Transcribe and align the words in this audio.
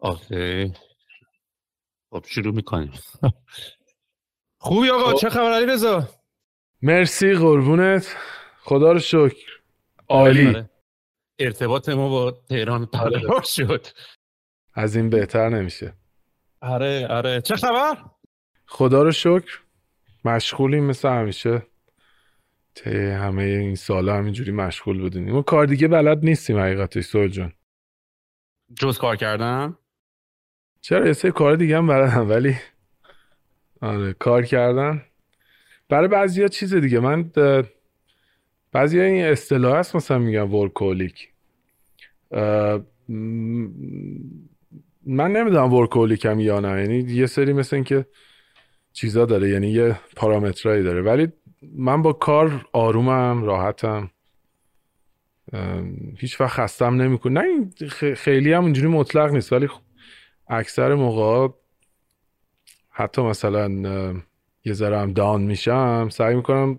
آخه 0.00 0.72
خب 2.10 2.24
شروع 2.28 2.54
می‌کنیم 2.54 2.92
خوبی 4.58 4.90
آقا 4.90 5.12
چه 5.14 5.30
خبر 5.30 5.52
علی 5.52 5.66
رضا 5.66 6.08
مرسی 6.82 7.34
قربونت 7.34 8.16
خدا 8.60 8.92
رو 8.92 8.98
شکر 8.98 9.60
عالی. 10.08 10.64
ارتباط 11.38 11.88
ما 11.88 12.08
با 12.08 12.30
تهران 12.30 12.84
برقرار 12.84 13.42
شد 13.42 13.86
از 14.74 14.96
این 14.96 15.10
بهتر 15.10 15.48
نمیشه 15.48 15.94
آره 16.60 17.06
آره 17.10 17.40
چه 17.40 17.56
خبر 17.56 17.96
خدا 18.66 19.02
رو 19.02 19.12
شکر 19.12 19.60
مشغولیم 20.24 20.84
مثل 20.84 21.08
همیشه. 21.08 21.66
طی 22.74 22.90
همه 22.90 23.42
این 23.42 23.74
سالا 23.74 24.16
همینجوری 24.16 24.52
مشغول 24.52 25.00
بودیم. 25.00 25.32
ما 25.32 25.42
کار 25.42 25.66
دیگه 25.66 25.88
بلد 25.88 26.24
نیستیم 26.24 26.58
حقیقتش 26.58 27.04
سوال 27.04 27.28
جان 27.28 27.52
جز 28.78 28.98
کار 28.98 29.16
کردن؟ 29.16 29.76
چرا 30.80 31.06
یه 31.06 31.12
سری 31.12 31.30
کار 31.30 31.56
دیگه 31.56 31.76
هم 31.76 31.86
بلدم 31.86 32.30
ولی 32.30 32.56
آره 33.80 34.12
کار 34.12 34.42
کردن. 34.42 35.02
برای 35.88 36.08
بعضی 36.08 36.48
چیز 36.48 36.74
دیگه 36.74 37.00
من 37.00 37.30
بعضی 38.72 39.00
این 39.00 39.24
اصطلاح 39.24 39.78
هست 39.78 39.96
مثلا 39.96 40.18
میگم 40.18 40.54
ورکولیک. 40.54 41.28
من 45.06 45.32
نمی‌دونم 45.32 45.72
ورکولیکم 45.72 46.40
یا 46.40 46.60
نه 46.60 46.80
یعنی 46.80 46.98
یه 46.98 47.26
سری 47.26 47.52
مثل 47.52 47.76
این 47.76 47.84
که 47.84 48.06
چیزا 48.92 49.24
داره 49.24 49.48
یعنی 49.48 49.68
یه 49.70 50.00
پارامترایی 50.16 50.82
داره. 50.82 51.02
ولی 51.02 51.28
من 51.74 52.02
با 52.02 52.12
کار 52.12 52.66
آرومم 52.72 53.42
راحتم. 53.42 54.10
هیچ 56.18 56.40
وقت 56.40 56.50
خستم 56.50 56.94
نمی‌کنه 57.02 57.40
نه 57.40 57.70
خیلی 58.14 58.52
هم 58.52 58.62
اونجوری 58.62 58.88
مطلق 58.88 59.32
نیست 59.32 59.52
ولی 59.52 59.68
اکثر 60.50 60.94
موقع 60.94 61.54
حتی 62.90 63.22
مثلا 63.22 63.68
یه 64.64 64.72
ذره 64.72 64.98
هم 64.98 65.12
دان 65.12 65.42
میشم 65.42 66.08
سعی 66.12 66.34
می‌کنم 66.34 66.78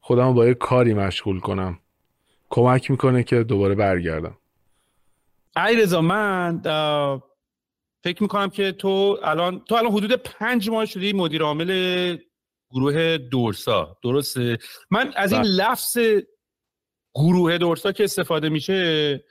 خودم 0.00 0.34
با 0.34 0.46
یه 0.46 0.54
کاری 0.54 0.94
مشغول 0.94 1.40
کنم. 1.40 1.78
کمک 2.50 2.90
می‌کنه 2.90 3.22
که 3.22 3.42
دوباره 3.42 3.74
برگردم. 3.74 4.38
ای 5.56 5.76
رضا 5.76 6.00
من 6.00 6.60
فکر 8.04 8.22
می‌کنم 8.22 8.50
که 8.50 8.72
تو 8.72 9.18
الان 9.22 9.64
تو 9.64 9.74
الان 9.74 9.92
حدود 9.92 10.12
پنج 10.12 10.70
ماه 10.70 10.86
شدی 10.86 11.12
مدیر 11.12 11.42
عامل 11.42 12.16
گروه 12.70 13.18
دورسا. 13.18 13.96
درسته؟ 14.02 14.58
من 14.90 15.12
از 15.16 15.32
این 15.32 15.42
بله. 15.42 15.50
لفظ 15.50 15.98
گروه 17.14 17.58
دورسا 17.58 17.92
که 17.92 18.04
استفاده 18.04 18.48
میشه 18.48 19.24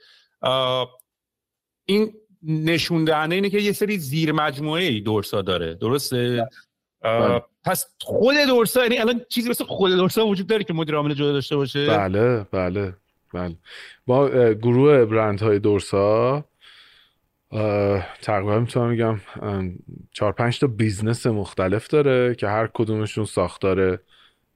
این 1.84 2.12
نشون 2.42 3.04
دهنده 3.04 3.34
اینه 3.34 3.50
که 3.50 3.58
یه 3.58 3.72
سری 3.72 3.98
زیر 3.98 4.32
مجموعه 4.32 4.82
ای 4.82 5.00
دورسا 5.00 5.42
داره. 5.42 5.74
درسته؟ 5.74 6.48
بله. 7.00 7.42
پس 7.64 7.86
خود 8.00 8.34
دورسا 8.48 8.82
یعنی 8.82 8.98
الان 8.98 9.20
چیزی 9.28 9.50
مثل 9.50 9.64
خود 9.64 9.92
دورسا 9.92 10.26
وجود 10.26 10.46
داره 10.46 10.64
که 10.64 10.72
مدیر 10.72 10.94
عامل 10.94 11.14
جدا 11.14 11.32
داشته 11.32 11.56
باشه؟ 11.56 11.86
بله 11.86 12.46
بله 12.52 12.94
بله. 13.34 13.56
با 14.06 14.28
گروه 14.54 15.04
برند 15.04 15.40
های 15.40 15.58
دورسا 15.58 16.44
تقریبا 18.22 18.60
می‌تونم 18.60 18.90
میگم 18.90 19.20
چهار 20.12 20.32
پنج 20.32 20.58
تا 20.58 20.66
business 20.66 21.26
مختلف 21.26 21.88
داره 21.88 22.34
که 22.34 22.48
هر 22.48 22.70
کدومشون 22.74 23.24
ساختار 23.24 23.98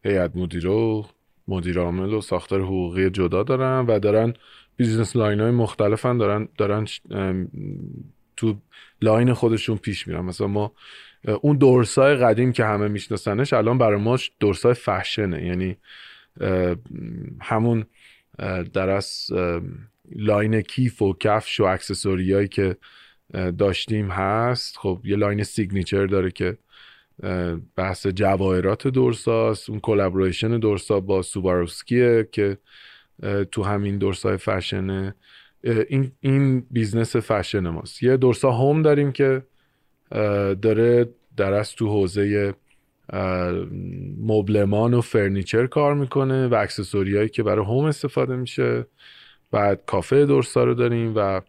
هیئت 0.05 0.37
مدیره 0.37 0.71
و 0.71 1.03
مدیر 1.49 1.79
عامل 1.79 2.13
و 2.13 2.21
ساختار 2.21 2.61
حقوقی 2.61 3.11
جدا 3.11 3.43
دارن 3.43 3.87
و 3.87 3.99
دارن 3.99 4.35
business 4.77 5.17
line 5.17 5.41
های 5.41 5.51
مختلفن 5.51 6.19
دارن 6.19 6.49
دارن 6.59 6.87
تو 8.37 8.57
line 9.03 9.33
خودشون 9.33 9.77
پیش 9.77 10.09
میرن. 10.09 10.21
مثلا 10.21 10.47
ما 10.47 10.73
اون 11.41 11.57
دورسای 11.57 12.17
قدیم 12.17 12.53
که 12.53 12.65
همه 12.65 12.89
میشناسنش 12.89 13.53
الان 13.53 13.79
برای 13.79 14.01
ما 14.01 14.19
دورسای 14.41 14.75
فشنه. 14.75 15.47
یعنی 15.47 15.77
همون 17.41 17.85
در 18.73 18.89
واقع 18.89 19.31
line 20.17 20.61
کیف 20.61 21.03
و 21.03 21.13
کفش 21.21 21.61
و 21.61 21.65
accessory 21.65 22.28
هایی 22.28 22.49
که 22.49 22.77
داشتیم 23.59 24.11
هست. 24.11 24.77
خب 24.79 25.01
یه 25.05 25.17
line 25.17 25.43
signature 25.43 26.07
داره 26.07 26.31
که 26.31 26.59
بحث 27.77 28.07
جواهرات 28.07 28.87
دورساست. 28.87 29.71
اون 29.71 29.81
collaboration 29.81 30.59
دورسا 30.59 31.01
با 31.01 31.23
سواروسکیه 31.23 32.29
که 32.33 32.59
تو 33.53 33.63
همین 33.63 33.99
دورسای 33.99 34.37
فشنه. 34.37 35.15
این 35.89 36.13
این 36.21 36.67
business 36.71 37.17
fashion 37.17 37.69
ماست. 37.69 38.03
یه 38.03 38.17
دورسا 38.17 38.51
Home 38.51 38.83
داریم 38.83 39.13
که 39.13 39.43
داره 40.63 41.09
درست 41.37 41.77
تو 41.77 41.89
حوزه 41.89 42.55
مبلمان 44.21 44.95
و 44.95 45.01
furniture 45.01 45.67
کار 45.67 45.95
می‌کنه 45.95 46.49
و 46.49 46.55
accessory 46.55 47.29
که 47.29 47.43
برای 47.43 47.65
home 47.65 47.85
استفاده 47.85 48.37
میشه. 48.37 48.87
بعد 49.51 49.83
کافه 49.87 50.27
دورسا 50.27 50.65
رو 50.65 50.75
داریم 50.75 51.13
و 51.17 51.41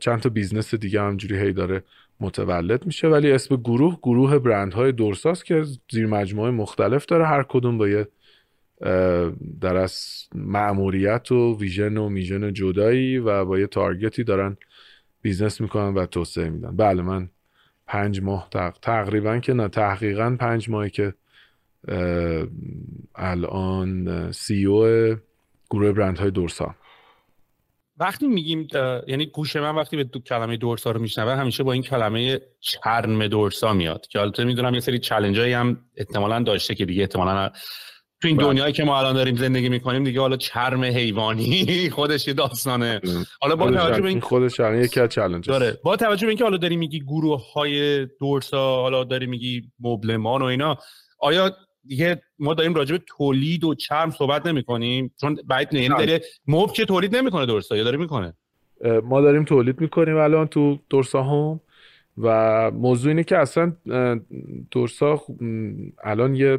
چند 0.00 0.20
تا 0.20 0.28
business 0.28 0.74
دیگه 0.74 1.00
همینجوری 1.00 1.38
هی 1.38 1.52
داره 1.52 1.82
متولد 2.20 2.86
میشه. 2.86 3.08
ولی 3.08 3.32
اسم 3.32 3.56
گروه 3.56 3.98
گروه 4.02 4.38
برندهای 4.38 4.92
دورساست 4.92 5.44
که 5.44 5.64
زیر 5.90 6.06
مجموعه 6.06 6.50
مختلف 6.50 7.06
داره. 7.06 7.26
هر 7.26 7.42
کدوم 7.42 7.78
با 7.78 7.88
یه 7.88 8.08
در 9.60 9.76
واقع 9.76 10.24
مأموریت 10.34 11.32
و 11.32 11.58
vision 11.58 11.96
و 11.96 12.08
mission 12.08 12.52
جدایی 12.52 13.18
و 13.18 13.44
با 13.44 13.58
یه 13.58 13.66
target 13.66 14.16
ی 14.16 14.24
دارن 14.24 14.56
business 15.22 15.60
می‌کنن 15.60 15.94
و 15.94 16.06
توسعه 16.06 16.50
میدن. 16.50 16.76
بله 16.76 17.02
من 17.02 17.28
پنج 17.86 18.22
ماه 18.22 18.48
تقریبا 18.82 19.38
که 19.38 19.52
نه 19.52 19.68
تحقیقا 19.68 20.36
پنج 20.40 20.70
ماهی 20.70 20.90
که 20.90 21.14
الان 23.14 24.32
CEO 24.32 25.14
گروه 25.70 25.92
برندهای 25.92 26.30
دورسا 26.30 26.74
وقتی 28.00 28.26
میگیم 28.26 28.68
یعنی 29.06 29.26
گوش 29.26 29.56
من 29.56 29.74
وقتی 29.74 29.96
به 29.96 30.04
دو 30.04 30.20
کلمه 30.20 30.56
دورسا 30.56 30.90
رو 30.90 31.00
میشنوه 31.00 31.32
همیشه 31.32 31.62
با 31.62 31.72
این 31.72 31.82
کلمه 31.82 32.40
چرم 32.60 33.26
دورسا 33.26 33.72
میاد. 33.72 34.06
که 34.06 34.20
البته 34.20 34.44
می‌دونم 34.44 34.74
یه 34.74 34.80
سری 34.80 34.98
چلنج 34.98 35.38
هم 35.40 35.80
احتمالا 35.96 36.42
داشته 36.42 36.74
که 36.74 36.84
دیگه 36.84 37.02
احتمالا 37.02 37.50
تو 38.20 38.28
این 38.28 38.36
بله. 38.36 38.46
دنیایی 38.46 38.72
که 38.72 38.84
ما 38.84 38.98
الان 38.98 39.14
داریم 39.14 39.36
زندگی 39.36 39.68
می‌کنیم 39.68 40.04
دیگه 40.04 40.20
حالا 40.20 40.36
چرم 40.36 40.84
حیوانی 40.84 41.66
خودش 41.96 42.28
یه 42.28 42.34
داستانه. 42.34 43.00
حالا 43.40 43.56
با 43.56 43.70
توجه 43.70 44.00
به 44.00 44.08
این 44.08 44.20
خودش 44.20 44.60
یکی 44.60 45.00
از 45.00 45.08
چالش 45.08 45.46
داره 45.46 45.78
با 45.82 45.96
توجه 45.96 46.26
به 46.26 46.28
اینکه 46.28 46.44
حالا 46.44 46.56
داری 46.56 46.76
میگی 46.76 47.00
گروه 47.00 47.52
های 47.52 48.06
دورسا 48.06 48.76
حالا 48.82 49.04
داری 49.04 49.26
میگی 49.26 49.62
مبلمان 49.80 50.42
و 50.42 50.44
اینا 50.44 50.78
آیا 51.18 51.56
دیگه 51.84 52.22
ما 52.38 52.54
داریم 52.54 52.74
راجع 52.74 52.96
به 52.96 53.02
تولید 53.06 53.64
و 53.64 53.74
چرم 53.74 54.10
صحبت 54.10 54.46
نمی 54.46 54.62
کنیم 54.62 55.14
چون 55.20 55.38
بعد 55.46 55.76
نه 55.76 55.88
داره 55.88 56.20
مبل 56.46 56.72
که 56.72 56.84
تولید 56.84 57.16
نمی‌کنه 57.16 57.46
دورسا 57.46 57.76
یا 57.76 57.84
داره 57.84 57.96
می‌کنه؟ 57.96 58.34
ما 59.04 59.20
داریم 59.20 59.44
تولید 59.44 59.80
می‌کنیم 59.80 60.16
الان 60.16 60.46
تو 60.46 60.78
دورسا 60.90 61.22
Home 61.22 61.60
و 62.18 62.70
موضوع 62.70 63.08
اینه 63.08 63.24
که 63.24 63.38
اصلا 63.38 63.72
دورسا 64.70 65.22
الان 66.04 66.34
یه 66.34 66.58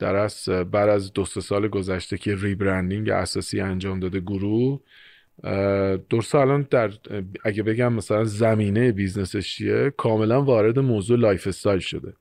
در 0.00 0.16
واقع 0.16 0.48
بعد 0.48 0.88
از 0.88 1.12
دو 1.12 1.24
سال 1.24 1.68
گذشته 1.68 2.18
که 2.18 2.36
rebranding 2.36 3.10
اساسی 3.10 3.60
انجام 3.60 4.00
داده 4.00 4.20
گروه 4.20 4.80
دورسا 6.08 6.40
الان 6.40 6.66
در 6.70 6.90
اگه 7.44 7.62
بگم 7.62 7.92
مثلا 7.92 8.24
زمینه 8.24 8.92
business 8.92 9.42
ش 9.42 9.54
چیه 9.54 9.92
کاملا 9.96 10.42
وارد 10.42 10.78
موضوع 10.78 11.18
lifestyle 11.18 11.78
شده 11.78 12.12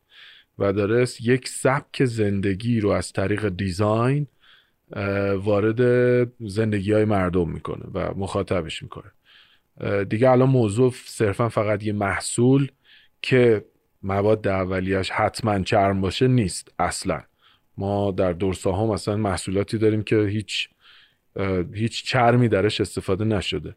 و 0.59 0.73
داره 0.73 1.05
یک 1.21 1.47
سبک 1.47 2.05
زندگی 2.05 2.79
رو 2.79 2.89
از 2.89 3.13
طریق 3.13 3.49
design 3.50 4.27
وارد 5.35 5.81
زندگی 6.39 6.93
های 6.93 7.05
مردم 7.05 7.49
می‌کنه 7.49 7.85
و 7.93 8.13
مخاطبش 8.15 8.83
می‌کنه. 8.83 9.11
دیگه 10.03 10.29
الان 10.29 10.49
موضوع 10.49 10.93
صرفا 11.05 11.49
فقط 11.49 11.83
یه 11.83 11.93
محصول 11.93 12.71
که 13.21 13.65
مواد 14.03 14.47
اولیش 14.47 15.11
حتما 15.11 15.59
چرم 15.59 16.01
باشه 16.01 16.27
نیست 16.27 16.71
اصلا. 16.79 17.21
ما 17.79 18.11
در 18.11 18.33
دورساها 18.33 18.93
مثلا 18.93 19.17
محصولاتی 19.17 19.77
داریم 19.77 20.03
که 20.03 20.15
هیچ 20.15 20.69
هیچ 21.73 22.03
چرمی 22.03 22.47
درش 22.47 22.81
استفاده 22.81 23.25
نشده. 23.25 23.75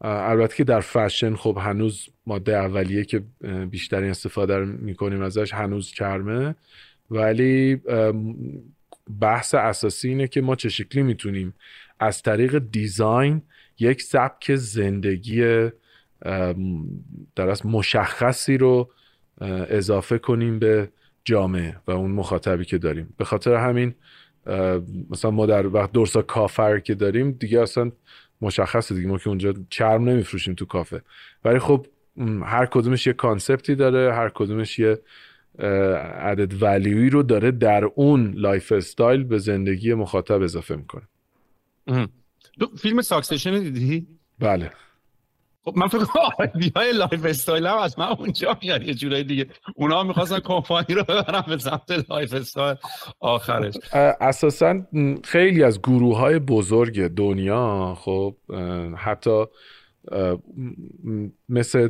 البته 0.00 0.56
که 0.56 0.64
در 0.64 0.80
فشن 0.80 1.34
خب 1.34 1.58
هنوز 1.60 2.08
ماده 2.26 2.56
اولیه 2.56 3.04
که 3.04 3.22
بیشترین 3.70 4.10
استفاده 4.10 4.64
می‌کنیم 4.64 5.22
ازش 5.22 5.54
هنوز 5.54 5.90
چرمه. 5.90 6.54
ولی 7.10 7.80
بحث 9.20 9.54
اساسی 9.54 10.08
اینه 10.08 10.28
که 10.28 10.40
ما 10.40 10.56
چه 10.56 10.68
شکلی 10.68 11.02
می‌تونیم 11.02 11.54
از 12.00 12.22
طریق 12.22 12.58
دیزاین 12.58 13.42
یک 13.78 14.02
سبک 14.02 14.54
زندگی 14.54 15.68
در 17.36 17.56
مشخصی 17.64 18.58
رو 18.58 18.90
اضافه 19.70 20.18
کنیم 20.18 20.58
به 20.58 20.88
جامعه 21.28 21.76
و 21.86 21.90
اون 21.90 22.10
مخاطبی 22.10 22.64
که 22.64 22.78
داریم. 22.78 23.14
به 23.16 23.24
خاطر 23.24 23.54
همین 23.54 23.94
مثلا 25.10 25.30
ما 25.30 25.46
در 25.46 25.66
وقت 25.66 25.92
دورسا 25.92 26.22
کافر 26.22 26.78
که 26.78 26.94
داریم 26.94 27.30
دیگه 27.30 27.60
اصلا 27.60 27.92
مشخصه 28.40 28.94
دیگه. 28.94 29.08
ما 29.08 29.18
که 29.18 29.28
اونجا 29.28 29.54
چرم 29.70 30.08
نمیفروشیم 30.08 30.54
تو 30.54 30.64
کافه. 30.64 31.02
ولی 31.44 31.58
خب 31.58 31.86
هر 32.42 32.66
کدومش 32.66 33.06
یه 33.06 33.12
concept 33.12 33.66
ی 33.66 33.74
داره 33.74 34.14
هر 34.14 34.28
کدومش 34.34 34.78
یه 34.78 34.98
added 36.18 36.62
value 36.62 37.02
ای 37.02 37.10
رو 37.10 37.22
داره 37.22 37.50
در 37.50 37.84
اون 37.84 38.32
lifestyle 38.34 39.24
به 39.24 39.38
زندگی 39.38 39.94
مخاطب 39.94 40.42
اضافه 40.42 40.76
می‌کنه. 40.76 41.08
فیلم 42.78 43.00
Succession 43.00 43.58
دیدی؟ 43.58 44.06
بله. 44.38 44.70
خب 45.64 45.72
من 45.76 45.86
فکر 45.86 46.04
کنم 46.04 46.70
های 46.76 46.92
lifestyle 46.92 47.66
هم 47.66 47.78
از 47.78 47.98
من 47.98 48.06
اونجا 48.06 48.58
میاد 48.62 48.82
یه 48.82 48.94
جورایی 48.94 49.24
دیگه. 49.24 49.46
اونا 49.74 50.02
می‌خواستن 50.02 50.38
کمپانی 50.38 50.94
رو 50.94 51.02
ببرن 51.02 51.44
به 51.48 51.58
سمت 51.58 52.10
lifestyle. 52.10 52.76
آخرش. 53.20 53.74
اساسا 54.20 54.82
خیلی 55.24 55.62
از 55.62 55.82
گروه 55.82 56.18
های 56.18 56.38
بزرگ 56.38 57.06
دنیا 57.06 57.94
خب 58.00 58.36
حتی 58.96 59.44
مثل 61.48 61.88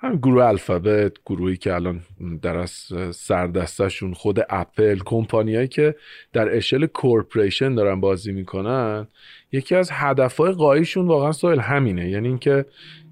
هم 0.00 0.16
گروه 0.16 0.44
الفابت 0.44 1.12
گروهی 1.26 1.56
که 1.56 1.74
الان 1.74 2.02
در 2.42 2.56
از 2.56 2.70
سردستشون 3.14 4.14
خود 4.14 4.38
اپل 4.50 4.98
کمپانیایی 5.04 5.68
که 5.68 5.94
در 6.32 6.56
اشل 6.56 6.86
کورپریشن 6.86 7.74
دارن 7.74 8.00
بازی 8.00 8.32
می‌کنن 8.32 9.06
یکی 9.52 9.74
از 9.74 9.90
هدفهای 9.92 10.52
قایشون 10.52 11.06
واقعا 11.06 11.32
سوال 11.32 11.60
همینه. 11.60 12.10
یعنی 12.10 12.28
اینکه 12.28 12.64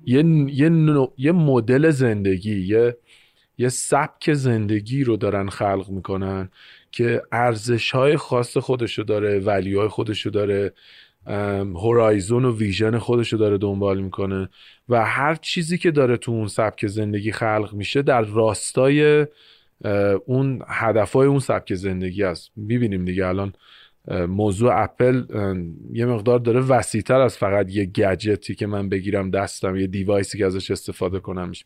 یه 0.04 0.24
یه, 0.48 0.70
یه 1.18 1.32
مدل 1.32 1.90
زندگی 1.90 2.60
یه 2.60 2.96
یه 3.58 3.68
سبک 3.68 4.32
زندگی 4.32 5.04
رو 5.04 5.16
دارن 5.16 5.48
خلق 5.48 5.88
می‌کنن 5.88 6.50
که 6.92 7.22
ارزش 7.32 7.90
های 7.90 8.16
خاص 8.16 8.56
خودشو 8.56 9.02
داره 9.02 9.38
ولی 9.38 9.74
های 9.74 9.88
خودشو 9.88 10.30
داره. 10.30 10.72
هورایزون 11.26 12.44
و 12.44 12.56
ویژن 12.56 12.98
خودشو 12.98 13.36
داره 13.36 13.58
دنبال 13.58 14.00
می‌کنه 14.00 14.48
و 14.88 15.04
هر 15.04 15.34
چیزی 15.34 15.78
که 15.78 15.90
داره 15.90 16.16
تو 16.16 16.32
اون 16.32 16.48
سبک 16.48 16.86
زندگی 16.86 17.32
خلق 17.32 17.74
میشه 17.74 18.02
در 18.02 18.22
راستای 18.22 19.26
اون 20.26 20.62
هدفای 20.68 21.26
اون 21.26 21.38
سبک 21.38 21.74
زندگی 21.74 22.22
است. 22.22 22.50
می‌بینیم 22.56 23.04
دیگه 23.04 23.26
الان 23.26 23.52
موضوع 24.28 24.82
اپل 24.82 25.22
یه 25.92 26.06
مقدار 26.06 26.38
داره 26.38 26.60
وسیعتر 26.60 27.20
از 27.20 27.36
فقط 27.36 27.70
یه 27.70 27.86
گجتی 27.86 28.54
که 28.54 28.66
من 28.66 28.88
بگیرم 28.88 29.30
دستم 29.30 29.76
یه 29.76 29.86
دیوایسی 29.86 30.38
که 30.38 30.46
ازش 30.46 30.70
استفاده 30.70 31.20
کنم 31.20 31.48
میشه. 31.48 31.64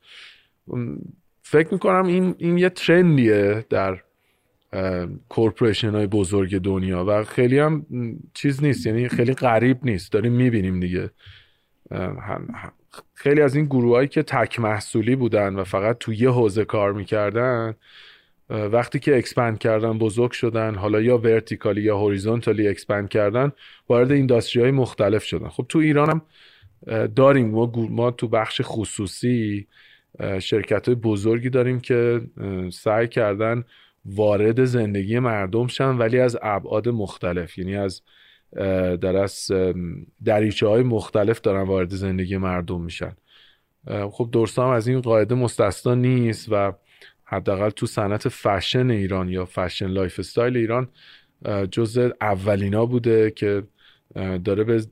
فکر 1.43 1.69
می‌کنم 1.73 2.07
این, 2.07 2.35
این 2.39 2.59
یه 2.59 2.69
ترندیه 2.69 3.65
در 3.71 4.01
corporation 5.29 5.91
های 5.91 6.07
بزرگ 6.07 6.59
دنیا 6.59 7.05
و 7.09 7.25
خیلی 7.25 7.59
هم 7.59 7.87
چیز 8.35 8.65
نیست 8.65 8.87
یعنی 8.87 9.09
خیلی 9.09 9.35
غریب 9.35 9.79
نیست. 9.83 10.13
داریم 10.13 10.33
می‌بینیم 10.33 10.81
دیگه. 10.81 11.11
خیلی 13.15 13.41
از 13.41 13.57
این 13.57 13.65
گروه 13.65 14.07
که 14.07 14.23
تک 14.23 14.61
محصولی 14.61 15.17
بودن 15.17 15.55
و 15.55 15.65
فقط 15.65 15.99
تو 15.99 16.13
یه 16.13 16.31
حوزه 16.31 16.65
کار 16.65 16.93
می‌کردن 16.93 17.75
وقتی 18.51 18.99
که 18.99 19.17
expand 19.17 19.59
کردن 19.59 19.99
بزرگ 19.99 20.31
شدن 20.31 20.75
حالا 20.75 21.01
یا 21.01 21.19
vertically 21.19 21.83
یا 21.83 21.99
horizontally 21.99 22.69
expand 22.69 23.09
کردن 23.09 23.53
وارد 23.89 24.13
industry 24.13 24.63
های 24.63 24.71
مختلف 24.71 25.25
شدن. 25.25 25.49
خب 25.49 25.67
تو 25.69 25.79
ایران 25.79 26.11
هم 26.11 26.23
داریم. 27.07 27.51
ما, 27.51 27.73
ما 27.91 28.11
تو 28.11 28.29
بخش 28.29 28.61
خصوصی 28.65 29.67
شرکت 30.41 30.89
های 30.89 30.95
بزرگی 30.95 31.51
داریم 31.51 31.81
که 31.81 32.21
سعی 32.73 33.09
کردن 33.09 33.65
وارد 34.15 34.65
زندگی 34.65 35.19
مردم 35.19 35.67
شن 35.67 35.99
ولی 35.99 36.19
از 36.19 36.39
ابعاد 36.43 36.89
مختلف. 36.89 37.59
یعنی 37.59 37.77
از 37.77 38.03
در 39.01 39.17
از 39.17 39.51
دریچه 40.25 40.67
های 40.67 40.83
مختلف 40.83 41.41
دارن 41.41 41.63
وارد 41.63 41.91
زندگی 41.91 42.37
مردم 42.37 42.81
میشن. 42.81 43.13
خب 44.11 44.29
دورسا 44.33 44.67
هم 44.67 44.71
از 44.71 44.89
این 44.89 45.01
قاعده 45.01 45.35
مستثنا 45.35 45.95
نیست 45.95 46.49
و 46.51 46.73
حداقل 47.25 47.71
تو 47.71 47.87
صنعت 47.87 48.29
فشن 48.29 48.91
ایران 48.91 49.29
یا 49.29 49.45
fashion 49.45 49.87
lifestyle 49.87 50.57
ایران 50.57 50.89
جزو 51.71 52.11
اولینا 52.21 52.87
بوده 52.87 53.31
که 53.31 53.63
داره 54.45 54.65
به 54.65 54.83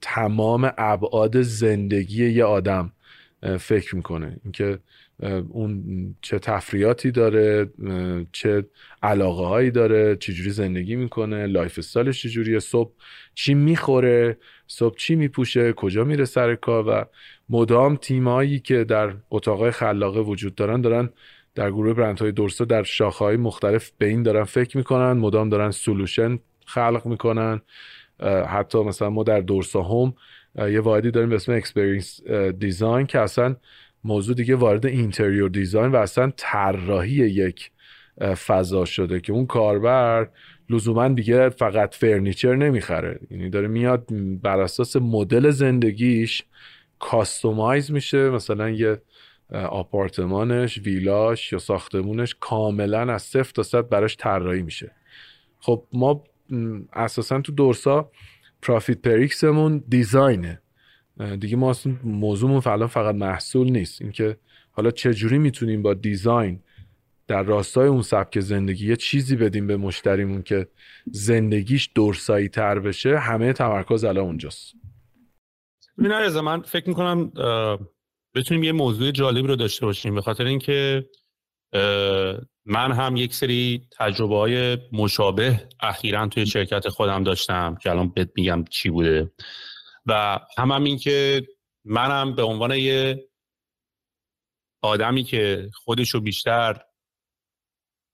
تمام 0.00 0.72
ابعاد 0.78 1.42
زندگی 1.42 2.30
یه 2.30 2.44
آدم 2.44 2.92
فکر 3.58 3.96
می‌کنه. 3.96 4.36
اینکه 4.44 4.78
اون 5.48 5.84
چه 6.20 6.38
تفریحاتی 6.38 7.10
داره 7.10 7.70
چه 8.32 8.64
علاقه 9.02 9.44
هایی 9.44 9.70
داره 9.70 10.16
چجوری 10.16 10.50
زندگی 10.50 10.96
می‌کنه 10.96 11.46
lifestyle 11.46 11.78
ش 11.78 12.22
چجوریه 12.22 12.58
صبح 12.58 12.92
چی 13.34 13.54
می‌خوره 13.54 14.38
صبح 14.66 14.96
چی 14.96 15.16
میپوشه 15.16 15.72
کجا 15.72 16.04
میره 16.04 16.24
سر 16.24 16.54
کار 16.54 16.88
و 16.88 17.04
مدام 17.48 17.96
تیمایی 17.96 18.58
که 18.58 18.84
در 18.84 19.14
اتاقای 19.30 19.70
خلاقه 19.70 20.20
وجود 20.20 20.54
دارن 20.54 20.80
دارن 20.80 21.08
در 21.54 21.70
گروه 21.70 21.94
برندهای 21.94 22.32
دورسا 22.32 22.64
در 22.64 22.82
شاخه 22.82 23.36
مختلف 23.36 23.90
به 23.98 24.06
این 24.06 24.22
دارن 24.22 24.44
فکر 24.44 24.76
می‌کنن 24.76 25.12
مدام 25.12 25.48
دارن 25.48 25.70
solution 25.70 26.38
خلق 26.66 27.06
می‌کنن. 27.06 27.60
حتی 28.48 28.78
مثلا 28.78 29.10
ما 29.10 29.22
در 29.22 29.40
دورسا 29.40 29.82
Home 29.82 30.14
یه 30.58 30.80
واحدی 30.80 31.10
داریم 31.10 31.28
به 31.28 31.34
اسم 31.34 31.52
experience 31.52 32.20
design 32.58 33.06
که 33.06 33.20
اصلا 33.20 33.56
موضوع 34.04 34.34
دیگه 34.34 34.56
وارد 34.56 34.86
interior 34.86 35.48
design 35.48 35.92
و 35.92 35.96
اصلا 35.96 36.32
طراحی 36.36 37.10
یک 37.10 37.70
فضا 38.46 38.84
شده 38.84 39.20
که 39.20 39.32
اون 39.32 39.46
کاربر 39.46 40.28
لزوما 40.70 41.08
دیگه 41.08 41.48
فقط 41.48 41.94
furniture 41.94 42.54
نمی‌خره. 42.54 43.20
یعنی 43.30 43.50
داره 43.50 43.68
میاد 43.68 44.08
بر 44.42 44.60
اساس 44.60 44.96
مدل 44.96 45.50
زندگیش 45.50 46.42
customize 46.98 47.92
میشه. 47.92 48.30
مثلا 48.30 48.70
یه 48.70 49.02
آپارتمانش 49.50 50.78
ویلاش 50.78 51.52
یا 51.52 51.58
ساختمونش 51.58 52.36
کاملا 52.40 53.12
از 53.12 53.22
صفر 53.22 53.52
تا 53.54 53.62
صد 53.62 53.88
براش 53.88 54.16
طراحی 54.16 54.62
میشه. 54.62 54.90
خب 55.60 55.84
ما 55.92 56.24
اساسا 56.92 57.40
تو 57.40 57.52
دورسا 57.52 58.10
پرافیت 58.62 58.98
پریکسمون 58.98 59.84
دیزاینه. 59.88 60.60
دیگه 61.40 61.56
ما 61.56 61.70
اصلا 61.70 61.96
موضوعمون 62.04 62.60
فعلا 62.60 62.86
فقط 62.86 63.14
محصول 63.14 63.70
نیست. 63.70 64.02
اینکه 64.02 64.36
حالا 64.70 64.90
چجوری 64.90 65.38
می‌تونیم 65.38 65.82
با 65.82 65.94
دیزاین 65.94 66.60
در 67.26 67.42
راستای 67.42 67.88
اون 67.88 68.02
سبک 68.02 68.40
زندگی 68.40 68.88
یه 68.88 68.96
چیزی 68.96 69.36
بدیم 69.36 69.66
به 69.66 69.76
مشتریمون 69.76 70.42
که 70.42 70.68
زندگیش 71.06 71.90
دورسایی 71.94 72.48
تر 72.48 72.78
بشه 72.78 73.18
همه 73.18 73.52
تمرکز 73.52 74.04
الان 74.04 74.24
اونجاست. 74.24 74.74
ببین 75.98 76.40
من 76.40 76.62
فکر 76.62 76.88
می‌کنم 76.88 77.32
بتونیم 78.34 78.64
یه 78.64 78.72
موضوع 78.72 79.10
جالبی 79.10 79.48
رو 79.48 79.56
داشته 79.56 79.86
باشیم. 79.86 80.14
به 80.14 80.22
خاطر 80.22 80.44
اینکه 80.44 81.08
من 82.66 82.92
هم 82.92 83.16
یک 83.16 83.34
سری 83.34 83.88
تجربه 83.98 84.36
های 84.36 84.78
مشابه 84.92 85.60
اخیرا 85.80 86.26
توی 86.26 86.46
شرکت 86.46 86.88
خودم 86.88 87.24
داشتم 87.24 87.76
که 87.82 87.90
الان 87.90 88.08
بهت 88.08 88.30
میگم 88.36 88.64
چی 88.70 88.90
بوده. 88.90 89.30
و 90.06 90.40
هم, 90.58 90.72
هم 90.72 90.84
این 90.84 90.98
که 90.98 91.46
منم 91.84 92.34
به 92.34 92.42
عنوان 92.42 92.72
یه 92.72 93.28
آدمی 94.82 95.24
که 95.24 95.70
خودشو 95.74 96.20
بیشتر 96.20 96.82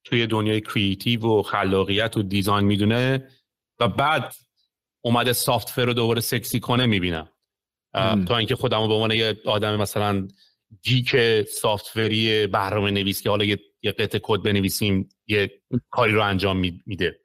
توی 0.04 0.26
دنیای 0.26 0.60
creative 0.60 1.26
و 1.26 1.42
خلاقیت 1.42 2.16
و 2.16 2.22
design 2.22 2.66
می‌دونه 2.66 3.30
و 3.80 3.88
بعد 3.88 4.34
اومده 5.04 5.32
software 5.32 5.84
رو 5.84 5.92
دوباره 5.92 6.20
سکسی 6.20 6.60
کنه 6.60 6.86
می‌بینم. 6.86 7.32
تا 8.26 8.36
اینکه 8.36 8.56
خودم 8.56 8.88
به 8.88 8.94
عنوان 8.94 9.10
یه 9.10 9.36
آدم 9.46 9.76
مثلا 9.76 10.28
geek 10.82 11.16
software 11.42 12.35
ی 12.35 12.46
برنامه 12.46 12.90
نویس 12.90 13.22
که 13.22 13.30
حالا 13.30 13.44
یه, 13.44 13.58
یه 13.82 13.92
قطع 13.92 14.18
کد 14.22 14.42
بنویسیم 14.42 15.08
یه 15.26 15.62
کاری 15.90 16.12
رو 16.12 16.22
انجام 16.22 16.56
میده. 16.86 17.19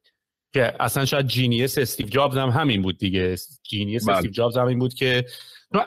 که 0.56 0.74
اصلا 0.80 1.06
شاید 1.06 1.28
genius 1.28 1.78
استیو 1.78 2.08
جابز 2.08 2.38
هم 2.38 2.50
همین 2.50 2.82
بود 2.82 2.98
دیگه. 2.98 3.36
genius 3.64 4.06
بله. 4.06 4.16
استیو 4.16 4.32
جابز 4.32 4.58
هم 4.58 4.68
این 4.68 4.80
بود 4.80 4.94
که 4.94 5.26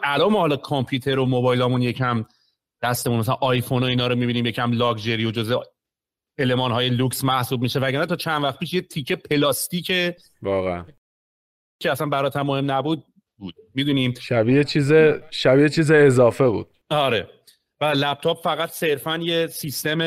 الان 0.02 0.32
ما 0.32 0.40
حالا 0.40 0.56
کامپیوتر 0.56 1.18
و 1.18 1.26
موبایلامون 1.26 1.82
یکم 1.82 2.24
دستمون 2.82 3.18
مثلا 3.18 3.34
آیفون 3.34 3.82
و 3.82 3.86
اینا 3.86 4.06
رو 4.06 4.14
می‌بینیم 4.14 4.46
یکم 4.46 4.72
لاکچری 4.72 5.24
و 5.24 5.30
جزء 5.30 5.60
المان 6.38 6.72
های 6.72 6.88
لوکس 6.88 7.24
محسوب 7.24 7.62
میشه. 7.62 7.80
وگرنه 7.80 8.06
تا 8.06 8.16
چند 8.16 8.44
وقت 8.44 8.58
پیش 8.58 8.74
یه 8.74 8.80
تیکه 8.80 9.16
پلاستیک 9.16 9.92
واقعا. 10.42 10.84
که 11.80 11.92
اصلا 11.92 12.06
برات 12.06 12.36
مهم 12.36 12.70
نبود 12.70 13.04
بود. 13.38 13.54
می‌دونیم. 13.74 14.14
شبیه 14.20 14.64
چیز 14.64 14.92
شبیه 15.30 15.68
چیز 15.68 15.90
اضافه 15.90 16.48
بود. 16.48 16.68
آره. 16.90 17.30
و 17.80 17.84
لپتاپ 17.84 18.42
فقط 18.44 18.70
صرفا 18.70 19.16
یه 19.16 19.46
سیستم 19.46 20.00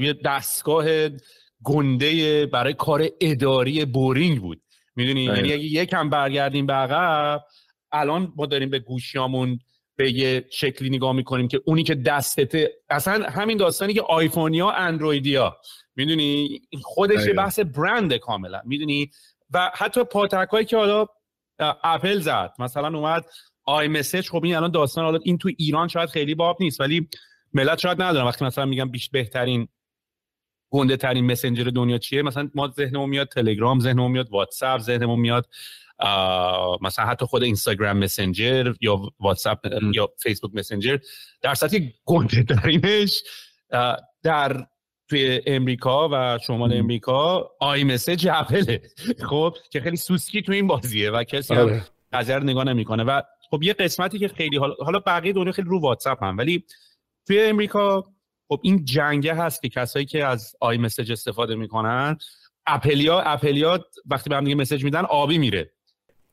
یه 0.00 0.14
دستگاه 0.24 0.84
گنده 1.64 2.46
برای 2.46 2.74
کار 2.74 3.08
اداری 3.20 3.84
بورینگ 3.84 4.40
بود. 4.40 4.62
می‌دونی؟ 4.96 5.24
یعنی 5.24 5.52
اگه 5.52 5.64
یکم 5.64 6.10
برگردیم 6.10 6.66
به 6.66 6.72
عقب 6.72 7.40
الان 7.92 8.32
ما 8.36 8.46
داریم 8.46 8.70
به 8.70 8.78
گوشیامون 8.78 9.58
به 9.96 10.12
یه 10.12 10.44
شکلی 10.50 10.90
نگاه 10.90 11.12
می‌کنیم 11.12 11.48
که 11.48 11.60
اونی 11.64 11.82
که 11.82 11.94
دستته 11.94 12.72
اصلا 12.90 13.26
همین 13.28 13.56
داستانی 13.56 13.94
که 13.94 14.02
آیفونیا 14.02 14.70
اندرویدیا. 14.70 15.56
می‌دونی؟ 15.96 16.60
خودش 16.82 17.26
یه 17.26 17.32
بحث 17.32 17.58
برند 17.58 18.14
کاملا. 18.14 18.60
می‌دونی؟ 18.64 19.10
و 19.54 19.70
حتی 19.74 20.04
پاتک 20.04 20.48
هایی 20.52 20.66
که 20.66 20.76
حالا 20.76 21.06
اپل 21.84 22.20
زد. 22.20 22.52
مثلا 22.58 22.98
اومد 22.98 23.24
iMessage 23.64 24.28
خب 24.28 24.44
این 24.44 24.56
الان 24.56 24.70
داستان 24.70 25.04
حالا 25.04 25.18
این 25.24 25.38
تو 25.38 25.50
ایران 25.58 25.88
شاید 25.88 26.08
خیلی 26.08 26.34
باب 26.34 26.56
نیست 26.60 26.80
ولی 26.80 27.08
ملت 27.52 27.78
شاید 27.78 28.02
ندارم 28.02 28.26
وقتی 28.26 28.44
مثلا 28.44 28.64
میگم 28.66 28.90
بیش 28.90 29.10
بهترین 29.10 29.68
گنده 30.72 30.96
ترین 30.96 31.26
مسنجر 31.26 31.64
دنیا 31.64 31.98
چیه؟ 31.98 32.22
مثلا 32.22 32.50
ما 32.54 32.68
ذهنمون 32.68 33.08
میاد 33.08 33.28
تلگرام 33.28 33.80
ذهنمون 33.80 34.10
میاد 34.10 34.30
واتساپ 34.30 34.80
ذهنمون 34.80 35.20
میاد 35.20 35.48
مثلا 36.80 37.06
حتی 37.06 37.26
خود 37.26 37.42
اینستاگرام 37.42 37.96
مسنجر 37.96 38.72
یا 38.80 39.00
واتساپ 39.20 39.58
یا 39.94 40.08
فیسبوک 40.22 40.50
مسنجر 40.54 40.98
در 41.42 41.54
سطح 41.54 41.78
گنده 42.04 42.42
ترینش 42.42 43.22
در 44.22 44.66
توی 45.08 45.40
امریکا 45.46 46.08
و 46.12 46.38
شمال 46.46 46.76
امریکا 46.76 47.50
iMessage 47.60 48.28
اپله 48.32 48.82
خب 49.28 49.56
که 49.70 49.80
خیلی 49.80 49.96
سوسکی 49.96 50.42
تو 50.42 50.52
این 50.52 50.66
بازیه 50.66 51.10
و 51.10 51.24
کسی 51.24 51.54
هم 51.54 51.82
نظر 52.12 52.34
آره. 52.34 52.44
نگاه 52.44 52.64
نمی‌کنه. 52.64 53.04
و 53.04 53.22
خب 53.50 53.62
یه 53.62 53.72
قسمتی 53.72 54.18
که 54.18 54.28
خیلی 54.28 54.56
حالا 54.56 54.98
بقیه 55.06 55.32
دنیا 55.32 55.52
خیلی 55.52 55.68
رو 55.68 55.80
واتساپ 55.80 56.22
هم 56.22 56.38
ولی 56.38 56.64
توی 57.26 57.42
امریکا 57.42 58.12
خب 58.52 58.60
این 58.62 58.84
جنگه 58.84 59.34
هست 59.34 59.62
که 59.62 59.68
کسایی 59.68 60.06
که 60.06 60.24
از 60.24 60.56
iMessage 60.60 61.12
استفاده 61.12 61.54
می‌کنن 61.54 62.16
اپلیا 62.66 63.20
اپلیا 63.20 63.84
وقتی 64.06 64.30
به 64.30 64.36
هم 64.36 64.44
دیگه 64.44 64.56
message 64.56 64.84
میدن 64.84 65.04
آبی 65.04 65.38
میره. 65.38 65.70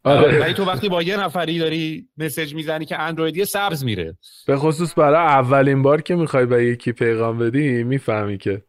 آره. 0.03 0.39
ولی 0.39 0.53
تو 0.53 0.65
وقتی 0.65 0.89
با 0.89 1.01
یه 1.01 1.17
نفری 1.17 1.59
داری 1.59 2.07
message 2.17 2.55
می‌زنی 2.55 2.85
که 2.85 2.99
اندرویدی 2.99 3.45
سبز 3.45 3.83
میره. 3.83 4.17
به 4.47 4.57
خصوص 4.57 4.97
برای 4.97 5.27
اولین 5.27 5.81
بار 5.81 6.01
که 6.01 6.15
می‌خوای 6.15 6.45
به 6.45 6.65
یکی 6.65 6.91
پیغام 6.91 7.37
بدی 7.37 7.83
می‌فهمی 7.83 8.37
که. 8.37 8.61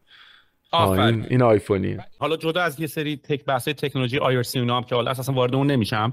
این, 0.72 1.26
این 1.30 1.42
آیفونی 1.42 1.98
حالا 2.18 2.36
جدا 2.36 2.62
از 2.62 2.80
یه 2.80 2.86
سری 2.86 3.16
تک 3.16 3.44
بحث 3.44 3.68
تکنولوژی 3.68 4.18
آیرسی 4.18 4.58
هم 4.58 4.82
که 4.82 4.94
حالا 4.94 5.10
اساسا 5.10 5.32
وارد 5.32 5.54
اون 5.54 5.70
نمیشم. 5.70 6.12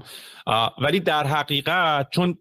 ولی 0.80 1.00
در 1.00 1.26
حقیقت 1.26 2.10
چون 2.10 2.38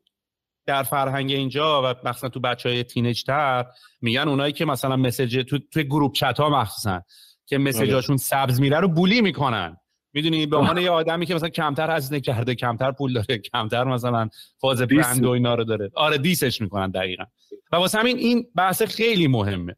در 0.68 0.84
فرهنگ 0.84 1.32
اینجا 1.32 1.82
و 1.82 1.96
مثلا 2.08 2.30
تو 2.30 2.40
بچه 2.40 2.70
های 2.70 2.84
تینیج 2.84 3.24
تر 3.24 3.66
میگن 4.02 4.28
اونایی 4.28 4.54
که 4.54 4.66
مثلا 4.66 4.96
مسیج 4.96 5.50
تو 5.50 5.60
توی 5.72 5.84
گروپ 5.84 6.14
چت 6.14 6.40
ها 6.40 6.50
مخصوصا 6.50 7.02
که 7.46 7.58
مسیجاشون 7.58 8.18
سبز 8.18 8.60
میره 8.60 8.80
رو 8.80 8.88
بولی 8.88 9.22
می‌کنن. 9.22 9.78
می‌دونی 10.14 10.46
به 10.46 10.58
عنوان 10.58 10.78
یه 10.82 10.90
آدمی 10.90 11.26
که 11.26 11.36
مثلا 11.36 11.50
کمتر 11.50 11.96
هزینه 11.96 12.22
کرده 12.22 12.56
کمتر 12.56 12.92
پول 12.92 13.14
داره 13.14 13.38
کمتر 13.38 13.84
مثلا 13.84 14.30
فاز 14.58 14.82
برند 14.82 15.26
و 15.26 15.30
اینا 15.30 15.56
رو 15.56 15.64
داره. 15.64 15.92
آره 15.96 16.18
دیسش 16.18 16.62
می‌کنن 16.62 16.92
دقیقا. 16.92 17.24
و 17.72 17.76
واسه 17.76 18.00
همین 18.00 18.18
این 18.18 18.46
بحث 18.56 18.82
خیلی 18.82 19.28
مهمه. 19.28 19.76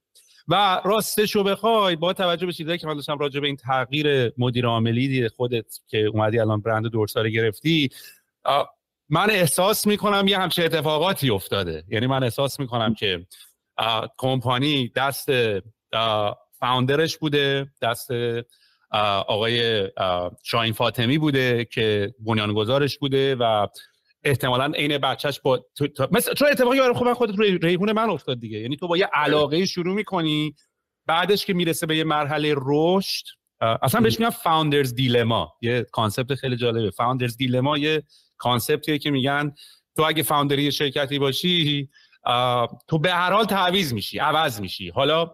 و 0.47 0.81
راستش 0.85 1.35
رو 1.35 1.43
بخوای 1.43 1.95
با 1.95 2.13
توجه 2.13 2.45
به 2.45 2.53
چیزایی 2.53 2.77
که 2.77 2.87
من 2.87 2.93
داشتم 2.93 3.17
راجع 3.17 3.39
به 3.39 3.47
این 3.47 3.55
تغییر 3.55 4.33
مدیر 4.37 4.65
عاملی 4.65 5.29
خودت 5.29 5.65
که 5.87 5.97
اومدی 5.97 6.39
الان 6.39 6.61
برند 6.61 6.85
دورسار 6.85 7.29
گرفتی 7.29 7.89
من 9.09 9.29
احساس 9.29 9.87
می‌کنم 9.87 10.27
یه 10.27 10.39
همچه 10.39 10.63
اتفاقاتی 10.63 11.29
افتاده. 11.29 11.83
یعنی 11.87 12.07
من 12.07 12.23
احساس 12.23 12.59
می‌کنم 12.59 12.93
که 12.93 13.25
کمپانی 14.17 14.91
دست 14.95 15.29
فاوندرش 16.59 17.17
بوده 17.17 17.71
دست 17.81 18.09
آقای 19.27 19.89
شاهین 20.43 20.73
فاطمی 20.73 21.17
بوده 21.17 21.65
که 21.65 22.13
بنیانگذارش 22.19 22.97
بوده 22.97 23.35
و 23.35 23.67
احتمالا 24.23 24.71
عین 24.75 24.97
بچهش 24.97 25.39
با 25.39 25.65
تو... 25.75 26.07
مثل 26.11 26.33
چون 26.33 26.47
اتفاقی 26.51 26.79
برای 26.79 26.93
خودم 26.93 27.13
خودت 27.13 27.37
روی 27.37 27.57
ریحون 27.57 27.91
من 27.91 28.09
افتاد 28.09 28.39
دیگه. 28.39 28.59
یعنی 28.59 28.77
تو 28.77 28.87
با 28.87 28.97
یه 28.97 29.09
علاقه 29.13 29.65
شروع 29.65 29.95
می‌کنی 29.95 30.55
بعدش 31.05 31.45
که 31.45 31.53
می‌رسه 31.53 31.85
به 31.85 31.97
یه 31.97 32.03
مرحله 32.03 32.55
رشد 32.57 33.25
اصلا 33.61 34.01
بهش 34.01 34.19
میگن 34.19 34.29
founder's 34.29 34.95
dilemma 34.95 35.53
یه 35.61 35.85
concept 35.91 36.35
خیلی 36.35 36.55
جالبه. 36.55 36.89
founder's 36.89 37.37
dilemma 37.37 37.77
یه 37.77 38.03
concept 38.39 38.84
یه 38.84 38.97
که 38.97 39.11
میگن 39.11 39.53
تو 39.95 40.03
اگه 40.03 40.23
founder 40.23 40.65
ی 40.65 40.71
شرکتی 40.71 41.19
باشی 41.19 41.89
تو 42.87 42.99
به 43.01 43.11
هر 43.11 43.33
حال 43.33 43.45
تعویض 43.45 43.93
میشی 43.93 44.19
عوض 44.19 44.61
میشی. 44.61 44.89
حالا 44.89 45.31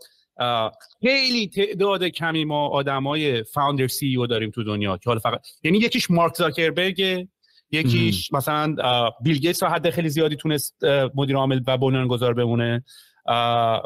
خیلی 1.01 1.47
تعداد 1.47 2.03
کمی 2.03 2.45
ما 2.45 2.67
آدمای 2.67 3.43
founder 3.43 3.87
CEO 3.87 4.27
داریم 4.27 4.51
تو 4.51 4.63
دنیا 4.63 4.97
که 4.97 5.09
حالا 5.09 5.19
فقط 5.19 5.41
یعنی 5.63 5.77
یکیش 5.77 6.11
مارک 6.11 6.35
زاکربرگ 6.35 7.27
یکیش 7.71 8.33
مثلا 8.33 8.75
بیل 9.21 9.37
گیتس 9.37 9.59
تا 9.59 9.69
حد 9.69 9.89
خیلی 9.89 10.09
زیادی 10.09 10.35
تونست 10.35 10.75
مدیر 11.15 11.35
عامل 11.35 11.59
و 11.67 11.77
بنیانگذار 11.77 12.33
بمونه. 12.33 12.83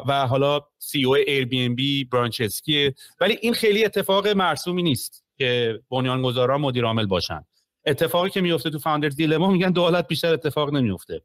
و 0.08 0.26
حالا 0.30 0.60
سی 0.78 1.04
او 1.04 1.14
ایر 1.14 1.44
بی 1.44 1.64
ام 1.64 1.74
بی 1.74 2.04
برانچسکی 2.04 2.92
ولی 3.20 3.38
این 3.40 3.54
خیلی 3.54 3.84
اتفاق 3.84 4.28
مرسومی 4.28 4.82
نیست 4.82 5.24
که 5.38 5.80
بنیانگذارا 5.90 6.58
مدیر 6.58 6.84
عامل 6.84 7.06
باشن. 7.06 7.44
اتفاقی 7.86 8.30
که 8.30 8.40
میفته 8.40 8.70
تو 8.70 8.78
founder's 8.78 9.16
dilemma 9.16 9.50
میگن 9.50 9.70
دولت 9.70 10.08
بیشتر 10.08 10.32
اتفاق 10.32 10.72
نمیفته 10.72 11.22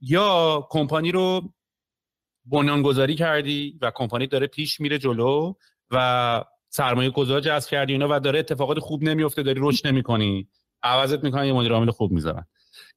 یا 0.00 0.66
کمپانی 0.70 1.12
رو 1.12 1.52
بنیانگذاری 2.44 3.14
کردی 3.14 3.78
و 3.82 3.92
کمپانی 3.94 4.26
داره 4.26 4.46
پیش 4.46 4.80
میره 4.80 4.98
جلو 4.98 5.54
و 5.90 6.44
سرمایه 6.68 7.10
گذار 7.10 7.40
جذب 7.40 7.70
کردی 7.70 7.92
اینا 7.92 8.08
و 8.10 8.20
داره 8.20 8.38
اتفاقات 8.38 8.78
خوب 8.78 9.02
نمیفته 9.02 9.42
داری 9.42 9.60
رشد 9.62 9.86
نمی‌کنی. 9.86 10.48
عوضت 10.82 11.24
می‌کنن 11.24 11.44
یه 11.44 11.52
مدیر 11.52 11.72
عامل 11.72 11.90
خوب 11.90 12.12
می‌ذارن. 12.12 12.46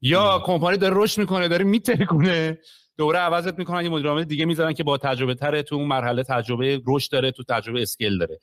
یا 0.02 0.44
کمپانی 0.46 0.78
داره 0.78 0.94
رشد 0.98 1.20
می‌کنه 1.20 1.48
داره 1.48 1.64
میترکونه 1.64 2.58
دوره 2.98 3.20
عوضت 3.20 3.60
می‌کنن 3.60 3.84
یه 3.84 3.90
مدیر 3.90 4.08
عامل 4.08 4.24
دیگه 4.24 4.46
می‌ذارن 4.46 4.74
که 4.74 4.84
با 4.84 4.98
تجربه 4.98 5.36
تره 5.36 5.64
تو 5.64 5.76
اون 5.76 5.88
مرحله 5.88 6.24
تجربه 6.24 6.82
رشد 6.88 7.12
داره 7.12 7.32
تو 7.32 7.44
تجربه 7.44 7.82
اسکیل 7.82 8.18
داره. 8.18 8.40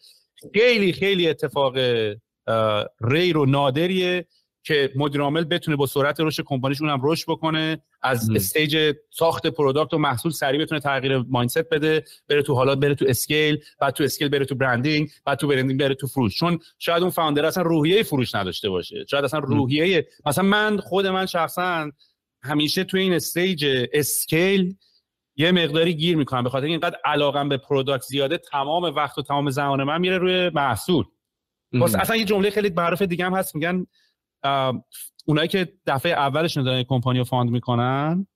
خیلی 0.55 0.93
خیلی 0.93 1.29
اتفاق 1.29 1.75
ری 3.01 3.33
و 3.33 3.45
نادریه 3.45 4.27
که 4.65 4.91
مدیر 4.97 5.21
عامل 5.21 5.45
بتونه 5.45 5.77
با 5.77 5.87
سرعت 5.87 6.21
رشد 6.21 6.43
کمپانیش 6.47 6.81
اونم 6.81 6.99
رشد 7.03 7.25
بکنه 7.29 7.83
از 8.03 8.31
stage 8.31 8.97
ساخت 9.11 9.47
product 9.47 9.95
و 9.95 9.99
محصول 9.99 10.33
سریع 10.33 10.61
بتونه 10.61 10.81
تغییر 10.81 11.19
mindset 11.19 11.69
بده 11.71 12.05
بره 12.29 12.43
تو 12.43 12.55
حالا 12.55 12.75
بره 12.75 12.95
تو 12.95 13.05
scale 13.09 13.59
بعد 13.81 13.95
تو 13.95 14.05
scale 14.05 14.29
بره 14.29 14.45
تو 14.45 14.55
branding 14.55 15.11
بعد 15.25 15.39
تو 15.39 15.49
branding 15.49 15.81
بره 15.81 15.95
تو 15.95 16.07
فروش. 16.07 16.39
چون 16.39 16.59
شاید 16.79 17.03
اون 17.03 17.11
founder 17.11 17.45
اصلا 17.45 17.63
روحیه 17.63 18.03
فروش 18.03 18.35
نداشته 18.35 18.69
باشه. 18.69 19.05
شاید 19.11 19.25
اصلا 19.25 19.41
روحیه 19.41 20.09
مثلا 20.27 20.45
من 20.45 20.79
خود 20.79 21.07
من 21.07 21.27
شخصا 21.27 21.91
همیشه 22.43 22.85
تو 22.85 22.97
این 22.97 23.13
stage 23.13 23.67
scale 23.93 24.77
یه 25.37 25.53
مقداری 25.53 25.95
گیر 25.95 26.17
می‌کنم 26.17 26.43
به 26.43 26.51
خاطر 26.51 26.67
اینقدر 26.67 26.97
علاقم 27.05 27.49
به 27.49 27.57
product 27.57 28.05
زیاده 28.05 28.39
تمام 28.39 28.83
وقت 28.83 29.19
و 29.19 29.23
تمام 29.23 29.51
زمان 29.51 29.85
من 29.85 30.01
میره 30.01 30.19
روی 30.19 30.49
محصول. 30.49 31.05
واسه 31.73 32.01
اصلا 32.01 32.17
یه 32.17 32.25
جمله 32.25 32.51
خیلی 32.51 32.71
معروف 32.77 33.03
دیگه 33.03 33.25
هم 33.25 33.35
هست 33.35 33.55
میگن 33.55 33.87
اونایی 35.27 35.49
که 35.49 35.73
دفعه 35.87 36.13
اولش 36.13 36.57
دارن 36.57 36.83
کمپانی 36.83 37.19
رو 37.19 37.25
found 37.25 37.51
می‌کنن 37.51 38.27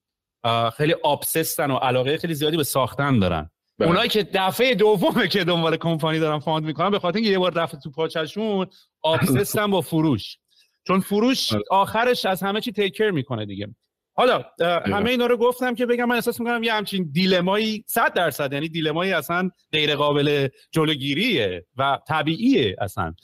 خیلی 0.77 0.93
obsession 1.03 1.71
و 1.71 1.77
علاقه 1.77 2.17
خیلی 2.19 2.35
زیادی 2.35 2.57
به 2.57 2.65
ساختن 2.65 3.19
دارن 3.19 3.51
بله. 3.79 3.89
اونایی 3.89 4.09
که 4.09 4.23
دفعه 4.35 4.75
دومه 4.75 5.29
که 5.29 5.45
دنبال 5.45 5.77
کمپانی 5.77 6.19
دارن 6.19 6.39
found 6.39 6.65
می‌کنن 6.65 6.91
به 6.91 6.99
خاطر 6.99 7.17
اینکه 7.17 7.31
یه 7.31 7.39
بار 7.39 7.53
رفت 7.53 7.83
تو 7.83 7.91
پاچشون 7.91 8.67
obsession 9.03 9.71
با 9.71 9.81
فروش 9.81 10.39
چون 10.87 11.01
فروش 11.01 11.53
بله. 11.53 11.63
آخرش 11.71 12.27
از 12.27 12.43
همه 12.43 12.61
چی 12.61 12.73
take 12.73 12.92
care 12.92 13.11
می‌کنه 13.11 13.47
دیگه 13.47 13.75
حالا 14.17 14.45
همه 14.87 15.11
اینا 15.11 15.27
رو 15.27 15.37
گفتم 15.37 15.75
که 15.75 15.87
بگم 15.87 16.05
من 16.05 16.15
احساس 16.15 16.41
می‌کنم 16.41 16.63
یه 16.63 16.73
همچین 16.73 17.11
dilemma 17.13 17.69
یی 17.69 17.85
100 17.87 18.13
درصد 18.15 18.53
یعنی 18.53 18.69
dilemma 18.69 19.03
یی 19.03 19.13
اصلا 19.13 19.51
غیر 19.73 19.97
قابل 19.97 20.49
جلوگیریه 20.73 21.67
و 21.77 21.99
طبیعیه 22.09 22.77
اصلا. 22.81 23.15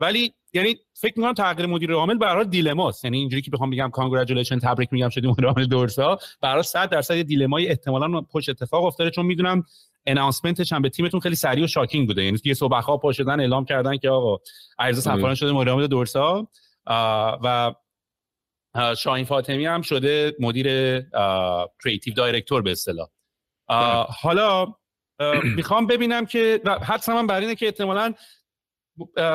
ولی 0.00 0.34
یعنی 0.52 0.76
فکر 0.94 1.12
می‌کنم 1.16 1.32
تغییر 1.32 1.66
مدیر 1.66 1.92
عامل 1.92 2.24
حل 2.24 2.44
dilemma 2.44 2.86
ست. 2.86 3.04
یعنی 3.04 3.18
اینجوری 3.18 3.42
که 3.42 3.50
بخوام 3.50 3.70
بگم 3.70 3.90
congratulation 3.90 4.58
تبریک 4.58 4.92
میگم 4.92 5.08
شدی 5.08 5.28
مدیر 5.28 5.46
عامل 5.46 5.66
دورسا. 5.66 6.18
هر 6.42 6.62
100 6.62 6.90
درصد 6.90 7.22
dilemma 7.22 7.62
ی 7.62 7.68
احتمالاً 7.68 8.20
پشت 8.20 8.48
اتفاق 8.48 8.84
افتاده 8.84 9.10
چون 9.10 9.26
می‌دونم 9.26 9.64
announcement 10.06 10.63
ش 10.63 10.72
هم 10.72 10.82
به 10.82 10.88
تیمتون 10.88 11.20
خیلی 11.20 11.34
سریع 11.34 11.64
و 11.64 11.66
shocking 11.66 12.06
بوده. 12.06 12.24
یعنی 12.24 12.38
یه 12.44 12.54
صبح 12.54 12.80
خواب 12.80 13.00
پا 13.00 13.12
شدن 13.12 13.40
اعلام 13.40 13.64
کردن 13.64 13.96
که 13.96 14.10
آقا 14.10 14.42
علیرضا 14.78 15.02
صفاری 15.02 15.34
شده 15.34 15.52
مدیر 15.52 15.72
عامل 15.72 15.86
دورسا. 15.86 16.48
و 17.44 17.72
شاهین 18.98 19.24
فاطمی 19.24 19.66
هم 19.66 19.82
شده 19.82 20.36
مدیر 20.40 21.00
creative 21.84 22.14
director 22.14 22.62
به 22.62 22.70
اصطلاح. 22.70 23.08
بله. 23.68 24.06
حالا 24.20 24.66
می‌خوام 25.56 25.86
ببینم 25.86 26.26
که 26.26 26.60
حدس 26.82 27.08
من 27.08 27.26
بر 27.26 27.40
اینه 27.40 27.54
که 27.54 27.66
احتمالاً 27.66 28.14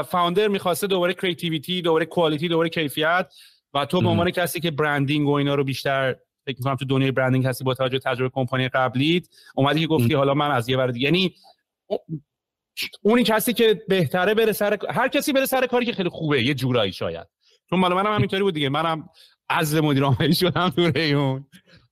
founder 0.08 0.48
می‌خواسته 0.48 0.88
دوباره 0.88 1.14
creativity 1.14 1.82
دوباره 1.82 2.06
quality 2.06 2.48
دوباره 2.48 2.70
کیفیت 2.70 3.34
و 3.74 3.86
تو 3.86 4.02
به 4.02 4.08
عنوان 4.08 4.32
کسی 4.32 4.60
که 4.60 4.72
branding 4.72 5.28
و 5.28 5.32
اینا 5.32 5.56
رو 5.56 5.64
بیشتر 5.64 6.16
فکر 6.46 6.58
می‌کنم 6.58 6.76
تو 6.76 6.86
دنیای 6.86 7.12
branding 7.12 7.46
هستی 7.46 7.64
با 7.64 7.74
توجه 7.74 8.00
تجربه 8.00 8.30
کمپانی 8.30 8.70
قبلیت 8.70 9.28
اومدی 9.56 9.80
که 9.80 9.88
گفتی 9.88 10.14
حالا 10.14 10.34
من 10.34 10.52
از 10.52 10.70
یه 10.70 10.78
ور 10.78 10.98
یعنی 10.98 11.36
اونی 13.02 13.24
کسی 13.24 13.54
که 13.54 13.82
بهتره 13.88 14.34
بره 14.34 14.52
سر 14.52 14.78
هر 14.90 15.08
کسی 15.08 15.34
بره 15.34 15.46
سر 15.46 15.68
کاری 15.68 15.86
که 15.86 15.94
خیلی 15.94 16.10
خوبه 16.10 16.44
یه 16.44 16.54
جورایی 16.54 16.94
شاید. 16.94 17.28
چون 17.70 17.80
مال 17.80 17.94
منم 17.94 18.14
همینطوری 18.14 18.44
بود 18.44 18.54
دیگه 18.54 18.70
منم 18.70 19.10
از 19.52 19.76
مدیر 19.76 20.04
عاملی 20.04 20.36
شدم 20.36 20.70
تو 20.70 20.82
ریحون. 20.82 21.46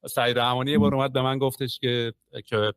سعید 0.06 0.40
رحمانی 0.40 0.72
یه 0.72 0.78
بار 0.78 0.96
اومد 0.96 1.14
به 1.14 1.22
من 1.22 1.38
گفتش 1.38 1.80
که 1.80 2.14
که 2.46 2.74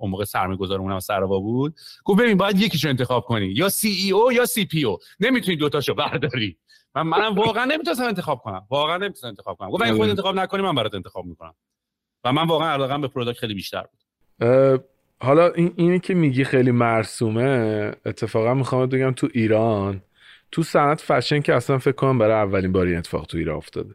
اون 0.00 0.10
موقع 0.10 0.24
سرمایه‌گذار 0.24 0.80
اونم 0.80 1.00
سرآوا 1.00 1.38
بود. 1.38 1.74
گفت 2.04 2.20
ببین 2.20 2.36
باید 2.36 2.60
یکیشو 2.60 2.88
انتخاب 2.88 3.24
کنی 3.24 3.46
یا 3.46 3.68
CEO 3.68 4.32
یا 4.32 4.46
CPO 4.46 4.98
نمی‌تونی 5.20 5.56
دوتاشو 5.56 5.94
برداری. 5.94 6.56
من 6.94 7.02
منم 7.02 7.34
واقعا 7.34 7.64
نمی‌تونستم 7.64 8.04
انتخاب 8.04 8.38
کنم. 8.38 8.66
واقعا 8.70 8.96
نمی‌تونستم 8.96 9.28
انتخاب 9.28 9.56
کنم. 9.56 9.70
گفت 9.70 9.92
خود 9.92 10.08
انتخاب 10.08 10.34
نکنی 10.34 10.62
من 10.62 10.74
برات 10.74 10.94
انتخاب 10.94 11.24
می‌کنم. 11.24 11.54
و 12.24 12.32
من 12.32 12.46
واقعا 12.46 12.72
علاقم 12.72 13.00
به 13.00 13.08
product 13.08 13.38
خیلی 13.38 13.54
بیشتر 13.54 13.82
بود. 13.82 14.84
حالا 15.20 15.52
این 15.52 15.72
اینی 15.76 16.00
که 16.00 16.14
میگی 16.14 16.44
خیلی 16.44 16.70
مرسومه 16.70 17.92
اتفاقا 18.06 18.54
می‌خوام 18.54 18.86
بگم 18.86 19.12
تو 19.12 19.28
ایران 19.34 20.02
تو 20.52 20.62
صنعت 20.62 21.00
فشن 21.00 21.40
که 21.40 21.54
اصلا 21.54 21.78
فکر 21.78 21.92
کنم 21.92 22.18
برای 22.18 22.34
اولین 22.34 22.72
باری 22.72 22.96
اتفاق 22.96 23.26
تو 23.26 23.38
ایران 23.38 23.56
افتاده. 23.56 23.94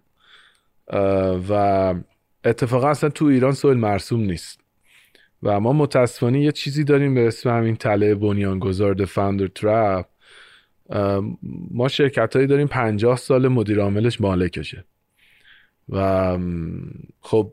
و 1.49 1.93
اتفاقا 2.45 2.89
اصلا 2.89 3.09
تو 3.09 3.25
ایران 3.25 3.51
سوال 3.51 3.77
مرسوم 3.77 4.21
نیست. 4.21 4.61
و 5.43 5.59
ما 5.59 5.73
متاسفانه 5.73 6.41
یه 6.41 6.51
چیزی 6.51 6.83
داریم 6.83 7.13
به 7.13 7.27
اسم 7.27 7.49
همین 7.49 7.75
تله 7.75 8.15
بنیانگذار 8.15 8.95
The 8.95 9.09
Founder 9.09 9.61
Trap. 9.61 10.05
ما 11.71 11.87
شرکت 11.87 12.35
هایی 12.35 12.47
داریم 12.47 12.67
پنجاه 12.67 13.17
سال 13.17 13.47
مدیر 13.47 13.79
عاملش 13.79 14.21
مالکشه. 14.21 14.85
و 15.89 16.37
خب 17.21 17.51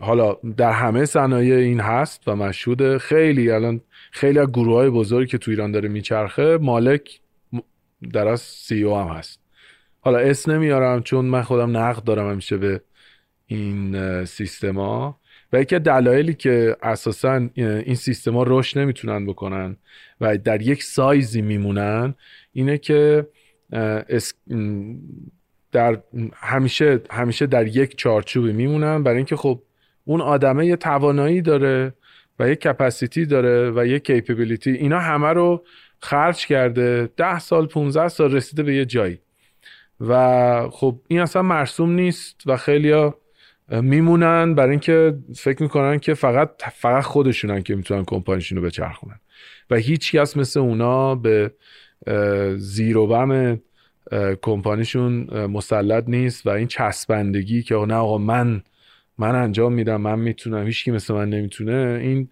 حالا 0.00 0.36
در 0.56 0.72
همه 0.72 1.04
صنایع 1.04 1.56
این 1.56 1.80
هست 1.80 2.28
و 2.28 2.36
مشهود 2.36 2.98
خیلی 2.98 3.50
الان 3.50 3.80
خیلی 4.12 4.38
از 4.38 4.48
گروه 4.48 4.74
های 4.74 4.90
بزرگی 4.90 5.30
که 5.30 5.38
تو 5.38 5.50
ایران 5.50 5.72
داره 5.72 5.88
میچرخه 5.88 6.58
مالک 6.58 7.20
در 8.12 8.28
از 8.28 8.40
سی 8.40 8.82
او 8.82 8.96
هم 8.96 9.08
هست. 9.08 9.43
حالا 10.04 10.18
اسم 10.18 10.52
نمیارم 10.52 11.02
چون 11.02 11.24
من 11.24 11.42
خودم 11.42 11.76
نقد 11.76 12.04
دارم 12.04 12.30
همیشه 12.30 12.56
به 12.56 12.80
این 13.46 14.24
سیستما. 14.24 15.20
و 15.52 15.60
یکی 15.60 15.78
دلایلی 15.78 16.34
که 16.34 16.76
اساسا 16.82 17.48
این 17.54 17.94
سیستما 17.94 18.44
رشد 18.46 18.78
نمی‌تونن 18.78 19.26
بکنن 19.26 19.76
و 20.20 20.38
در 20.38 20.62
یک 20.62 20.82
سایزی 20.82 21.42
میمونن 21.42 22.14
اینه 22.52 22.78
که 22.78 23.26
در 25.72 26.02
همیشه 26.34 27.00
همیشه 27.10 27.46
در 27.46 27.66
یک 27.66 27.96
چارچوبی 27.96 28.52
میمونن. 28.52 29.02
برای 29.02 29.16
اینکه 29.16 29.36
خب 29.36 29.62
اون 30.04 30.20
آدمه 30.20 30.66
یه 30.66 30.76
توانایی 30.76 31.42
داره 31.42 31.94
و 32.38 32.48
یه 32.48 32.54
کپاسیتی 32.56 33.26
داره 33.26 33.70
و 33.70 33.86
یه 33.86 33.98
کیپبیلیتی 33.98 34.70
اینا 34.70 34.98
همه 34.98 35.28
رو 35.28 35.64
خرج 36.00 36.46
کرده 36.46 37.08
ده 37.16 37.38
سال 37.38 37.66
15 37.66 38.08
سال 38.08 38.32
رسیده 38.32 38.62
به 38.62 38.74
یه 38.74 38.84
جایی. 38.84 39.23
و 40.00 40.68
خب 40.70 41.00
این 41.08 41.20
اصلا 41.20 41.42
مرسوم 41.42 41.90
نیست 41.90 42.42
و 42.46 42.56
خیلیا 42.56 43.18
میمونن 43.68 44.54
برای 44.54 44.70
اینکه 44.70 45.18
فکر 45.36 45.62
می‌کنن 45.62 45.98
که 45.98 46.14
فقط 46.14 46.50
فقط 46.72 47.02
خودشونن 47.02 47.62
که 47.62 47.74
می‌تونن 47.74 48.04
کمپانیشون 48.04 48.58
رو 48.58 48.64
بچرخونن. 48.64 49.20
و 49.70 49.76
هیچ 49.76 50.12
کس 50.12 50.36
مثل 50.36 50.60
اونا 50.60 51.14
به 51.14 51.52
زیر 52.56 52.96
و 52.96 53.06
بم 53.06 53.60
کمپانیشون 54.42 55.44
مسلط 55.46 56.04
نیست 56.08 56.46
و 56.46 56.50
این 56.50 56.66
چسبندگی 56.66 57.62
که 57.62 57.74
نه 57.74 57.94
آقا 57.94 58.18
من 58.18 58.62
من 59.18 59.34
انجام 59.34 59.72
میدم 59.72 60.00
من 60.00 60.18
می‌تونم 60.18 60.66
هیچکی 60.66 60.90
مثل 60.90 61.14
من 61.14 61.30
نمی‌تونه 61.30 61.98
این 62.02 62.28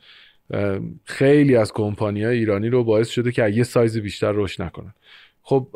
خیلی 1.05 1.57
از 1.57 1.72
کمپانی 1.72 2.25
های 2.25 2.38
ایرانی 2.38 2.68
رو 2.68 2.85
باعث 2.85 3.09
شده 3.09 3.33
که 3.33 3.48
یه 3.48 3.62
سایز 3.62 3.98
بیشتر 3.98 4.33
رشد 4.33 4.62
نکنن. 4.62 4.94
خب 5.42 5.68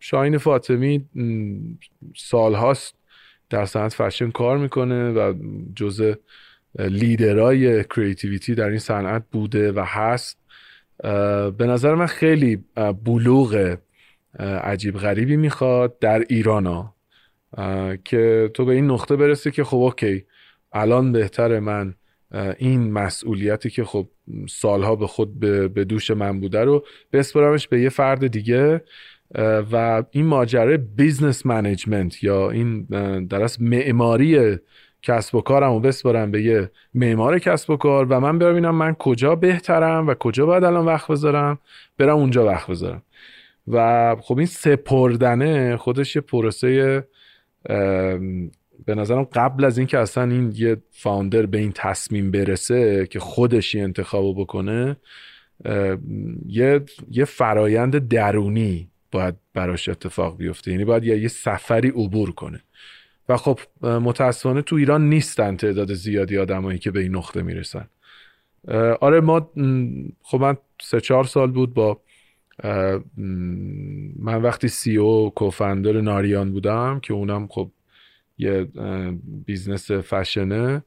شاهین 0.00 0.38
فاطمی 0.38 1.06
سالهاست 2.16 2.94
در 3.50 3.64
صنعت 3.64 3.92
فشن 3.94 4.30
کار 4.30 4.58
می‌کنه 4.58 5.10
و 5.10 5.34
جزء 5.76 6.14
leader 6.78 7.84
ای 7.84 7.90
creativity 7.90 8.54
در 8.54 8.68
این 8.68 8.78
صنعت 8.78 9.22
بوده 9.32 9.72
و 9.72 9.84
هست. 9.86 10.38
به 11.58 11.66
نظر 11.66 11.94
من 11.94 12.06
خیلی 12.06 12.64
بلوغ 13.04 13.76
عجیب 14.38 14.96
غریبی 14.96 15.36
می‌خواد 15.36 15.98
در 15.98 16.24
ایران 16.28 16.66
ها. 16.66 16.94
که 18.04 18.50
تو 18.54 18.64
به 18.64 18.74
این 18.74 18.90
نقطه 18.90 19.16
برسی 19.16 19.50
که 19.50 19.64
خب 19.64 19.76
okay 19.76 20.24
الان 20.72 21.12
بهتر 21.12 21.58
من 21.58 21.94
این 22.58 22.92
مسئولیتی 22.92 23.70
که 23.70 23.84
خب 23.84 24.08
سالها 24.48 24.96
به 24.96 25.06
خود 25.06 25.40
به 25.74 25.84
دوش 25.84 26.10
من 26.10 26.40
بوده 26.40 26.60
رو 26.60 26.84
بسپرمش 27.12 27.68
به 27.68 27.80
یه 27.80 27.88
فرد 27.88 28.26
دیگه 28.26 28.84
و 29.72 30.02
این 30.10 30.26
ماجرای 30.26 30.76
business 30.76 31.46
management 31.46 32.24
یا 32.24 32.50
این 32.50 32.82
در 33.30 33.48
معماری 33.60 34.58
کسب 35.02 35.34
و 35.34 35.40
کارم 35.40 35.72
رو 35.72 35.80
بسپارم 35.80 36.30
به 36.30 36.42
یه 36.42 36.70
معمار 36.94 37.38
کسب 37.38 37.70
و 37.70 37.76
کار 37.76 38.06
و 38.10 38.20
من 38.20 38.38
ببینم 38.38 38.74
من 38.74 38.94
کجا 38.94 39.34
بهترم 39.34 40.06
و 40.06 40.14
کجا 40.14 40.46
باید 40.46 40.64
الان 40.64 40.86
وقت 40.86 41.08
بذارم 41.08 41.58
برم 41.98 42.16
اونجا 42.16 42.46
وقت 42.46 42.70
بذارم. 42.70 43.02
و 43.68 44.16
خب 44.20 44.38
این 44.38 44.46
سپردنه 44.46 45.76
خودش 45.76 46.16
یه 46.16 46.22
پروسه 46.22 47.04
به 48.84 48.94
نظرم 48.94 49.24
قبل 49.24 49.64
از 49.64 49.78
اینکه 49.78 49.98
اصلا 49.98 50.24
این 50.24 50.52
یه 50.54 50.76
فاوندر 50.90 51.46
به 51.46 51.58
این 51.58 51.72
تصمیم 51.74 52.30
برسه 52.30 53.06
که 53.06 53.20
خودش 53.20 53.74
یه 53.74 53.82
انتخاب 53.82 54.40
بکنه 54.40 54.96
یه 56.46 56.80
یه 57.10 57.24
فرایند 57.24 58.08
درونی 58.08 58.90
باید 59.12 59.34
براش 59.54 59.88
اتفاق 59.88 60.36
بیفته. 60.36 60.70
یعنی 60.70 60.84
باید 60.84 61.04
یه 61.04 61.28
سفری 61.28 61.88
عبور 61.88 62.32
کنه. 62.32 62.60
و 63.28 63.36
خب 63.36 63.58
متاسفانه 63.82 64.62
تو 64.62 64.76
ایران 64.76 65.08
نیستن 65.08 65.56
تعداد 65.56 65.94
زیادی 65.94 66.38
آدمایی 66.38 66.78
که 66.78 66.90
به 66.90 67.00
این 67.00 67.16
نقطه 67.16 67.42
می‌رسن. 67.42 67.88
آره 69.00 69.20
ما 69.20 69.50
خب 70.22 70.40
من 70.40 70.56
سه 70.82 71.00
چهار 71.00 71.24
سال 71.24 71.50
بود 71.50 71.74
با 71.74 72.00
من 74.18 74.42
وقتی 74.42 74.68
CEO 74.68 74.96
co-founder 74.96 76.00
ناریان 76.00 76.52
بودم 76.52 77.00
که 77.00 77.14
اونم 77.14 77.48
خب 77.50 77.70
یه 78.40 78.66
business 79.46 79.90
fashion 79.90 80.62
ه. 80.62 80.82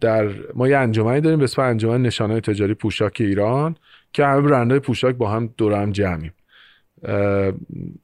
در 0.00 0.28
ما 0.54 0.68
یه 0.68 0.78
انجمنی 0.78 1.20
داریم 1.20 1.38
به 1.38 1.44
اسم 1.44 1.62
انجمن 1.62 2.02
نشانه 2.02 2.40
تجاری 2.40 2.74
پوشاک 2.74 3.16
ایران 3.20 3.76
که 4.12 4.24
همه 4.24 4.40
برندهای 4.40 4.80
پوشاک 4.80 5.14
با 5.14 5.30
هم 5.30 5.54
دور 5.56 5.72
هم 5.72 5.92
جمعیم. 5.92 6.32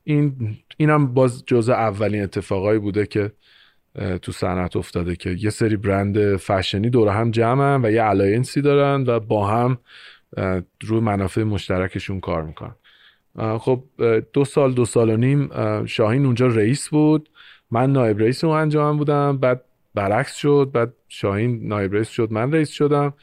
این 0.05 0.57
اینم 0.77 1.14
باز 1.14 1.44
جزء 1.46 1.73
اولین 1.73 2.23
اتفاقایی 2.23 2.79
بوده 2.79 3.07
که 3.07 3.33
تو 4.23 4.33
صنعت 4.33 4.77
افتاده 4.77 5.16
که 5.16 5.31
یه 5.31 5.51
سری 5.51 5.77
برند 5.77 6.37
فشنی 6.37 6.90
دور 6.90 7.09
هم 7.09 7.31
جمعن 7.31 7.85
و 7.85 7.90
یه 7.90 8.03
alliance 8.02 8.54
ی 8.54 8.61
دارن 8.62 9.05
و 9.07 9.20
با 9.20 9.46
هم 9.46 9.79
روی 10.83 11.01
منافع 11.01 11.42
مشترکشون 11.42 12.20
کار 12.20 12.42
می‌کنن. 12.42 12.75
خب 13.59 13.85
دو 14.33 14.44
سال 14.44 14.73
دو 14.73 14.85
سال 14.85 15.11
و 15.11 15.16
نیم 15.16 15.51
شاهین 15.87 16.27
اونجا 16.27 16.46
رئیس 16.46 16.88
بود. 16.88 17.29
من 17.70 17.92
نایب 17.92 18.18
رئیس 18.18 18.44
اون 18.44 18.56
انجام 18.56 18.96
بودم 18.96 19.38
بعد 19.38 19.64
برعکس 19.94 20.35
شد 20.35 20.70
بعد 20.72 20.92
شاهین 21.09 21.68
نایب 21.68 21.94
رئیس 21.94 22.09
شد 22.09 22.33
من 22.33 22.52
رئیس 22.52 22.70
شدم. 22.70 23.14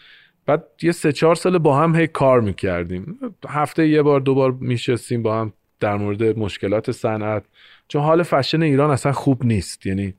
بعد 0.45 0.63
یه 0.81 0.91
سه 0.91 1.11
چهار 1.11 1.35
سال 1.35 1.57
با 1.57 1.79
هم 1.79 1.95
هی 1.95 2.07
کار 2.07 2.41
می‌کردیم. 2.41 3.19
هفته 3.47 3.87
یه 3.87 4.01
بار 4.01 4.19
دو 4.19 4.35
بار 4.35 4.51
میشستیم 4.51 5.23
با 5.23 5.41
هم 5.41 5.53
در 5.79 5.95
مورد 5.95 6.39
مشکلات 6.39 6.91
صنعت. 6.91 7.43
چون 7.87 8.01
حال 8.01 8.23
فشن 8.23 8.61
ایران 8.61 8.91
اصلا 8.91 9.11
خوب 9.11 9.45
نیست. 9.45 9.85
یعنی 9.85 10.13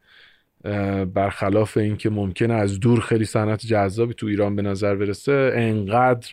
برخلاف 1.15 1.77
اینکه 1.77 2.11
ممکنه 2.11 2.55
از 2.55 2.81
دور 2.81 3.01
خیلی 3.01 3.25
صنعت 3.25 3.67
جذابی 3.67 4.15
تو 4.15 4.27
ایران 4.27 4.57
به 4.57 4.63
نظر 4.63 4.95
برسه 4.95 5.53
انقدر 5.55 6.33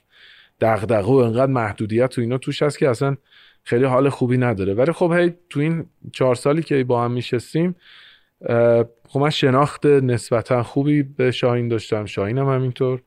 دغدغه 0.62 1.12
و 1.12 1.16
انقدر 1.16 1.52
محدودیت 1.52 2.10
تو 2.10 2.22
اینا 2.22 2.38
توش 2.38 2.62
هست 2.64 2.78
که 2.78 2.90
اصلا 2.90 3.18
خیلی 3.68 3.86
حال 3.86 4.10
خوبی 4.10 4.38
نداره. 4.38 4.74
ولی 4.74 4.92
خب 4.92 5.14
هی 5.18 5.34
تو 5.50 5.60
این 5.60 5.86
چهار 6.14 6.36
سالی 6.36 6.64
که 6.64 6.84
با 6.84 7.04
هم 7.04 7.12
میشستیم 7.12 7.76
خب 9.08 9.20
من 9.20 9.30
شناخت 9.30 9.86
نسبتا 9.86 10.64
خوبی 10.64 11.04
به 11.04 11.32
شاهین 11.32 11.68
داشتم. 11.68 12.06
هم 12.18 12.38
همینطور. 12.38 13.02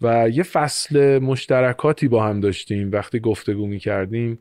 و 0.00 0.28
یه 0.28 0.42
فصل 0.42 1.18
مشترکاتی 1.18 2.08
با 2.08 2.24
هم 2.24 2.40
داشتیم. 2.40 2.92
وقتی 2.92 3.20
گفتگو 3.20 3.66
می‌کردیم 3.66 4.38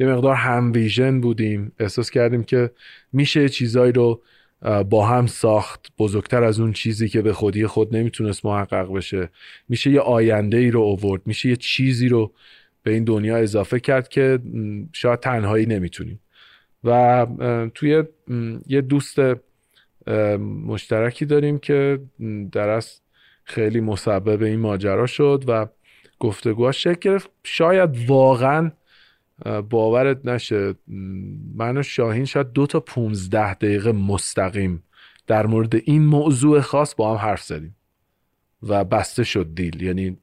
یه 0.00 0.06
مقدار 0.06 0.34
هم 0.34 0.72
ویژن 0.72 1.20
بودیم. 1.20 1.72
احساس 1.80 2.10
کردیم 2.10 2.44
که 2.44 2.70
میشه 3.12 3.48
چیزایی 3.48 3.92
رو 3.92 4.22
با 4.90 5.06
هم 5.06 5.26
ساخت. 5.26 5.86
بزرگتر 5.98 6.44
از 6.44 6.60
اون 6.60 6.72
چیزی 6.72 7.08
که 7.08 7.22
به 7.22 7.32
خودی 7.32 7.66
خود 7.66 7.96
نمی‌تونست 7.96 8.46
محقق 8.46 8.92
بشه. 8.92 9.28
میشه 9.68 9.90
یه 9.90 10.00
آینده 10.00 10.56
ای 10.56 10.70
رو 10.70 10.80
اوورد 10.80 11.22
میشه 11.26 11.48
یه 11.48 11.56
چیزی 11.56 12.08
رو 12.08 12.32
به 12.86 12.92
این 12.92 13.04
دنیا 13.04 13.36
اضافه 13.36 13.80
کرد 13.80 14.08
که 14.08 14.38
شاید 14.92 15.20
تنهایی 15.20 15.66
نمی‌تونیم. 15.66 16.20
و 16.84 17.26
توی 17.74 18.04
یه 18.66 18.80
دوست 18.80 19.18
مشترکی 20.66 21.24
داریم 21.24 21.58
که 21.58 22.00
در 22.52 22.82
خیلی 23.44 23.80
مسبب 23.80 24.42
این 24.42 24.60
ماجرا 24.60 25.06
شد 25.06 25.44
و 25.48 25.66
گفتگوهاش 26.18 26.82
شکل 26.82 27.10
گرفت. 27.10 27.30
شاید 27.44 28.10
واقعا 28.10 28.70
باورت 29.70 30.26
نشه 30.26 30.74
من 31.54 31.76
و 31.76 31.82
شاهین 31.82 32.24
شاید 32.24 32.52
دو 32.52 32.66
تا 32.66 32.80
پونزده 32.80 33.54
دقیقه 33.54 33.92
مستقیم 33.92 34.82
در 35.26 35.46
مورد 35.46 35.74
این 35.74 36.02
موضوع 36.02 36.60
خاص 36.60 36.94
با 36.94 37.16
هم 37.16 37.28
حرف 37.28 37.42
زدیم 37.42 37.76
و 38.62 38.84
بسته 38.84 39.24
شد 39.24 39.54
دیل. 39.54 39.82
یعنی 39.82 40.18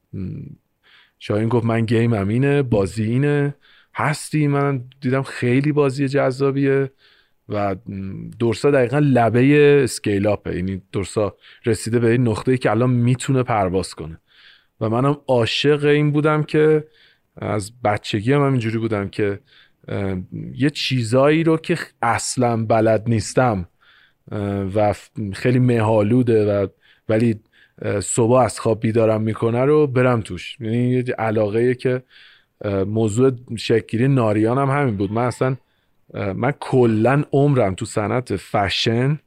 شاهین 1.25 1.49
گفت 1.49 1.65
من 1.65 1.85
گیم 1.85 2.13
اینه 2.13 2.61
بازی 2.63 3.03
اینه. 3.03 3.55
هستی؟ 3.95 4.47
من 4.47 4.83
دیدم 5.01 5.21
خیلی 5.21 5.71
بازی 5.71 6.07
جذابیه 6.07 6.91
و 7.49 7.75
دورسا 8.39 8.71
دقیقا 8.71 8.99
لبه 8.99 9.81
اسکیل 9.83 10.27
اپه. 10.27 10.55
یعنی 10.55 10.81
دورسا 10.91 11.35
رسیده 11.65 11.99
به 11.99 12.11
این 12.11 12.27
نقطه 12.27 12.51
ای 12.51 12.57
که 12.57 12.71
الان 12.71 12.89
می‌تونه 12.89 13.43
پرواز 13.43 13.95
کنه. 13.95 14.19
و 14.81 14.89
منم 14.89 15.17
عاشق 15.27 15.85
این 15.85 16.11
بودم 16.11 16.43
که 16.43 16.87
از 17.37 17.81
بچگی 17.81 18.33
هم 18.33 18.41
اینجوری 18.41 18.77
بودم 18.77 19.09
که 19.09 19.39
یه 20.55 20.69
چیزایی 20.69 21.43
رو 21.43 21.57
که 21.57 21.77
اصلا 22.01 22.65
بلد 22.65 23.03
نیستم 23.07 23.67
و 24.75 24.95
خیلی 25.33 25.59
مهالوده 25.59 26.45
و 26.45 26.67
ولی 27.09 27.39
صبح 28.03 28.31
از 28.33 28.59
خواب 28.59 28.79
بیدارم 28.79 29.21
می‌کنه 29.21 29.65
رو 29.65 29.87
برم 29.87 30.21
توش. 30.21 30.57
یعنی 30.59 30.89
یه 30.89 31.03
علاقه 31.03 31.75
که 31.75 32.01
موضوع 32.85 33.31
شکلی 33.57 34.07
ناریان 34.07 34.57
هم 34.57 34.69
همین 34.69 34.97
بود. 34.97 35.11
من 35.11 35.25
اصلا 35.25 35.55
من 36.13 36.51
کلا 36.59 37.23
عمرم 37.31 37.75
تو 37.75 37.85
صنعت 37.85 38.35
فشن 38.35 39.19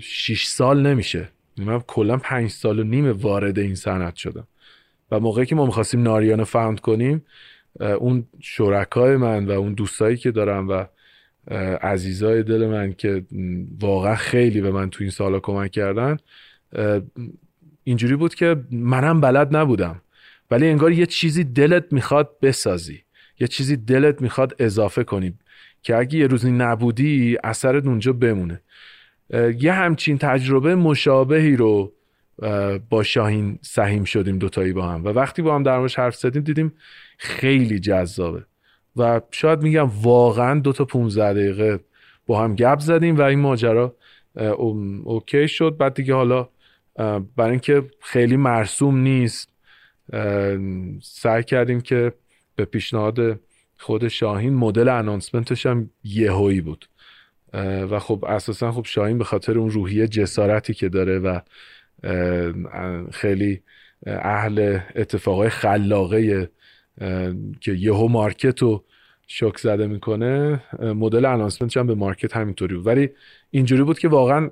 شیش 0.00 0.46
سال 0.46 0.86
نمیشه. 0.86 1.28
من 1.58 1.80
کلا 1.80 2.16
پنج 2.16 2.50
سال 2.50 2.78
و 2.78 2.82
نیم 2.82 3.12
وارد 3.12 3.58
این 3.58 3.74
صنعت 3.74 4.16
شدم. 4.16 4.46
و 5.10 5.20
موقعی 5.20 5.46
که 5.46 5.54
ما 5.54 5.66
می‌خواستیم 5.66 6.02
ناریان 6.02 6.38
رو 6.38 6.44
فاند 6.44 6.80
کنیم 6.80 7.24
اون 7.80 8.26
شرکای 8.40 9.16
من 9.16 9.46
و 9.46 9.50
اون 9.50 9.74
دوستایی 9.74 10.16
که 10.16 10.30
دارم 10.30 10.68
و 10.68 10.84
عزیزای 11.82 12.42
دل 12.42 12.66
من 12.66 12.92
که 12.92 13.24
واقعا 13.80 14.14
خیلی 14.14 14.60
به 14.60 14.70
من 14.70 14.90
تو 14.90 15.04
این 15.04 15.10
سالا 15.10 15.40
کمک 15.40 15.70
کردن 15.70 16.16
اینجوری 17.84 18.16
بود 18.16 18.34
که 18.34 18.56
منم 18.70 19.20
بلد 19.20 19.56
نبودم. 19.56 20.00
ولی 20.50 20.68
انگار 20.68 20.92
یه 20.92 21.06
چیزی 21.06 21.44
دلت 21.44 21.92
می‌خواد 21.92 22.36
بسازی. 22.42 23.02
یه 23.40 23.46
چیزی 23.46 23.76
دلت 23.76 24.22
می‌خواد 24.22 24.56
اضافه 24.58 25.04
کنی 25.04 25.34
که 25.82 25.96
اگه 25.96 26.18
یه 26.18 26.26
روزی 26.26 26.50
نبودی 26.50 27.38
اثرت 27.44 27.86
اونجا 27.86 28.12
بمونه. 28.12 28.60
یه 29.60 29.72
همچین 29.72 30.18
تجربه 30.18 30.74
مشابهی 30.74 31.56
رو 31.56 31.92
با 32.90 33.02
شاهین 33.02 33.58
سهیم 33.62 34.04
شدیم 34.04 34.38
دوتایی 34.38 34.72
با 34.72 34.88
هم. 34.88 35.04
و 35.04 35.08
وقتی 35.08 35.42
با 35.42 35.54
هم 35.54 35.62
در 35.62 35.88
حرف 35.96 36.16
زدیم 36.16 36.42
دیدیم 36.42 36.72
خیلی 37.18 37.78
جذابه. 37.78 38.44
و 38.96 39.20
شاید 39.30 39.62
میگم 39.62 39.90
واقعا 40.02 40.60
دو 40.60 40.72
تا 40.72 40.84
15 40.84 41.32
دقیقه 41.32 41.80
با 42.26 42.44
هم 42.44 42.54
گپ 42.54 42.78
زدیم 42.80 43.16
و 43.16 43.22
این 43.22 43.38
ماجرا 43.38 43.96
اوکی 45.04 45.48
شد. 45.48 45.76
بعد 45.76 45.94
دیگه 45.94 46.14
حالا 46.14 46.48
برای 47.36 47.50
اینکه 47.50 47.90
خیلی 48.00 48.36
مرسوم 48.36 48.96
نیست. 48.96 49.48
سعی 51.02 51.42
کردیم 51.42 51.80
که 51.80 52.12
به 52.56 52.64
پیشنهاد 52.64 53.40
خود 53.78 54.08
شاهین 54.08 54.54
مدل 54.54 54.88
انانسمنتش 54.88 55.66
هم 55.66 55.90
یهویی 56.04 56.60
بود. 56.60 56.88
و 57.90 57.98
خب 57.98 58.24
اساسا 58.24 58.72
خب 58.72 58.84
شاهین 58.84 59.18
به 59.18 59.24
خاطر 59.24 59.58
اون 59.58 59.70
روحیه 59.70 60.08
جسارتی 60.08 60.74
که 60.74 60.88
داره 60.88 61.18
و 61.18 61.40
خیلی 63.12 63.62
اهل 64.06 64.78
اتفاقای 64.94 65.48
خلاقه 65.48 66.50
که 67.60 67.72
یهو 67.72 68.08
مارکت 68.08 68.62
رو 68.62 68.84
شک 69.26 69.58
زده 69.58 69.86
می‌کنه 69.86 70.62
مدل 70.80 71.24
انانسمنتش 71.24 71.76
هم 71.76 71.86
به 71.86 71.94
مارکت 71.94 72.36
همینطوری 72.36 72.74
بود. 72.74 72.86
ولی 72.86 73.08
اینجوری 73.50 73.82
بود 73.82 73.98
که 73.98 74.08
واقعا 74.08 74.50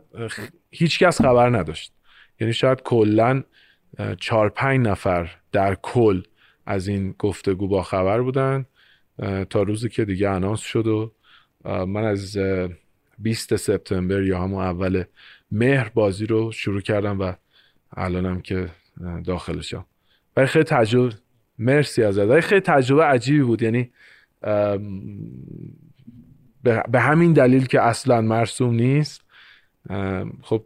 هیچ 0.70 0.98
کس 0.98 1.22
خبر 1.22 1.58
نداشت. 1.58 1.92
یعنی 2.40 2.52
شاید 2.52 2.82
کلا 2.82 3.42
چهار 4.20 4.48
پنج 4.48 4.86
نفر 4.86 5.30
در 5.52 5.74
کل 5.74 6.22
از 6.66 6.88
این 6.88 7.14
گفتگو 7.18 7.68
با 7.68 7.82
خبر 7.82 8.20
بودن 8.20 8.66
تا 9.50 9.62
روزی 9.62 9.88
که 9.88 10.04
دیگه 10.04 10.28
انانس 10.30 10.60
شد 10.60 10.86
و 10.86 11.14
من 11.64 12.04
از 12.04 12.38
20 13.18 13.56
سپتامبر 13.56 14.22
یا 14.22 14.40
همون 14.42 14.64
اول 14.64 15.04
مهر 15.52 15.88
بازی 15.88 16.26
رو 16.26 16.52
شروع 16.52 16.80
کردم 16.80 17.20
و 17.20 17.32
الانم 17.92 18.40
که 18.40 18.70
داخلشم 19.24 19.84
ولی 20.36 20.46
خیلی 20.46 20.64
تجربه 20.64 21.14
مرسی 21.58 22.02
از 22.02 22.18
ولی 22.18 22.40
خیلی 22.40 22.60
تجربه 22.60 23.04
عجیبی 23.04 23.42
بود. 23.42 23.62
یعنی 23.62 23.90
به 26.62 27.00
همین 27.00 27.32
دلیل 27.32 27.66
که 27.66 27.80
اصلا 27.80 28.20
مرسوم 28.20 28.74
نیست 28.74 29.24
خب 30.42 30.64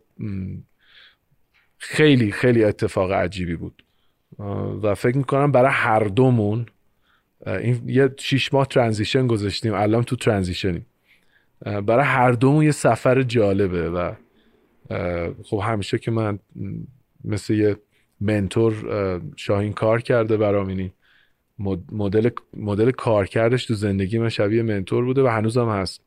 خیلی 1.85 2.33
خیلی 2.33 2.65
اتفاق 2.65 3.13
عجیبی 3.13 3.57
بود. 3.57 3.83
و 4.83 4.95
فکر 4.95 5.17
می‌کنم 5.17 5.53
برای 5.53 5.71
هر 5.73 6.05
دومون 6.05 6.67
این 7.47 7.83
یه 7.87 8.11
شیش 8.19 8.55
ماه 8.55 8.67
ترانزیشن 8.67 9.27
گذاشتیم 9.27 9.75
الان 9.75 10.03
تو 10.03 10.17
ترانزیشنیم. 10.17 10.87
برای 11.65 12.05
هر 12.05 12.33
دومون 12.33 12.65
یه 12.65 12.71
سفر 12.71 13.23
جالبه 13.23 13.91
و 13.91 14.13
خب 15.43 15.61
همیشه 15.65 15.99
که 15.99 16.11
من 16.11 16.39
مثل 17.25 17.55
یه 17.55 17.77
منتور 18.21 18.75
شاهین 19.37 19.73
کار 19.73 20.01
کرده 20.01 20.37
برامینی 20.37 20.93
مدل 21.93 22.31
مدل 22.57 22.91
کارکردش 22.91 23.67
تو 23.67 23.75
زندگی 23.75 24.19
من 24.19 24.29
شبیه 24.29 24.63
منتور 24.63 25.05
بوده 25.05 25.23
و 25.23 25.27
هنوزم 25.27 25.69
هست. 25.69 26.01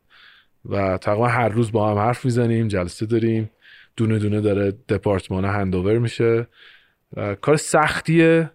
و 0.69 0.97
تقریبا 0.97 1.27
هر 1.27 1.49
روز 1.49 1.71
با 1.71 1.91
هم 1.91 1.97
حرف 1.97 2.25
می‌زنیم 2.25 2.67
جلسه 2.67 3.05
داریم. 3.05 3.49
دونه 3.97 4.19
دونه 4.19 4.41
داره 4.41 4.71
دپارتمان 4.71 5.45
هندوور 5.45 5.97
میشه. 5.97 6.47
کار 7.41 7.57
سختیه. 7.57 8.51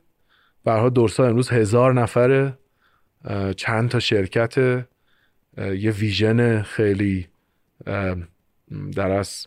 برها 0.65 0.89
دورسا 0.89 1.25
امروز 1.25 1.49
هزار 1.49 1.95
نفره 1.95 2.59
چند 3.57 3.89
تا 3.89 4.01
شرکت 4.01 4.59
یه 5.59 5.91
ویژن 5.91 6.63
خیلی 6.63 7.29
در 8.97 9.11
از 9.11 9.47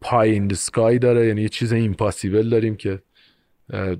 پای 0.00 0.30
این 0.30 0.54
سکای 0.54 0.98
داره. 0.98 1.26
یعنی 1.26 1.42
یه 1.42 1.48
چیز 1.48 1.72
ایمپاسیبل 1.72 2.48
داریم 2.48 2.76
که 2.76 3.02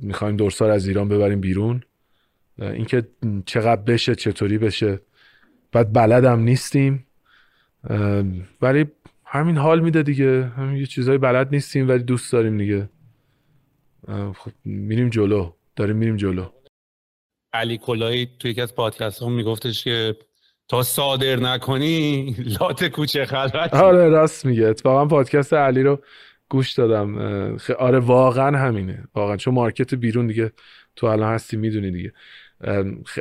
می‌خوایم 0.00 0.36
دورسا 0.36 0.72
از 0.72 0.88
ایران 0.88 1.08
ببریم 1.08 1.40
بیرون. 1.40 1.82
اینکه 2.58 3.08
چقدر 3.46 3.82
بشه 3.82 4.14
چطوری 4.14 4.58
بشه 4.58 5.00
بعد 5.72 5.92
بلدم 5.92 6.40
نیستیم. 6.40 7.06
ولی 8.62 8.86
همین 9.30 9.56
حال 9.56 9.80
میده 9.80 10.02
دیگه. 10.02 10.52
همین 10.56 10.76
یه 10.76 10.86
چیزای 10.86 11.18
بلد 11.18 11.48
نیستیم 11.52 11.88
ولی 11.88 12.02
دوست 12.02 12.32
داریم 12.32 12.58
دیگه. 12.58 12.88
خب 14.08 14.50
میریم 14.64 15.08
جلو. 15.08 15.52
داریم 15.76 15.96
میریم 15.96 16.16
جلو. 16.16 16.46
علی 17.52 17.78
کلایی 17.78 18.28
توی 18.38 18.50
یکی 18.50 18.60
از 18.60 18.74
پادکست 18.74 19.22
هم 19.22 19.32
میگفتش 19.32 19.84
که 19.84 20.16
تا 20.68 20.82
صادر 20.82 21.36
نکنی 21.36 22.36
لات 22.60 22.84
کوچه 22.84 23.24
خلوت. 23.24 23.74
آره 23.74 24.08
راست 24.08 24.46
میگه. 24.46 24.66
اتفاقا 24.66 25.06
پادکست 25.06 25.54
علی 25.54 25.82
رو 25.82 26.02
گوش 26.48 26.72
دادم. 26.72 27.18
آره 27.78 27.98
واقعا 27.98 28.58
همینه. 28.58 29.08
واقعا 29.14 29.36
چون 29.36 29.54
market 29.54 29.94
بیرون 29.94 30.26
دیگه. 30.26 30.52
تو 30.96 31.06
الان 31.06 31.34
هستی 31.34 31.56
می‌دونی 31.56 31.90
دیگه. 31.90 32.12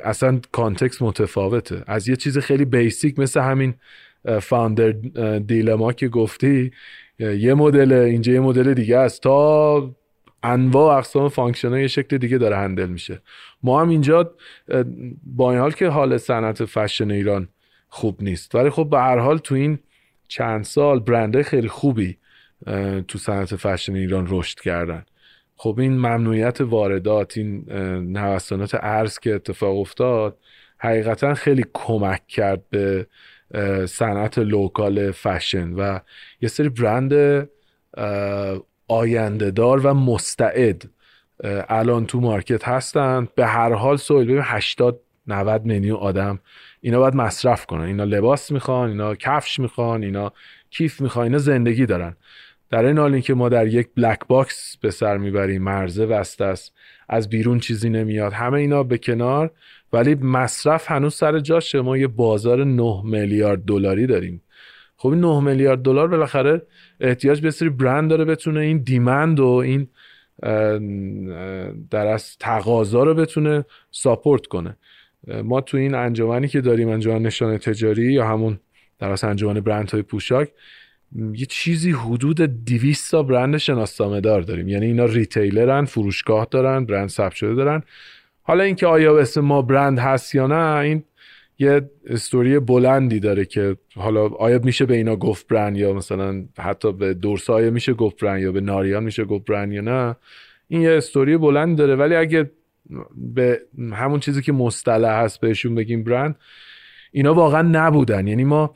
اصلا 0.04 0.42
context 0.52 1.02
متفاوته. 1.02 1.84
از 1.88 2.08
یه 2.08 2.16
چیز 2.16 2.38
خیلی 2.38 2.66
basic 2.66 3.20
مثل 3.20 3.42
همین 3.42 3.76
founder 4.42 4.92
dilemma 5.40 5.94
که 5.94 6.08
گفتی 6.08 6.72
یه 7.20 7.54
مدل 7.54 7.94
اینجا 7.94 8.34
یه 8.34 8.40
مدل 8.40 8.74
دیگه 8.74 8.98
است. 8.98 9.24
تا 9.24 9.96
انواع 10.44 10.98
اقسام 10.98 11.30
function 11.30 11.78
یه 11.78 11.88
شکل 11.88 12.18
دیگه 12.18 12.38
داره 12.38 12.58
handle 12.58 12.90
میشه. 12.90 13.22
ما 13.64 13.82
هم 13.82 13.90
اینجا 13.90 14.32
با 15.24 15.52
این 15.52 15.60
حال 15.60 15.72
که 15.72 15.88
حال 15.88 16.18
صنعت 16.18 16.66
فشن 16.66 17.12
ایران 17.12 17.48
خوب 17.88 18.24
نیست. 18.24 18.56
ولی 18.56 18.70
خب 18.70 18.88
به 18.90 19.00
هر 19.00 19.18
حال 19.18 19.38
تو 19.38 19.56
این 19.56 19.80
چند 20.28 20.64
سال 20.64 21.00
برندهای 21.00 21.44
خیلی 21.44 21.68
خوبی 21.68 22.18
تو 23.08 23.18
صنعت 23.18 23.56
فشن 23.56 23.96
ایران 23.96 24.28
رشد 24.30 24.60
کردن. 24.60 25.06
خب 25.56 25.80
این 25.80 25.94
ممنوعیت 25.94 26.62
واردات 26.62 27.38
این 27.38 27.66
نوسانات 28.18 28.78
ارز 28.82 29.20
که 29.20 29.36
اتفاق 29.36 29.78
افتاد 29.80 30.38
حقیقتا 30.78 31.34
خیلی 31.34 31.66
کمک 31.74 32.28
کرد 32.28 32.70
به 32.70 33.08
صنعت 33.86 34.38
local 34.38 35.12
fashion 35.12 35.74
و 35.74 36.00
یه 36.42 36.50
سری 36.50 36.70
برند 36.70 37.14
آینده 38.88 39.52
دار 39.52 39.80
و 39.80 39.94
مستعد 39.94 40.90
الان 41.70 42.06
تو 42.06 42.20
market 42.20 42.68
هستن. 42.68 43.28
به 43.36 43.46
هر 43.46 43.74
حال 43.74 43.98
سویل 43.98 44.28
ببین 44.28 44.42
80 44.44 45.00
90 45.28 45.66
میلیون 45.66 45.96
آدم 45.96 46.40
اینا 46.82 47.00
باید 47.00 47.16
مصرف 47.16 47.66
کنن. 47.66 47.84
اینا 47.84 48.04
لباس 48.04 48.52
می‌خوان 48.52 48.90
اینا 48.90 49.16
کفش 49.16 49.60
می‌خوان 49.60 50.04
اینا 50.04 50.32
کیف 50.70 51.02
می‌خوان 51.02 51.24
اینا 51.24 51.38
زندگی 51.38 51.86
دارن. 51.86 52.16
در 52.70 52.86
این 52.86 52.98
حال 52.98 53.14
اینکه 53.14 53.34
ما 53.34 53.50
در 53.50 53.68
یک 53.68 53.90
black 53.96 54.20
box 54.28 54.78
به 54.82 54.92
سر 54.92 55.18
می‌بریم 55.18 55.64
مرزها 55.64 56.06
بسته 56.06 56.42
است. 56.42 56.74
از 57.10 57.30
بیرون 57.30 57.60
چیزی 57.60 57.90
نمیاد. 57.90 58.34
همه 58.34 58.54
اینا 58.54 58.84
به 58.84 58.98
کنار 58.98 59.52
ولی 59.94 60.16
مصرف 60.16 60.92
هنوز 60.92 61.16
سر 61.16 61.40
جاشه. 61.40 61.82
ما 61.82 61.98
یه 61.98 62.08
بازار 62.08 62.64
9 62.64 63.02
میلیارد 63.06 63.66
دلاری 63.66 64.08
داریم. 64.08 64.42
خب 64.98 65.10
این 65.10 65.20
9 65.20 65.40
میلیارد 65.40 65.82
دلار 65.82 66.08
بالاخره 66.08 66.62
احتیاج 67.00 67.42
به 67.42 67.52
سری 67.52 67.70
برند 67.70 68.10
داره 68.10 68.26
بتونه 68.26 68.60
این 68.60 68.78
دیمند 68.78 69.40
و 69.40 69.48
این 69.48 69.88
در 71.90 72.08
از 72.08 72.38
تقاضا 72.38 73.04
رو 73.04 73.14
بتونه 73.14 73.66
ساپورت 73.92 74.46
کنه. 74.46 74.78
ما 75.44 75.62
تو 75.62 75.78
این 75.78 75.96
انجمنی 75.96 76.48
که 76.48 76.62
داریم 76.62 76.90
انجمن 76.90 77.22
نشانه 77.22 77.58
تجاری 77.58 78.14
یا 78.14 78.28
همون 78.28 78.60
در 79.00 79.12
از 79.12 79.24
انجمن 79.24 79.60
برند 79.60 79.92
های 79.92 80.02
پوشاک 80.02 80.50
یه 81.16 81.46
چیزی 81.46 81.92
حدود 81.92 82.42
200 82.42 83.12
تا 83.12 83.24
برند 83.24 83.58
شناسنامه 83.58 84.22
دار 84.22 84.42
داریم. 84.42 84.68
یعنی 84.68 84.86
اینا 84.86 85.06
ریتیلرن 85.06 85.86
فروشگاه 85.86 86.48
دارن 86.52 86.86
برند 86.86 87.10
ثبت 87.10 87.34
شده 87.34 87.56
دارن. 87.56 87.84
حالا 88.42 88.64
اینکه 88.64 88.88
آیا 88.88 89.20
اسم 89.20 89.42
ما 89.42 89.62
برند 89.62 90.00
هست 90.00 90.36
یا 90.36 90.48
نه 90.48 90.76
این 90.76 91.04
یه 91.60 91.90
استوری 92.08 92.60
بلندی 92.60 93.20
داره 93.20 93.46
که 93.46 93.78
حالا 93.96 94.28
آیا 94.28 94.60
میشه 94.64 94.86
به 94.86 94.96
اینا 94.96 95.16
گفت 95.16 95.48
برند 95.48 95.78
یا 95.78 95.94
مثلا 95.94 96.46
حتی 96.60 96.92
به 96.92 97.14
دورسا 97.14 97.58
میشه 97.58 97.94
گفت 97.94 98.24
برند 98.24 98.42
یا 98.42 98.52
به 98.52 98.62
ناریان 98.62 99.04
میشه 99.04 99.26
گفت 99.26 99.46
برند 99.46 99.72
یا 99.74 99.82
نه. 99.82 100.16
این 100.68 100.82
یه 100.82 100.92
استوری 100.92 101.38
بلندی 101.38 101.76
داره. 101.76 101.96
ولی 101.96 102.16
اگه 102.16 102.52
به 103.16 103.62
همون 103.94 104.20
چیزی 104.20 104.42
که 104.42 104.52
مصطلح 104.52 105.24
هست 105.24 105.40
بهشون 105.40 105.76
بگیم 105.76 106.04
برند 106.04 106.36
اینا 107.12 107.34
واقعا 107.34 107.62
نبودن. 107.62 108.28
یعنی 108.28 108.44
ما 108.44 108.74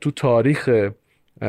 تو 0.00 0.10
تاریخ 0.10 0.90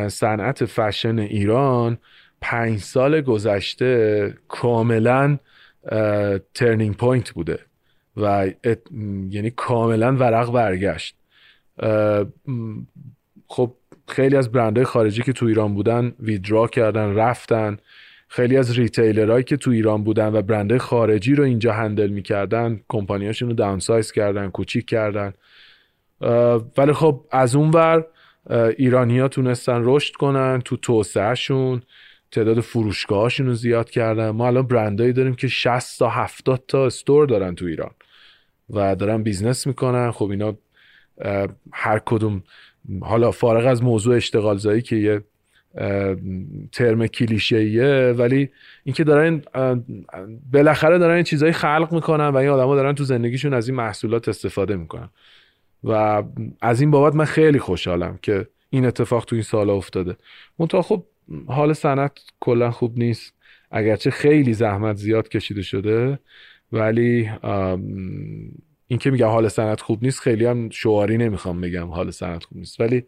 صنعت 0.08 0.66
فشن 0.66 1.20
ایران 1.20 1.98
پنج 2.42 2.80
سال 2.80 3.22
گذشته 3.22 4.34
کاملا 4.48 5.38
turning 6.54 6.96
point 6.96 7.32
بوده 7.32 7.60
و 8.18 8.48
یعنی 9.30 9.52
کاملا 9.56 10.16
ورق 10.16 10.52
برگشت. 10.52 11.16
خب 13.48 13.74
خیلی 14.08 14.36
از 14.36 14.52
برندهای 14.52 14.86
خارجی 14.86 15.22
که 15.22 15.34
تو 15.34 15.46
ایران 15.46 15.74
بودن 15.74 16.14
withdraw 16.20 16.68
کردن 16.68 17.16
رفتن. 17.16 17.78
خیلی 18.28 18.58
از 18.58 18.78
retailer 18.80 19.26
هایی 19.26 19.44
که 19.44 19.58
تو 19.58 19.72
ایران 19.72 20.04
بودن 20.04 20.28
و 20.28 20.42
برندهای 20.42 20.80
خارجی 20.80 21.36
رو 21.36 21.44
اینجا 21.44 21.74
handle 21.74 22.08
می‌کردن 22.08 22.80
کمپانیاشون 22.90 23.50
رو 23.50 23.56
downsize 23.56 24.12
کردن 24.12 24.50
کوچیک 24.50 24.86
کردن. 24.86 25.34
ولی 26.78 26.94
خب 26.94 27.26
از 27.32 27.56
اون 27.56 27.70
ور 27.70 28.06
ایرانی 28.50 29.20
ها 29.20 29.28
تونستن 29.28 29.82
رشد 29.84 30.14
کنن 30.16 30.62
تو 30.66 30.78
توسعهشون. 30.78 31.82
تعداد 32.32 32.60
فروشگاهاشون 32.60 33.48
رو 33.48 33.54
زیاد 33.54 33.90
کردن. 33.90 34.30
ما 34.30 34.48
الان 34.48 34.68
برندهایی 34.68 35.14
داریم 35.14 35.36
که 35.36 35.48
60 35.48 36.00
تا 36.00 36.10
70 36.10 36.64
تا 36.68 36.86
store 36.86 37.26
دارن 37.26 37.56
تو 37.56 37.66
ایران 37.66 37.92
و 38.70 38.96
دارن 38.96 39.24
business 39.24 39.68
می‌کنن. 39.68 40.12
خب 40.12 40.30
اینا 40.30 40.56
هر 41.72 42.02
کدوم 42.06 42.44
حالا 43.02 43.32
فارغ 43.32 43.66
از 43.66 43.84
موضوع 43.84 44.16
اشتغال 44.16 44.58
زایی 44.58 44.82
که 44.82 44.96
یه 44.96 45.22
ترم 46.72 47.08
کلیشه‌ایه 47.08 48.16
ولی 48.18 48.50
اینکه 48.84 49.04
دارن 49.04 49.42
بالاخره 50.54 50.98
دارن 50.98 51.16
این 51.16 51.24
چیزایی 51.24 51.54
خلق 51.54 51.94
می‌کنن 51.94 52.28
و 52.28 52.38
این 52.38 52.50
آدما 52.50 52.76
دارن 52.76 52.96
تو 52.96 53.04
زندگیشون 53.04 53.54
از 53.54 53.68
این 53.68 53.78
محصولات 53.78 54.30
استفاده 54.30 54.76
می‌کنن. 54.76 55.10
و 55.84 56.24
از 56.62 56.82
این 56.82 56.92
بابت 56.92 57.16
من 57.16 57.26
خیلی 57.26 57.60
خوشحالم 57.60 58.20
که 58.22 58.48
این 58.70 58.86
اتفاق 58.86 59.26
تو 59.26 59.36
این 59.36 59.44
سال 59.44 59.70
افتاده. 59.70 60.16
منتها 60.60 60.82
خب 60.82 61.06
حال 61.48 61.74
صنعت 61.74 62.20
کلا 62.40 62.72
خوب 62.72 63.00
نیست. 63.00 63.34
اگرچه 63.72 64.12
خیلی 64.12 64.54
زحمت 64.54 64.96
زیاد 64.96 65.30
کشیده 65.30 65.62
شده 65.62 66.20
ولی 66.72 67.30
این 68.88 69.00
که 69.00 69.12
میگم 69.12 69.28
حال 69.28 69.48
صنعت 69.48 69.82
خوب 69.82 70.04
نیست 70.04 70.20
خیلی 70.20 70.46
هم 70.46 70.70
شعاری 70.70 71.18
نمی‌خوام 71.18 71.62
بگم 71.62 71.88
حال 71.88 72.12
صنعت 72.12 72.44
خوب 72.44 72.58
نیست. 72.58 72.80
ولی 72.80 73.06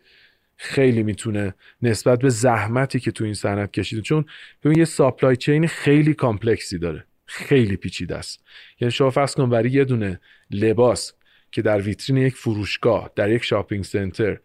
خیلی 0.57 1.03
می‌تونه 1.03 1.53
نسبت 1.81 2.19
به 2.19 2.29
زحمتی 2.29 2.99
که 2.99 3.11
تو 3.11 3.23
این 3.23 3.33
صنعت 3.33 3.71
کشیده 3.71 4.01
چون 4.01 4.25
ببین 4.63 4.77
یه 4.77 4.85
supply 4.85 5.35
chain 5.35 5.67
خیلی 5.67 6.13
complex 6.13 6.69
ی 6.69 6.77
داره. 6.77 7.05
خیلی 7.25 7.75
پیچیده 7.75 8.15
است. 8.15 8.43
یعنی 8.81 8.91
شما 8.91 9.09
فرض 9.09 9.35
کن 9.35 9.49
برای 9.49 9.69
یه 9.69 9.85
دونه 9.85 10.19
لباس 10.51 11.13
که 11.51 11.61
در 11.61 11.81
ویترین 11.81 12.17
یک 12.17 12.35
فروشگاه 12.35 13.11
در 13.15 13.31
یک 13.31 13.43
shopping 13.43 13.83
center 13.83 14.37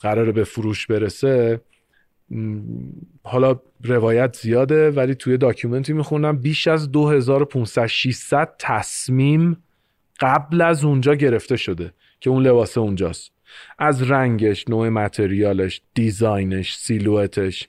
قرار 0.00 0.32
به 0.32 0.44
فروش 0.44 0.86
برسه 0.86 1.60
حالا 3.22 3.60
روایت 3.84 4.36
زیاده 4.36 4.90
ولی 4.90 5.14
توی 5.14 5.36
document 5.36 5.86
ی 5.86 5.92
می‌خونم 5.92 6.36
بیش 6.36 6.66
از 6.66 6.92
2500 6.92 7.86
600 7.86 8.54
تصمیم 8.58 9.56
قبل 10.20 10.60
از 10.60 10.84
اونجا 10.84 11.14
گرفته 11.14 11.56
شده 11.56 11.92
که 12.20 12.30
اون 12.30 12.42
لباسه 12.42 12.80
اونجاست. 12.80 13.32
از 13.78 14.10
رنگش 14.10 14.68
نوع 14.68 14.88
متریالش 14.88 15.80
دیزاینش 15.94 16.76
سیلویتش 16.76 17.68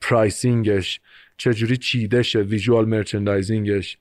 پرایسینگش 0.00 1.00
چجوری 1.36 1.76
چیده 1.76 2.15
شه 2.15 2.38
visual 2.40 2.84
merchandising 2.84 3.83
ش 3.83 3.98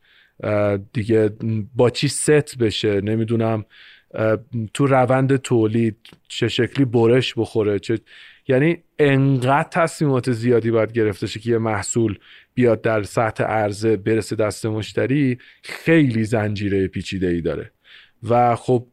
دیگه 0.94 1.30
با 1.76 1.90
چی 1.90 2.08
ست 2.08 2.58
بشه؟ 2.58 3.02
نمی‌دونم. 3.02 3.66
تو 4.74 4.88
روند 4.88 5.36
تولید 5.36 5.98
چه 6.28 6.48
شکلی 6.48 6.86
برش 6.86 7.34
بخوره؟ 7.38 7.80
چه 7.80 8.00
یعنی 8.48 8.78
انقدر 9.00 9.70
تصمیمات 9.72 10.32
زیادی 10.32 10.72
باید 10.72 10.92
گرفته 10.92 11.28
شه 11.28 11.40
که 11.40 11.50
یه 11.50 11.58
محصول 11.58 12.20
بیاد 12.54 12.82
در 12.82 13.04
سطح 13.04 13.44
عرضه 13.44 13.98
برسه 13.98 14.36
دست 14.36 14.66
مشتری 14.66 15.38
خیلی 15.64 16.24
زنجیره 16.24 16.88
پیچیده 16.88 17.28
ای 17.28 17.42
داره. 17.42 17.72
و 18.30 18.56
خب 18.56 18.88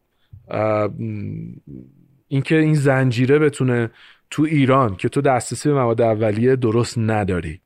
اینکه 2.28 2.58
این 2.58 2.74
زنجیره 2.74 3.38
بتونه 3.38 3.90
تو 4.30 4.42
ایران 4.42 4.96
که 4.96 5.08
تو 5.08 5.20
دسترسی 5.20 5.68
به 5.68 5.74
مواد 5.74 6.00
اولیه 6.00 6.56
درست 6.56 6.98
نداری. 6.98 7.60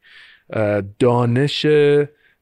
دانش 0.99 1.67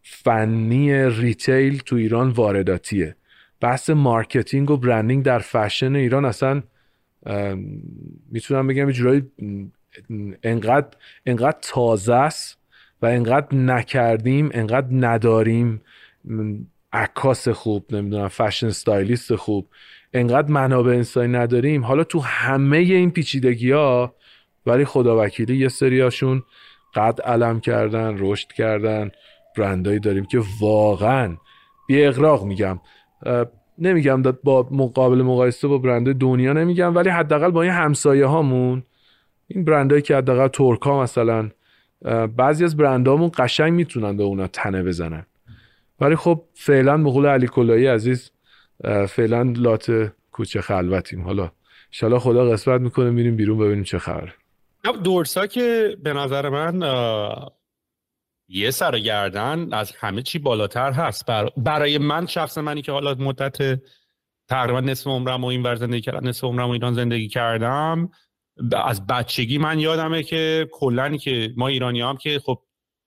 فنی 0.03 1.09
ریتیل 1.09 1.79
تو 1.79 1.97
ایران 1.97 2.29
وارداتیه. 2.29 3.17
بحث 3.61 3.91
marketing 3.91 4.71
و 4.71 4.77
branding 4.77 5.25
در 5.25 5.39
فشن 5.39 5.95
ایران 5.97 6.25
اصلا 6.25 6.63
می‌تونم 8.31 8.67
بگم 8.67 8.91
جورایی 8.91 9.23
انقدر 10.43 10.89
انقدر 11.27 11.59
تازه 11.63 12.15
است 12.15 12.59
و 13.03 13.07
انقدر 13.07 13.57
نکردیم 13.57 14.51
انقدر 14.53 14.89
نداریم. 14.91 15.83
عکاس 16.93 17.49
خوب 17.49 17.95
نمی‌دونم 17.95 18.29
fashion 18.29 18.67
stylist 18.67 19.35
خوب. 19.35 19.69
انقدر 20.13 20.51
منابع 20.51 20.93
انسانی 20.93 21.33
نداریم. 21.33 21.85
حالا 21.85 22.05
تو 22.05 22.21
همه 22.21 22.77
این 22.77 23.11
پیچیدگی 23.11 23.71
ها 23.71 24.15
ولی 24.67 24.85
خدا 24.85 25.25
وکیلی 25.25 25.57
یه 25.57 25.69
سریاشون 25.69 26.43
قد 26.95 27.21
علم 27.21 27.61
کردن 27.61 28.17
رشد 28.19 28.49
کردن. 28.49 29.11
برندایی 29.59 30.01
داریم 30.01 30.25
که 30.25 30.43
واقعا 30.61 31.37
بی 31.87 32.05
اقراق 32.05 32.45
میگم. 32.45 32.81
نمیگم 33.79 34.23
با 34.23 34.69
مقابل 34.71 35.23
مقایسه 35.23 35.69
با 35.69 35.79
برندهای 35.79 36.15
دنیا 36.15 36.53
نمیگم 36.53 36.97
ولی 36.97 37.09
حداقل 37.09 37.51
با 37.51 37.63
این 37.63 37.73
همسایه 37.73 38.27
هامون 38.27 38.83
این 39.49 39.65
برندهایی 39.65 40.03
که 40.03 40.17
حداقل 40.17 40.49
ترکا 40.49 41.03
مثلا 41.03 41.51
بعضی 42.37 42.65
از 42.65 42.77
برندهامون 42.77 43.31
قشنگ 43.39 43.73
می‌تونن 43.73 44.17
به 44.17 44.23
اونا 44.23 44.47
تنه 44.47 44.83
بزنن. 44.83 45.27
ولی 46.01 46.17
خب 46.17 46.43
فعلا 46.55 46.97
مقول 46.97 47.27
علی 47.27 47.47
کلایی 47.47 47.87
عزیز 47.87 48.31
فعلا 49.09 49.53
لات 49.57 50.13
کوچه 50.33 50.61
خلوتیم. 50.61 51.23
حالا 51.23 51.51
انشالله 51.93 52.19
خدا 52.19 52.51
قسمت 52.51 52.81
می‌کنه 52.81 53.11
میریم 53.11 53.37
بیرون 53.37 53.59
ببینیم 53.59 53.85
چه 53.85 53.99
خبره. 53.99 54.33
دورسا 55.05 55.47
که 55.47 55.97
به 56.03 56.13
نظر 56.13 56.49
من 56.49 56.83
یه 58.49 58.71
سر 58.71 58.99
گردن 58.99 59.73
از 59.73 59.93
همه 59.99 60.23
چی 60.23 60.39
بالاتر 60.39 60.93
هست. 60.93 61.27
برای 61.57 61.99
من 61.99 62.27
شخص 62.27 62.59
منی 62.59 62.83
که 62.83 62.93
حالا 62.93 63.15
مدت 63.15 63.81
تقریبا 64.49 64.81
نصف 64.81 65.07
عمرم 65.07 65.45
و 65.45 65.47
این 65.47 65.63
ور 65.63 65.75
زندگی 65.75 66.01
کردم 66.01 66.29
نصف 66.29 66.45
عمرم 66.45 66.69
و 66.69 66.73
ایران 66.73 66.95
زندگی 66.95 67.29
کردم 67.29 68.11
از 68.85 69.07
بچگی 69.07 69.59
من 69.59 69.79
یادمه 69.79 70.23
که 70.23 70.69
کلنی 70.73 71.19
که 71.19 71.53
ما 71.57 71.69
ایرانی 71.69 72.01
هم 72.01 72.17
که 72.17 72.39
خب 72.39 72.63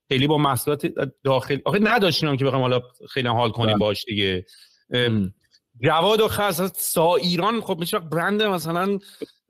خیلی 0.08 0.28
با 0.28 0.38
محصولات 0.38 0.86
داخل 1.24 1.58
آخه 1.66 1.80
نداشتیم 1.82 2.38
که 2.38 2.46
بخوام 2.46 2.62
حالا 2.62 2.82
خیلی 3.10 3.28
حال 3.28 3.52
کنیم 3.52 3.68
بله. 3.68 3.78
باش 3.78 4.06
دیگه. 4.06 4.46
جواد 5.84 6.22
و 6.22 6.28
خاص 6.28 6.62
سا 6.76 7.16
ایران 7.16 7.62
خب 7.62 7.78
میشه 7.80 8.00
برند 8.00 8.44
مثلا 8.44 9.00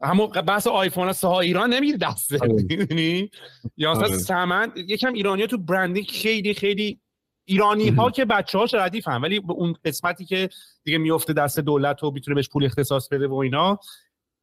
همون 0.03 0.27
بحث 0.27 0.67
آیفون 0.67 1.11
سا 1.11 1.39
ایران 1.39 1.73
نمیره 1.73 1.97
دسته 1.97 2.39
آره. 2.41 2.53
می‌دونی 2.53 3.29
یا 3.77 3.91
مثلا 3.91 4.05
آره. 4.05 4.17
سمن 4.17 4.71
یکم 4.75 5.13
ایرانی 5.13 5.47
تو 5.47 5.57
برندینگ 5.57 6.07
خیلی 6.07 6.53
خیلی 6.53 6.99
ایرانی 7.45 7.89
ها 7.89 8.11
که 8.11 8.25
بچه 8.25 8.57
هاش 8.57 8.73
ردیفن 8.73 9.21
ولی 9.21 9.41
اون 9.47 9.75
قسمتی 9.85 10.25
که 10.25 10.49
دیگه 10.83 10.97
میفته 10.97 11.33
دست 11.33 11.59
دولت 11.59 12.03
و 12.03 12.11
می‌تونه 12.11 12.35
بهش 12.35 12.49
پول 12.49 12.65
اختصاص 12.65 13.07
بده 13.07 13.27
و 13.27 13.35
اینا. 13.35 13.79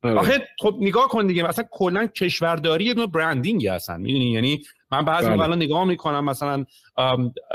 آخه 0.03 0.49
خب 0.61 0.77
نگاه 0.81 1.09
کن 1.09 1.27
دیگه 1.27 1.43
مثلا 1.43 1.65
کلا 1.71 2.07
کشورداری 2.07 2.85
یه 2.85 2.95
برندینگ 2.95 3.67
هستن 3.67 4.01
می‌دونی؟ 4.01 4.31
یعنی 4.31 4.63
من 4.93 5.05
بعضی 5.05 5.29
بله. 5.29 5.57
نگاه 5.57 5.85
می‌کنم 5.85 6.25
مثلا 6.25 6.65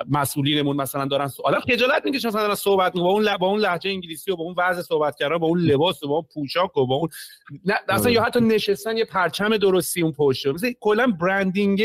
مسئولینمون 0.09 0.75
مثلا 0.75 1.05
دارن 1.05 1.29
حالا 1.43 1.59
خجالت 1.59 2.05
می‌کشه 2.05 2.27
مثلا 2.27 2.41
دارن 2.41 2.55
صحبت 2.55 2.93
با 2.93 3.11
اون 3.11 3.37
با 3.37 3.47
اون 3.47 3.59
لهجه 3.59 3.89
انگلیسی 3.89 4.31
و 4.31 4.35
با 4.35 4.43
اون 4.43 4.55
وضع 4.57 4.81
صحبت 4.81 5.15
کردن 5.15 5.37
با 5.37 5.47
اون 5.47 5.59
لباس 5.59 6.03
و 6.03 6.07
با 6.07 6.15
اون 6.15 6.25
پوشاک 6.33 6.77
و 6.77 6.87
با 6.87 6.95
اون 6.95 7.09
نه 7.65 7.75
اصلا 7.89 8.11
یا 8.11 8.23
حتی 8.23 8.41
نشستن 8.41 8.97
یه 8.97 9.05
پرچم 9.05 9.57
درستی 9.57 10.01
اون 10.01 10.11
پشت 10.11 10.47
مثلا 10.47 10.71
کلا 10.79 11.07
برندینگ 11.07 11.83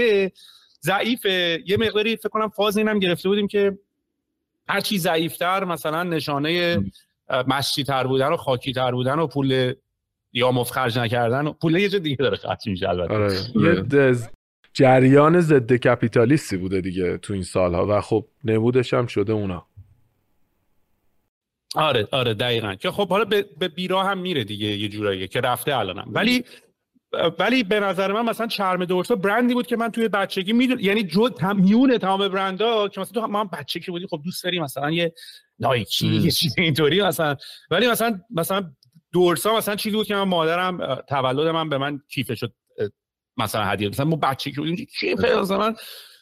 ضعیفه. 0.83 1.63
یه 1.67 1.77
مقداری 1.77 2.17
فکر 2.17 2.29
کنم 2.29 2.49
فاز 2.49 2.79
اینم 2.79 2.99
گرفته 2.99 3.29
بودیم 3.29 3.49
که 3.49 3.79
هر 4.69 4.81
چی 4.81 4.99
ضعیفتر 4.99 5.65
مثلا 5.65 6.03
نشانه 6.03 6.83
مشتی 7.47 7.85
تر 7.85 8.07
بودن 8.07 8.29
و 8.29 8.37
خاکی 8.37 8.73
تر 8.73 8.93
بودن 8.93 9.19
و 9.19 9.27
پول 9.27 9.75
یا 10.33 10.53
مفت 10.53 10.73
خرج 10.73 10.99
نکردن 10.99 11.47
و 11.47 11.53
پول 11.53 11.75
یه 11.75 11.89
دیگه 11.89 12.17
داره 12.17 12.37
خرج 12.37 12.69
میشه 12.69 12.89
البته. 12.89 13.15
آره. 13.15 14.19
جریان 14.73 15.41
ضد 15.41 15.73
کپیتالیستی 15.73 16.57
بوده 16.57 16.81
دیگه 16.81 17.19
تو 17.19 17.33
این 17.33 17.43
سالها 17.43 17.87
و 17.87 18.01
خب 18.01 18.27
نمودش 18.45 18.95
هم 18.95 19.07
شده 19.07 19.33
اونا. 19.33 19.67
آره 21.75 22.09
آره 22.13 22.35
دقیقا. 22.35 22.75
که 22.75 22.91
خب 22.91 23.09
حالا 23.09 23.25
به, 23.25 23.47
به 23.59 23.69
بیرا 23.69 24.03
هم 24.03 24.19
میره 24.19 24.45
دیگه 24.45 24.67
یه 24.67 24.89
جورایی 24.89 25.29
که 25.29 25.41
رفته 25.41 25.77
الانم. 25.77 26.09
ولی 26.13 26.45
ولی 27.39 27.65
به 27.65 27.81
نظر 27.81 28.13
من 28.13 28.25
مثلا 28.25 28.47
چرم 28.47 28.85
دورسا 28.85 29.15
برندی 29.15 29.55
بود 29.55 29.67
که 29.67 29.77
من 29.77 29.89
توی 29.89 30.09
بچگی 30.09 30.53
میدون 30.53 30.81
یعنی 30.81 31.03
جو 31.03 31.29
میون 31.57 31.99
تمام 31.99 32.29
برندا 32.29 32.89
که 32.89 33.01
مثلا 33.01 33.23
تو 33.23 33.27
ما 33.27 33.45
بچگی 33.45 33.91
بودی 33.91 34.07
خب 34.07 34.21
دوست 34.25 34.45
داری 34.45 34.61
مثلا 34.61 34.91
یه 34.91 35.13
نایکی 35.59 36.07
یه 36.07 36.31
چیز 36.31 36.55
اینطوری 36.59 37.03
مثلا. 37.03 37.37
ولی 37.71 37.89
مثلا 37.89 38.21
مثلا 38.31 38.71
دورسا 39.13 39.57
مثلا 39.57 39.77
چیزی 39.77 39.97
بود 39.97 40.07
که 40.07 40.15
من 40.15 40.23
مادرم 40.23 40.95
تولد 41.09 41.49
من 41.49 41.69
به 41.69 41.79
من 41.79 42.01
کیفه 42.09 42.35
شد 42.35 42.53
مثلا 43.37 43.65
هدیه. 43.65 43.89
مثلا 43.89 44.07
ما 44.07 44.17
بچه 44.17 44.51
که 44.51 44.61
بودیم 44.61 44.87
کیفه؟ 45.01 45.37
مثلا 45.37 45.75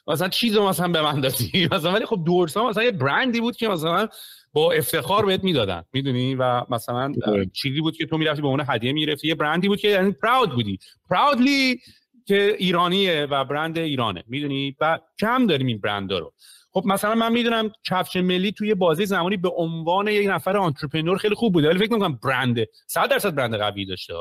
مثلا 0.07 0.29
چیزو 0.29 0.69
مثلا 0.69 0.89
به 0.89 1.03
من 1.03 1.21
دادی؟ 1.21 1.69
مثلا 1.73 1.93
ولی 1.93 2.07
خب 2.07 2.23
دورسا 2.27 2.69
مثلا 2.69 2.85
یه 2.85 2.91
برندی 2.91 3.41
بود 3.41 3.57
که 3.57 3.69
مثلا 3.69 4.09
با 4.53 4.73
افتخار 4.73 5.27
بهت 5.27 5.45
می‌دادن 5.45 5.83
می‌دونی؟ 5.93 6.35
و 6.35 6.65
مثلا 6.71 7.13
چیزی 7.53 7.81
بود 7.81 7.97
که 7.97 8.07
تو 8.07 8.19
می‌رفتی 8.19 8.43
به 8.43 8.49
اون 8.49 8.65
هدیه 8.69 8.93
می‌گرفتی 8.93 9.29
یه 9.29 9.35
برندی 9.35 9.69
بود 9.69 9.79
که 9.79 9.89
یعنی 9.89 10.13
پراود 10.13 10.51
بودی. 10.51 10.79
پراودلی 11.11 11.81
که 12.27 12.57
ایرانیه 12.59 13.27
و 13.31 13.45
برند 13.45 13.79
ایرانه 13.79 14.25
می‌دونی؟ 14.27 14.77
و 14.81 14.99
کم 15.21 15.47
داریم 15.47 15.67
این 15.67 15.79
برند 15.79 16.13
رو 16.13 16.33
خب 16.77 16.87
مثلا 16.87 17.15
من 17.15 17.33
می‌دونم 17.33 17.71
کفش 17.85 18.17
ملی 18.17 18.53
توی 18.53 18.75
بازی 18.75 19.07
زمانی 19.07 19.37
به 19.37 19.49
عنوان 19.49 20.09
یک 20.09 20.29
نفر 20.31 20.57
آنترپرنور 20.57 21.17
خیلی 21.17 21.35
خوب 21.35 21.53
بوده 21.53 21.69
ولی 21.69 21.79
فکر 21.79 21.93
می‌کنم 21.93 22.19
برنده 22.25 22.69
100 22.87 23.09
درصد 23.11 23.35
برند 23.35 23.55
قوی 23.55 23.85
داشته 23.85 24.15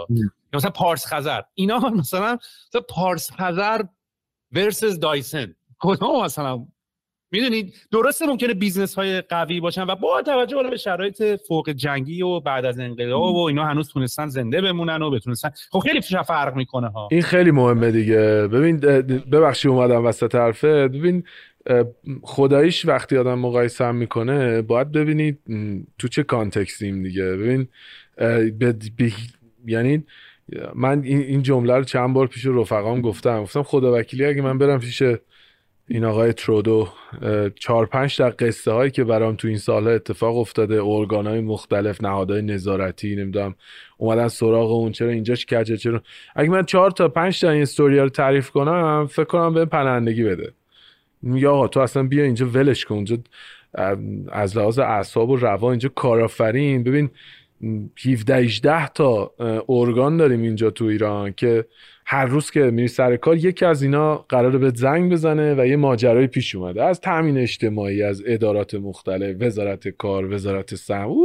مثلا 0.54 0.72
پارس 0.72 1.06
خزر. 1.06 1.42
اینا 1.54 1.80
مثلا 2.00 2.38
مثلا 2.70 2.82
پارس 2.90 3.32
خزر 3.32 3.82
ورسس 4.52 5.00
دایسن. 5.00 5.56
کدوم 5.80 6.24
مثلا؟ 6.24 6.66
می‌دونید 7.32 7.74
درسته 7.92 8.26
ممکنه 8.26 8.54
business 8.54 8.96
های 8.96 9.22
قوی 9.22 9.60
باشن 9.60 9.84
و 9.84 9.96
با 9.96 10.22
توجه 10.22 10.64
به 10.70 10.78
شرایط 10.78 11.24
فوق 11.48 11.70
جنگی 11.70 12.22
و 12.22 12.40
بعد 12.40 12.66
از 12.66 12.80
انقلاب 12.80 13.36
و 13.36 13.44
اینا 13.44 13.66
هنوز 13.66 13.90
تونستن 13.90 14.28
زنده 14.28 14.62
بمونن 14.62 15.02
و 15.02 15.12
بتونستن. 15.12 15.52
خب 15.72 15.80
خیلی 15.80 16.02
فرق 16.02 16.56
می‌کنه 16.56 16.88
ها. 16.88 17.08
این 17.12 17.22
خیلی 17.22 17.52
مهمه 17.52 17.92
دیگه. 17.92 18.48
ببین 18.48 18.80
ببخشید 19.32 19.72
اومدم 19.72 20.06
وسط 20.06 20.36
حرفت 20.36 20.88
ببین 20.88 21.24
خداییش 22.22 22.86
وقتی 22.86 23.18
آدم 23.18 23.40
مقایسه 23.40 23.86
هم 23.86 23.96
می‌کنه 23.96 24.62
باید 24.62 24.92
ببینید 24.92 25.40
تو 26.00 26.08
چه 26.08 26.24
context 26.24 26.86
یم 26.86 27.04
دیگه. 27.04 27.24
ببین 27.24 27.68
یعنی 29.66 30.04
من 30.76 31.04
این 31.04 31.44
جمله 31.44 31.74
رو 31.74 31.84
چند 31.84 32.14
بار 32.14 32.28
پیش 32.28 32.46
رفقام 32.46 33.02
گفتم. 33.02 33.42
گفتم 33.42 33.64
خدا 33.64 34.00
وکیلی 34.00 34.26
اگه 34.26 34.42
من 34.42 34.58
برم 34.58 34.80
پیش 34.80 35.04
این 35.88 36.06
آقای 36.06 36.34
ترودو 36.34 36.88
چهار 37.56 37.86
پنج 37.86 38.18
تا 38.18 38.30
قصه 38.30 38.72
هایی 38.72 38.92
که 38.92 39.04
برام 39.04 39.36
تو 39.36 39.48
این 39.48 39.58
سالها 39.58 39.94
اتفاق 39.94 40.38
افتاده 40.38 40.84
ارگان 40.84 41.28
های 41.28 41.42
مختلف 41.42 42.04
نهادهای 42.04 42.42
نظارتی 42.42 43.16
نمی‌دونم 43.16 43.56
اومدن 43.98 44.28
سراغ 44.28 44.72
اون 44.72 44.92
چرا 44.92 45.10
اینجاش 45.10 45.46
کجه 45.46 45.78
چرا؟ 45.78 46.02
اگه 46.36 46.50
من 46.50 46.64
چهار 46.64 46.92
تا 46.92 47.08
پنج 47.08 47.42
تا 47.42 47.50
این 47.50 47.62
استوریا 47.62 48.04
رو 48.04 48.10
تعریف 48.10 48.50
کنم 48.50 49.08
فکر 49.12 49.24
کنم 49.24 49.54
به 49.54 49.66
پناهندگی 49.66 50.24
بده. 50.24 50.54
میگه 51.26 51.48
آقا 51.48 51.68
تو 51.68 51.80
اصلا 51.80 52.04
بیا 52.04 52.24
اینجا 52.24 52.46
ولش 52.46 52.86
کن 52.86 52.96
اونجا 52.96 53.18
از 54.32 54.58
لحاظ 54.58 54.80
اعصاب 54.80 55.30
و 55.30 55.36
روا 55.36 55.72
اینجا 55.72 55.90
کارآفرین. 55.90 56.84
ببین 56.84 57.10
17 58.06 58.36
18 58.36 58.88
تا 58.88 59.34
ارگان 59.70 60.18
داریم 60.18 60.42
اینجا 60.42 60.70
تو 60.70 60.86
ایران 60.86 61.34
که 61.34 61.66
هر 62.06 62.26
روز 62.26 62.52
که 62.52 62.60
میری 62.60 62.88
سر 62.88 63.16
کار 63.16 63.38
یکی 63.38 63.66
از 63.66 63.84
اینا 63.84 64.16
قراره 64.16 64.58
به 64.58 64.72
زنگ 64.76 65.12
بزنه 65.12 65.56
و 65.58 65.66
یه 65.66 65.76
ماجرای 65.76 66.28
پیش 66.28 66.56
اومده. 66.56 66.84
از 66.84 67.02
تامین 67.02 67.38
اجتماعی 67.38 68.04
از 68.04 68.24
ادارات 68.26 68.76
مختلف 68.76 69.36
وزارت 69.40 69.88
کار 69.88 70.34
وزارت 70.34 70.76
سم 70.76 71.16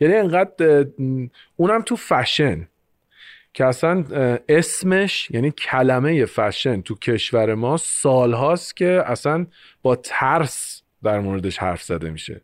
یعنی 0.00 0.14
انقدر 0.14 0.86
اونم 1.56 1.82
تو 1.82 1.96
فشن. 1.96 2.68
که 3.56 3.64
اصلا 3.64 4.04
اسمش 4.48 5.30
یعنی 5.30 5.50
کلمه 5.50 6.24
فشن 6.24 6.80
تو 6.80 6.94
کشور 6.94 7.54
ما 7.54 7.76
سالهاست 7.76 8.76
که 8.76 9.02
اصلا 9.06 9.46
با 9.82 9.96
ترس 9.96 10.82
در 11.04 11.20
موردش 11.20 11.58
حرف 11.58 11.82
زده 11.82 12.10
میشه. 12.10 12.40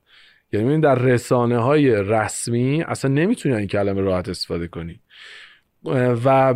یعنی 0.53 0.81
در 0.81 0.94
رسانه 0.94 1.59
های 1.59 1.90
رسمی 1.90 2.83
اصلا 2.83 3.11
نمی‌تونی 3.11 3.55
این 3.55 3.66
کلمه 3.66 4.01
راحت 4.01 4.29
استفاده 4.29 4.68
کنی. 4.68 5.01
و 6.25 6.55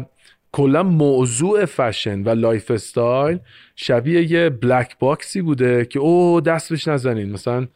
کلا 0.52 0.82
موضوع 0.82 1.64
فشن 1.64 2.22
و 2.22 2.28
lifestyle 2.28 3.38
شبیه 3.76 4.32
یه 4.32 4.50
black 4.50 4.98
box 4.98 5.31
ی 5.31 5.42
بوده 5.42 5.84
که 5.84 5.98
اوه 5.98 6.40
دست 6.40 6.88
نزنین. 6.88 7.32
مثلا 7.32 7.68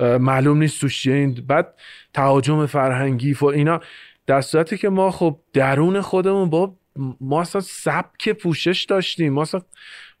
معلوم 0.00 0.58
نیست 0.58 0.80
توش 0.80 1.06
این 1.06 1.34
بعد 1.46 1.74
تهاجم 2.14 2.66
فرهنگی 2.66 3.34
فور 3.34 3.54
اینا 3.54 3.80
در 4.26 4.40
صورتی 4.40 4.78
که 4.78 4.88
ما 4.88 5.10
خب 5.10 5.40
درون 5.52 6.00
خودمون 6.00 6.50
با 6.50 6.76
ما 7.20 7.40
اصلا 7.40 7.60
سبک 7.60 8.28
پوشش 8.28 8.84
داشتیم. 8.84 9.32
ما 9.32 9.42
اصلا 9.42 9.60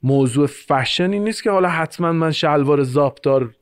موضوع 0.02 0.46
فشنی 0.46 1.18
نیست 1.18 1.42
که 1.42 1.50
حالا 1.50 1.68
حتما 1.68 2.12
من 2.12 2.32
شلوار 2.32 2.82
زاپدار 2.82 3.54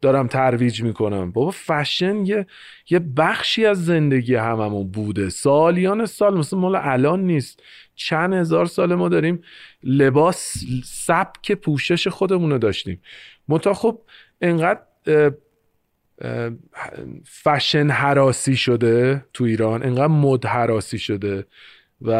دارم 0.00 0.26
ترویج 0.26 0.82
می‌کنم. 0.82 1.30
بابا 1.32 1.50
فشن 1.50 2.26
یه 2.26 2.46
یه 2.90 2.98
بخشی 2.98 3.66
از 3.66 3.84
زندگی 3.84 4.34
هممون 4.34 4.90
بوده. 4.90 5.30
سالیان 5.30 6.06
سال 6.06 6.38
مثل 6.38 6.56
مال 6.56 6.76
الان 6.76 7.20
نیست. 7.20 7.62
چند 7.94 8.34
هزار 8.34 8.66
سال 8.66 8.94
ما 8.94 9.08
داریم 9.08 9.42
لباس 9.82 10.64
سبک 10.84 11.52
پوشش 11.52 12.08
خودمون 12.08 12.50
رو 12.50 12.58
داشتیم. 12.58 13.02
متا 13.48 13.74
خب 13.74 14.00
انقدر 14.40 14.80
فشن 17.24 17.90
حراسی 17.90 18.56
شده 18.56 19.24
تو 19.32 19.44
ایران 19.44 19.82
انقدر 19.82 20.06
مد 20.06 20.46
حراسی 20.46 20.98
شده 20.98 21.46
و 22.00 22.10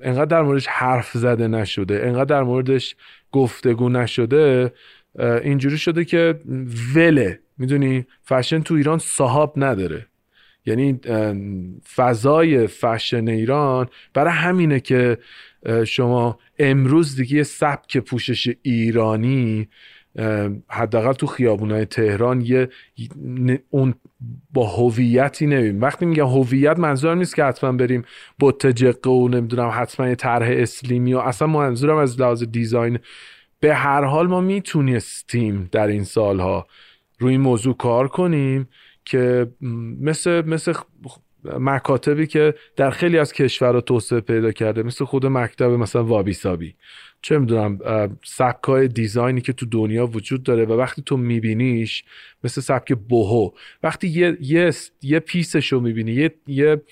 انقدر 0.00 0.24
در 0.24 0.42
موردش 0.42 0.66
حرف 0.66 1.10
زده 1.12 1.48
نشده 1.48 2.00
انقدر 2.04 2.24
در 2.24 2.42
موردش 2.42 2.96
گفتگو 3.32 3.88
نشده 3.88 4.72
اینجوری 5.18 5.78
شده 5.78 6.04
که 6.04 6.40
وله. 6.94 7.38
می‌دونی؟ 7.58 8.06
فشن 8.24 8.60
تو 8.62 8.74
ایران 8.74 8.98
صاحب 8.98 9.52
نداره. 9.56 10.06
یعنی 10.66 11.00
فضای 11.94 12.66
فشن 12.66 13.28
ایران 13.28 13.88
برای 14.14 14.32
همینه 14.32 14.80
که 14.80 15.18
شما 15.86 16.38
امروز 16.58 17.16
دیگه 17.16 17.42
سبک 17.42 17.98
پوشش 17.98 18.54
ایرانی 18.62 19.68
حداقل 20.68 21.12
تو 21.12 21.26
خیابونای 21.26 21.84
تهران 21.84 22.40
یه 22.40 22.68
اون 23.70 23.94
با 24.52 24.66
هویتی 24.66 25.46
نمیم 25.46 25.80
وقتی 25.80 26.06
میگم 26.06 26.26
هویت 26.26 26.78
منظورم 26.78 27.18
نیست 27.18 27.36
که 27.36 27.44
حتما 27.44 27.72
بریم 27.72 28.04
با 28.38 28.52
تجقه 28.52 29.10
و 29.10 29.28
نمی‌دونم 29.28 29.70
حتما 29.74 30.08
یه 30.08 30.14
طرح 30.14 30.48
اسلیمی 30.50 31.14
و 31.14 31.18
اصلا 31.18 31.48
منظورم 31.48 31.96
از 31.96 32.20
لحاظ 32.20 32.42
دیزاین 32.42 32.98
به 33.60 33.74
هر 33.74 34.04
حال 34.04 34.26
ما 34.26 34.40
می‌تونستیم 34.40 35.68
در 35.72 35.86
این 35.86 36.04
سالها 36.04 36.66
روی 37.18 37.30
این 37.30 37.40
موضوع 37.40 37.76
کار 37.76 38.08
کنیم 38.08 38.68
که 39.04 39.50
مثل 40.00 40.42
مثل 40.46 40.72
مکاتبی 41.44 42.26
که 42.26 42.54
در 42.76 42.90
خیلی 42.90 43.18
از 43.18 43.32
کشورها 43.32 43.80
توسعه 43.80 44.20
پیدا 44.20 44.52
کرده 44.52 44.82
مثل 44.82 45.04
خود 45.04 45.26
مکتب 45.26 45.70
مثلا 45.70 46.04
وابی 46.04 46.32
سابی 46.32 46.74
چه 47.22 47.38
می‌دونم 47.38 47.78
سبکای 48.24 48.88
دیزاینی 48.88 49.40
که 49.40 49.52
تو 49.52 49.66
دنیا 49.66 50.06
وجود 50.06 50.42
داره 50.42 50.64
و 50.64 50.72
وقتی 50.72 51.02
تو 51.06 51.16
میبینیش 51.16 52.04
مثل 52.44 52.60
سبک 52.60 52.92
بوهو 52.92 53.50
وقتی 53.82 54.08
یه 54.08 54.36
یه 54.40 54.70
یه 55.02 55.18
پیسش 55.18 55.72
رو 55.72 55.80
می‌بینی 55.80 56.12
یه 56.12 56.34
یه 56.46 56.82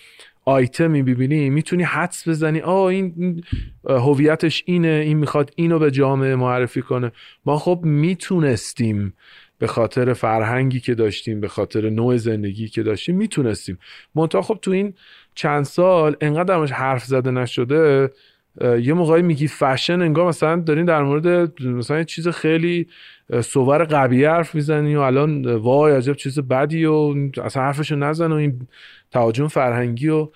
آیتم 0.44 0.90
می‌بینی 0.90 1.50
می‌تونی 1.50 1.82
حدس 1.82 2.28
بزنی 2.28 2.60
آه 2.60 2.84
این 2.84 3.44
هویتش 3.84 4.62
اینه 4.66 4.88
این 4.88 5.16
می‌خواد 5.16 5.52
اینو 5.56 5.78
به 5.78 5.90
جامعه 5.90 6.36
معرفی 6.36 6.82
کنه. 6.82 7.12
ما 7.46 7.58
خب 7.58 7.80
می‌تونستیم 7.84 9.14
به 9.58 9.66
خاطر 9.66 10.12
فرهنگی 10.12 10.80
که 10.80 10.94
داشتیم 10.94 11.40
به 11.40 11.48
خاطر 11.48 11.90
نوع 11.90 12.16
زندگی 12.16 12.68
که 12.68 12.82
داشتیم 12.82 13.16
می‌تونستیم. 13.16 13.78
منتها 14.14 14.42
خب 14.42 14.58
تو 14.62 14.70
این 14.70 14.94
چند 15.34 15.64
سال 15.64 16.16
انقدر 16.20 16.44
درمش 16.44 16.72
حرف 16.72 17.04
زده 17.04 17.30
نشده 17.30 18.10
یه 18.60 18.92
موقعی 18.92 19.22
میگی 19.22 19.48
فشن 19.48 20.02
انگار 20.02 20.28
مثلا 20.28 20.56
دارین 20.56 20.84
در 20.84 21.02
مورد 21.02 21.62
مثلا 21.62 21.98
یه 21.98 22.04
چیز 22.04 22.28
خیلی 22.28 22.86
صور 23.40 23.84
قبیه 23.84 24.30
حرف 24.30 24.54
می‌زنی 24.54 24.96
و 24.96 25.00
الان 25.00 25.54
وای 25.54 25.92
عجب 25.92 26.12
چیز 26.12 26.38
بدی 26.38 26.84
و 26.84 27.14
اصلا 27.44 27.62
حرفشو 27.62 27.96
نزن 27.96 28.32
و 28.32 28.34
این 28.34 28.68
تهاجم 29.10 29.48
فرهنگی 29.48 30.08
و 30.08 30.28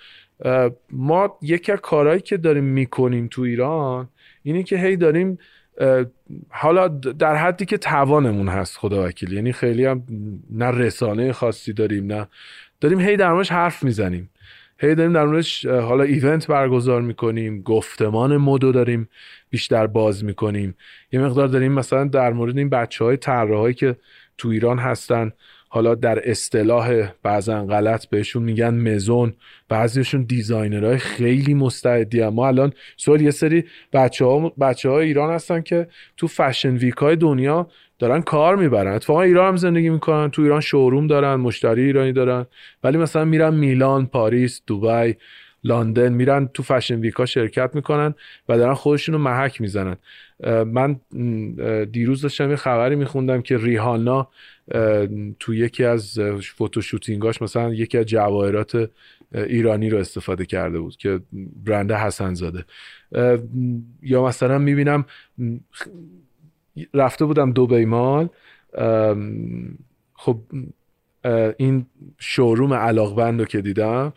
ما 0.91 1.39
یکی 1.43 1.73
از 1.73 1.79
کارهایی 1.81 2.21
که 2.21 2.37
داریم 2.37 2.65
می‌کنیم 2.65 3.29
تو 3.31 3.43
ایران 3.43 4.09
اینه 4.43 4.63
که 4.63 4.77
هی 4.77 4.97
داریم 4.97 5.39
حالا 6.49 6.89
در 6.89 7.37
حدی 7.37 7.65
که 7.65 7.79
توانمون 7.79 8.49
هست 8.49 8.77
خدا 8.77 9.05
وکیل 9.05 9.33
یعنی 9.33 9.53
خیلی 9.53 9.85
هم 9.85 10.05
نه 10.51 10.67
رسانه 10.67 11.33
خاصی 11.33 11.73
داریم 11.73 12.13
نه 12.13 12.27
داریم 12.81 13.01
هی 13.01 13.17
در 13.17 13.43
حرف 13.43 13.83
می‌زنیم. 13.83 14.31
هی 14.79 14.95
داریم 14.95 15.13
در 15.13 15.25
موردش 15.27 15.67
حالا 15.67 16.05
ایونت 16.05 16.47
برگزار 16.47 17.03
می‌کنیم 17.03 17.63
گفتمان 17.63 18.37
مدو 18.37 18.73
داریم 18.73 19.09
بیشتر 19.51 19.87
باز 19.87 20.25
می‌کنیم. 20.25 20.75
یه 21.13 21.21
مقدار 21.21 21.49
داریم 21.49 21.73
مثلا 21.73 22.05
در 22.05 22.33
مورد 22.33 22.59
این 22.59 22.69
بچه 22.69 23.05
های 23.05 23.17
طراحایی 23.17 23.75
که 23.75 23.97
تو 24.39 24.49
ایران 24.49 24.79
هستن 24.79 25.33
حالا 25.69 25.95
در 25.95 26.31
اصطلاح 26.31 27.09
بعضا 27.23 27.67
غلط 27.67 28.07
بهشون 28.07 28.43
میگن 28.43 28.75
مزون 28.75 29.35
بعضیشون 29.69 30.23
designer 30.23 30.84
های 30.84 30.99
خیلی 30.99 31.55
مستعدی 31.55 32.29
ما 32.29 32.47
الان 32.49 32.73
سوال 32.97 33.21
یه 33.21 33.31
سری 33.31 33.65
بچه 33.93 34.25
ها, 34.25 34.49
بچه 34.49 34.89
ها 34.89 35.01
ایران 35.01 35.35
هستن 35.35 35.61
که 35.61 35.89
تو 36.17 36.27
fashion 36.27 36.77
week 36.77 36.95
های 36.95 37.17
دنیا 37.17 37.69
دارن 37.99 38.23
کار 38.23 38.57
می‌برن. 38.57 38.93
اتفاقا 38.93 39.23
ایران 39.23 39.49
هم 39.49 39.57
زندگی 39.57 39.91
می‌کنن. 39.91 40.31
تو 40.31 40.43
ایران 40.43 40.61
showroom 40.61 41.07
دارن 41.07 41.35
مشتری 41.35 41.83
ایرانی 41.83 42.13
دارن. 42.13 42.47
ولی 42.85 42.99
مثلا 42.99 43.25
میرن 43.25 43.55
میلان 43.55 44.07
پاریس 44.07 44.63
دوبای 44.67 45.15
لندن 45.65 46.13
میرن 46.13 46.49
تو 46.55 46.63
fashion 46.63 47.01
week 47.01 47.22
ا 47.22 47.27
شرکت 47.27 47.71
می‌کنن 47.75 48.15
و 48.49 48.59
دارن 48.59 48.75
خودشون 48.75 49.15
رو 49.15 49.21
محک 49.21 49.61
می‌زنن. 49.61 49.97
من 50.67 51.01
دیروز 51.93 52.23
داشتم 52.23 52.51
یه 52.51 52.57
خبری 52.57 52.97
میخوندم 52.97 53.43
که 53.43 53.59
ریحانا 53.59 54.29
تو 55.41 55.55
یکی 55.55 55.85
از 55.85 56.19
فوتوشوتینگاش 56.57 57.43
مثلا 57.43 57.75
یکی 57.75 57.99
از 57.99 58.07
جواهرات 58.07 58.91
ایرانی 59.35 59.91
رو 59.91 59.99
استفاده 59.99 60.47
کرده 60.47 60.79
بود 60.79 60.97
که 60.97 61.21
برند 61.65 61.93
حسن 61.93 62.35
زاده 62.35 62.65
یا 64.03 64.25
مثلا 64.25 64.59
می‌بینم 64.59 65.05
رفته 66.95 67.25
بودم 67.25 67.53
دو 67.53 67.87
مال 67.87 68.29
خب 70.15 70.41
این 71.57 71.87
شوروم 72.19 72.75
علاقبند 72.75 73.41
رو 73.41 73.47
که 73.47 73.61
دیدم 73.61 74.13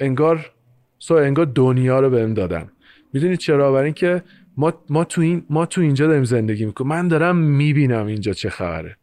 انگار 0.00 0.50
سو 0.98 1.14
انگار 1.14 1.46
دنیا 1.46 2.00
رو 2.00 2.10
بهم 2.10 2.34
دادن. 2.34 2.70
می‌دونی 3.12 3.36
چرا؟ 3.36 3.72
برای 3.72 3.84
اینکه 3.84 4.22
ما 4.56 4.72
ما 4.88 5.04
تو 5.04 5.20
این 5.20 5.46
ما 5.50 5.66
تو 5.66 5.80
اینجا 5.80 6.06
داریم 6.06 6.24
زندگی 6.24 6.66
می‌کنیم. 6.66 6.88
من 6.90 7.08
دارم 7.08 7.36
می‌بینم 7.36 8.06
اینجا 8.06 8.32
چه 8.32 8.50
خبره. 8.50 8.96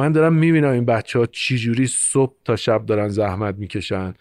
من 0.00 0.12
دارم 0.12 0.32
می‌بینم 0.32 0.70
این 0.70 0.84
بچه 0.84 1.18
ها 1.18 1.26
چجوری 1.26 1.86
صبح 1.86 2.34
تا 2.44 2.56
شب 2.56 2.86
دارن 2.86 3.08
زحمت 3.08 3.54
می‌کشن. 3.54 4.14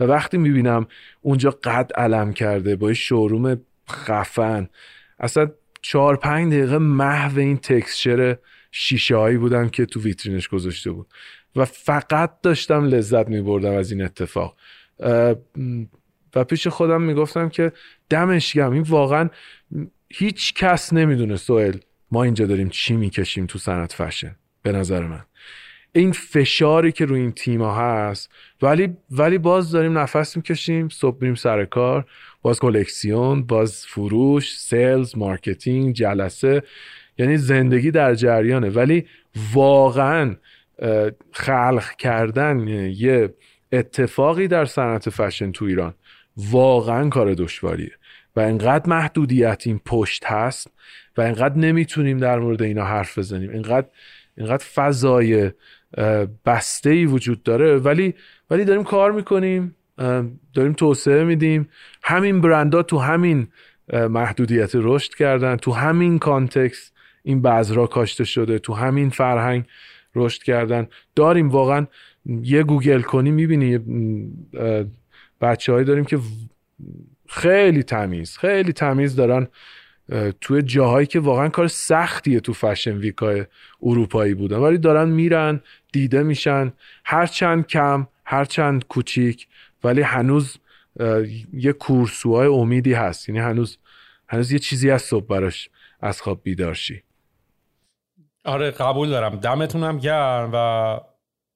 و 0.00 0.04
وقتی 0.04 0.38
می‌بینم 0.38 0.86
اونجا 1.20 1.50
قد 1.50 1.92
علم 1.94 2.32
کرده 2.32 2.76
با 2.76 2.92
شوروم 2.92 3.60
خفن 3.90 4.68
اصلا 5.18 5.50
چهار 5.82 6.16
پنج 6.16 6.52
دقیقه 6.52 6.78
محو 6.78 7.38
این 7.38 7.56
تکسچر 7.56 8.36
شیشه 8.72 9.16
هایی 9.16 9.36
بودم 9.36 9.68
که 9.68 9.86
تو 9.86 10.00
ویترینش 10.00 10.48
گذاشته 10.48 10.90
بود. 10.90 11.06
و 11.56 11.64
فقط 11.64 12.40
داشتم 12.42 12.84
لذت 12.84 13.28
میبردم 13.28 13.72
از 13.72 13.92
این 13.92 14.02
اتفاق. 14.02 14.56
و 16.34 16.44
پیش 16.48 16.66
خودم 16.66 17.02
می‌گفتم 17.02 17.48
که 17.48 17.72
دمش 18.10 18.56
گرم 18.56 18.72
این 18.72 18.82
واقعا 18.82 19.28
هیچ 20.08 20.54
کس 20.54 20.92
نمی‌دونه 20.92 21.36
سوئل 21.36 21.78
ما 22.10 22.24
اینجا 22.24 22.46
داریم 22.46 22.68
چی 22.68 22.96
می‌کشیم 22.96 23.46
تو 23.46 23.58
صنعت 23.58 23.92
فشن 23.92 24.36
به 24.62 24.72
نظر 24.72 25.06
من. 25.06 25.24
این 25.92 26.12
فشاری 26.12 26.92
که 26.92 27.04
روی 27.04 27.20
این 27.20 27.32
تیما 27.32 27.74
هست 27.74 28.30
ولی 28.62 28.96
ولی 29.10 29.38
باز 29.38 29.70
داریم 29.70 29.98
نفس 29.98 30.36
می‌کشیم 30.36 30.88
صبح 30.88 31.18
بریم 31.18 31.34
سر 31.34 31.64
کار. 31.64 32.06
باز 32.42 32.60
کلکسیون 32.60 33.42
باز 33.42 33.86
فروش 33.86 34.58
sales 34.58 35.18
marketing 35.18 35.94
جلسه 35.94 36.62
یعنی 37.18 37.36
زندگی 37.36 37.90
در 37.90 38.14
جریانه. 38.14 38.68
ولی 38.68 39.06
واقعا 39.54 40.36
خلق 41.32 41.90
کردن 41.98 42.68
یه 42.96 43.34
اتفاقی 43.72 44.48
در 44.48 44.64
صنعت 44.64 45.10
فشن 45.10 45.52
تو 45.52 45.64
ایران 45.64 45.94
واقعا 46.36 47.08
کار 47.08 47.34
دشواریه. 47.34 47.92
و 48.36 48.40
انقدر 48.40 48.90
محدودیت 48.90 49.62
این 49.66 49.80
پشت 49.84 50.24
هست 50.24 50.70
و 51.16 51.20
انقدر 51.20 51.56
نمی‌تونیم 51.56 52.18
در 52.18 52.38
مورد 52.38 52.62
اینا 52.62 52.84
حرف 52.84 53.18
بزنیم. 53.18 53.50
انقدر 53.50 53.86
اینقدر 54.36 54.64
فضای 54.74 55.50
بسته 56.46 56.90
ای 56.90 57.06
وجود 57.06 57.42
داره. 57.42 57.76
ولی 57.76 58.14
ولی 58.50 58.64
داریم 58.64 58.84
کار 58.84 59.12
می‌کنیم. 59.12 59.76
داریم 60.54 60.72
توسعه 60.72 61.24
میدیم. 61.24 61.68
همین 62.02 62.40
برندها 62.40 62.82
تو 62.82 62.98
همین 62.98 63.48
محدودیت 63.92 64.70
رشد 64.74 65.14
کردن 65.14 65.56
تو 65.56 65.72
همین 65.72 66.18
کانتکست 66.18 66.92
این 67.22 67.42
بذرا 67.42 67.86
کاشته 67.86 68.24
شده 68.24 68.58
تو 68.58 68.74
همین 68.74 69.10
فرهنگ 69.10 69.64
رشد 70.14 70.42
کردن. 70.42 70.88
داریم 71.16 71.48
واقعا 71.48 71.86
یه 72.26 72.62
گوگل 72.62 73.00
کنی 73.00 73.30
می‌بینی 73.30 73.78
بچه 75.40 75.84
داریم 75.84 76.04
که 76.04 76.18
خیلی 77.28 77.82
تمیز 77.82 78.38
خیلی 78.38 78.72
تمیز 78.72 79.16
دارن 79.16 79.46
توی 80.40 80.62
جاهایی 80.62 81.06
که 81.06 81.20
واقعا 81.20 81.48
کار 81.48 81.66
سختیه 81.66 82.40
تو 82.40 82.52
فشن 82.52 82.96
ویکای 82.96 83.44
اروپایی 83.82 84.34
بودن. 84.34 84.56
ولی 84.56 84.78
دارن 84.78 85.08
میرن 85.08 85.60
دیده 85.92 86.22
میشن 86.22 86.72
هرچند 87.04 87.66
کم 87.66 88.06
هرچند 88.24 88.86
کوچیک. 88.86 89.46
ولی 89.84 90.02
هنوز 90.02 90.56
یه 91.52 91.72
کورسوهای 91.72 92.46
امیدی 92.46 92.92
هست. 92.92 93.28
یعنی 93.28 93.40
هنوز 93.40 93.78
هنوز 94.28 94.52
یه 94.52 94.58
چیزی 94.58 94.90
از 94.90 95.02
صبح 95.02 95.26
براش 95.26 95.68
از 96.00 96.20
خواب 96.22 96.40
بیدارشی 96.42 97.02
آره 98.44 98.70
قبول 98.70 99.08
دارم. 99.08 99.36
دمتونم 99.36 99.98
گرم 99.98 100.50
و 100.52 101.00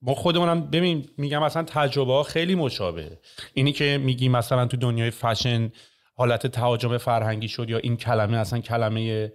ما 0.02 0.14
خودمونم 0.14 0.70
ببین 0.70 1.08
میگم 1.18 1.42
مثلا 1.42 1.62
تجربه 1.62 2.12
ها 2.12 2.22
خیلی 2.22 2.54
مشابه. 2.54 3.18
اینی 3.54 3.72
که 3.72 3.98
میگی 4.02 4.28
مثلا 4.28 4.66
تو 4.66 4.76
دنیای 4.76 5.10
فشن 5.10 5.72
حالت 6.14 6.46
تهاجم 6.46 6.98
فرهنگی 6.98 7.48
شد 7.48 7.70
یا 7.70 7.78
این 7.78 7.96
کلمه 7.96 8.36
اصلا 8.36 8.60
کلمه 8.60 9.32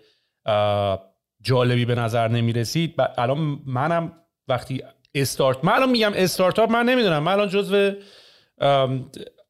جالبی 1.42 1.86
به 1.86 1.96
نظر 1.96 2.28
نمی 2.28 2.54
رسید 2.54 2.96
الان 3.18 3.60
منم 3.66 4.14
وقتی 4.48 4.84
استارت 5.16 5.66
من 5.66 5.74
الان 5.74 5.90
میگم 5.90 6.12
استارتاپ 6.16 6.72
من 6.72 6.86
نمی‌دونم. 6.86 7.24
من 7.24 7.32
الان 7.32 7.50
جزو 7.50 7.92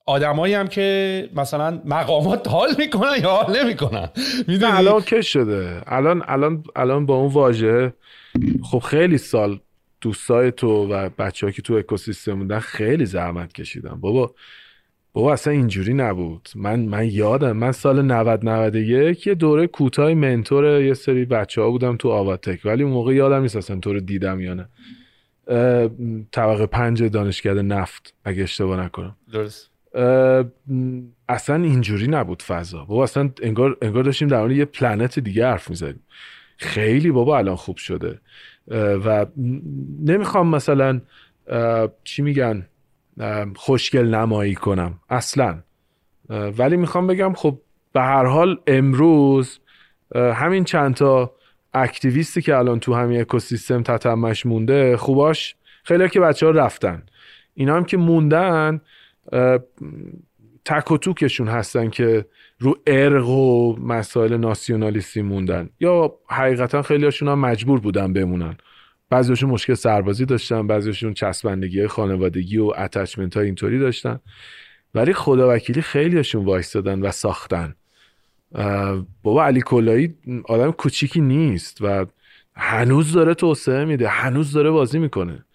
آدمایی 0.05 0.53
هم 0.53 0.67
که 0.67 1.29
مثلا 1.35 1.81
مقامات 1.85 2.47
حال 2.47 2.69
می‌کنن 2.77 3.21
یا 3.21 3.29
حال 3.29 3.63
نمی‌کنن. 3.63 4.09
می‌دونی؟ 4.47 4.71
الان 4.71 5.01
که 5.01 5.21
شده. 5.21 5.81
الان 5.87 6.23
الان 6.27 6.63
الان 6.75 7.05
با 7.05 7.15
اون 7.15 7.33
واژه 7.33 7.93
خب 8.63 8.79
خیلی 8.79 9.17
سال 9.17 9.59
دوستای 10.01 10.51
تو 10.51 10.93
و 10.93 11.09
بچه 11.17 11.51
که 11.51 11.61
تو 11.61 11.73
اکوسیستم 11.73 12.39
بودن 12.39 12.59
خیلی 12.59 13.05
زحمت 13.05 13.53
کشیدن. 13.53 13.95
بابا 13.95 14.33
بابا 15.13 15.33
اصلا 15.33 15.53
اینجوری 15.53 15.93
نبود. 15.93 16.49
من 16.55 16.79
من 16.79 17.07
یادم 17.11 17.51
من 17.51 17.71
سال 17.71 18.01
90 18.01 18.45
91 18.45 19.27
یه 19.27 19.35
دوره 19.35 19.67
کوتاه 19.67 20.13
منتور 20.13 20.81
یه 20.81 20.93
سری 20.93 21.25
بچه 21.25 21.61
ها 21.61 21.69
بودم 21.69 21.97
تو 21.97 22.09
آواتک. 22.09 22.59
ولی 22.65 22.83
اون 22.83 22.91
موقع 22.93 23.13
یادم 23.13 23.41
نیست 23.41 23.55
اصلا 23.55 23.79
تو 23.79 23.93
رو 23.93 23.99
دیدم 23.99 24.39
یا 24.39 24.53
نه. 24.53 24.69
طبقه 26.31 26.65
پنج 26.65 27.03
دانشکده 27.03 27.61
نفت 27.61 28.13
اگه 28.25 28.43
اشتباه 28.43 28.83
نکنم. 28.85 29.15
درست. 29.31 29.69
اصلا 31.29 31.55
اینجوری 31.55 32.07
نبود 32.07 32.41
فضا. 32.41 32.85
بابا 32.85 33.03
اصلا 33.03 33.29
انگار, 33.41 33.77
انگار 33.81 34.03
داشتیم 34.03 34.27
در 34.27 34.39
مورد 34.39 34.51
یه 34.51 34.65
پلنت 34.65 35.19
دیگه 35.19 35.47
حرف 35.47 35.69
می‌زدیم. 35.69 36.03
خیلی 36.57 37.11
بابا 37.11 37.37
الان 37.37 37.55
خوب 37.55 37.77
شده. 37.77 38.19
و 39.05 39.25
نمی‌خوام 39.99 40.47
مثلا 40.55 41.01
چی 42.03 42.21
میگن 42.21 42.67
خوشگل 43.55 44.15
نمایی 44.15 44.55
کنم. 44.55 44.99
اصلا. 45.09 45.59
ولی 46.29 46.77
می‌خوام 46.77 47.07
بگم 47.07 47.33
خب 47.33 47.61
به 47.93 48.01
هر 48.01 48.25
حال 48.25 48.59
امروز 48.67 49.59
همین 50.15 50.63
چند 50.63 50.95
تا 50.95 51.35
اکتیویستی 51.73 52.41
که 52.41 52.57
الان 52.57 52.79
تو 52.79 52.93
همین 52.93 53.21
اکوسیستم 53.21 53.83
تتمش 53.83 54.45
مونده 54.45 54.97
خوباش 54.97 55.55
خیلی 55.83 56.09
که 56.09 56.19
بچه 56.19 56.45
ها 56.45 56.51
رفتن. 56.51 57.03
اینا 57.53 57.75
هم 57.75 57.83
که 57.83 57.97
موندن 57.97 58.81
تک 60.65 60.91
و 60.91 60.97
توکشون 60.97 61.47
هستن 61.47 61.89
که 61.89 62.25
رو 62.59 62.77
ارق 62.87 63.27
و 63.29 63.75
مسائل 63.75 64.37
ناسیونالیستی 64.37 65.21
موندن. 65.21 65.69
یا 65.79 66.15
حقیقتا 66.29 66.81
خیلی 66.81 67.05
هاشون 67.05 67.27
هم 67.27 67.39
مجبور 67.39 67.79
بودن 67.79 68.13
بمونن. 68.13 68.57
بعضیشون 69.09 69.49
مشکل 69.49 69.73
سربازی 69.73 70.25
داشتن 70.25 70.67
بعضیشون 70.67 71.13
چسبندگی 71.13 71.87
خانوادگی 71.87 72.57
و 72.57 72.73
اتچمنت 72.77 73.37
های 73.37 73.45
اینطوری 73.45 73.79
داشتن. 73.79 74.19
ولی 74.95 75.13
خدا 75.13 75.55
وکیلی 75.55 75.81
خیلیشون 75.81 76.45
وایستادن 76.45 77.01
و 77.01 77.11
ساختن. 77.11 77.75
بابا 79.23 79.45
علی 79.45 79.61
کلایی 79.61 80.15
آدم 80.45 80.71
کوچیکی 80.71 81.21
نیست 81.21 81.77
و 81.81 82.05
هنوز 82.55 83.13
داره 83.13 83.33
توسعه 83.33 83.85
میده 83.85 84.07
هنوز 84.07 84.53
داره 84.53 84.71
بازی 84.71 84.99
می‌کنه. 84.99 85.45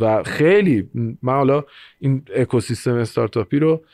و 0.00 0.22
خیلی 0.22 0.88
من 1.22 1.32
حالا 1.32 1.64
این 1.98 2.22
اکوسیستم 2.34 2.94
استارتاپی 2.94 3.58
رو 3.58 3.84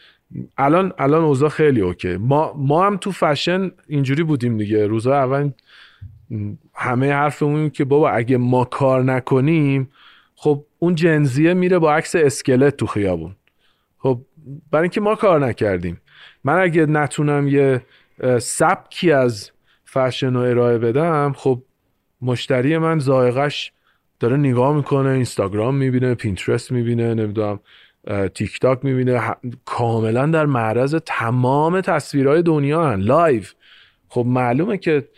الان 0.59 0.93
الان 0.99 1.25
اوضاع 1.25 1.49
خیلی 1.49 1.81
اوکی 1.81 2.17
ما 2.17 2.55
ما 2.57 2.87
هم 2.87 2.97
تو 2.97 3.13
فشن 3.13 3.71
اینجوری 3.87 4.23
بودیم 4.23 4.59
دیگه. 4.59 4.87
روزا 4.87 5.15
اول 5.15 5.51
همه 6.75 7.13
حرفمون 7.13 7.71
که 7.71 7.85
بابا 7.85 8.11
اگه 8.11 8.37
ما 8.37 8.65
کار 8.65 9.05
نکنیم 9.05 9.91
خب 10.35 10.65
اون 10.79 10.95
جنزیه 10.95 11.55
میره 11.55 11.79
با 11.79 11.95
عکس 11.95 12.17
اسکلت 12.17 12.77
تو 12.77 12.87
خیابون. 12.87 13.37
خب 13.99 14.21
برای 14.71 14.83
اینکه 14.83 15.01
ما 15.01 15.15
کار 15.15 15.47
نکردیم. 15.47 16.01
من 16.45 16.59
اگه 16.59 16.87
نتونم 16.87 17.49
یه 17.49 17.83
سبکی 18.39 19.13
از 19.13 19.51
فشن 19.85 20.35
رو 20.35 20.41
ارائه 20.41 20.79
بدم 20.79 21.33
خب 21.37 21.63
مشتری 22.23 22.79
من 22.79 22.99
ذائقه‌ش 22.99 23.73
داره 24.21 24.37
نگاه 24.37 24.77
می‌کنه 24.77 25.09
اینستاگرام 25.09 25.75
می‌بینه 25.75 26.15
پینترست 26.15 26.73
می‌بینه 26.73 27.15
نمی‌دونم 27.15 27.61
تیک 28.35 28.61
تاک 28.61 28.85
می‌بینه 28.85 29.21
کاملا 29.65 30.27
در 30.27 30.47
معرض 30.47 30.95
تمام 31.07 31.81
تصویرهای 31.81 32.43
دنیا 32.43 32.91
هن 32.91 33.01
لایو. 33.01 33.43
خب 34.09 34.25
معلومه 34.27 34.79
که 34.79 35.09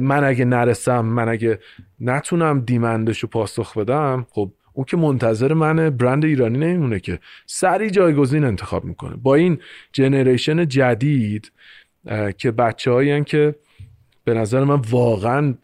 من 0.00 0.24
اگه 0.24 0.44
نرسم 0.44 1.04
من 1.04 1.28
اگه 1.28 1.58
نتونم 2.00 2.60
demand 2.60 3.04
ش 3.04 3.18
رو 3.18 3.28
پاسخ 3.28 3.78
بدم 3.78 4.26
خب 4.30 4.50
اون 4.74 4.84
که 4.84 4.96
منتظر 4.96 5.52
من 5.52 5.90
برند 5.90 6.24
ایرانی 6.24 6.58
نمیمونه 6.58 7.00
که. 7.00 7.18
سری 7.46 7.90
جایگزین 7.90 8.44
انتخاب 8.44 8.84
می‌کنه. 8.84 9.16
با 9.16 9.34
این 9.34 9.58
جنریشن 9.92 10.68
جدید 10.68 11.52
که 12.38 12.50
بچه 12.50 13.24
که 13.26 13.54
به 14.24 14.34
نظر 14.34 14.64
من 14.64 14.82
واقعا 14.90 15.54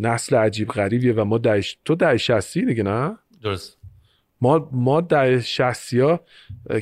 نسل 0.00 0.36
عجیب 0.36 0.68
غریبیه 0.68 1.12
و 1.12 1.24
ما 1.24 1.38
دهش 1.38 1.78
تو 1.84 1.94
ده 1.94 2.16
شستی 2.16 2.64
دیگه 2.64 2.82
نه؟ 2.82 3.16
درست. 3.42 3.78
ما 4.40 4.68
ما 4.72 5.00
ده 5.00 5.40
شستی 5.40 6.00
ها 6.00 6.20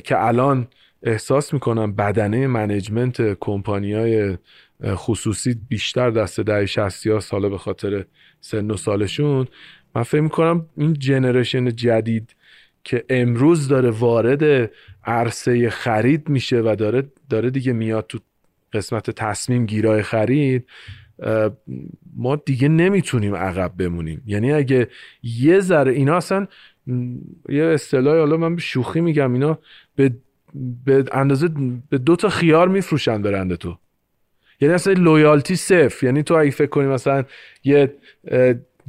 که 0.03 0.23
الان 0.23 0.67
احساس 1.03 1.53
می‌کنم 1.53 1.95
بدنه 1.95 2.47
منیجمنت 2.47 3.37
کمپانی 3.39 3.93
های 3.93 4.37
خصوصی 4.85 5.55
بیشتر 5.69 6.09
دست 6.09 6.39
ده 6.39 6.65
شستی 6.65 7.09
ها 7.09 7.19
ساله 7.19 7.49
به 7.49 7.57
خاطر 7.57 8.05
سن 8.39 8.71
و 8.71 8.77
سالشون. 8.77 9.47
من 9.95 10.03
فکر 10.03 10.21
می‌کنم 10.21 10.65
این 10.77 10.93
جنریشن 10.93 11.75
جدید 11.75 12.35
که 12.83 13.05
امروز 13.09 13.67
داره 13.67 13.89
وارد 13.89 14.71
عرصه 15.05 15.69
خرید 15.69 16.29
میشه 16.29 16.61
و 16.61 16.75
داره 16.79 17.03
داره 17.29 17.49
دیگه 17.49 17.73
میاد 17.73 18.05
تو 18.07 18.19
قسمت 18.73 19.09
تصمیم 19.09 19.65
گیرای 19.65 20.01
خرید 20.01 20.67
ما 22.15 22.35
دیگه 22.35 22.67
نمی‌تونیم 22.67 23.35
عقب 23.35 23.71
بمونیم. 23.77 24.21
یعنی 24.25 24.51
اگه 24.51 24.87
یه 25.23 25.59
ذره 25.59 25.91
اینا 25.91 26.17
اصلا 26.17 26.47
یه 27.49 27.63
اصطلاحی 27.63 28.19
حالا 28.19 28.37
من 28.37 28.57
شوخی 28.57 29.01
میگم 29.01 29.33
اینا 29.33 29.59
به 29.95 30.11
به 30.85 31.03
اندازه 31.11 31.49
به 31.89 31.97
دو 31.97 32.15
تا 32.15 32.29
خیار 32.29 32.67
میفروشن 32.67 33.21
برنده 33.21 33.57
تو. 33.57 33.77
یعنی 34.61 34.73
اصلا 34.73 34.93
لویالتی 34.93 35.55
صفر 35.55 36.05
یعنی 36.05 36.23
تو 36.23 36.33
اگه 36.33 36.51
فکر 36.51 36.69
کنی 36.69 36.87
مثلا 36.87 37.23
یه 37.63 37.93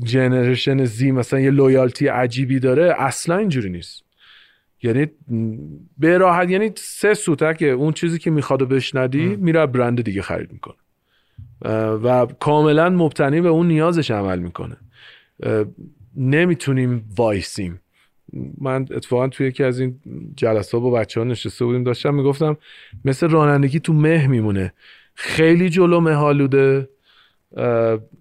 generation 0.03 0.84
Z 0.84 1.11
مثلا 1.11 1.40
یه 1.40 1.51
loyalty 1.51 2.07
عجیبی 2.07 2.61
داره 2.61 2.94
اصلا 2.99 3.36
اینجوری 3.36 3.70
نیست. 3.70 4.05
یعنی 4.82 5.07
به 5.99 6.18
راحت 6.18 6.51
یعنی 6.51 6.70
سه 6.76 7.14
که 7.59 7.66
اون 7.66 7.92
چیزی 7.92 8.18
که 8.18 8.30
می‌خواد 8.30 8.62
و 8.62 8.66
بهش 8.66 9.07
ندی 9.07 9.37
میره 9.36 9.66
برند 9.66 10.03
دیگه 10.03 10.22
خرید 10.22 10.53
می‌کنه. 10.53 10.76
و 12.03 12.26
کاملا 12.26 12.90
مبتنی 12.90 13.40
به 13.40 13.49
اون 13.49 13.68
نیازش 13.68 14.11
عمل 14.11 14.38
می‌کنه. 14.38 14.76
نمی‌تونیم 16.16 17.05
وایسیم. 17.16 17.80
من 18.61 18.82
اتفاقا 18.90 19.28
توی 19.28 19.47
یکی 19.47 19.64
از 19.64 19.80
این 19.80 20.01
جلسات 20.36 20.82
با 20.82 20.90
بچه 20.90 21.20
ها 21.20 21.26
نشسته 21.26 21.64
بودیم 21.64 21.84
داشتم 21.84 22.14
می‌گفتم 22.14 22.57
مثل 23.05 23.28
رانندگی 23.28 23.80
تو 23.80 23.92
مه 23.92 24.26
میمونه. 24.26 24.72
خیلی 25.14 25.68
جلو 25.68 26.01
مه‌آلوده 26.01 26.89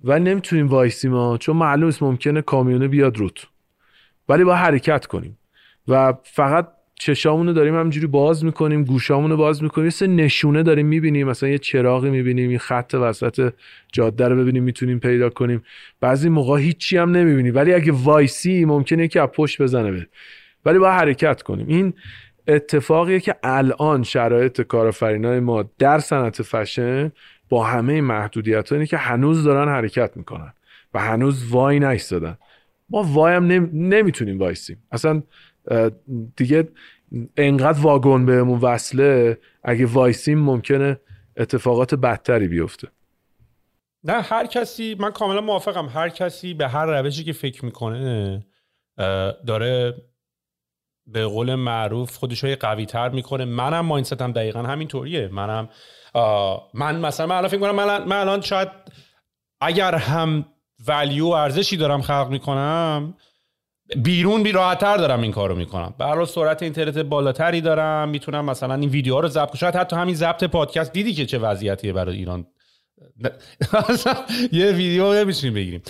و 0.03 0.19
نمی‌تونیم 0.19 0.67
وایسیم 0.67 1.13
ها 1.13 1.38
چون 1.38 1.55
معلوم 1.55 1.88
است 1.88 2.03
ممکنه 2.03 2.41
کامیونه 2.41 2.88
بیاد 2.88 3.17
روت 3.17 3.47
ولی 4.29 4.43
باید 4.43 4.55
حرکت 4.55 5.05
کنیم. 5.05 5.38
و 5.88 6.13
فقط 6.23 6.67
چشامونو 6.99 7.53
داریم 7.53 7.75
همجوری 7.75 8.07
باز 8.07 8.45
می‌کنیم 8.45 8.83
گوشامونو 8.83 9.38
باز 9.38 9.63
می‌کنیم 9.63 9.91
یه 10.01 10.07
نشونه 10.07 10.63
داریم 10.63 10.86
می‌بینیم 10.86 11.27
مثلا 11.27 11.49
یه 11.49 11.57
چراغی 11.57 12.09
می‌بینیم 12.09 12.49
این 12.49 12.59
خط 12.59 12.93
وسط 12.93 13.53
جاده 13.91 14.27
رو 14.27 14.36
ببینیم 14.36 14.63
می‌تونیم 14.63 14.99
پیدا 14.99 15.29
کنیم. 15.29 15.63
بعضی 16.01 16.29
موقع 16.29 16.59
هیچی 16.59 16.97
هم 16.97 17.11
نمی‌بینیم 17.11 17.55
ولی 17.55 17.73
اگه 17.73 17.91
وایسی 17.91 18.65
ممکنه 18.65 19.07
که 19.07 19.21
از 19.21 19.29
پشت 19.29 19.61
بزنه 19.61 19.91
به 19.91 20.07
ولی 20.65 20.79
باید 20.80 20.91
حرکت 20.91 21.41
کنیم. 21.41 21.67
این 21.67 21.93
اتفاقیه 22.47 23.19
که 23.19 23.36
الان 23.43 24.03
شرایط 24.03 24.61
کارآفرینای 24.61 25.39
ما 25.39 25.69
در 25.79 25.99
صنعت 25.99 26.41
فشن 26.41 27.11
با 27.50 27.64
همه 27.64 28.02
محدودیت 28.02 28.89
که 28.89 28.98
هنوز 28.98 29.43
دارن 29.43 29.72
حرکت 29.72 30.18
می‌کنن 30.18 30.54
و 30.93 31.00
هنوز 31.00 31.52
وای 31.52 31.80
نیستادن 31.80 32.38
ما 32.89 33.04
وای 33.04 33.34
هم 33.34 33.46
نمی‌تونیم 33.74 34.39
وایسیم. 34.39 34.84
اصلا 34.91 35.24
دیگه 36.36 36.68
انقدر 37.38 37.80
واگن 37.80 38.26
بهمون 38.26 38.60
وصله 38.60 39.38
اگه 39.64 39.86
وایسیم 39.86 40.39
ممکنه 40.39 41.00
اتفاقات 41.38 41.96
بدتری 41.96 42.48
بیفته. 42.48 42.88
نه 44.04 44.22
هر 44.22 44.46
کسی 44.46 44.96
من 45.00 45.12
کاملا 45.12 45.41
موافقم. 45.41 45.86
هر 45.86 46.10
کسی 46.10 46.54
به 46.54 46.68
هر 46.68 46.86
روشی 46.86 47.24
که 47.24 47.34
فکر 47.34 47.66
می‌کنه 47.66 48.46
داره 49.48 49.96
به 51.08 51.26
قول 51.26 51.56
معروف 51.56 52.18
خودش 52.18 52.43
رو 52.43 52.56
قوی 52.60 52.86
تر 52.86 53.10
می‌کنه. 53.10 53.46
منم 53.46 53.86
ماینستم 53.86 54.32
دقیقا 54.32 54.64
همینطوریه. 54.64 55.28
منم 55.28 55.70
من 56.74 56.95
مثلا 56.95 57.26
من 57.28 57.36
الان 57.36 57.47
فکر 57.47 57.59
کنم 57.59 57.76
من, 58.05 58.18
الان 58.18 58.41
شاید 58.41 58.70
اگر 59.61 59.95
هم 59.95 60.45
ولیو 60.88 61.28
ارزشی 61.28 61.78
دارم 61.78 62.01
خلق 62.01 62.28
می‌کنم 62.30 63.13
بیرون 64.03 64.43
بی 64.43 64.51
راحتتر 64.51 64.97
دارم 64.97 65.22
این 65.22 65.32
کارو 65.32 65.55
می‌کنم. 65.55 65.93
برای 65.97 66.26
سرعت 66.26 66.63
اینترنت 66.63 66.97
بالاتری 66.97 67.61
دارم 67.61 68.09
می‌تونم 68.09 68.45
مثلا 68.45 68.76
این 68.76 68.89
ویدیوها 68.89 69.20
رو 69.20 69.28
ضبط 69.28 69.55
شاید 69.55 69.76
حتی 69.76 69.95
همین 69.95 70.16
ضبط 70.16 70.43
پادکست 70.43 70.93
دیدی 70.93 71.13
که 71.13 71.26
چه 71.26 71.38
وضعیتیه 71.38 71.93
برای 71.93 72.18
ایران. 72.18 72.45
یه 74.51 74.72
ویدیو 74.72 75.26
می‌تونیم 75.26 75.53
بگیریم. 75.53 75.82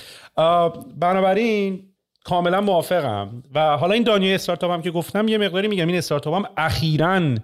بنابراین 1.00 1.84
کاملا 2.24 2.62
موافقم. 2.62 3.44
و 3.56 3.78
حالا 3.78 3.94
این 3.94 4.04
دنیای 4.04 4.36
استارتاپ 4.36 4.72
هم 4.72 4.82
که 4.82 4.92
گفتم 4.92 5.28
یه 5.28 5.38
مقداری 5.38 5.68
میگم 5.68 5.88
این 5.88 5.98
استارتاپ 5.98 6.34
هم 6.34 6.46
اخیراً 6.58 7.36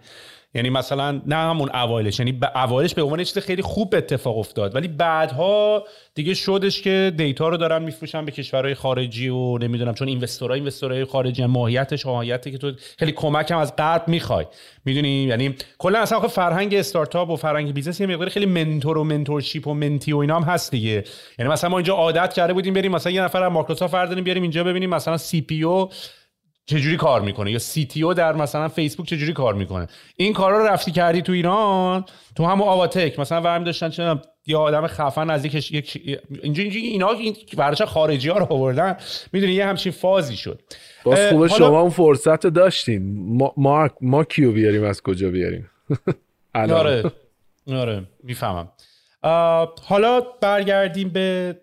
یعنی 0.54 0.70
مثلا 0.70 1.22
نه 1.26 1.36
همون 1.36 1.70
اوایلش 1.76 2.20
یعنی 2.20 2.32
به 2.32 2.64
اوایلش 2.64 2.94
به 2.94 3.02
عنوان 3.02 3.24
چیز 3.24 3.38
خیلی 3.38 3.62
خوب 3.62 3.96
اتفاق 3.96 4.38
افتاد. 4.38 4.76
ولی 4.76 4.88
بعدها 4.88 5.84
دیگه 6.16 6.34
شدش 6.34 6.82
که 6.82 7.14
data 7.18 7.50
رو 7.50 7.58
دارن 7.58 7.84
میفروشن 7.84 8.26
به 8.26 8.32
کشورهای 8.32 8.76
خارجی 8.76 9.30
و 9.30 9.58
نمی‌دونم 9.58 9.94
چون 9.94 10.08
investor 10.08 10.56
ها 10.56 10.60
investor 10.60 10.97
های 10.97 11.06
خارجی 11.06 11.46
ماهیتش 11.46 12.06
ماهیتی 12.06 12.52
که 12.52 12.58
تو 12.58 12.72
خیلی 13.00 13.12
کمک 13.12 13.52
هم 13.52 13.58
از 13.58 13.76
غرب 13.76 14.08
می‌خوای. 14.08 14.46
می‌دونی؟ 14.86 15.24
یعنی 15.24 15.56
کلا 15.78 16.00
اصلا 16.00 16.18
آخه 16.18 16.28
فرهنگ 16.28 16.74
استارتاپ 16.74 17.30
و 17.30 17.36
فرهنگ 17.36 17.74
business 17.74 18.00
یه 18.00 18.08
مقدار 18.08 18.30
خیلی 18.30 18.46
mentor 18.46 18.98
و 18.98 19.04
mentorship 19.04 19.68
و 19.68 19.74
mentee 19.74 20.14
و 20.14 20.18
اینا 20.18 20.40
هم 20.40 20.44
هست 20.44 20.72
دیگه. 20.72 21.04
یعنی 21.40 21.52
مثلا 21.52 21.70
ما 21.70 21.78
اینجا 21.78 21.94
عادت 21.94 22.34
کرده 22.34 22.54
بودیم 22.54 22.74
بریم 22.74 22.92
مثلا 22.92 23.12
یه 23.12 23.22
نفر 23.22 23.44
از 23.44 23.52
مایکروسافت 23.52 24.14
بیاریم 24.14 24.44
اینجا 24.44 24.64
ببینیم 24.64 24.90
مثلا 24.90 25.18
CPO 25.18 25.90
چجوری 26.66 26.98
کار 26.98 27.22
می‌کنه؟ 27.22 27.52
یا 27.52 27.60
CTO 27.60 28.14
در 28.14 28.34
مثلا 28.34 28.68
فیسبوک 28.68 29.08
چجوری 29.08 29.34
کار 29.34 29.54
می‌کنه؟ 29.54 29.88
این 30.16 30.34
کارا 30.34 30.58
رو 30.58 30.66
رفتی 30.66 30.92
کردی 30.92 31.22
تو 31.22 31.32
ایران؟ 31.32 32.06
تو 32.36 32.46
همون 32.46 32.68
آواتک 32.68 33.20
مثلا 33.20 33.42
ورمی 33.42 33.66
داشتن 33.66 33.90
چه 33.90 34.16
یه 34.46 34.58
آدم 34.58 34.88
خفن 34.88 35.30
از 35.30 35.46
یک 35.46 36.02
اینجا 36.44 36.64
اینجا 36.64 36.80
اینا 36.80 37.10
این 37.10 37.36
خارجی 37.86 38.30
ها 38.30 38.38
رو 38.38 38.48
آوردن. 38.50 38.98
می‌دونی 39.34 39.54
یه 39.54 39.66
همچین 39.66 39.92
فازی 39.92 40.36
شد. 40.36 40.62
باز 41.04 41.30
خوبه 41.30 41.48
شما 41.48 41.82
اون 41.82 41.90
فرصت 41.90 42.48
داشتین. 42.48 43.28
ما, 43.38 43.54
ما, 43.58 43.90
ما 44.02 44.24
کیو 44.24 44.52
بیاریم 44.52 44.84
از 44.84 45.02
کجا 45.02 45.30
بیاریم؟ 45.30 45.70
آره. 46.56 47.12
آره. 47.72 48.04
می‌فهمم. 48.24 48.70
حالا 49.84 50.22
برگردیم 50.42 51.10
به 51.10 51.56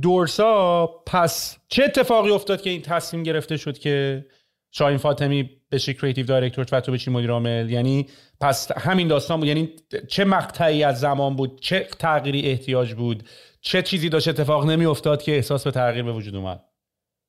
دورسا 0.00 0.86
پس 1.06 1.58
چه 1.68 1.84
اتفاقی 1.84 2.30
افتاد 2.30 2.62
که 2.62 2.70
این 2.70 2.82
تصمیم 2.82 3.22
گرفته 3.22 3.56
شد 3.56 3.78
که 3.78 4.26
شاهین 4.70 4.96
فاطمی 4.96 5.50
بشه 5.72 5.94
creative 5.94 6.26
director 6.26 6.66
و 6.72 6.80
تو 6.80 6.92
بشی 6.92 7.10
مدیر 7.10 7.30
عامل؟ 7.30 7.70
یعنی 7.70 8.06
پس 8.40 8.72
همین 8.72 9.08
داستان 9.08 9.38
بود. 9.38 9.48
یعنی 9.48 9.70
چه 10.08 10.24
مقطعی 10.24 10.84
از 10.84 11.00
زمان 11.00 11.36
بود؟ 11.36 11.60
چه 11.60 11.88
تغییری 11.98 12.50
احتیاج 12.50 12.94
بود؟ 12.94 13.22
چه 13.60 13.82
چیزی 13.82 14.08
داشت 14.08 14.28
اتفاق 14.28 14.66
نمی 14.70 14.86
افتاد 14.86 15.22
که 15.22 15.34
احساس 15.34 15.64
به 15.64 15.70
تغییر 15.70 16.04
به 16.04 16.12
وجود 16.12 16.36
اومد؟ 16.36 16.64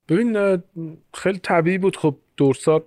ببین 0.08 0.62
خیلی 1.14 1.38
طبیعی 1.38 1.78
بود. 1.78 1.96
خب 1.96 2.16
دورسا 2.36 2.82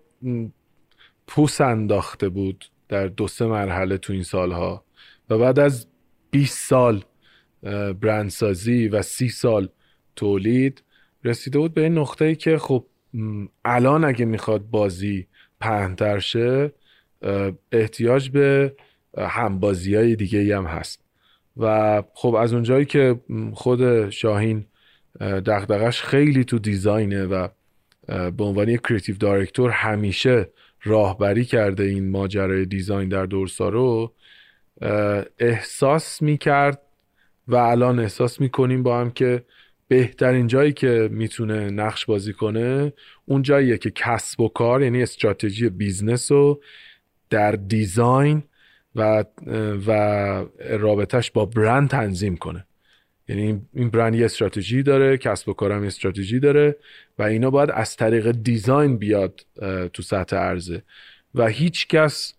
پوس 1.28 1.62
انداخته 1.62 2.30
بود 2.30 2.66
در 2.90 3.08
دو 3.08 3.28
سه 3.28 3.46
مرحله 3.46 3.98
تو 3.98 4.14
این 4.14 4.24
سالها 4.24 4.84
و 5.30 5.38
بعد 5.38 5.60
از 5.60 5.88
20 6.32 6.70
سال 6.70 7.04
برندسازی 8.02 8.88
و 8.88 9.02
سی 9.02 9.30
سال 9.30 9.70
تولید 10.16 10.84
رسیده 11.24 11.60
بود 11.60 11.74
به 11.74 11.84
این 11.84 11.98
نقطه 11.98 12.26
ای 12.26 12.36
که 12.36 12.58
خب 12.58 12.86
الان 13.66 14.04
اگه 14.04 14.26
می‌خواد 14.26 14.70
بازی 14.70 15.28
پهنتر 15.62 16.20
شه 16.20 16.72
احتیاج 17.72 18.30
به 18.30 18.76
همبازی 19.18 19.96
های 19.96 20.16
دیگه 20.16 20.40
ای 20.40 20.52
هم 20.52 20.66
هست. 20.66 21.04
و 21.58 22.04
خب 22.14 22.36
از 22.36 22.54
اونجایی 22.54 22.86
که 22.86 23.20
خود 23.54 24.10
شاهین 24.10 24.66
دقدقش 25.20 26.02
خیلی 26.02 26.44
تو 26.44 26.60
دیزاینه 26.60 27.26
و 27.26 27.48
به 28.08 28.44
عنوان 28.44 28.70
یک 28.70 28.82
creative 28.82 29.16
director 29.18 29.70
همیشه 29.70 30.50
راهبری 30.84 31.46
کرده 31.46 31.84
این 31.84 32.10
ماجرای 32.10 32.66
design 32.66 33.10
در 33.10 33.26
دورسا 33.26 33.70
رو 33.70 34.14
احساس 35.40 36.22
می‌کرد 36.22 36.82
و 37.48 37.56
الان 37.56 38.00
احساس 38.00 38.42
می‌کنیم 38.42 38.84
با 38.84 39.02
هم 39.02 39.12
که 39.12 39.44
بهترین 39.88 40.48
جایی 40.48 40.74
که 40.74 41.10
می‌تونه 41.12 41.70
نقش 41.70 42.06
بازی 42.06 42.34
کنه 42.34 42.94
اون 43.26 43.42
جاییه 43.42 43.78
که 43.78 43.92
کسب 43.92 44.42
و 44.42 44.48
کار 44.48 44.84
یعنی 44.84 45.04
استراتژی 45.04 45.70
business 45.70 46.32
رو 46.32 46.62
در 47.30 47.52
design 47.52 48.44
و 48.96 49.26
و 49.88 49.92
رابطش 50.70 51.32
با 51.32 51.46
برند 51.46 51.90
تنظیم 51.90 52.38
کنه. 52.38 52.66
یعنی 53.30 53.62
این 53.74 53.90
برند 53.90 54.16
یه 54.16 54.26
استراتژی 54.26 54.84
داره 54.84 55.18
کسب 55.18 55.50
و 55.50 55.54
کارم 55.54 55.84
استراتژی 55.84 56.40
داره 56.40 56.76
و 57.20 57.24
اینا 57.24 57.50
باید 57.50 57.72
از 57.72 57.96
طریق 57.96 58.32
دیزاین 58.32 58.98
بیاد 58.98 59.46
تو 59.94 60.04
سطح 60.04 60.36
عرضه. 60.36 60.84
و 61.36 61.48
هیچ 61.48 61.88
کس 61.88 62.34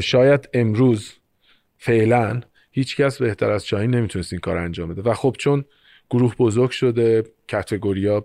شاید 0.00 0.48
امروز 0.54 1.12
فعلا 1.78 2.40
هیچ 2.76 2.96
کس 2.96 3.18
بهتر 3.18 3.50
از 3.50 3.66
شاهین 3.66 3.90
نمی‌تونست 3.90 4.32
این 4.32 4.40
کار 4.40 4.56
انجام 4.56 4.88
بده. 4.94 5.10
و 5.10 5.14
خب 5.14 5.36
چون 5.38 5.64
گروه 6.10 6.34
بزرگ 6.36 6.70
شده 6.70 7.22
کتگوریا 7.48 8.24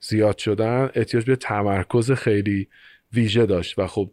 زیاد 0.00 0.38
شدن 0.38 0.90
احتیاج 0.94 1.24
به 1.24 1.36
تمرکز 1.36 2.12
خیلی 2.12 2.68
ویژه 3.12 3.46
داشت. 3.46 3.78
و 3.78 3.86
خب 3.86 4.10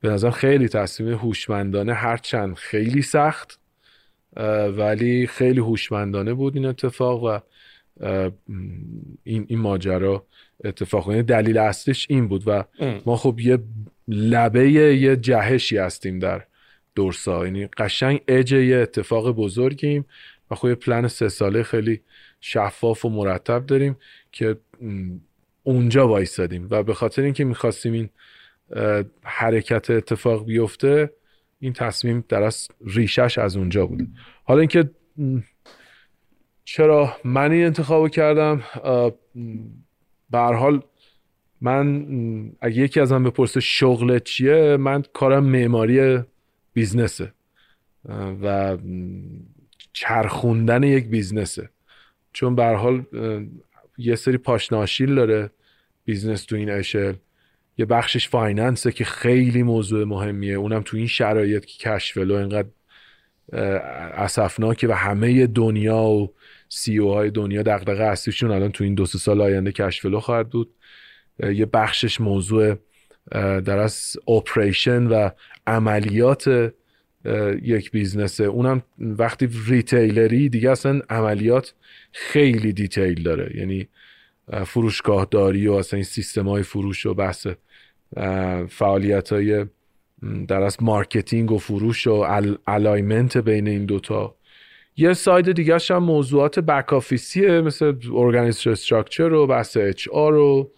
به 0.00 0.08
نظرم 0.08 0.30
خیلی 0.30 0.68
تصمیم 0.68 1.14
هوشمندانه 1.14 1.94
هرچند 1.94 2.54
خیلی 2.54 3.02
سخت 3.02 3.60
ولی 4.76 5.26
خیلی 5.26 5.60
هوشمندانه 5.60 6.34
بود 6.34 6.56
این 6.56 6.66
اتفاق 6.66 7.22
و 7.22 7.38
این, 9.24 9.44
این 9.48 9.58
ماجرا 9.58 10.26
اتفاق. 10.64 11.10
یعنی 11.10 11.22
دلیل 11.22 11.58
اصلیش 11.58 12.06
این 12.10 12.28
بود 12.28 12.42
و 12.46 12.64
ما 13.06 13.16
خب 13.16 13.40
یه 13.40 13.58
لبه 14.08 14.70
یه 14.70 15.16
جهشی 15.16 15.76
هستیم 15.76 16.18
در 16.18 16.42
دورسا. 17.00 17.44
یعنی 17.44 17.66
قشنگ 17.66 18.20
اج 18.28 18.52
یه 18.52 18.76
اتفاق 18.76 19.30
بزرگیم 19.30 20.04
و 20.50 20.54
خب 20.54 20.68
یه 20.68 20.74
پلن 20.74 21.08
سه 21.08 21.28
ساله 21.28 21.62
خیلی 21.62 22.00
شفاف 22.40 23.04
و 23.04 23.08
مرتب 23.08 23.66
داریم 23.66 23.96
که 24.32 24.56
اونجا 25.62 26.08
وایستادیم 26.08 26.66
و 26.70 26.82
به 26.82 26.94
خاطر 26.94 27.22
اینکه 27.22 27.44
می‌خواستیم 27.44 27.92
این 27.92 28.08
حرکت 29.22 29.90
اتفاق 29.90 30.44
بیفته 30.44 31.10
این 31.60 31.72
تصمیم 31.72 32.24
در 32.28 32.42
از 32.42 32.68
ریشش 32.86 33.38
از 33.38 33.56
اونجا 33.56 33.86
بوده 33.86 34.06
حالا 34.44 34.60
اینکه 34.60 34.90
چرا 36.64 37.16
من 37.24 37.52
این 37.52 37.64
انتخاب 37.64 38.08
کردم؟ 38.08 38.62
به 40.30 40.38
حال 40.38 40.82
من 41.60 42.06
اگه 42.60 42.76
یکی 42.76 43.00
از 43.00 43.12
من 43.12 43.24
بپرسه 43.24 43.60
شغل 43.60 44.18
چیه 44.18 44.76
من 44.76 45.02
کارم 45.12 45.44
معماری 45.44 46.18
business 46.72 47.20
ه. 47.20 47.32
و 48.42 48.78
چرخوندن 49.92 50.82
یک 50.82 51.06
business 51.06 51.57
ه. 51.57 51.70
چون 52.32 52.54
به 52.54 52.64
حال 52.64 53.04
یه 53.98 54.16
سری 54.16 54.38
پاشنه 54.38 54.76
آشیل 54.76 55.14
داره 55.14 55.50
business 56.04 56.44
تو 56.44 56.56
این 56.56 56.70
اشل. 56.70 57.14
یه 57.78 57.84
بخشش 57.84 58.28
finance 58.28 58.84
ه 58.84 58.92
که 58.92 59.04
خیلی 59.04 59.62
موضوع 59.62 60.04
مهمیه. 60.04 60.54
اونم 60.54 60.82
تو 60.82 60.96
این 60.96 61.06
شرایط 61.06 61.64
که 61.64 61.90
cash 61.90 62.12
flow 62.12 62.34
اینقدر 62.34 62.68
اسفناکه 64.14 64.88
و 64.88 64.92
همه 64.92 65.46
دنیا 65.46 66.02
و 66.02 66.34
CEO 66.68 67.14
های 67.14 67.30
دنیا 67.30 67.62
دغدغه 67.62 68.04
اصلیشون 68.04 68.50
الان 68.50 68.72
تو 68.72 68.84
این 68.84 68.94
دو 68.94 69.06
سه 69.06 69.18
سال 69.18 69.40
آینده 69.40 69.72
cash 69.72 69.96
flow 69.96 70.20
خواهد 70.20 70.48
بود. 70.48 70.74
یه 71.38 71.66
بخشش 71.66 72.20
موضوع 72.20 72.74
در 73.60 73.78
از 73.78 74.16
operation 74.28 75.06
و 75.06 75.30
عملیات 75.66 76.72
یک 77.62 77.90
business 77.90 78.33
ه. 78.33 78.44
اونم 78.44 78.82
وقتی 78.98 79.48
retailer 79.66 80.39
ی 80.39 80.48
دیگه 80.48 80.70
اصلا 80.70 81.00
عملیات 81.10 81.74
خیلی 82.12 82.72
detail 82.72 83.22
داره. 83.22 83.56
یعنی 83.56 83.88
فروشگاه 84.66 85.26
داری 85.30 85.68
و 85.68 85.72
اصلا 85.72 85.96
این 85.96 86.04
سیستم 86.04 86.48
های 86.48 86.62
فروش 86.62 87.06
و 87.06 87.14
بحث 87.14 87.46
فعالیت 88.68 89.32
های 89.32 89.66
در 90.48 90.62
از 90.62 90.82
marketing 90.82 91.52
و 91.52 91.58
فروش 91.58 92.06
و 92.06 92.26
alignment 92.66 93.36
بین 93.36 93.68
این 93.68 93.84
دوتا. 93.84 94.36
یه 94.96 95.12
side 95.12 95.52
دیگه 95.52 95.78
هم 95.90 96.04
موضوعات 96.04 96.58
back 96.58 96.92
office 96.92 97.43
یه 97.43 97.60
مثل 97.60 97.94
organization 98.12 98.70
structure 98.70 99.32
و 99.32 99.46
بحث 99.46 99.76
HR 99.76 100.34
و 100.34 100.70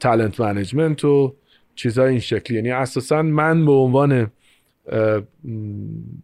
talent 0.00 0.40
management 0.40 1.04
و 1.04 1.36
چیزای 1.74 2.10
این 2.10 2.20
شکلی. 2.20 2.56
یعنی 2.56 2.70
اساسا 2.70 3.22
من 3.22 3.66
به 3.66 3.72
عنوان 3.72 4.30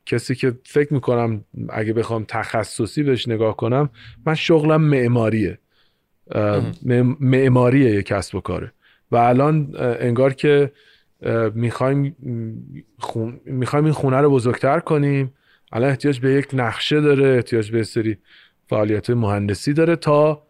کسی 0.07 0.35
که 0.35 0.59
فکر 0.65 0.95
می‌کنم 0.95 1.45
اگه 1.69 1.93
بخوام 1.93 2.25
تخصصی 2.29 3.03
بهش 3.03 3.29
نگاه 3.29 3.57
کنم 3.57 3.91
من 4.27 4.35
شغلم 4.35 4.83
معماریه. 4.83 5.59
معماریه 7.21 7.91
یه 7.91 8.03
کسب 8.03 8.35
و 8.35 8.41
کاره. 8.41 8.73
و 9.11 9.17
الان 9.17 9.75
انگار 9.79 10.35
که 10.35 10.73
می‌خوایم 11.55 12.17
می‌خوایم 13.45 13.85
این 13.85 13.95
خونه 13.95 14.17
رو 14.17 14.31
بزرگتر 14.31 14.81
کنیم. 14.81 15.35
الان 15.73 15.91
احتیاج 15.91 16.21
به 16.21 16.33
یک 16.33 16.49
نقشه 16.53 17.01
داره 17.01 17.27
احتیاج 17.27 17.71
به 17.71 17.83
سری 17.83 18.17
فعالیت 18.67 19.11
مهندسی 19.11 19.73
داره 19.73 19.97
تا 19.97 20.43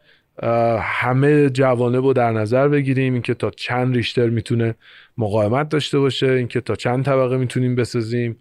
همه 0.82 1.50
جوانب 1.50 2.04
رو 2.04 2.12
در 2.12 2.32
نظر 2.32 2.68
بگیریم. 2.68 3.12
اینکه 3.12 3.34
تا 3.34 3.50
چند 3.50 3.94
ریشتر 3.94 4.28
می‌تونه 4.28 4.74
مقاومت 5.18 5.68
داشته 5.68 5.98
باشه. 5.98 6.30
اینکه 6.30 6.60
تا 6.60 6.74
چند 6.74 7.04
طبقه 7.04 7.36
می‌تونیم 7.36 7.74
بسازیم. 7.74 8.36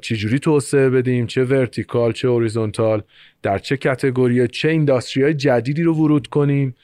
چه 0.00 0.38
توسعه 0.38 0.90
بدیم؟ 0.90 1.26
چه 1.26 1.44
vertical 1.44 2.12
چه 2.12 2.28
horizontal 2.28 3.02
در 3.42 3.58
چه 3.58 3.76
category 3.76 4.48
چه 4.48 4.68
industry 4.68 5.22
های 5.22 5.34
جدیدی 5.34 5.82
رو 5.82 5.94
ورود 5.94 6.26
کنیم؟ 6.26 6.74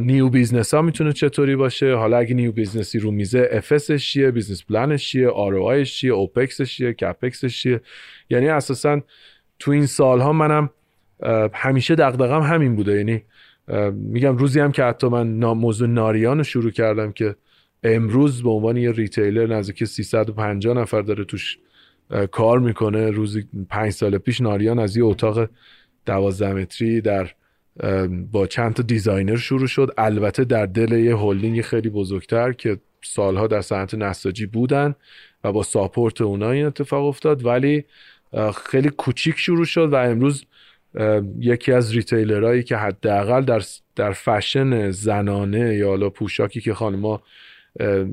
new 0.00 0.28
business 0.28 0.74
ها 0.74 0.82
می‌تونه 0.82 1.12
چطوری 1.12 1.56
باشه؟ 1.56 1.94
حالا 1.94 2.16
اگه 2.18 2.34
new 2.34 2.52
business 2.52 2.93
ی 2.93 2.98
رو 2.98 3.10
میزه 3.10 3.48
FS 3.52 3.81
ش 3.81 4.10
چیه؟ 4.10 4.30
business 4.30 4.64
plan 4.64 4.93
ش 4.93 5.08
چیه؟ 5.08 5.28
آر 5.28 5.84
چیه؟ 5.84 6.12
OPEX 6.12 6.55
ش 6.55 6.76
چیه؟ 6.76 6.92
CAPEX 6.92 7.42
ش 7.42 7.62
چیه؟ 7.62 7.80
یعنی 8.30 8.48
اساسا 8.48 9.00
تو 9.58 9.70
این 9.70 9.86
سالها 9.86 10.32
منم 10.32 10.70
همیشه 11.52 11.94
دغدغم 11.94 12.42
همین 12.42 12.76
بوده. 12.76 12.96
یعنی 12.96 13.22
میگم 13.92 14.36
روزی 14.36 14.60
هم 14.60 14.72
که 14.72 14.84
حتی 14.84 15.08
من 15.08 15.26
موضوع 15.44 15.88
ناریان 15.88 16.38
رو 16.38 16.44
شروع 16.44 16.70
کردم 16.70 17.12
که 17.12 17.36
امروز 17.82 18.42
به 18.42 18.50
عنوان 18.50 18.76
یه 18.76 18.92
retailer 18.92 19.46
نزدیک 19.46 19.84
350 19.84 20.76
نفر 20.76 21.02
داره 21.02 21.24
توش 21.24 21.58
کار 22.30 22.58
می‌کنه. 22.58 23.10
روزی 23.10 23.44
پنج 23.70 23.90
سال 23.90 24.18
پیش 24.18 24.40
ناریان 24.40 24.78
از 24.78 24.96
یه 24.96 25.04
اتاق 25.04 25.48
دوازده 26.06 26.52
متری 26.52 27.00
در 27.00 27.30
با 28.32 28.46
چند 28.46 28.74
تا 28.74 28.82
designer 28.82 29.36
شروع 29.36 29.66
شد. 29.66 29.94
البته 29.98 30.44
در 30.44 30.66
دل 30.66 30.92
یه 30.92 31.16
هلدینگ 31.16 31.60
خیلی 31.60 31.90
بزرگتر 31.90 32.52
که 32.52 32.78
سالها 33.02 33.46
در 33.46 33.60
صنعت 33.60 33.94
نساجی 33.94 34.46
بودن 34.46 34.94
و 35.44 35.52
با 35.52 35.62
support 35.62 36.20
اونا 36.20 36.50
این 36.50 36.66
اتفاق 36.66 37.06
افتاد. 37.06 37.46
ولی 37.46 37.84
خیلی 38.70 38.88
کوچیک 38.88 39.38
شروع 39.38 39.64
شد 39.64 39.92
و 39.92 39.96
امروز 39.96 40.44
یکی 41.38 41.72
از 41.72 41.92
retailer 41.92 42.43
هایی 42.43 42.62
که 42.62 42.76
حداقل 42.76 43.42
در 43.42 43.62
در 43.96 44.12
فشن 44.12 44.90
زنانه 44.90 45.74
یا 45.74 45.88
حالا 45.88 46.10
پوشاکی 46.10 46.60
که 46.60 46.74
خانم‌ها 46.74 47.22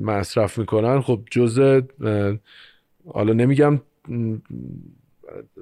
مصرف 0.02 0.58
می‌کنن 0.58 1.00
خب 1.00 1.20
جزء 1.30 1.80
حالا 3.12 3.32
نمیگم 3.32 3.80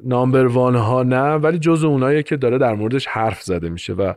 نامبر 0.05 0.47
وان 0.47 0.75
ها 0.75 1.03
نه 1.03 1.35
ولی 1.35 1.59
جز 1.59 1.85
اونایی 1.85 2.23
که 2.23 2.37
داره 2.37 2.59
در 2.59 2.75
موردش 2.75 3.07
حرف 3.07 3.43
زده 3.43 3.69
میشه 3.69 3.93
و 3.93 4.13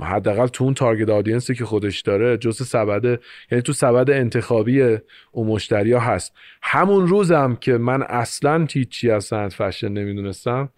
حداقل 0.00 0.46
تو 0.46 0.64
اون 0.64 0.74
تارگت 0.74 1.08
آدینسی 1.10 1.54
که 1.54 1.64
خودش 1.64 2.00
داره 2.00 2.36
جز 2.36 2.66
سبد 2.66 3.20
یعنی 3.50 3.62
تو 3.62 3.72
سبد 3.72 4.10
انتخابی 4.10 4.98
اون 5.32 5.46
مشتری 5.46 5.92
ها 5.92 6.00
هست. 6.00 6.32
همون 6.62 7.06
روزم 7.06 7.56
که 7.60 7.78
من 7.78 8.02
اصلا 8.02 8.66
هیچی 8.70 9.10
از 9.10 9.24
سنت 9.24 9.52
فشن 9.52 9.88
نمی‌دونستم 9.88 10.68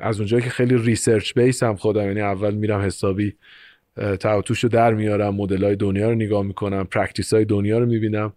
از 0.00 0.18
اونجایی 0.18 0.42
که 0.42 0.50
خیلی 0.50 0.76
research 0.78 1.34
base 1.34 1.62
هم 1.62 1.76
خودم 1.76 2.06
یعنی 2.06 2.20
اول 2.20 2.54
میرم 2.54 2.80
حسابی 2.80 3.34
ته‌توش 4.20 4.64
رو 4.64 4.68
در 4.68 4.94
میارم 4.94 5.34
مدل 5.34 5.64
های 5.64 5.76
دنیا 5.76 6.08
رو 6.08 6.14
نگاه 6.14 6.42
می‌کنم 6.42 6.84
practice 6.84 7.34
های 7.34 7.44
دنیا 7.44 7.78
رو 7.78 7.86
می‌بینم. 7.86 8.32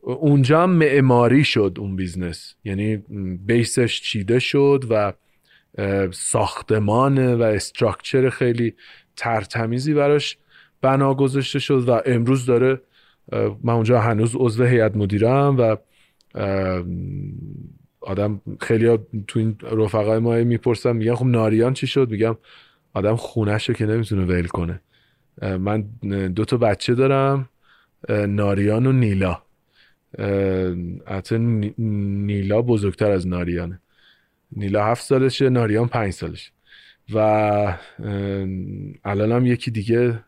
اونجا 0.00 0.66
معماری 0.66 1.44
شد 1.44 1.76
اون 1.78 1.96
business 1.96 2.54
یعنی 2.64 2.96
base 3.46 3.82
ش 3.82 4.00
چیده 4.00 4.38
شد 4.38 4.84
و 4.90 5.12
ساختمان 6.12 7.34
و 7.34 7.42
structure 7.42 8.30
خیلی 8.30 8.74
ترتمیزی 9.16 9.94
براش 9.94 10.38
بنا 10.82 11.14
گذاشته 11.14 11.58
شد 11.58 11.88
و 11.88 12.00
امروز 12.06 12.46
داره 12.46 12.80
من 13.62 13.72
اونجا 13.72 14.00
هنوز 14.00 14.32
عضو 14.34 14.64
هیئت 14.64 14.96
مدیرم 14.96 15.56
و 15.58 15.76
آدم 18.06 18.40
خیلی 18.60 18.98
تو 19.28 19.38
این 19.38 19.56
رفقای 19.62 20.18
ما 20.18 20.34
می‌پرسم 20.34 20.96
میگن 20.96 21.14
خب 21.14 21.26
ناریان 21.26 21.74
چی 21.74 21.86
شد؟ 21.86 22.10
میگم 22.10 22.36
آدم 22.92 23.16
خونش 23.16 23.68
رو 23.68 23.74
که 23.74 23.86
نمی‌تونه 23.86 24.24
ویل 24.24 24.46
کنه. 24.46 24.80
من 25.42 25.80
دو 26.28 26.44
تا 26.44 26.56
بچه 26.56 26.94
دارم 26.94 27.48
ناریان 28.08 28.86
و 28.86 28.92
نیلا. 28.92 29.42
حتی 31.06 31.38
نیلا 31.78 32.62
بزرگتر 32.62 33.10
از 33.10 33.26
ناریانه. 33.26 33.80
نیلا 34.52 34.84
هفت 34.84 35.02
سالشه 35.02 35.48
ناریان 35.48 35.88
پنج 35.88 36.12
سالشه. 36.12 36.52
و 37.14 37.18
الان 39.04 39.32
هم 39.32 39.46
یکی 39.46 39.70
دیگه 39.70 40.24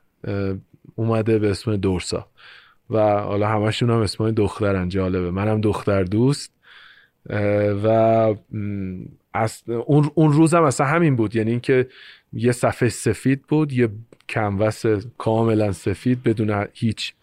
اومده 0.94 1.38
به 1.38 1.50
اسم 1.50 1.76
دورسا. 1.76 2.26
و 2.90 2.98
حالا 3.20 3.48
همشون 3.48 3.90
هم 3.90 3.96
اسمای 3.96 4.32
دخترن 4.32 4.88
جالبه. 4.88 5.30
منم 5.30 5.60
دختر 5.60 6.02
دوست. 6.02 6.57
و 7.84 7.86
اون 9.66 10.10
اون 10.14 10.32
روزم 10.32 10.62
اصلا 10.62 10.86
همین 10.86 11.16
بود. 11.16 11.36
یعنی 11.36 11.50
اینکه 11.50 11.86
یه 12.32 12.52
صفحه 12.52 12.88
سفید 12.88 13.42
بود 13.42 13.72
یه 13.72 13.88
canvas 14.28 14.82
کاملا 15.18 15.72
سفید 15.72 16.22
بدون 16.22 16.66
هیچ 16.72 17.14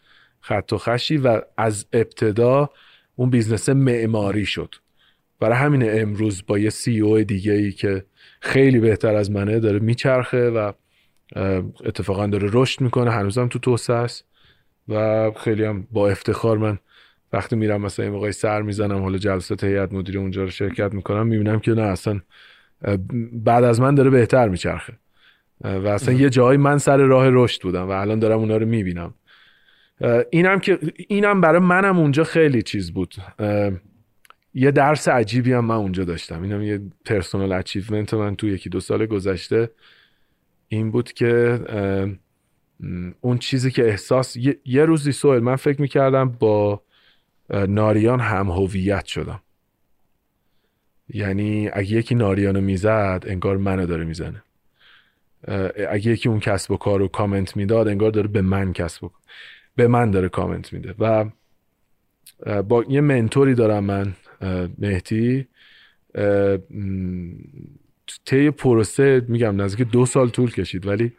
خط 0.42 0.74
و 0.74 0.78
خشی 0.78 1.18
و 1.18 1.42
از 1.58 1.86
ابتدا 1.94 2.70
اون 3.16 3.30
business 3.30 3.70
معماری 3.70 4.46
شد. 4.46 4.76
برای 5.40 5.58
همین 5.58 6.02
امروز 6.02 6.44
با 6.48 6.60
یه 6.60 6.70
CEO 6.70 7.20
دیگه 7.20 7.52
ای 7.52 7.72
که 7.72 8.06
خیلی 8.40 8.80
بهتر 8.80 9.16
از 9.16 9.32
منه 9.32 9.60
داره 9.60 9.80
میچرخه 9.80 10.50
و 10.50 10.72
اتفاقا 11.86 12.28
داره 12.28 12.50
رشد 12.54 12.82
می‌کنه. 12.82 13.12
هنوزم 13.12 13.48
تو 13.48 13.60
توسعه 13.60 13.96
است 13.96 14.26
و 14.88 15.32
خیلی 15.32 15.64
هم 15.64 15.88
با 15.92 16.10
افتخار 16.10 16.58
من 16.58 16.80
وقتی 17.36 17.56
میرم 17.56 17.82
مثلا 17.82 18.06
این 18.06 18.14
موقعی 18.14 18.32
سر 18.32 18.62
می‌زنم 18.62 19.02
حالا 19.02 19.18
جلسات 19.18 19.64
هیئت 19.64 19.94
مدیره 19.94 20.20
اونجا 20.20 20.44
رو 20.44 20.50
شرکت 20.50 20.94
می‌کنم 20.94 21.28
می‌بینم 21.28 21.60
که 21.60 21.72
نه 21.72 21.82
اصلا 21.82 22.22
بعد 23.34 23.64
از 23.64 23.82
من 23.82 23.96
داره 23.96 24.10
بهتر 24.10 24.50
میچرخه. 24.50 24.94
و 25.62 25.88
اصلا 25.88 26.14
یه 26.14 26.30
جایی 26.30 26.58
من 26.58 26.78
سر 26.78 26.98
راه 26.98 27.30
رشد 27.30 27.62
بودم 27.62 27.88
و 27.88 27.92
الان 27.92 28.20
دارم 28.20 28.40
اونا 28.40 28.58
رو 28.58 28.66
می‌بینم. 28.66 29.14
اینم 30.30 30.60
که 30.60 30.80
اینم 31.08 31.42
برای 31.42 31.60
منم 31.60 32.00
اونجا 32.00 32.24
خیلی 32.24 32.62
چیز 32.62 32.92
بود. 32.92 33.16
یه 34.54 34.72
درس 34.72 35.08
عجیبی 35.08 35.54
هم 35.54 35.66
من 35.66 35.76
اونجا 35.76 36.04
داشتم. 36.04 36.44
اینم 36.44 36.62
یه 36.62 36.82
personal 37.06 37.52
achievement 37.52 38.14
من 38.14 38.36
تو 38.36 38.48
یکی 38.48 38.70
دو 38.70 38.80
سال 38.80 39.06
گذشته 39.06 39.70
این 40.68 40.92
بود 40.92 41.14
که 41.14 41.60
اون 43.22 43.38
چیزی 43.38 43.72
که 43.72 43.86
احساس 43.86 44.38
یه, 44.66 44.86
روزی 44.86 45.12
سوال 45.12 45.40
من 45.40 45.56
فکر 45.56 45.82
می‌کردم 45.82 46.30
با 46.30 46.82
ناریان 47.50 48.20
هم 48.20 48.52
هویت 48.52 49.06
شدم. 49.06 49.42
یعنی 51.10 51.70
اگه 51.74 51.92
یکی 51.92 52.16
ناریانو 52.16 52.62
می‌زد 52.62 53.24
انگار 53.28 53.58
منو 53.58 53.86
داره 53.86 54.04
می‌زنه. 54.04 54.44
اگه 55.90 56.12
یکی 56.12 56.30
اون 56.30 56.40
کسب 56.40 56.72
و 56.72 56.78
کار 56.78 57.00
رو 57.00 57.08
کامنت 57.08 57.58
می‌داد 57.58 57.88
انگار 57.88 58.12
داره 58.12 58.28
به 58.28 58.42
من 58.42 58.74
کسب 58.74 59.04
و 59.04 59.10
به 59.76 59.88
من 59.88 60.12
داره 60.12 60.30
کامنت 60.30 60.74
میده. 60.74 60.96
و 61.00 61.26
با 62.64 62.86
یه 62.90 63.02
منتوری 63.02 63.54
دارم 63.54 63.84
من 63.84 64.14
مهدی. 64.78 65.48
طی 68.26 68.50
پروسه 68.52 69.26
میگم 69.28 69.62
نزدیک 69.62 69.88
دو 69.88 70.06
سال 70.06 70.30
طول 70.30 70.52
کشید 70.52 70.86
ولی 70.86 71.14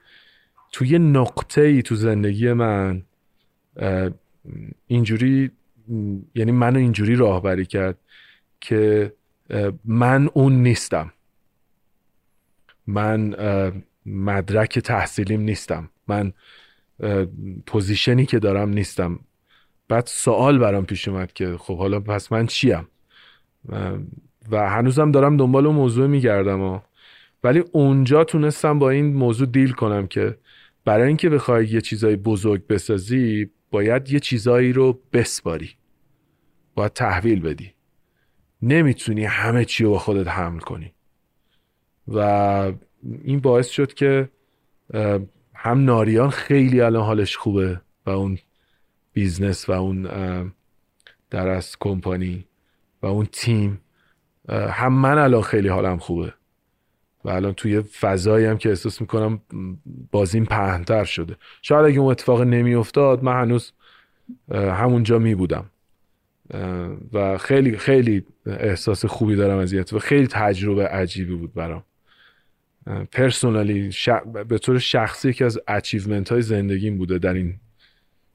توی 0.73 0.99
نقطه 0.99 1.61
ای 1.61 1.83
تو 1.83 1.95
زندگی 1.95 2.53
من 2.53 3.03
اینجوری 4.87 5.51
یعنی 6.35 6.53
منو 6.53 6.79
اینجوری 6.79 7.17
راهبری 7.17 7.67
کرد 7.67 7.99
که 8.61 9.13
من 9.85 10.29
اون 10.35 10.63
نیستم. 10.63 11.13
من 12.87 13.35
مدرک 14.07 14.79
تحصیلیم 14.79 15.41
نیستم. 15.41 15.91
من 16.09 16.33
پوزیشنی 17.67 18.27
که 18.27 18.39
دارم 18.39 18.69
نیستم. 18.69 19.19
بعد 19.89 20.07
سوال 20.07 20.59
برام 20.59 20.87
پیش 20.87 21.09
اومد 21.09 21.33
که 21.33 21.57
خب 21.59 21.79
حالا 21.79 22.01
پس 22.01 22.33
من 22.33 22.47
چیم؟ 22.47 22.89
و 24.51 24.71
هنوزم 24.71 25.11
دارم 25.11 25.37
دنبال 25.37 25.67
اون 25.67 25.77
موضوع 25.77 26.07
میگردم 26.07 26.83
ولی 27.45 27.65
اونجا 27.73 28.25
تونستم 28.25 28.79
با 28.79 28.91
این 28.91 29.15
موضوع 29.15 29.47
deal 29.47 29.73
کنم 29.73 30.07
که 30.07 30.39
برای 30.85 31.09
اینکه 31.09 31.29
بخوای 31.29 31.67
یه 31.67 31.81
چیزای 31.81 32.17
بزرگ 32.17 32.67
بسازی 32.67 33.51
باید 33.71 34.11
یه 34.11 34.21
چیزایی 34.21 34.73
رو 34.73 35.01
بسپاری. 35.13 35.76
باید 36.77 36.93
تحویل 36.93 37.41
بدی. 37.41 37.73
نمی‌تونی 38.63 39.25
همه 39.25 39.65
چی 39.65 39.85
رو 39.85 39.91
با 39.91 39.99
خودت 39.99 40.29
حمل 40.29 40.61
کنی. 40.61 40.93
و 42.09 42.21
این 43.25 43.41
باعث 43.41 43.69
شد 43.69 43.95
که 43.95 44.29
هم 45.55 45.85
ناریان 45.85 46.31
خیلی 46.31 46.81
الان 46.81 47.05
حالش 47.05 47.37
خوبه 47.37 47.81
و 48.07 48.11
اون 48.11 48.39
business 49.13 49.69
و 49.69 49.73
اون 49.73 50.03
در 51.31 51.49
از 51.49 51.77
کمپانی 51.81 52.47
و 53.03 53.07
اون 53.07 53.27
تیم 53.33 53.81
هم 54.49 54.93
من 54.93 55.19
الان 55.19 55.43
خیلی 55.43 55.69
حالم 55.69 55.99
خوبه. 55.99 56.33
و 57.25 57.31
الان 57.31 57.53
توی 57.53 57.81
فضایی 57.81 58.47
هم 58.47 58.59
که 58.59 58.69
احساس 58.69 59.01
می‌کنم 59.01 59.41
بازیم 60.11 60.45
پهنتر 60.45 61.05
شده. 61.05 61.37
شاید 61.63 61.87
اگه 61.87 61.99
اون 61.99 62.11
اتفاق 62.11 62.43
نمیافتاد 62.43 63.23
من 63.23 63.43
هنوز 63.43 63.73
همونجا 64.53 65.19
می 65.19 65.35
بودم 65.35 65.71
و 67.13 67.39
خیلی 67.39 67.79
خیلی 67.79 68.25
احساس 68.47 69.05
خوبی 69.05 69.37
دارم 69.37 69.59
از 69.59 69.93
و 69.93 69.99
خیلی 69.99 70.27
تجربه 70.27 70.87
عجیبی 70.87 71.35
بود 71.35 71.55
برام. 71.55 71.85
پرسونالی 73.13 73.91
به 74.49 74.59
طور 74.59 74.79
شخصی 74.79 75.29
یکی 75.29 75.45
از 75.45 75.59
اچیومنت 75.69 76.33
های 76.33 76.43
زندگیم 76.43 76.99
بوده 76.99 77.19
در 77.19 77.35
این 77.35 77.61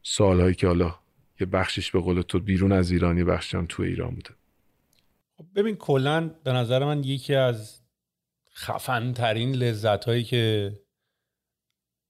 سالهایی 0.04 0.56
که 0.56 0.68
حالا 0.68 0.96
یه 1.40 1.48
بخشش 1.48 1.92
به 1.92 2.00
قول 2.00 2.22
تو 2.22 2.40
بیرون 2.40 2.72
از 2.72 2.92
ایران 2.92 3.18
یه 3.18 3.24
بخشش 3.24 3.56
هم 3.56 3.66
تو 3.70 3.84
ایران 3.84 4.16
بوده. 4.16 4.30
خب 5.38 5.46
ببین 5.56 5.76
کلا 5.76 6.32
به 6.44 6.52
نظر 6.52 6.86
من 6.86 7.04
یکی 7.04 7.36
از 7.36 7.82
خفن 8.56 9.14
ترین 9.14 9.56
لذت 9.56 10.06
هایی 10.06 10.24
که 10.24 10.74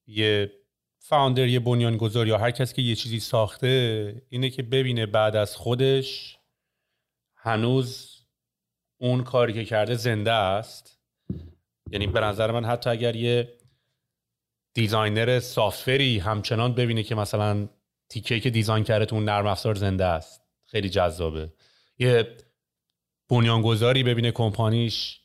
یه 0.08 0.52
فاوندر 1.12 1.48
یه 1.48 1.60
بنیانگذار 1.60 2.28
یا 2.28 2.38
هر 2.38 2.52
کس 2.52 2.74
که 2.74 2.82
یه 2.82 2.96
چیزی 2.96 3.20
ساخته 3.20 4.16
اینه 4.30 4.50
که 4.50 4.64
ببینه 4.64 5.06
بعد 5.06 5.36
از 5.36 5.56
خودش 5.56 6.38
هنوز 7.36 8.18
اون 8.98 9.24
کاری 9.24 9.54
که 9.54 9.66
کرده 9.66 9.96
زنده 9.96 10.32
است. 10.32 11.00
یعنی 11.92 12.08
به 12.08 12.20
نظر 12.20 12.52
من 12.52 12.66
حتی 12.66 12.90
اگر 12.90 13.16
یه 13.16 13.58
designer 14.74 15.40
software 15.40 16.11
ی 16.11 16.20
همچنان 16.20 16.74
ببینه 16.74 17.04
که 17.04 17.16
مثلا 17.16 17.70
تیکه 18.10 18.40
که 18.40 18.50
design 18.50 18.84
کرده 18.84 19.06
تو 19.06 19.16
اون 19.16 19.26
نرم 19.26 19.48
افزار 19.48 19.76
زنده 19.76 20.06
است. 20.06 20.42
خیلی 20.66 20.90
جذابه. 20.90 21.54
یه 22.00 22.38
بنیانگذاری 23.30 24.04
ببینه 24.04 24.32
کمپانیش 24.32 25.22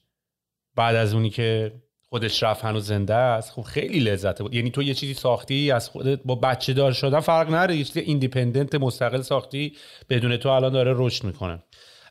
بعد 0.75 0.97
از 0.97 1.15
اونی 1.15 1.31
که 1.31 1.73
خودش 2.09 2.43
رفت 2.43 2.65
هنوز 2.65 2.87
زنده 2.87 3.15
است. 3.15 3.53
خب 3.53 3.63
خیلی 3.63 4.01
لذت 4.01 4.43
بود. 4.43 4.55
یعنی 4.55 4.71
تو 4.71 4.83
یه 4.83 4.95
چیزی 4.95 5.15
ساختی 5.15 5.71
از 5.71 5.89
خودت 5.89 6.21
با 6.25 6.35
بچه 6.35 6.73
دار 6.73 6.93
شدن 6.93 7.21
فرق 7.21 7.49
نداره 7.49 7.77
یه 7.77 7.85
چیزی 7.85 8.01
independent 8.01 8.75
مستقل 8.75 9.21
ساختی 9.21 9.77
بدون 10.11 10.37
تو 10.37 10.49
الان 10.49 10.73
داره 10.73 10.95
رشد 10.97 11.25
می‌کنه. 11.25 11.63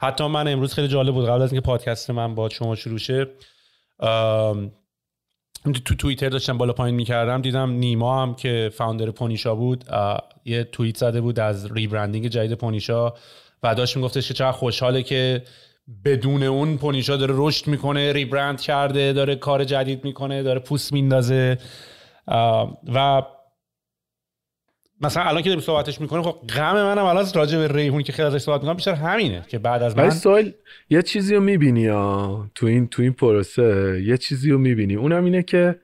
حتی 0.02 0.28
من 0.28 0.48
امروز 0.48 0.74
خیلی 0.74 0.88
جالب 0.88 1.14
بود. 1.14 1.26
قبل 1.26 1.41
از 1.41 1.52
اینکه 1.52 1.66
پادکست 1.66 2.10
من 2.10 2.36
با 2.36 2.50
شما 2.50 2.76
شروع 2.76 2.98
شه 2.98 3.28
تو 5.86 5.96
توییتر 5.96 6.30
داشتم 6.30 6.58
بالا 6.58 6.74
پایین 6.74 6.96
می‌کردم. 6.96 7.41
دیدم 7.41 7.72
نیما 7.72 8.22
هم 8.22 8.36
که 8.36 8.72
فاوندر 8.74 9.12
پونیشا 9.12 9.56
بود 9.56 9.84
یه 10.46 10.64
توییت 10.64 10.98
زده 10.98 11.22
بود 11.22 11.39
از 11.39 11.72
ریبرندینگ 11.72 12.28
جدید 12.28 12.54
پونیشا 12.54 13.14
و 13.64 13.76
داشت 13.76 13.98
میگفتش 13.98 14.28
که 14.28 14.34
چقدر 14.34 14.52
خوشحاله 14.52 15.04
که 15.04 15.43
بدون 16.06 16.44
اون 16.44 16.78
پونیشا 16.78 17.18
داره 17.18 17.34
رشد 17.38 17.68
می‌کنه 17.68 18.14
ریبرند 18.14 18.62
کرده 18.62 19.14
داره 19.14 19.36
کار 19.36 19.64
جدید 19.64 20.06
می‌کنه 20.06 20.44
داره 20.44 20.60
پوست 20.60 20.94
میندازه. 20.94 21.58
و 22.94 23.22
مثلا 25.02 25.24
الان 25.24 25.42
که 25.42 25.50
داریم 25.50 25.64
صحبتش 25.64 26.02
می‌کنه 26.02 26.22
خب 26.22 26.48
غم 26.48 26.74
منم 26.74 27.06
الان 27.06 27.26
راجع 27.36 27.58
به 27.58 27.68
ریحونی 27.68 28.04
که 28.04 28.14
خیلی 28.14 28.28
ازش 28.28 28.38
صحبت 28.38 28.62
می‌کنم 28.62 28.76
بیشتر 28.76 28.94
همینه 28.94 29.46
که 29.48 29.60
بعد 29.60 29.84
از 29.84 29.98
من 29.98 30.10
سوال 30.10 30.52
یه 30.90 31.02
چیزی 31.02 31.36
رو 31.36 31.42
می‌بینی 31.42 31.88
ها 31.88 32.50
تو 32.56 32.66
این 32.66 32.88
تو 32.88 33.02
این 33.02 33.14
پروسه 33.14 34.02
یه 34.06 34.18
چیزی 34.18 34.52
رو 34.52 34.58
می‌بینی. 34.58 34.96
اونم 34.96 35.26
اینه 35.26 35.44
که 35.44 35.80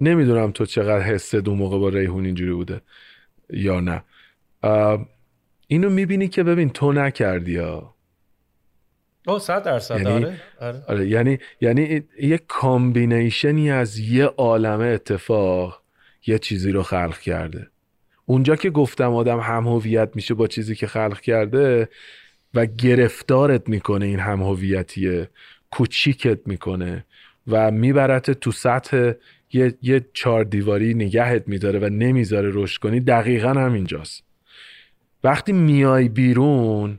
نمی‌دونم 0.00 0.50
تو 0.50 0.66
چقدر 0.66 1.02
حست 1.02 1.34
اون 1.34 1.58
موقع 1.58 1.78
با 1.78 1.88
ریحون 1.88 2.24
اینجوری 2.24 2.52
بوده 2.52 2.80
یا 3.50 3.80
نه. 3.80 4.02
اینو 5.66 5.90
می‌بینی 5.90 6.28
که 6.28 6.42
ببین 6.42 6.70
تو 6.70 6.92
نکردی 6.92 7.56
ها. 7.56 7.94
او 9.26 9.38
صد 9.38 9.62
درصد 9.62 9.96
یعنی 9.96 10.10
آره. 10.10 10.40
آره. 10.60 10.82
آره. 10.88 11.08
یعنی 11.08 11.38
یعنی 11.60 12.02
یه 12.22 12.38
combination 12.48 13.60
ی 13.60 13.70
از 13.70 13.98
یه 13.98 14.24
عالمه 14.24 14.84
اتفاق 14.84 15.82
یه 16.26 16.38
چیزی 16.38 16.72
رو 16.72 16.82
خلق 16.82 17.18
کرده 17.18 17.66
اونجا 18.26 18.56
که 18.56 18.70
گفتم 18.70 19.14
آدم 19.14 19.40
هم 19.40 19.66
هویت 19.66 20.10
میشه 20.14 20.34
با 20.34 20.46
چیزی 20.46 20.74
که 20.74 20.86
خلق 20.86 21.20
کرده 21.20 21.88
و 22.54 22.66
گرفتارت 22.66 23.68
می‌کنه 23.68 24.06
این 24.06 24.18
هم 24.18 24.42
هویتیه 24.42 25.28
کوچیکت 25.70 26.38
می‌کنه 26.46 27.04
و 27.46 27.70
میبرت 27.70 28.30
تو 28.30 28.52
سطح 28.52 29.12
یه, 29.52 29.74
یه 29.82 30.06
چار 30.12 30.44
دیواری 30.44 30.94
نگهت 30.94 31.48
میداره 31.48 31.78
و 31.78 31.84
نمی‌ذاره 31.84 32.50
رشد 32.52 32.80
کنی 32.80 33.00
دقیقا 33.00 33.52
همینجاست 33.52 34.24
وقتی 35.24 35.52
میای 35.52 36.08
بیرون 36.08 36.98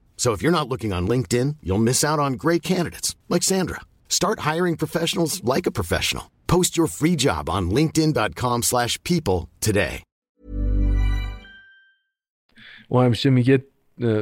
So 0.23 0.29
if 0.35 0.39
you're 0.43 0.57
not 0.59 0.69
looking 0.73 0.93
on 0.97 1.03
LinkedIn, 1.13 1.49
you'll 1.65 1.87
miss 1.89 1.99
out 2.09 2.19
on 2.25 2.31
great 2.45 2.63
candidates 2.71 3.09
like 3.33 3.43
Sandra. 3.51 3.79
Start 4.19 4.37
hiring 4.49 4.75
professionals 4.83 5.31
like 5.53 5.65
a 5.67 5.73
professional. 5.79 6.25
Post 6.53 6.71
your 6.79 6.89
free 6.99 7.17
job 7.25 7.43
on 7.55 7.63
linkedin.com/people 7.77 9.39
today. 9.67 9.95
و 12.91 12.97
همیشه 12.97 13.29
میگه 13.29 13.65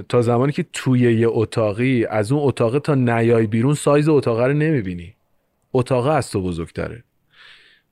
تا 0.10 0.22
زمانی 0.22 0.52
که 0.52 0.66
توی 0.74 1.00
یه 1.00 1.28
اتاقی 1.30 2.06
از 2.06 2.32
اون 2.32 2.48
اتاق 2.48 2.80
تا 2.80 2.96
نیای 2.96 3.48
بیرون 3.48 3.74
سایز 3.74 4.10
اتاق 4.10 4.40
رو 4.40 4.54
نمی‌بینی. 4.54 5.16
اتاق 5.74 6.08
از 6.08 6.32
تو 6.32 6.42
بزرگتره. 6.42 7.04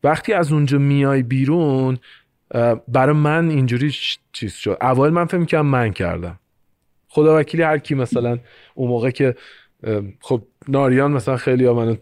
وقتی 0.03 0.33
از 0.33 0.51
اونجا 0.51 0.77
میای 0.77 1.23
بیرون 1.23 1.97
برای 2.87 3.15
من 3.15 3.49
اینجوری 3.49 3.95
چیز 4.33 4.53
شد. 4.53 4.77
اول 4.81 5.09
من 5.09 5.25
فکر 5.25 5.37
می‌کنم 5.37 5.65
من 5.65 5.93
کردم. 5.93 6.39
خدا 7.17 7.39
وکیلی 7.39 7.63
هر 7.63 7.77
کی 7.77 7.95
مثلا 7.95 8.39
اون 8.75 8.89
موقع 8.89 9.09
که 9.09 9.35
خب 10.19 10.43
ناریان 10.67 11.11
مثلا 11.11 11.37
خیلی 11.37 11.65
ها 11.65 11.73
منو 11.73 11.95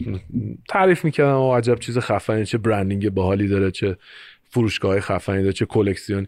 تعریف 0.70 1.06
می‌کردن 1.06 1.34
و 1.34 1.54
عجب 1.54 1.80
چیز 1.80 1.98
خفنی 1.98 2.46
چه 2.46 2.58
برندینگ 2.58 3.10
باحالی 3.10 3.48
داره 3.48 3.72
چه 3.72 3.98
فروشگاه 4.44 5.00
خفنی 5.00 5.42
داره 5.42 5.54
چه 5.54 5.66
کلکسیون. 5.66 6.28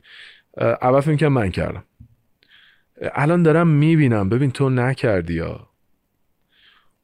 اول 0.58 1.00
فکر 1.00 1.28
من 1.28 1.52
کردم. 1.52 1.84
الان 3.02 3.44
دارم 3.44 3.68
می‌بینم. 3.68 4.30
ببین 4.30 4.52
تو 4.52 4.70
نکردی 4.70 5.34
یا 5.34 5.68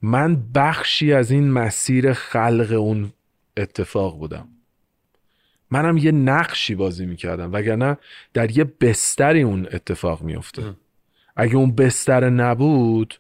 من 0.02 0.44
بخشی 0.56 1.14
از 1.14 1.32
این 1.32 1.52
مسیر 1.52 2.14
خلق 2.14 2.72
اون 2.72 3.14
اتفاق 3.58 4.20
بودم. 4.20 4.48
منم 5.72 5.98
یه 5.98 6.12
نقشی 6.12 6.76
بازی 6.76 7.06
می‌کردم 7.06 7.54
وگرنه 7.54 7.98
در 8.34 8.58
یه 8.58 8.64
بستری 8.64 9.42
اون 9.42 9.68
اتفاق 9.74 10.22
میفته 10.22 10.64
اگه 11.36 11.56
اون 11.56 11.76
بستر 11.76 12.30
نبود 12.30 13.20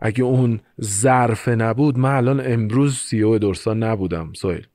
اگه 0.00 0.24
اون 0.24 0.60
ظرف 0.82 1.48
نبود 1.48 1.98
من 1.98 2.16
الان 2.16 2.52
امروز 2.52 2.98
سی 2.98 3.22
او 3.22 3.38
درستان 3.38 3.82
نبودم 3.82 4.32
سویل 4.32 4.66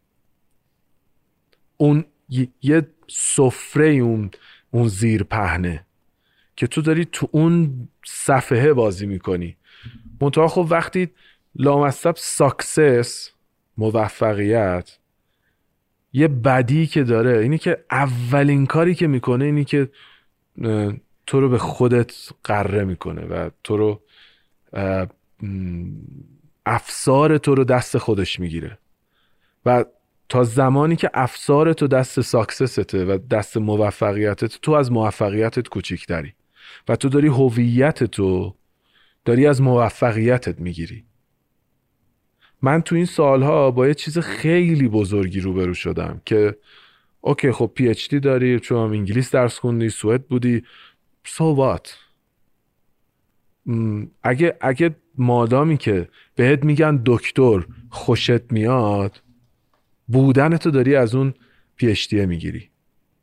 اون 1.78 2.06
یه 2.62 2.88
سفره 3.08 3.88
اون 3.88 4.32
اون 4.72 4.88
زیر 4.88 5.24
پهنه 5.24 5.86
که 6.56 6.68
تو 6.68 6.82
داری 6.82 7.06
تو 7.06 7.30
اون 7.32 7.88
صفحه 8.06 8.74
بازی 8.74 9.06
می‌کنی. 9.06 9.58
منتها 10.22 10.48
خب 10.48 10.68
وقتی 10.70 11.10
لامصب 11.56 12.14
ساکسس 12.18 13.32
موفقیت 13.78 14.98
یه 16.14 16.28
بدی 16.28 16.88
که 16.88 17.04
داره 17.04 17.38
اینی 17.38 17.58
که 17.58 17.86
اولین 17.92 18.66
کاری 18.66 18.96
که 18.96 19.08
می‌کنه 19.08 19.46
اینی 19.46 19.66
که 19.66 19.90
تو 21.28 21.40
رو 21.40 21.50
به 21.50 21.58
خودت 21.58 22.14
قره 22.44 22.84
می‌کنه 22.84 23.22
و 23.22 23.50
تو 23.64 23.78
رو 23.78 24.02
افسار 26.66 27.38
تو 27.38 27.56
رو 27.56 27.64
دست 27.64 27.98
خودش 27.98 28.40
می‌گیره. 28.40 28.78
و 29.66 29.86
تا 30.30 30.44
زمانی 30.44 30.96
که 30.96 31.10
افسار 31.14 31.74
تو 31.74 31.88
دست 31.88 32.22
ساکسسته 32.22 33.06
و 33.06 33.18
دست 33.18 33.58
موفقیتت 33.58 34.62
تو 34.62 34.72
از 34.72 34.92
موفقیتت 34.92 35.68
کوچیکتری. 35.68 36.34
و 36.88 36.96
تو 36.96 37.10
داری 37.10 37.28
هویت 37.28 38.04
تو 38.04 38.56
داری 39.26 39.48
از 39.48 39.62
موفقیتت 39.62 40.60
می‌گیری. 40.60 41.06
من 42.62 42.82
تو 42.82 42.96
این 42.96 43.06
سالها 43.06 43.72
با 43.72 43.88
یه 43.88 43.94
چیز 43.94 44.20
خیلی 44.20 44.88
بزرگی 44.88 45.40
روبرو 45.40 45.74
شدم 45.74 46.22
که 46.26 46.56
اوکی 47.22 47.52
خب 47.52 47.72
پی 47.76 47.90
اچ 47.90 48.10
دی 48.10 48.20
داری 48.20 48.60
چون 48.60 48.78
انگلیس 48.78 49.32
درس 49.32 49.60
خوندی 49.60 49.90
سوئد 49.90 50.28
بودی 50.28 50.64
so 51.28 51.56
what? 51.58 51.90
اگه 54.24 54.58
اگه 54.62 54.96
مادامی 55.18 55.78
که 55.78 56.10
بهت 56.36 56.64
میگن 56.64 57.02
دکتر 57.06 57.66
خوشت 57.90 58.52
میاد 58.52 59.22
بودن 60.08 60.58
تو 60.58 60.72
داری 60.72 60.96
از 60.96 61.16
اون 61.16 61.34
پیشتیه 61.76 62.26
می‌گیری. 62.26 62.70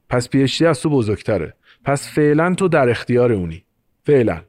پس 0.09 0.29
PhD 0.29 0.67
از 0.67 0.81
تو 0.81 0.91
بزرگتره. 0.91 1.55
پس 1.85 2.09
فعلا 2.09 2.55
تو 2.55 2.69
در 2.69 2.89
اختیار 2.89 3.33
اونی. 3.33 3.65
فعلا. 4.05 4.43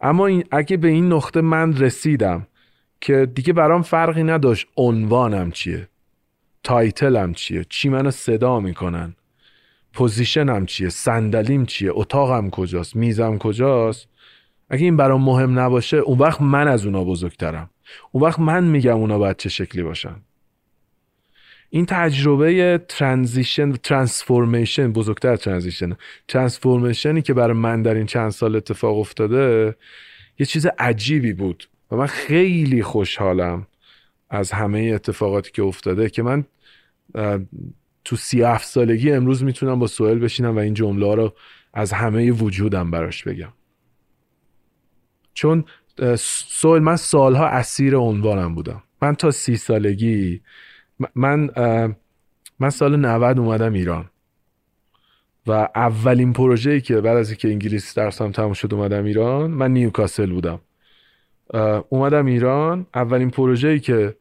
اما 0.00 0.26
این 0.26 0.44
اگه 0.50 0.76
به 0.76 0.88
این 0.88 1.12
نقطه 1.12 1.40
من 1.40 1.76
رسیدم 1.76 2.46
که 3.00 3.26
دیگه 3.34 3.52
برام 3.52 3.82
فرقی 3.82 4.22
نداشت 4.22 4.66
عنوانم 4.76 5.50
چیه 5.50 5.88
title 6.62 7.20
م 7.20 7.32
چیه 7.32 7.64
چی 7.68 7.88
منو 7.88 8.10
صدا 8.10 8.60
می‌کنن. 8.60 9.14
position 9.94 10.58
م 10.58 10.66
چیه؟ 10.66 10.88
صندلیم 10.88 11.66
چیه؟ 11.66 11.90
اتاقم 11.94 12.50
کجاست؟ 12.50 12.96
میزم 12.96 13.38
کجاست؟ 13.38 14.08
اگه 14.70 14.84
این 14.84 14.96
برام 14.96 15.22
مهم 15.24 15.58
نباشه 15.58 15.96
اون 15.96 16.18
وقت 16.18 16.42
من 16.42 16.68
از 16.68 16.86
اونا 16.86 17.04
بزرگترم. 17.04 17.70
اون 18.12 18.24
وقت 18.24 18.38
من 18.38 18.64
میگم 18.64 18.96
اونا 18.96 19.18
باید 19.18 19.36
چه 19.36 19.48
شکلی 19.48 19.82
باشن. 19.82 20.16
این 21.70 21.86
تجربه 21.86 22.80
transition 22.88 23.72
transformation 23.72 24.92
بزرگتر 24.92 25.36
transition. 25.36 25.96
transformation 26.28 27.16
ی 27.16 27.22
که 27.22 27.34
برای 27.34 27.56
من 27.56 27.82
در 27.82 27.94
این 27.94 28.06
چند 28.06 28.30
سال 28.30 28.56
اتفاق 28.56 28.98
افتاده 28.98 29.76
یه 30.38 30.46
چیز 30.46 30.66
عجیبی 30.78 31.32
بود 31.32 31.68
و 31.90 31.96
من 31.96 32.06
خیلی 32.06 32.82
خوشحالم 32.82 33.66
از 34.30 34.52
همه 34.52 34.92
اتفاقاتی 34.94 35.50
که 35.52 35.62
افتاده 35.62 36.10
که 36.10 36.22
من 36.22 36.44
تو 38.04 38.16
سی 38.16 38.42
هفت 38.42 38.66
سالگی 38.66 39.12
امروز 39.12 39.44
می‌تونم 39.44 39.78
با 39.78 39.86
سهیل 39.86 40.18
بشینم 40.18 40.56
و 40.56 40.58
این 40.58 40.74
جمله 40.74 41.14
رو 41.14 41.34
از 41.74 41.92
همه 41.92 42.30
وجودم 42.30 42.90
براش 42.90 43.24
بگم. 43.24 43.52
چون 45.34 45.64
سهیل 46.18 46.82
من 46.82 46.96
سالها 46.96 47.46
اسیر 47.46 47.96
عنوانم 47.96 48.54
بودم. 48.54 48.82
من 49.02 49.14
تا 49.14 49.30
سی 49.30 49.56
سالگی 49.56 50.40
من 51.14 51.50
من 52.58 52.70
سال 52.70 52.96
90 52.96 53.38
اومدم 53.38 53.72
ایران. 53.72 54.10
و 55.46 55.52
اولین 55.74 56.32
پروژه‌ای 56.32 56.80
که 56.80 57.00
بعد 57.00 57.16
از 57.16 57.28
اینکه 57.28 57.48
انگلیسی 57.48 57.94
درسم 57.96 58.30
تموم 58.30 58.52
شد 58.52 58.74
اومدم 58.74 59.04
ایران 59.04 59.50
من 59.50 59.70
نیوکاسل 59.70 60.32
بودم. 60.32 60.60
اومدم 61.88 62.26
ایران. 62.26 62.86
اولین 62.94 63.30
پروژه‌ای 63.30 63.80
که 63.80 64.16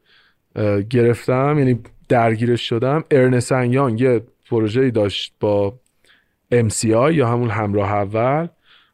گرفتم 0.89 1.55
یعنی 1.57 1.79
درگیرش 2.13 2.69
شدم. 2.69 3.03
Ernst & 3.11 3.71
Young 3.71 4.01
یه 4.01 4.21
پروژه‌ای 4.49 4.91
داشت 4.91 5.33
با 5.39 5.79
MCI 6.53 7.11
یا 7.11 7.27
همون 7.27 7.49
همراه 7.49 7.91
اول. 7.91 8.47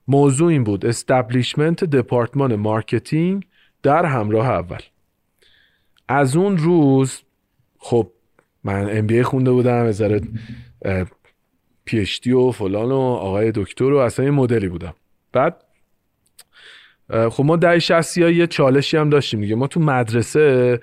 موضوع 0.07 0.49
این 0.49 0.63
بود 0.63 0.85
establishment 0.85 1.83
دپارتمان 1.83 2.55
marketing 2.55 3.45
در 3.83 4.05
همراه 4.05 4.49
اول. 4.49 4.79
از 6.07 6.35
اون 6.35 6.57
روز 6.57 7.21
خب 7.77 8.11
من 8.63 8.97
MBA 8.97 9.23
خونده 9.23 9.51
بودم 9.51 9.85
وزارت 9.87 10.23
PhD 11.85 12.31
و 12.31 12.51
فلان 12.51 12.91
و 12.91 12.99
آقای 12.99 13.51
دکتر 13.55 13.93
و 13.93 13.97
اصلا 13.97 14.25
یه 14.25 14.31
مدلی 14.31 14.67
بودم. 14.67 14.93
بعد 15.31 15.63
خب 17.29 17.43
ما 17.43 17.55
در 17.55 17.79
شخصی 17.79 18.31
یه 18.31 18.47
چالشی 18.47 18.97
هم 18.97 19.09
داشتیم 19.09 19.41
دیگه. 19.41 19.55
ما 19.55 19.67
تو 19.67 19.79
مدرسه 19.79 20.79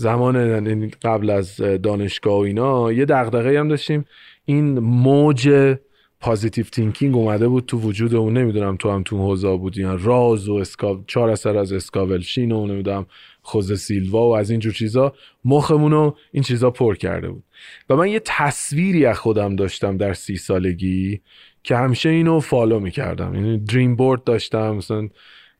زمان 0.00 0.34
یعنی 0.34 0.90
قبل 1.02 1.30
از 1.30 1.56
دانشگاه 1.56 2.34
و 2.34 2.40
اینا 2.40 2.92
یه 2.92 3.04
دغدغه 3.04 3.60
هم 3.60 3.68
داشتیم. 3.68 4.04
این 4.44 4.78
موج 4.78 5.74
positive 6.20 6.64
thinking 6.64 7.16
اومده 7.16 7.48
بود 7.48 7.66
تو 7.66 7.78
وجود 7.78 8.14
اون 8.14 8.36
نمی‌دونم 8.36 8.76
تو 8.76 8.90
هم 8.90 9.02
تو 9.02 9.18
حوزه 9.18 9.56
بودی 9.56 9.82
راز 9.82 10.48
و 10.48 10.54
اسکاو 10.54 11.04
چهار 11.06 11.30
اثر 11.30 11.58
از 11.58 11.72
اسکاول 11.72 12.16
شین 12.16 12.52
و 12.52 12.66
نمی‌دونم 12.66 13.06
خوزه 13.42 13.80
سیلوا 13.80 14.28
و 14.28 14.36
از 14.36 14.50
اینجور 14.50 14.72
چیزا 14.72 15.14
مخمون 15.44 15.92
رو 15.92 16.16
این 16.32 16.42
چیزا 16.42 16.70
پر 16.70 16.94
کرده 16.94 17.28
بود. 17.28 17.44
و 17.90 17.96
من 17.96 18.08
یه 18.08 18.20
تصویری 18.24 19.06
از 19.06 19.18
خودم 19.18 19.56
داشتم 19.56 19.96
در 19.96 20.14
سی 20.14 20.36
سالگی 20.36 21.20
که 21.62 21.76
همیشه 21.76 22.08
اینو 22.08 22.40
follow 22.40 22.80
می‌کردم. 22.80 23.34
یعنی 23.34 23.58
dream 23.58 23.96
board 23.96 24.24
داشتم 24.24 24.76
مثلا 24.76 25.08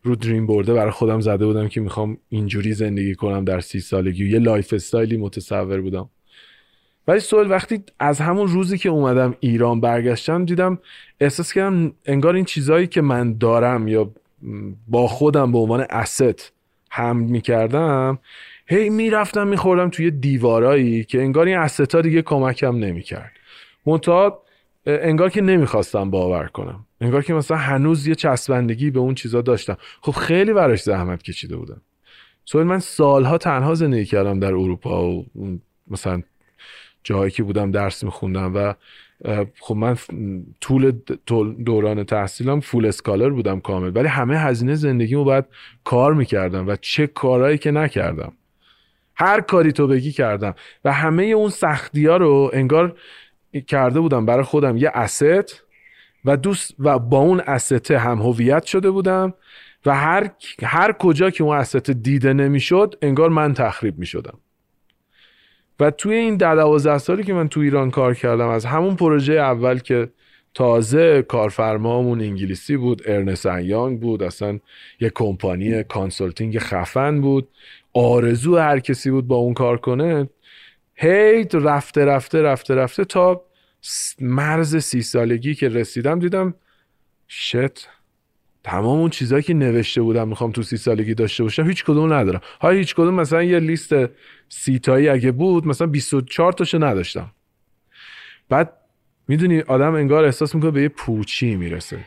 رو 0.02 0.16
dream 0.16 0.46
board 0.46 0.69
ه 0.69 0.74
برای 0.74 0.90
خودم 0.90 1.20
زده 1.20 1.46
بودم 1.46 1.68
که 1.68 1.80
می‌خوام 1.80 2.18
اینجوری 2.28 2.72
زندگی 2.72 3.14
کنم 3.14 3.44
در 3.44 3.60
سی 3.60 3.80
سالگی. 3.80 4.30
یه 4.30 4.38
lifestyle 4.38 4.72
ی 4.72 5.16
متصور 5.16 5.80
بودم. 5.80 6.10
ولی 7.08 7.20
سوال 7.20 7.50
وقتی 7.50 7.82
از 7.98 8.20
همون 8.20 8.48
روزی 8.48 8.78
که 8.78 8.88
اومدم 8.88 9.34
ایران 9.40 9.80
برگشتم 9.80 10.44
دیدم 10.44 10.78
احساس 11.20 11.52
کردم 11.52 11.92
انگار 12.06 12.34
این 12.34 12.44
چیزهایی 12.44 12.86
که 12.86 13.00
من 13.00 13.38
دارم 13.38 13.88
یا 13.88 14.10
با 14.88 15.06
خودم 15.06 15.52
به 15.52 15.58
عنوان 15.58 15.86
است 15.90 16.52
حمل 16.90 17.24
می‌کردم 17.24 18.18
هی 18.66 18.90
می‌رفتم 18.90 19.48
میخوردم 19.48 19.90
توی 19.90 20.10
دیوارایی 20.10 21.04
که 21.04 21.22
انگار 21.22 21.46
این 21.46 21.68
ها 21.94 22.00
دیگه 22.00 22.22
کمکم 22.22 22.76
نمی‌کرد. 22.76 23.32
منتها 23.86 24.42
انگار 24.86 25.30
که 25.30 25.40
نمی‌خواستم 25.40 26.10
باور 26.10 26.46
کنم. 26.46 26.86
انگار 27.00 27.22
که 27.22 27.34
مثلا 27.34 27.56
هنوز 27.56 28.06
یه 28.06 28.14
چسبندگی 28.14 28.90
به 28.90 29.00
اون 29.00 29.14
چیزا 29.14 29.42
داشتم. 29.42 29.76
خب 30.00 30.12
خیلی 30.12 30.52
براش 30.52 30.82
زحمت 30.82 31.22
کشیده 31.22 31.56
بودم. 31.56 31.80
سوال 32.44 32.64
من 32.64 32.78
سالها 32.78 33.38
تنها 33.38 33.74
زندگی 33.74 34.04
کردم 34.04 34.40
در 34.40 34.52
اروپا 34.52 35.08
و 35.08 35.26
مثلا 35.88 36.22
جایی 37.04 37.30
که 37.30 37.42
بودم 37.42 37.70
درس 37.70 38.04
میخوندم 38.04 38.54
و 38.54 38.74
خب 39.60 39.76
من 39.76 39.96
طول 40.60 40.92
دوران 41.64 42.04
تحصیلم 42.04 42.60
فول 42.60 42.86
اسکالر 42.86 43.30
بودم 43.30 43.60
کامل. 43.60 43.92
ولی 43.94 44.08
همه 44.08 44.38
هزینه 44.38 44.74
زندگیمو 44.74 45.24
باید 45.24 45.44
کار 45.84 46.14
می‌کردم 46.14 46.68
و 46.68 46.76
چه 46.80 47.06
کارهایی 47.06 47.58
که 47.58 47.70
نکردم. 47.70 48.32
هر 49.14 49.40
کاری 49.40 49.72
تو 49.72 49.86
بگی 49.86 50.12
کردم. 50.12 50.54
و 50.84 50.92
همه 50.92 51.22
اون 51.22 51.50
سختی 51.50 52.06
ها 52.06 52.16
رو 52.16 52.50
انگار 52.52 52.96
کرده 53.66 54.00
بودم 54.00 54.26
برای 54.26 54.44
خودم. 54.44 54.76
یه 54.76 54.90
است 54.94 55.62
و 56.24 56.36
دوست 56.36 56.74
و 56.78 56.98
با 56.98 57.18
اون 57.18 57.40
استه 57.40 57.98
هم 57.98 58.18
هویت 58.18 58.64
شده 58.64 58.90
بودم 58.90 59.34
و 59.86 59.94
هر 59.94 60.30
هر 60.62 60.92
کجا 60.92 61.30
که 61.30 61.44
اون 61.44 61.56
استه 61.56 61.92
دیده 61.92 62.32
نمی‌شد 62.32 62.94
انگار 63.02 63.28
من 63.28 63.54
تخریب 63.54 63.98
می‌شدم. 63.98 64.38
و 65.80 65.90
توی 65.90 66.14
این 66.14 66.36
ده 66.36 66.54
دوازده 66.54 66.98
سالی 66.98 67.22
که 67.22 67.34
من 67.34 67.48
تو 67.48 67.60
ایران 67.60 67.90
کار 67.90 68.14
کردم 68.14 68.48
از 68.48 68.64
همون 68.64 68.96
پروژه 68.96 69.32
اول 69.32 69.78
که 69.78 70.08
تازه 70.54 71.22
کارفرمامون 71.22 72.20
انگلیسی 72.20 72.76
بود 72.76 73.02
ارنست 73.06 73.44
یانگ 73.44 74.00
بود 74.00 74.22
اصلا 74.22 74.58
یه 75.00 75.10
کمپانی 75.14 75.82
consulting 75.82 76.58
خفن 76.58 77.20
بود 77.20 77.48
آرزو 77.92 78.56
هر 78.56 78.78
کسی 78.78 79.10
بود 79.10 79.26
با 79.26 79.36
اون 79.36 79.54
کار 79.54 79.76
کنه 79.76 80.28
هی 80.94 81.44
رفته 81.52 82.04
رفته 82.04 82.42
رفته 82.42 82.74
رفته 82.74 83.04
تا 83.04 83.44
مرز 84.20 84.76
سی 84.76 85.02
سالگی 85.02 85.54
که 85.54 85.68
رسیدم 85.68 86.18
دیدم 86.18 86.54
shit 87.28 87.88
تمام 88.64 88.98
اون 88.98 89.10
چیزهایی 89.10 89.42
که 89.42 89.54
نوشته 89.54 90.02
بودم 90.02 90.28
می‌خوام 90.28 90.52
تو 90.52 90.62
سی 90.62 90.76
سالگی 90.76 91.14
داشته 91.14 91.42
باشم 91.42 91.66
هیچ 91.66 91.84
کدوم 91.84 92.12
ندارم. 92.12 92.40
های 92.60 92.78
هیچ 92.78 92.94
کدوم 92.94 93.14
مثلا 93.14 93.42
یه 93.42 93.58
لیست 93.58 93.92
سی 94.48 94.78
تایی 94.78 95.08
اگه 95.08 95.32
بود 95.32 95.66
مثلا 95.66 95.86
24 95.86 96.52
تاشو 96.52 96.84
نداشتم. 96.84 97.30
بعد 98.48 98.72
می‌دونی 99.28 99.60
آدم 99.60 99.94
انگار 99.94 100.24
احساس 100.24 100.54
می‌کنه 100.54 100.70
به 100.70 100.82
یه 100.82 100.88
پوچی 100.88 101.56
می‌رسه. 101.56 102.04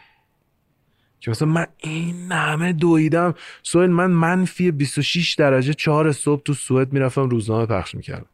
که 1.20 1.32
مثلا 1.32 1.48
من 1.48 1.68
این 1.78 2.32
همه 2.32 2.74
دویدم. 2.74 3.34
سوئد 3.64 3.90
من 3.90 4.12
منفی 4.12 4.72
26 4.72 5.34
درجه 5.34 5.74
چهار 5.74 6.12
صبح 6.12 6.44
تو 6.44 6.54
سوئد 6.54 6.94
می‌رفتم 6.94 7.30
روزنامه 7.30 7.66
پخش 7.66 7.96
می‌کردم. 7.96 8.26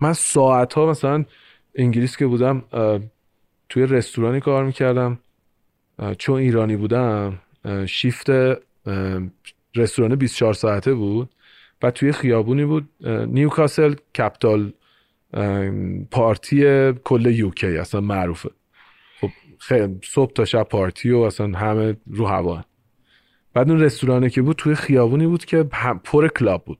من 0.00 0.12
ساعت 0.12 0.74
ها 0.74 0.86
مثلا 0.86 1.24
انگلیس 1.74 2.16
که 2.16 2.26
بودم 2.26 2.62
توی 3.68 3.86
رستورانی 3.86 4.40
کار 4.40 4.64
می‌کردم. 4.64 5.18
چون 6.18 6.38
ایرانی 6.38 6.76
بودم 6.76 7.38
شیفت 7.86 8.30
رستوران 9.74 10.14
24 10.14 10.52
ساعته 10.52 10.94
بود 10.94 11.30
و 11.82 11.90
توی 11.90 12.12
خیابونی 12.12 12.64
بود. 12.64 12.88
نیوکاسل 13.26 13.94
کپتال 14.18 14.72
پارتی 16.10 16.92
کل 16.92 17.26
یوکی 17.26 17.66
اصلا 17.66 18.00
معروفه. 18.00 18.50
خب 19.20 19.30
صبح 20.04 20.32
تا 20.32 20.44
شب 20.44 20.62
پارتی 20.62 21.10
و 21.10 21.18
اصلا 21.18 21.58
همه 21.58 21.96
رو 22.06 22.26
هوا. 22.26 22.64
بعد 23.54 23.70
اون 23.70 23.80
رستورانه 23.80 24.30
که 24.30 24.42
بود 24.42 24.56
توی 24.56 24.74
خیابونی 24.74 25.26
بود 25.26 25.44
که 25.44 25.62
پر 26.04 26.28
کلاب 26.28 26.64
بود. 26.64 26.78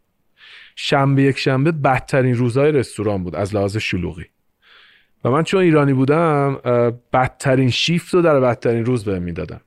شنبه 0.77 1.23
یک 1.23 1.39
شنبه 1.39 1.73
بدترین 1.73 2.35
روزای 2.35 2.73
رستوران 2.73 3.25
بود 3.25 3.35
از 3.35 3.55
لحاظ 3.55 3.77
شلوغی. 3.77 4.27
و 5.25 5.31
من 5.31 5.43
چون 5.43 5.63
ایرانی 5.63 5.93
بودم 5.93 6.55
بدترین 7.13 7.71
شیفت 7.71 8.15
رو 8.15 8.23
در 8.23 8.41
بدترین 8.41 8.85
روز 8.85 9.05
بهم 9.05 9.23
می‌دادم 9.23 9.61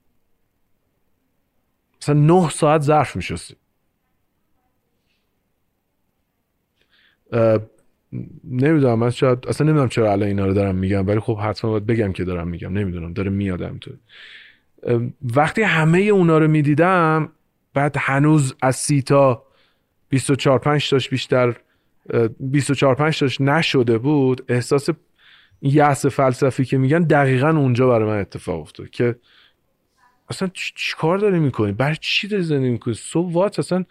مثلا 2.01 2.15
نه 2.15 2.49
ساعت 2.49 2.81
ظرف 2.81 3.15
میشستیم. 3.15 3.57
نمی‌دونم 8.43 8.99
من 8.99 9.09
شاید 9.09 9.47
اصلا 9.47 9.67
نمی‌دونم 9.67 9.89
چرا 9.89 10.11
الان 10.11 10.27
اینا 10.27 10.45
رو 10.45 10.53
دارم 10.53 10.75
میگم 10.75 11.07
ولی 11.07 11.19
خب 11.19 11.37
حتما 11.37 11.71
باید 11.71 11.85
بگم 11.85 12.13
که 12.13 12.23
دارم 12.23 12.47
میگم. 12.47 12.73
نمی‌دونم 12.73 13.13
داره 13.13 13.29
میادم 13.29 13.77
تو 13.77 13.91
وقتی 15.21 15.61
همه 15.61 15.99
اونا 15.99 16.37
رو 16.37 16.47
می‌دیدم 16.47 17.29
بعد 17.73 17.95
هنوز 17.99 18.55
از 18.61 18.75
سی 18.75 19.01
تا 19.01 19.45
24 20.13 20.59
5 20.59 20.89
تاش 20.89 21.09
بیشتر 21.09 21.55
24 22.39 22.95
5 22.95 23.19
تاش 23.19 23.41
نشده 23.41 23.97
بود. 23.97 24.45
احساس 24.47 24.89
یأس 25.61 26.05
فلسفی 26.05 26.65
که 26.65 26.77
میگن 26.77 27.03
دقیقا 27.03 27.49
اونجا 27.49 27.87
برای 27.87 28.07
من 28.07 28.19
اتفاق 28.19 28.61
افتاد 28.61 28.89
که 28.89 29.15
اصلا 30.29 30.49
چی 30.53 30.95
کار 30.97 31.17
داری 31.17 31.39
می‌کنی؟ 31.39 31.71
بر 31.71 31.93
چی 31.93 32.27
داری 32.27 32.43
زندگی 32.43 32.69
می‌کنی؟ 32.69 32.93
so 32.93 33.21
what 33.21 33.59
اصلا 33.59 33.85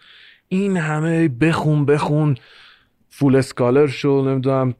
این 0.47 0.77
همه 0.77 1.27
بخون 1.27 1.85
بخون. 1.85 2.35
full 3.09 3.35
scholar 3.35 3.87
شو 3.87 4.25
نمی‌دونم 4.27 4.75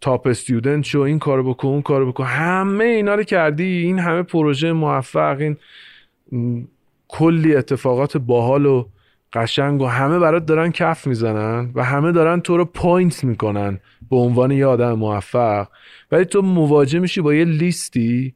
top 0.00 0.26
student 0.26 0.84
شو 0.84 1.00
این 1.00 1.18
کارو 1.18 1.54
بکن 1.54 1.68
اون 1.68 1.82
کارو 1.82 2.12
بکن. 2.12 2.24
همه 2.24 2.84
اینا 2.84 3.14
رو 3.14 3.22
کردی. 3.22 3.64
این 3.64 3.98
همه 3.98 4.22
پروژه 4.22 4.72
موفق 4.72 5.54
این 6.30 6.68
کلی 7.08 7.56
اتفاقات 7.56 8.16
باحال 8.16 8.66
و 8.66 8.88
قشنگ 9.32 9.80
و 9.80 9.86
همه 9.86 10.18
برات 10.18 10.46
دارن 10.46 10.70
کف 10.72 11.06
می‌زنن 11.06 11.70
و 11.74 11.84
همه 11.84 12.12
دارن 12.12 12.40
تو 12.40 12.56
رو 12.56 12.64
point 12.64 13.24
می‌کنن 13.24 13.80
به 14.10 14.16
عنوان 14.16 14.50
یه 14.50 14.66
آدم 14.66 14.92
موفق. 14.92 15.68
ولی 16.12 16.24
تو 16.24 16.42
مواجه 16.42 16.98
میشی 16.98 17.20
با 17.20 17.34
یه 17.34 17.44
لیستی 17.44 18.34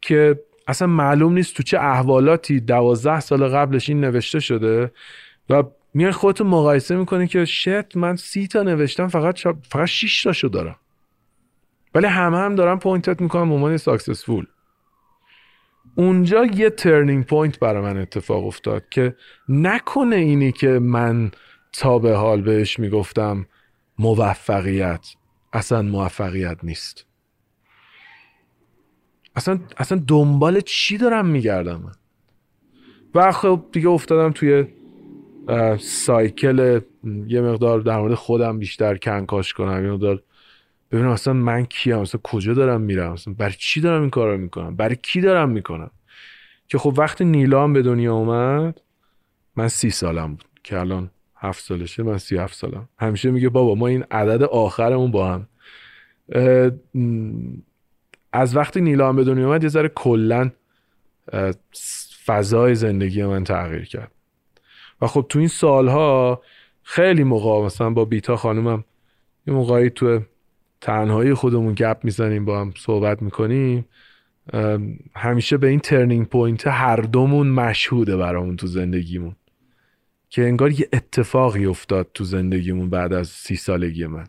که 0.00 0.40
اصلا 0.68 0.88
معلوم 0.88 1.32
نیست 1.32 1.56
تو 1.56 1.62
چه 1.62 1.78
احوالاتی 1.78 2.60
دوازده 2.60 3.20
سال 3.20 3.48
قبلش 3.48 3.88
این 3.88 4.00
نوشته 4.00 4.40
شده 4.40 4.92
و 5.50 5.62
میای 5.94 6.12
خودتو 6.12 6.44
مقایسه 6.44 6.96
می‌کنی 6.96 7.26
که 7.26 7.44
shit 7.44 7.96
من 7.96 8.16
سی 8.16 8.46
تا 8.46 8.62
نوشتم 8.62 9.08
فقط 9.08 9.38
فقط 9.68 9.86
6 9.86 10.22
تاشو 10.22 10.48
دارم. 10.48 10.76
ولی 11.94 12.06
همه 12.06 12.36
هم 12.36 12.54
دارن 12.54 12.78
point 12.78 13.13
ت 13.13 13.20
می‌کنن 13.20 13.48
به 13.48 13.54
عنوان 13.54 13.76
successful 13.76 14.46
اونجا 15.98 16.44
یه 16.44 16.70
turning 16.70 17.24
point 17.24 17.58
برای 17.58 17.82
من 17.82 17.96
اتفاق 17.96 18.46
افتاد 18.46 18.88
که 18.88 19.16
نکنه 19.48 20.16
اینی 20.16 20.52
که 20.52 20.68
من 20.68 21.30
تا 21.72 21.98
به 21.98 22.16
حال 22.16 22.42
بهش 22.42 22.78
می‌گفتم 22.78 23.46
موفقیت. 23.98 25.06
اصلا 25.52 25.82
موفقیت 25.82 26.58
نیست. 26.62 27.06
اصلا 29.36 29.58
اصلا 29.76 30.02
دنبال 30.08 30.60
چی 30.60 30.98
دارم 30.98 31.26
میگردم 31.26 31.82
من؟ 31.82 31.92
و 33.14 33.32
خب 33.32 33.64
دیگه 33.72 33.88
افتادم 33.88 34.32
توی 34.32 34.64
cycle. 35.78 36.80
یه 37.26 37.40
مقدار 37.40 37.80
در 37.80 37.98
مورد 37.98 38.14
خودم 38.14 38.58
بیشتر 38.58 38.96
کنکاش 38.96 39.52
کنم. 39.52 39.84
یه 39.84 39.92
مقدار 39.92 40.22
ببینم 40.90 41.08
اصلا 41.08 41.32
من 41.32 41.64
کیم 41.64 41.98
اصلا 41.98 42.20
کجا 42.24 42.54
دارم 42.54 42.80
میرم؟ 42.80 43.12
اصلا 43.12 43.34
برای 43.34 43.54
چی 43.58 43.80
دارم 43.80 44.00
این 44.00 44.10
کار 44.10 44.30
رو 44.30 44.38
می‌کنم؟ 44.38 44.76
برای 44.76 44.96
کی 44.96 45.20
دارم 45.20 45.48
می‌کنم؟ 45.48 45.90
که 46.68 46.78
خب 46.78 46.94
وقتی 46.96 47.24
نیلام 47.24 47.72
به 47.72 47.82
دنیا 47.82 48.14
اومد 48.14 48.80
من 49.56 49.68
سی 49.68 49.90
سالم 49.90 50.34
بود 50.34 50.48
که 50.64 50.78
الان 50.78 51.10
هفت 51.36 51.64
سالشه 51.64 52.02
من 52.02 52.18
سی 52.18 52.36
هفت 52.36 52.54
سالم. 52.54 52.88
همیشه 52.98 53.30
میگه 53.30 53.48
بابا 53.48 53.74
ما 53.74 53.86
این 53.86 54.04
عدد 54.10 54.42
آخرمون 54.42 55.10
با 55.10 55.32
هم. 55.32 55.48
از 58.32 58.56
وقتی 58.56 58.80
نیلام 58.80 59.16
به 59.16 59.24
دنیا 59.24 59.46
اومد 59.46 59.62
یه 59.62 59.68
ذره 59.68 59.88
کلا 59.88 60.50
فضای 62.24 62.74
زندگی 62.74 63.24
من 63.24 63.44
تغییر 63.44 63.84
کرد. 63.84 64.12
و 65.00 65.06
خب 65.06 65.26
تو 65.28 65.38
این 65.38 65.48
سالها 65.48 66.42
خیلی 66.82 67.24
موقع 67.24 67.66
مثلا 67.66 67.90
با 67.90 68.04
بیتا 68.04 68.36
خانومم 68.36 68.84
یه 69.46 69.54
موقعی 69.54 69.90
تو 69.90 70.20
تنهایی 70.86 71.34
خودمون 71.34 71.74
گپ 71.74 71.98
می‌زنیم 72.02 72.44
با 72.44 72.60
هم 72.60 72.74
صحبت 72.76 73.22
می‌کنیم. 73.22 73.84
همیشه 75.14 75.56
به 75.56 75.68
این 75.68 75.80
turning 75.80 76.26
point 76.26 76.66
هر 76.66 76.96
دومون 76.96 77.46
مشهوده 77.46 78.16
برامون 78.16 78.56
تو 78.56 78.66
زندگیمون. 78.66 79.36
که 80.30 80.42
انگار 80.42 80.72
یه 80.72 80.88
اتفاقی 80.92 81.66
افتاد 81.66 82.10
تو 82.14 82.24
زندگیمون 82.24 82.90
بعد 82.90 83.12
از 83.12 83.28
سی 83.28 83.56
سالگی 83.56 84.06
من. 84.06 84.26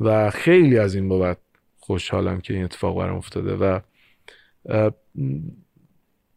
و 0.00 0.30
خیلی 0.30 0.78
از 0.78 0.94
این 0.94 1.08
بابت 1.08 1.38
خوشحالم 1.76 2.40
که 2.40 2.54
این 2.54 2.64
اتفاق 2.64 2.98
برام 2.98 3.16
افتاده. 3.16 3.54
و 3.54 3.80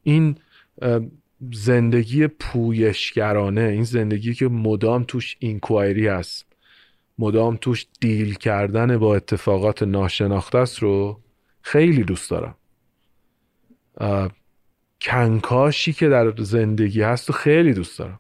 این 0.04 0.36
زندگی 1.52 2.28
پویشگرانه 2.28 3.62
این 3.62 3.84
زندگی 3.84 4.34
که 4.34 4.48
مدام 4.48 5.04
توش 5.04 5.36
inquiry 5.40 6.08
هست. 6.08 6.49
مدام 7.20 7.58
توش 7.58 7.88
deal 8.00 8.34
کردن 8.34 8.98
با 8.98 9.16
اتفاقات 9.16 9.84
ناشناخته 9.84 10.58
است 10.58 10.80
رو 10.80 11.20
خیلی 11.62 12.04
دوست 12.04 12.32
دارم. 12.32 12.56
کنکاشی 15.02 15.94
که 15.94 16.10
در 16.10 16.34
زندگی 16.38 17.02
هست 17.02 17.30
و 17.30 17.34
خیلی 17.34 17.74
دوست 17.74 18.00
دارم. 18.00 18.20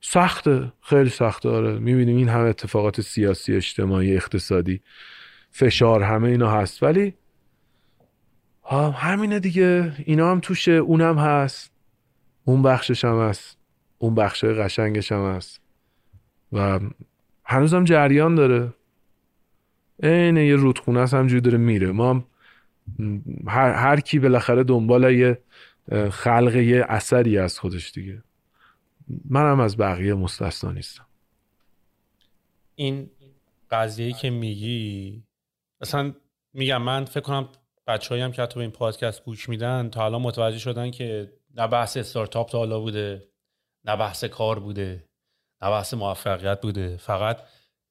سخته 0.00 0.72
خیلی 0.80 1.10
سخته 1.10 1.48
آره. 1.48 1.78
می‌بینیم 1.78 2.16
این 2.16 2.28
همه 2.28 2.48
اتفاقات 2.48 3.00
سیاسی 3.00 3.54
اجتماعی 3.54 4.16
اقتصادی 4.16 4.80
فشار 5.50 6.02
همه 6.02 6.28
اینا 6.28 6.50
هست. 6.50 6.82
ولی 6.82 7.14
همینه 8.94 9.40
دیگه. 9.40 9.92
اینا 10.04 10.30
هم 10.30 10.40
توشه 10.40 10.72
اونم 10.72 11.18
هست. 11.18 11.72
اون 12.44 12.62
بخشش 12.62 13.04
هم 13.04 13.20
هست. 13.20 13.58
اون 13.98 14.14
بخش 14.14 14.44
قشنگش 14.44 15.12
هم 15.12 15.34
هست. 15.34 15.60
و 16.52 16.80
هنوزم 17.48 17.84
جریان 17.84 18.34
داره. 18.34 18.74
عین 20.02 20.36
یه 20.36 20.56
رودخونه 20.56 21.00
است 21.00 21.14
همجوری 21.14 21.40
داره 21.40 21.58
میره. 21.58 21.92
ما 21.92 22.10
هم 22.10 22.24
هر, 23.46 23.72
هر 23.72 24.00
کی 24.00 24.18
بالاخره 24.18 24.64
دنبال 24.64 25.14
یه 25.14 25.38
خلق 26.10 26.56
یه 26.56 26.84
اثری 26.88 27.38
از 27.38 27.58
خودش 27.58 27.92
دیگه. 27.92 28.22
منم 29.30 29.60
از 29.60 29.76
بقیه 29.76 30.14
مستثنا 30.14 30.72
نیستم. 30.72 31.06
این 32.74 33.10
قضیه 33.70 34.12
که 34.12 34.30
میگی 34.30 35.22
اصلا 35.80 36.12
میگم 36.54 36.82
من 36.82 37.04
فکر 37.04 37.20
کنم 37.20 37.48
بچه 37.86 38.24
هم 38.24 38.32
که 38.32 38.42
حتی 38.42 38.54
به 38.54 38.60
این 38.60 38.70
پادکست 38.70 39.24
گوش 39.24 39.48
میدن 39.48 39.88
تا 39.88 40.04
الان 40.04 40.22
متوجه 40.22 40.58
شدن 40.58 40.90
که 40.90 41.32
نه 41.56 41.66
بحث 41.66 41.96
استارتاپ 41.96 42.50
تا 42.50 42.58
حالا 42.58 42.80
بوده 42.80 43.28
نه 43.84 43.96
بحث 43.96 44.24
کار 44.24 44.58
بوده. 44.58 45.07
نه 45.62 45.70
بحث 45.70 45.94
موفقیت 45.94 46.60
بوده. 46.60 46.96
فقط 46.96 47.42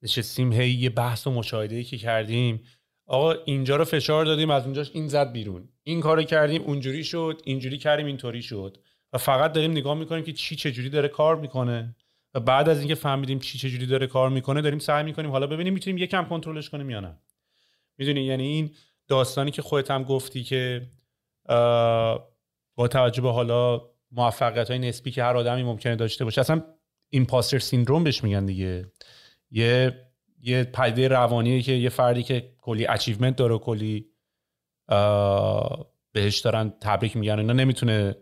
نشستیم 0.02 0.52
هی 0.52 0.70
یه 0.70 0.90
بحث 0.90 1.26
و 1.26 1.30
مشاهده 1.30 1.84
که 1.84 1.98
کردیم. 1.98 2.62
آقا 3.06 3.32
اینجا 3.32 3.76
رو 3.76 3.84
فشار 3.84 4.24
دادیم 4.24 4.50
از 4.50 4.64
اونجاش 4.64 4.90
این 4.94 5.08
زد 5.08 5.32
بیرون. 5.32 5.68
این 5.82 6.00
کارو 6.00 6.22
کردیم 6.22 6.62
اونجوری 6.62 7.04
شد 7.04 7.42
اینجوری 7.44 7.78
کردیم 7.78 8.06
اینطوری 8.06 8.42
شد. 8.42 8.76
و 9.12 9.18
فقط 9.18 9.52
داریم 9.52 9.70
نگاه 9.70 9.94
می‌کنیم 9.94 10.24
که 10.24 10.32
چی 10.32 10.56
چجوری 10.56 10.90
داره 10.90 11.08
کار 11.08 11.36
می‌کنه. 11.36 11.96
و 12.34 12.40
بعد 12.40 12.68
از 12.68 12.78
اینکه 12.78 12.94
فهمیدیم 12.94 13.38
چی 13.38 13.58
چجوری 13.58 13.86
داره 13.86 14.06
کار 14.06 14.28
می‌کنه 14.30 14.60
داریم 14.60 14.78
سعی 14.78 15.04
می‌کنیم 15.04 15.30
حالا 15.30 15.46
ببینیم 15.46 15.72
می‌تونیم 15.72 15.98
یکم 15.98 16.24
کنترلش 16.24 16.70
کنیم 16.70 16.90
یا 16.90 17.00
نه. 17.00 17.18
می‌دونی؟ 17.98 18.20
یعنی 18.20 18.46
این 18.46 18.70
داستانی 19.08 19.50
که 19.50 19.62
خودت 19.62 19.90
هم 19.90 20.04
گفتی 20.04 20.44
که 20.44 20.86
با 22.74 22.88
توجه 22.90 23.22
به 23.22 23.32
حالا 23.32 23.80
موفقیت 24.10 24.70
های 24.70 24.78
نسبی 24.78 25.10
که 25.10 25.22
هر 25.22 25.36
آدمی 25.36 25.62
ممکنه 25.62 25.96
داشته 25.96 26.24
باشه. 26.24 26.40
اصلا 26.40 26.62
imposter 27.10 27.58
syndrome 27.58 28.04
بهش 28.04 28.24
میگن 28.24 28.46
دیگه. 28.46 28.86
یه 29.50 30.04
یه 30.40 30.64
پدیده 30.64 31.08
روانیه 31.08 31.62
که 31.62 31.72
یه 31.72 31.88
فردی 31.88 32.22
که 32.22 32.52
کلی 32.58 32.86
achievement 32.86 33.36
داره 33.36 33.58
کلی 33.58 34.06
بهش 36.12 36.38
دارن 36.38 36.72
تبریک 36.80 37.16
میگن 37.16 37.38
اینا 37.38 37.52
نمی‌تونه 37.52 38.16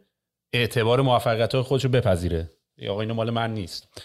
اعتبار 0.52 1.00
موفقیت 1.00 1.54
های 1.54 1.62
خودشو 1.62 1.88
بپذیره. 1.88 2.50
آقا 2.88 3.00
اینو 3.00 3.14
مال 3.14 3.30
من 3.30 3.54
نیست. 3.54 4.02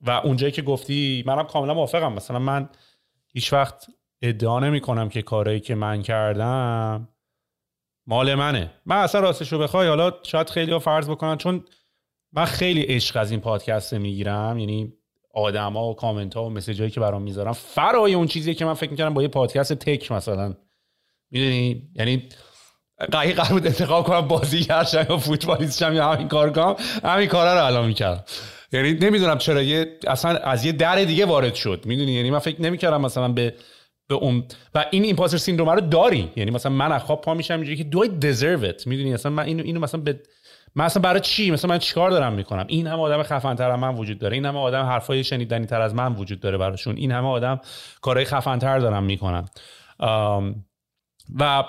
و 0.00 0.10
اونجایی 0.24 0.52
که 0.52 0.62
گفتی 0.62 1.24
منم 1.26 1.44
کاملا 1.44 1.74
موافقم. 1.74 2.12
مثلا 2.12 2.38
من 2.38 2.68
هیچ 3.32 3.52
وقت 3.52 3.86
ادعا 4.22 4.60
نمی 4.60 4.80
کنم 4.80 5.08
که 5.08 5.22
کارهایی 5.22 5.60
که 5.60 5.74
من 5.74 6.02
کردم 6.02 7.08
مال 8.06 8.34
منه. 8.34 8.70
من 8.86 8.96
اصلا 8.96 9.20
راستش 9.20 9.52
رو 9.52 9.58
بخوای 9.58 9.88
حالا 9.88 10.12
شاید 10.22 10.50
خیلی 10.50 10.78
فرض 10.78 11.10
بکنن 11.10 11.36
چون 11.36 11.64
من 12.32 12.44
خیلی 12.44 12.82
عشق 12.82 13.16
از 13.16 13.30
این 13.30 13.40
پادکست 13.40 13.94
می‌گیرم. 13.94 14.58
یعنی 14.58 14.92
آدما 15.34 15.90
و 15.90 15.94
کامنت 15.94 16.34
ها 16.34 16.44
و 16.44 16.50
مسیج 16.50 16.78
هایی 16.78 16.90
که 16.90 17.00
برام 17.00 17.22
می‌ذارم 17.22 17.52
فرای 17.52 18.14
اون 18.14 18.26
چیزی 18.26 18.54
که 18.54 18.64
من 18.64 18.74
فکر 18.74 18.90
می‌کردم 18.90 19.14
با 19.14 19.22
یه 19.22 19.28
پادکست 19.28 19.72
تک 19.72 20.12
مثلا. 20.12 20.54
می‌دونی؟ 21.30 21.82
یعنی 21.94 22.28
قایی 23.12 23.32
قرار 23.32 23.50
بود 23.50 23.66
انتخاب 23.66 24.04
کنم 24.04 24.20
بازی 24.20 24.62
شم 24.62 25.06
یا 25.10 25.18
فوتبالیست 25.18 25.78
شم 25.78 25.92
یا 25.92 26.12
همین 26.12 26.28
کار 26.28 26.52
کنم. 26.52 26.76
همین 27.04 27.28
کارا 27.28 27.54
رو 27.54 27.64
الان 27.66 27.86
می‌کردم. 27.86 28.24
یعنی 28.72 28.92
نمی‌دونم 28.92 29.38
چرا 29.38 29.62
یه 29.62 29.98
اصلا 30.06 30.36
از 30.36 30.64
یه 30.64 30.72
در 30.72 31.04
دیگه 31.04 31.26
وارد 31.26 31.54
شد. 31.54 31.82
می‌دونی؟ 31.86 32.12
یعنی 32.12 32.30
من 32.30 32.38
فکر 32.38 32.62
نمی‌کردم 32.62 33.00
مثلا 33.00 33.28
به 33.28 33.54
به 34.08 34.14
اون 34.14 34.44
و 34.74 34.84
این 34.90 35.04
ایمپاستر 35.04 35.36
سیندروم 35.36 35.70
رو 35.70 35.80
داری 35.80 36.30
یعنی 36.36 36.50
مثلا 36.50 36.72
من 36.72 36.92
از 36.92 37.02
خواب 37.02 37.20
پا 37.20 37.34
میشم 37.34 37.54
اینجوری 37.54 37.76
که 37.76 37.84
دو 37.84 38.06
دیزرو 38.06 38.64
ایت 38.64 38.86
می‌دونی؟ 38.86 39.12
مثلا 39.12 39.32
من 39.32 39.44
اینو 39.44 39.64
اینو 39.64 39.80
مثلا 39.80 40.00
به 40.00 40.20
من 40.74 40.84
اصلا 40.84 41.02
برای 41.02 41.20
چی؟ 41.20 41.50
مثلا 41.50 41.68
من 41.68 41.78
چیکار 41.78 42.10
دارم 42.10 42.32
می‌کنم؟ 42.32 42.64
این 42.68 42.86
همه 42.86 43.02
آدم 43.02 43.22
خفن 43.22 43.54
تر 43.54 43.76
من 43.76 43.94
وجود 43.94 44.18
داره. 44.18 44.34
این 44.34 44.46
همه 44.46 44.58
آدم 44.58 44.82
حرفای 44.84 45.24
شنیدنی 45.24 45.66
تر 45.66 45.80
از 45.80 45.94
من 45.94 46.14
وجود 46.14 46.40
داره 46.40 46.58
براشون. 46.58 46.96
این 46.96 47.12
همه 47.12 47.28
آدم 47.28 47.60
کارهای 48.00 48.24
خفن 48.24 48.58
تر 48.58 48.78
دارم 48.78 49.02
می‌کنم 49.02 49.44
و 51.38 51.64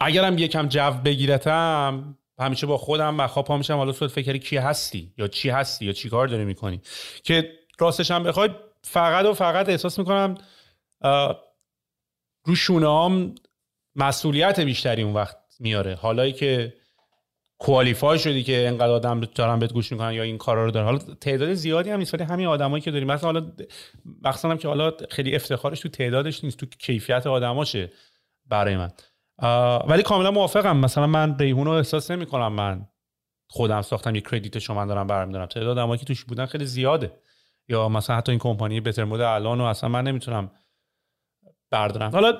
اگرم 0.00 0.38
یکم 0.38 0.68
جو 0.68 0.90
بگیرتم 0.90 2.16
همیشه 2.38 2.66
با 2.66 2.78
خودم 2.78 3.18
و 3.18 3.26
پا 3.26 3.56
میشم. 3.56 3.76
حالا 3.76 3.92
صورت 3.92 4.10
فکری 4.10 4.38
کی 4.38 4.56
هستی؟ 4.56 5.12
یا 5.18 5.28
چی 5.28 5.50
هستی؟ 5.50 5.84
یا 5.86 5.92
چی 5.92 6.08
کار 6.08 6.26
داری 6.26 6.44
می‌کنی؟ 6.44 6.80
که 7.24 7.52
راستش 7.78 8.10
هم 8.10 8.22
بخواد 8.22 8.56
فقط 8.82 9.26
و 9.26 9.34
فقط 9.34 9.68
احساس 9.68 9.98
می‌کنم 9.98 10.34
رو 12.66 13.34
مسئولیت 13.96 14.60
بیشتری 14.60 15.02
اون 15.02 15.14
وقت 15.14 15.36
میاره. 15.60 15.94
حالایی 15.94 16.32
که 16.32 16.74
کوالیفای 17.58 18.18
شدی 18.18 18.42
که 18.42 18.68
انقدر 18.68 18.90
آدم 18.90 19.20
دارن 19.20 19.58
بهت 19.58 19.72
گوش 19.72 19.92
می‌کنن 19.92 20.12
یا 20.12 20.22
این 20.22 20.38
کارا 20.38 20.64
رو 20.64 20.70
دارن. 20.70 20.86
حالا 20.86 20.98
تعداد 20.98 21.54
زیادی 21.54 21.90
هم 21.90 21.98
نیست 21.98 22.14
ولی 22.14 22.24
همین 22.24 22.46
آدمایی 22.46 22.82
که 22.82 22.90
داریم 22.90 23.08
مثلا 23.08 23.32
حالا 23.32 23.52
مخصوصا 24.22 24.56
که 24.56 24.68
حالا 24.68 24.92
خیلی 25.10 25.36
افتخارش 25.36 25.80
تو 25.80 25.88
تعدادش 25.88 26.44
نیست 26.44 26.58
تو 26.58 26.66
کیفیت 26.66 27.26
آدماشه 27.26 27.92
برای 28.46 28.76
من. 28.76 28.90
ولی 29.88 30.02
کاملا 30.02 30.30
موافقم. 30.30 30.76
مثلا 30.76 31.06
من 31.06 31.38
ریحون 31.38 31.66
رو 31.66 31.72
احساس 31.72 32.10
نمی 32.10 32.26
کنم 32.26 32.52
من 32.52 32.88
خودم 33.50 33.82
ساختم 33.82 34.14
یه 34.14 34.20
کردیت 34.20 34.58
شما 34.58 34.86
دارم 34.86 35.06
برمیدارم. 35.06 35.46
تعداد 35.46 35.78
آدمایی 35.78 35.98
که 35.98 36.06
توش 36.06 36.24
بودن 36.24 36.46
خیلی 36.46 36.64
زیاده. 36.64 37.12
یا 37.68 37.88
مثلا 37.88 38.16
حتی 38.16 38.32
این 38.32 38.38
کمپانی 38.38 38.80
بهتر 38.80 39.04
مود 39.04 39.20
الان 39.20 39.60
و 39.60 39.64
اصلا 39.64 39.88
من 39.88 40.04
نمی‌تونم 40.04 40.50
بردارم. 41.70 42.10
حالا 42.10 42.38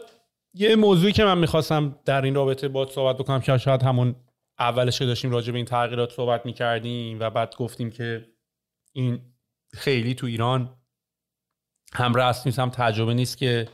یه 0.54 0.76
موضوعی 0.76 1.12
که 1.12 1.24
من 1.24 1.38
می‌خواستم 1.38 1.96
در 2.04 2.22
این 2.22 2.34
رابطه 2.34 2.68
با 2.68 2.86
صحبت 2.86 3.16
بکنم 3.16 3.40
که 3.40 3.58
شاید 3.58 3.82
همون 3.82 4.16
اولش 4.58 4.98
که 4.98 5.06
داشتیم 5.06 5.30
راجع 5.30 5.52
به 5.52 5.56
این 5.56 5.66
تغییرات 5.66 6.12
صحبت 6.12 6.46
می‌کردیم 6.46 7.20
و 7.20 7.30
بعد 7.30 7.56
گفتیم 7.56 7.90
که 7.90 8.26
این 8.92 9.20
خیلی 9.74 10.14
تو 10.14 10.26
ایران 10.26 10.76
هم 11.92 12.14
رسم 12.14 12.42
نیست 12.46 12.58
هم 12.58 12.70
تجربه 12.70 13.14
نیست 13.14 13.38
که 13.38 13.68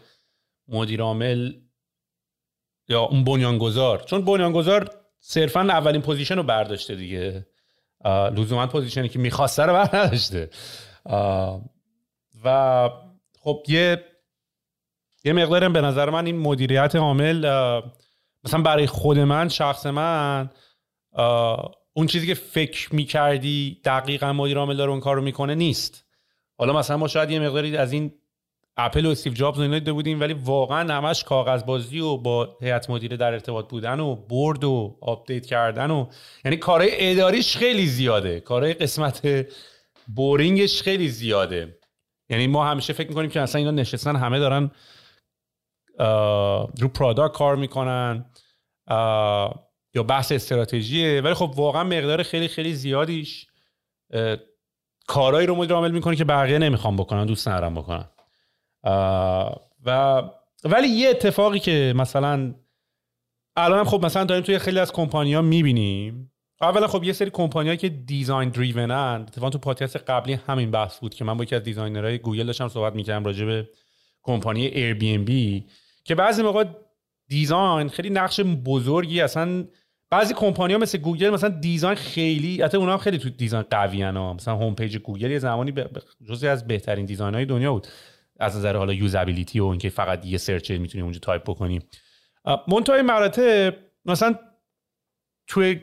مدیر 0.68 1.02
عامل 1.02 1.52
یا 2.88 3.00
اون 3.00 3.24
بنیانگذار 3.24 4.02
چون 4.02 4.24
بنیانگذار 4.24 4.90
صرفا 5.20 5.60
اولین 5.60 6.02
position 6.02 6.36
رو 6.36 6.42
برداشته 6.42 6.94
دیگه. 6.94 7.46
لزوما 8.04 8.66
position 8.66 9.03
ی 9.03 9.08
که 9.08 9.18
می‌خواسته 9.18 9.62
رو 9.62 9.72
برداشته. 9.72 10.50
و 12.44 12.90
خب 13.40 13.62
یه 13.68 14.04
یه 15.24 15.32
مقدارم 15.32 15.72
به 15.72 15.80
نظر 15.80 16.10
من 16.10 16.26
این 16.26 16.38
مدیریت 16.38 16.96
عامل 16.96 17.38
مثلا 18.44 18.62
برای 18.62 18.86
خود 18.86 19.18
من 19.18 19.48
شخص 19.48 19.86
من 19.86 20.50
اون 21.92 22.06
چیزی 22.06 22.26
که 22.26 22.34
فکر 22.34 22.94
می‌کردی 22.94 23.80
دقیقا 23.84 24.32
مدیر 24.32 24.58
عامل 24.58 24.76
داره 24.76 24.90
اون 24.90 25.00
کار 25.00 25.16
رو 25.16 25.22
می‌کنه 25.22 25.54
نیست. 25.54 26.04
حالا 26.58 26.72
مثلا 26.72 26.96
ما 26.96 27.08
شاید 27.08 27.30
یه 27.30 27.38
مقداری 27.38 27.76
از 27.76 27.92
این 27.92 28.12
اپل 28.76 29.06
و 29.06 29.10
استیو 29.10 29.32
جابز 29.32 29.60
اینا 29.60 29.78
دیده 29.78 29.92
بودیم 29.92 30.20
ولی 30.20 30.32
واقعا 30.32 30.94
همش 30.94 31.24
کاغذ 31.24 31.64
بازی 31.64 32.00
و 32.00 32.16
با 32.16 32.56
هیئت 32.60 32.90
مدیره 32.90 33.16
در 33.16 33.32
ارتباط 33.32 33.68
بودن 33.68 34.00
و 34.00 34.14
board 34.14 34.64
و 34.64 34.98
update 35.00 35.46
کردن 35.46 35.90
و 35.90 36.06
یعنی 36.44 36.56
کارهای 36.56 36.90
اداریش 36.92 37.56
خیلی 37.56 37.86
زیاده. 37.86 38.40
کارهای 38.40 38.74
قسمت 38.74 39.46
boring 40.14 40.65
ش 40.65 40.82
خیلی 40.82 41.08
زیاده. 41.08 41.78
یعنی 42.28 42.46
ما 42.46 42.66
همیشه 42.66 42.92
فکر 42.92 43.08
می‌کنیم 43.08 43.30
که 43.30 43.40
اصلا 43.40 43.58
اینا 43.58 43.70
نشستن 43.70 44.16
همه 44.16 44.38
دارن 44.38 44.70
رو 46.80 46.88
product 46.88 47.36
کار 47.36 47.56
می‌کنن. 47.56 48.24
یا 49.94 50.02
بحث 50.02 50.32
استراتژیه. 50.32 51.20
ولی 51.20 51.34
خب 51.34 51.52
واقعا 51.56 51.84
مقدار 51.84 52.22
خیلی 52.22 52.48
خیلی 52.48 52.74
زیادیش 52.74 53.46
کارهایی 55.06 55.46
رو 55.46 55.54
مدیر 55.54 55.72
عامل 55.72 55.90
می‌کنه 55.90 56.16
که 56.16 56.24
بقیه 56.24 56.58
نمی‌خوان 56.58 56.96
بکنن 56.96 57.26
دوست 57.26 57.48
ندارن 57.48 57.74
بکنن. 57.74 58.08
و 59.84 60.22
ولی 60.64 60.88
یه 60.88 61.08
اتفاقی 61.08 61.58
که 61.58 61.92
مثلا 61.96 62.54
الان 63.56 63.78
هم 63.78 63.84
خب 63.84 64.04
مثلا 64.04 64.24
داریم 64.24 64.44
توی 64.44 64.58
خیلی 64.58 64.78
از 64.78 64.92
کمپانی 64.92 65.34
ها 65.34 65.42
می‌بینیم. 65.42 66.30
اولا 66.60 66.86
خب 66.86 67.04
یه 67.04 67.12
سری 67.12 67.30
کمپانی 67.30 67.76
که 67.76 67.88
design 67.88 68.48
driven 68.48 69.13
ن 69.13 69.24
اتفاقا 69.28 69.50
تو 69.50 69.58
پادکست 69.58 69.96
قبلی 69.96 70.32
همین 70.32 70.70
بحث 70.70 70.98
بود 70.98 71.14
که 71.14 71.24
من 71.24 71.36
با 71.36 71.44
یکی 71.44 71.54
از 71.54 71.62
designer 71.62 72.07
های 72.07 72.18
گوگل 72.18 72.46
داشتم 72.46 72.68
صحبت 72.68 72.94
می‌کردم 72.94 73.24
راجع 73.24 73.44
به 73.44 73.68
کمپانی‌هایی 74.22 75.66
که 76.04 76.14
بعضی 76.14 76.42
موقع 76.42 76.64
design 77.28 77.88
خیلی 77.88 78.10
نقش 78.10 78.40
بزرگی 78.40 79.20
اصلا 79.20 79.64
بعضی 80.10 80.34
کمپانی 80.34 80.72
ها 80.72 80.78
مثل 80.78 80.98
گوگل 80.98 81.30
مثلا 81.30 81.48
design 81.48 81.94
خیلی 81.94 82.62
حتی 82.62 82.76
اونا 82.76 82.92
هم 82.92 82.98
خیلی 82.98 83.18
تو 83.18 83.30
design 83.30 83.64
قوی 83.70 84.02
ها. 84.02 84.34
مثلا 84.34 84.56
home 84.56 84.74
page 84.74 84.98
گوگل 84.98 85.30
یه 85.30 85.38
زمانی 85.38 85.72
جزی 86.28 86.48
از 86.48 86.66
بهترین 86.66 87.06
design 87.06 87.34
های 87.34 87.44
دنیا 87.44 87.72
بود. 87.72 87.86
از 88.40 88.56
نظر 88.56 88.76
حالا 88.76 88.92
usability 88.92 89.60
و 89.60 89.64
اینکه 89.64 89.88
فقط 89.88 90.26
یه 90.26 90.38
search 90.38 90.70
می‌تونی 90.70 91.02
اونجا 91.02 91.18
تایپ 91.18 91.42
بکنی. 91.42 91.80
منتهای 92.68 93.02
مراتب 93.02 93.74
مثلا 94.04 94.38
توی 95.46 95.80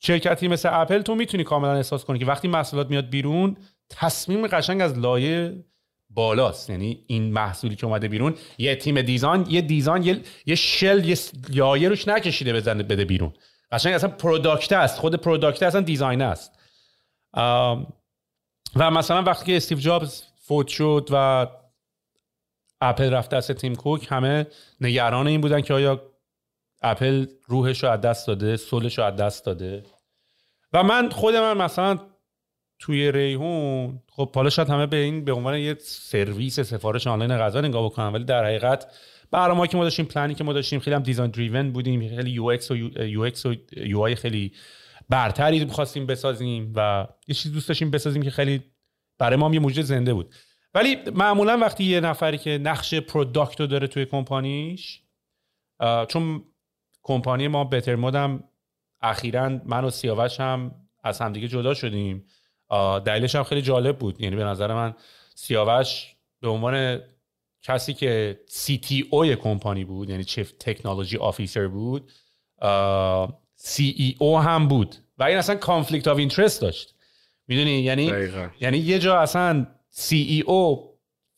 شرکتی 0.00 0.48
مثل 0.48 0.68
اپل 0.72 1.02
تو 1.02 1.14
می‌تونی 1.14 1.44
کاملا 1.44 1.74
احساس 1.74 2.04
کنی 2.04 2.18
که 2.18 2.26
وقتی 2.26 2.48
محصولات 2.48 2.90
میاد 2.90 3.10
بیرون 3.10 3.56
تصمیم 3.90 4.46
قشنگ 4.46 4.80
از 4.80 4.98
لایه 4.98 5.64
بالاست. 6.14 6.70
یعنی 6.70 7.04
این 7.06 7.32
محصولی 7.32 7.76
که 7.76 7.86
اومده 7.86 8.08
بیرون 8.08 8.34
یه 8.58 8.76
تیم 8.76 9.02
design 9.02 9.46
یه 9.48 9.60
design 9.60 10.02
یه, 10.02 10.20
یه 10.46 10.54
shell 10.54 11.04
یه 11.04 11.16
لایه 11.48 11.88
روش 11.88 12.08
نکشیده 12.08 12.52
بزنه 12.52 12.82
بده 12.82 13.04
بیرون. 13.04 13.32
قشنگ 13.72 13.94
اصلا 13.94 14.10
پروداکت 14.10 14.72
است. 14.72 14.98
خود 14.98 15.14
پروداکت 15.14 15.62
اصلا 15.62 15.80
design 15.80 16.22
است. 16.22 16.58
و 18.76 18.90
مثلا 18.90 19.22
وقتی 19.22 19.46
که 19.46 19.56
استیو 19.56 19.78
جابز 19.78 20.22
فوت 20.36 20.68
شد 20.68 21.08
و 21.10 21.46
اپل 22.80 23.12
رفت 23.12 23.30
دست 23.30 23.52
تیم 23.52 23.74
کوک 23.74 24.06
همه 24.10 24.46
نگران 24.80 25.26
این 25.26 25.40
بودن 25.40 25.60
که 25.60 25.74
آیا 25.74 26.02
اپل 26.82 27.26
روحش 27.46 27.82
رو 27.82 27.90
از 27.90 28.00
دست 28.00 28.26
داده 28.26 28.56
soul 28.56 28.84
ش 28.84 28.98
رو 28.98 29.04
از 29.04 29.16
دست 29.16 29.44
داده. 29.44 29.82
و 30.72 30.82
من 30.82 31.10
خود 31.10 31.36
من 31.36 31.56
مثلا 31.56 31.98
توی 32.84 33.12
ریحون. 33.12 34.00
خب 34.10 34.34
حالا 34.34 34.50
شاید 34.50 34.68
همه 34.68 34.86
به 34.86 34.96
این 34.96 35.24
به 35.24 35.32
عنوان 35.32 35.58
یه 35.58 35.76
سرویس 35.80 36.60
سفارش 36.60 37.06
آنلاین 37.06 37.38
غذا 37.38 37.60
نگاه 37.60 37.84
بکنن 37.84 38.06
ولی 38.12 38.24
در 38.24 38.44
حقیقت 38.44 38.86
برنامه‌ای 39.30 39.68
که 39.68 39.76
ما 39.76 39.84
داشتیم 39.84 40.04
پلنی 40.04 40.34
که 40.34 40.44
ما 40.44 40.52
داشتیم 40.52 40.80
خیلی 40.80 40.96
هم 40.96 41.02
design 41.02 41.30
driven 41.30 41.72
بودیم. 41.72 42.16
خیلی 42.16 42.30
یو 42.30 42.44
ایکس 42.44 42.70
و 42.70 42.76
یو 42.76 43.20
ایکس 43.20 43.46
و 43.46 43.54
یو 43.76 44.00
آی 44.00 44.14
خیلی 44.14 44.52
برتری 45.08 45.66
خواستیم 45.66 46.06
بسازیم 46.06 46.72
و 46.76 47.06
یه 47.28 47.34
چیز 47.34 47.52
دوست 47.52 47.68
داشتیم 47.68 47.90
بسازیم 47.90 48.22
که 48.22 48.30
خیلی 48.30 48.62
برای 49.18 49.36
ما 49.36 49.46
هم 49.46 49.54
یه 49.54 49.60
موجود 49.60 49.84
زنده 49.84 50.14
بود. 50.14 50.34
ولی 50.74 50.96
معمولا 51.14 51.58
وقتی 51.58 51.84
یه 51.84 52.00
نفری 52.00 52.38
که 52.38 52.58
نقش 52.58 52.94
product 52.94 53.60
رو 53.60 53.66
داره 53.66 53.86
توی 53.86 54.04
کمپانیش 54.04 55.00
چون 56.08 56.44
کمپانی 57.02 57.48
ما 57.48 57.64
بهتر 57.64 57.96
مودم 57.96 58.44
اخیرا 59.02 59.60
من 59.64 59.84
و 59.84 59.90
سیاوش 59.90 60.40
هم 60.40 60.74
از 61.04 61.20
همدیگه 61.20 61.48
جدا 61.48 61.74
شدیم. 61.74 62.24
دلیلش 63.04 63.34
هم 63.34 63.42
خیلی 63.42 63.62
جالب 63.62 63.98
بود. 63.98 64.20
یعنی 64.20 64.36
به 64.36 64.44
نظر 64.44 64.74
من 64.74 64.94
سیاوش 65.34 66.14
به 66.40 66.48
عنوان 66.48 67.00
کسی 67.62 67.94
که 67.94 68.40
CTO 68.46 69.06
ی 69.10 69.36
کمپانی 69.36 69.84
بود 69.84 70.10
یعنی 70.10 70.24
chief 70.24 70.52
technology 70.60 71.16
officer 71.16 71.66
بود 71.66 72.12
CEO 73.54 74.38
هم 74.38 74.68
بود. 74.68 74.96
و 75.18 75.24
این 75.24 75.36
اصلا 75.36 75.54
conflict 75.54 76.08
of 76.08 76.18
interest 76.18 76.60
داشت. 76.60 76.94
می‌دونی؟ 77.48 77.70
یعنی 77.70 78.12
یعنی 78.60 78.78
یه 78.78 78.98
جا 78.98 79.18
اصلا 79.18 79.66
CEO 79.90 80.90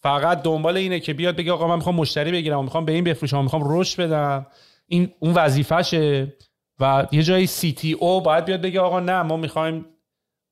فقط 0.02 0.42
دنبال 0.42 0.76
اینه 0.76 1.00
که 1.00 1.14
بیاد 1.14 1.36
بگه 1.36 1.52
آقا 1.52 1.68
من 1.68 1.76
می‌خوام 1.76 1.94
مشتری 1.94 2.32
بگیرم 2.32 2.58
و 2.58 2.62
می‌خوام 2.62 2.84
به 2.84 2.92
این 2.92 3.04
بفروشم 3.04 3.42
می‌خوام 3.42 3.62
رشد 3.64 4.02
بدم. 4.02 4.46
این 4.86 5.12
اون 5.18 5.34
وظیفشه 5.34 6.36
و 6.80 7.06
یه 7.12 7.22
جایی 7.22 7.46
CTO 7.46 8.20
باید 8.20 8.44
بیاد 8.44 8.60
بگه 8.60 8.80
آقا 8.80 9.00
نه 9.00 9.22
ما 9.22 9.36
می‌خوایم 9.36 9.86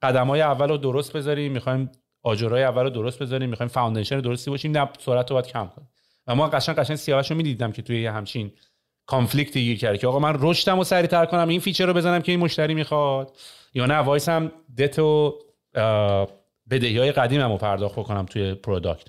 قدم 0.04 0.26
های 0.26 0.40
اول 0.40 0.68
رو 0.68 0.76
درست 0.76 1.12
بذاریم 1.12 1.52
می‌خوایم 1.52 1.90
آجرای 2.22 2.64
اول 2.64 2.82
رو 2.82 2.90
درست 2.90 3.18
بذاریم 3.22 3.50
می‌خوایم 3.50 3.68
foundation 3.68 4.20
درستی 4.20 4.50
باشیم. 4.50 4.78
نه 4.78 4.88
سرعت 4.98 5.30
رو 5.30 5.34
باید 5.34 5.46
کم 5.46 5.66
کنیم. 5.66 5.88
و 6.26 6.34
ما 6.34 6.48
قشنگ 6.48 6.76
قشنگ 6.76 6.96
سیاوش 6.96 7.30
رو 7.30 7.36
می‌دیدم 7.36 7.72
که 7.72 7.82
توی 7.82 8.06
همچین 8.06 8.52
conflict 9.06 9.56
گیر 9.56 9.78
کرد 9.78 9.98
که 9.98 10.06
آقا 10.06 10.18
من 10.18 10.36
رشدم 10.40 10.76
رو 10.78 10.84
سریعتر 10.84 11.26
کنم 11.26 11.48
این 11.48 11.60
feature 11.60 11.86
رو 11.86 11.92
بزنم 11.92 12.22
که 12.22 12.32
این 12.32 12.40
مشتری 12.40 12.74
می‌خواد. 12.74 13.36
یا 13.74 13.86
نه 13.86 13.94
وایسم 13.94 14.52
دت 14.78 14.98
و 14.98 15.34
بدهی 16.70 16.98
های 16.98 17.12
قدیمم 17.12 17.52
رو 17.52 17.58
پرداخت 17.58 17.98
بکنم 17.98 18.26
توی 18.26 18.54
product 18.54 19.06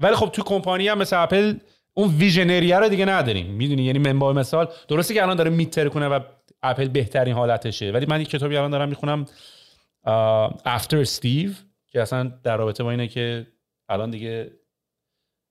ولی 0.00 0.14
خب 0.14 0.28
توی 0.28 0.44
کمپانی 0.46 0.88
هم 0.88 0.98
مثل 0.98 1.22
اپل 1.22 1.54
اون 1.94 2.08
visionary 2.08 2.71
ه 2.71 2.78
رو 2.78 2.88
دیگه 2.88 3.04
نداریم. 3.04 3.46
می‌دونی؟ 3.46 3.82
یعنی 3.82 3.98
منبع 3.98 4.32
مثال 4.32 4.68
درسته 4.88 5.14
که 5.14 5.22
الان 5.22 5.36
داره 5.36 5.50
میتر 5.50 5.88
کنه 5.88 6.08
و 6.08 6.20
اپل 6.62 6.88
بهترین 6.88 7.34
حالتشه. 7.34 7.90
ولی 7.90 8.06
من 8.06 8.20
یک 8.20 8.30
کتابی 8.30 8.56
الان 8.56 8.70
دارم 8.70 8.88
می‌خونم 8.88 9.26
افتر 10.64 10.98
استیو 10.98 11.50
که 11.86 12.02
اصلا 12.02 12.32
در 12.44 12.56
رابطه 12.56 12.84
با 12.84 12.90
اینه 12.90 13.08
که 13.08 13.46
الان 13.88 14.10
دیگه 14.10 14.50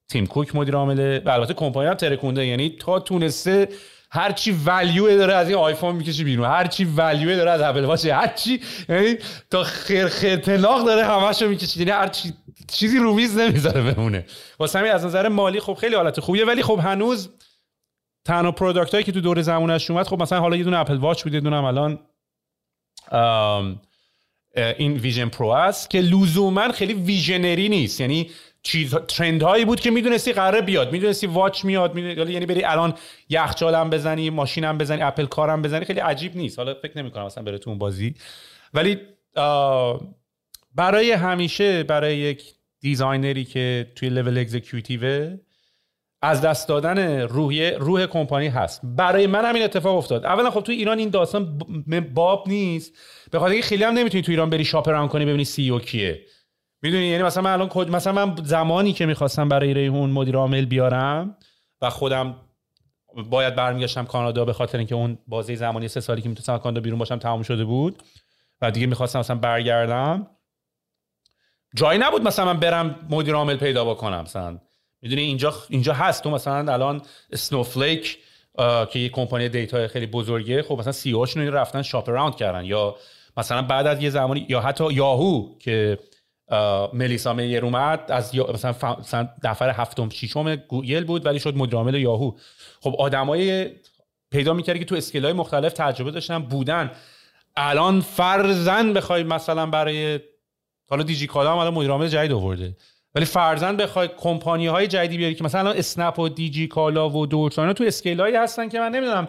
تیم 0.09 0.27
کوک 0.27 0.55
مدیر 0.55 0.75
عامله 0.75 1.21
و 1.25 1.29
البته 1.29 1.53
کمپانی 1.53 1.87
هم 1.87 1.93
ترکونده. 1.93 2.45
یعنی 2.45 2.69
تا 2.69 2.99
تونسته 2.99 3.69
هر 4.11 4.31
چی 4.31 4.51
ولیو 4.65 5.17
داره 5.17 5.33
از 5.33 5.49
این 5.49 5.57
آیفون 5.57 5.95
می‌کشه 5.95 6.23
بیرون. 6.23 6.45
هر 6.45 6.67
چی 6.67 6.85
ولیو 6.85 7.35
داره 7.35 7.51
از 7.51 7.61
اپل 7.61 7.83
واچ 7.83 8.05
هر 8.05 8.27
چی 8.27 8.61
یعنی 8.89 9.15
تا 9.49 9.63
خیر 9.63 10.07
خرطلاق 10.07 10.85
داره 10.85 11.05
همشو 11.05 11.47
می‌کشه. 11.47 11.79
یعنی 11.79 11.91
هر 11.91 12.07
چی 12.07 12.33
چیزی 12.67 12.97
رو 12.97 13.13
میز 13.13 13.37
نمی‌ذاره 13.37 13.81
بمونه. 13.81 14.25
واسه 14.59 14.79
همین 14.79 14.91
از 14.91 15.05
نظر 15.05 15.27
مالی 15.27 15.59
خب 15.59 15.73
خیلی 15.73 15.95
حالت 15.95 16.19
خوبیه. 16.19 16.45
ولی 16.45 16.63
خب 16.63 16.79
هنوز 16.83 17.29
تنها 18.25 18.51
product 18.51 18.91
هایی 18.91 19.03
که 19.03 19.11
تو 19.11 19.21
دور 19.21 19.41
زمانش 19.41 19.91
اومد 19.91 20.07
خب 20.07 20.21
مثلا 20.21 20.39
حالا 20.39 20.55
یه 20.55 20.63
دونه 20.63 20.77
Apple 20.77 20.97
Watch 20.97 21.23
بود 21.23 21.33
یه 21.33 21.39
دونه 21.39 21.63
الان 21.63 21.99
این 24.77 24.93
Vision 24.93 25.29
Pro 25.29 25.47
است 25.47 25.89
که 25.89 26.01
لزوما 26.01 26.71
خیلی 26.71 26.93
visionary 26.93 27.69
نیست. 27.69 28.01
یعنی 28.01 28.29
چیز 28.63 28.95
trend 28.95 29.43
هایی 29.43 29.65
بود 29.65 29.79
که 29.79 29.91
می‌دونستی 29.91 30.33
قراره 30.33 30.61
بیاد 30.61 30.91
می‌دونستی 30.91 31.27
watch 31.27 31.65
میاد 31.65 31.95
می‌دونستی 31.95 32.33
یعنی 32.33 32.45
بری 32.45 32.63
الان 32.63 32.93
یخچالم 33.29 33.89
بزنی 33.89 34.29
ماشینم 34.29 34.77
بزنی 34.77 35.01
Apple 35.01 35.25
Car 35.25 35.52
م 35.52 35.61
بزنی 35.61 35.85
خیلی 35.85 35.99
عجیب 35.99 36.35
نیست. 36.35 36.59
حالا 36.59 36.73
فکر 36.73 36.97
نمی 36.97 37.11
کنم 37.11 37.25
اصلا 37.25 37.43
بره 37.43 37.57
تو 37.57 37.75
بازی. 37.75 38.15
ولی 38.73 38.97
برای 40.75 41.11
همیشه 41.11 41.83
برای 41.83 42.17
یک 42.17 42.43
designer 42.79 43.38
ی 43.38 43.45
که 43.45 43.91
توی 43.95 44.09
level 44.09 44.37
executive 44.37 45.31
از 46.21 46.41
دست 46.41 46.67
دادن 46.67 47.21
روح 47.21 47.69
روح 47.79 48.05
کمپانی 48.05 48.47
هست. 48.47 48.81
برای 48.83 49.27
من 49.27 49.45
همین 49.45 49.63
اتفاق 49.63 49.97
افتاد. 49.97 50.25
اولا 50.25 50.51
خب 50.51 50.61
توی 50.61 50.75
ایران 50.75 50.97
این 50.99 51.09
داستان 51.09 51.57
باب 52.13 52.47
نیست. 52.47 52.93
به 53.31 53.39
خاطر 53.39 53.61
خیلی 53.61 53.83
هم 53.83 53.93
نمی‌تونی 53.93 54.23
تو 54.23 54.31
ایران 54.31 54.49
بری 54.49 54.65
شاپ 54.65 55.07
کنی 55.07 55.25
ببینی 55.25 55.45
سی 55.45 55.69
او 55.69 55.79
کیه. 55.79 56.21
می‌دونی؟ 56.81 57.05
یعنی 57.05 57.23
مثلا 57.23 57.43
من 57.43 57.53
الان 57.53 57.89
مثلا 57.89 58.25
من 58.25 58.35
زمانی 58.43 58.93
که 58.93 59.05
می‌خواستم 59.05 59.49
برای 59.49 59.73
ریحون 59.73 60.09
مدیر 60.09 60.35
عامل 60.35 60.65
بیارم 60.65 61.37
و 61.81 61.89
خودم 61.89 62.35
باید 63.29 63.55
برمیگشتم 63.55 64.05
کانادا 64.05 64.45
به 64.45 64.53
خاطر 64.53 64.77
اینکه 64.77 64.95
اون 64.95 65.17
بازی 65.27 65.55
زمانی 65.55 65.87
سه 65.87 65.99
سالی 65.99 66.21
که 66.21 66.29
می‌تونستم 66.29 66.57
کانادا 66.57 66.81
بیرون 66.81 66.99
باشم 66.99 67.17
تمام 67.17 67.43
شده 67.43 67.65
بود 67.65 68.03
و 68.61 68.71
دیگه 68.71 68.87
می‌خواستم 68.87 69.19
مثلا 69.19 69.35
برگردم. 69.35 70.27
جایی 71.75 71.99
نبود 71.99 72.21
مثلا 72.21 72.45
من 72.45 72.59
برم 72.59 73.07
مدیر 73.09 73.35
عامل 73.35 73.57
پیدا 73.57 73.85
بکنم. 73.85 74.21
مثلا 74.21 74.59
می‌دونی 75.01 75.21
اینجا 75.21 75.53
اینجا 75.69 75.93
هست. 75.93 76.23
تو 76.23 76.29
مثلا 76.29 76.73
الان 76.73 77.01
Snowflake 77.33 78.17
که 78.89 78.99
یه 78.99 79.09
کمپانی 79.09 79.49
data 79.49 79.87
خیلی 79.87 80.05
بزرگه 80.05 80.63
خب 80.63 80.79
مثلا 80.79 80.91
CEO 80.91 81.11
هاشون 81.11 81.47
رفتن 81.47 81.81
shop 81.81 82.09
around 82.09 82.35
کردن. 82.35 82.65
یا 82.65 82.95
مثلا 83.37 83.61
بعد 83.61 83.87
از 83.87 84.03
یه 84.03 84.09
زمانی 84.09 84.45
یا 84.49 84.61
حتی 84.61 84.93
یاهو 84.93 85.57
که 85.59 85.97
ماریسا 86.93 87.33
میر 87.33 87.65
اومد 87.65 87.99
از 88.07 88.35
مثلا 88.35 89.29
نفر 89.43 89.69
هفتم 89.69 90.09
ششم 90.09 90.55
گوگل 90.55 91.03
بود 91.03 91.25
ولی 91.25 91.39
شد 91.39 91.55
مدیر 91.57 91.75
عامل 91.75 91.95
یاهو 91.95 92.31
خب 92.81 92.95
آدمای 92.99 93.69
پیدا 94.31 94.53
می‌کردی 94.53 94.79
که 94.79 94.85
تو 94.85 94.95
scale 94.95 95.23
های 95.23 95.33
مختلف 95.33 95.73
تجربه 95.73 96.11
داشتن 96.11 96.39
بودن. 96.39 96.91
الان 97.55 98.01
فرضا 98.01 98.93
بخوای 98.93 99.23
مثلا 99.23 99.65
برای 99.65 100.19
حالا 100.89 101.03
دیجی 101.03 101.27
کالا 101.27 101.51
هم 101.51 101.57
الان 101.57 101.73
مدیر 101.73 101.91
عامل 101.91 102.07
جدید 102.07 102.31
آورده. 102.31 102.75
ولی 103.15 103.25
فرضا 103.25 103.77
بخوای 103.77 104.09
کمپانی 104.17 104.67
های 104.67 104.87
جدیدی 104.87 105.17
بیاری 105.17 105.35
که 105.35 105.43
مثلا 105.43 105.71
اسنپ 105.71 106.19
و 106.19 106.29
دیجی 106.29 106.67
کالا 106.67 107.09
و 107.09 107.25
دورسا 107.25 107.57
اینا 107.57 107.73
تو 107.73 107.83
scale 107.83 108.21
هایی 108.21 108.35
هستن 108.35 108.69
که 108.69 108.79
من 108.79 108.91
نمی‌دونم. 108.91 109.27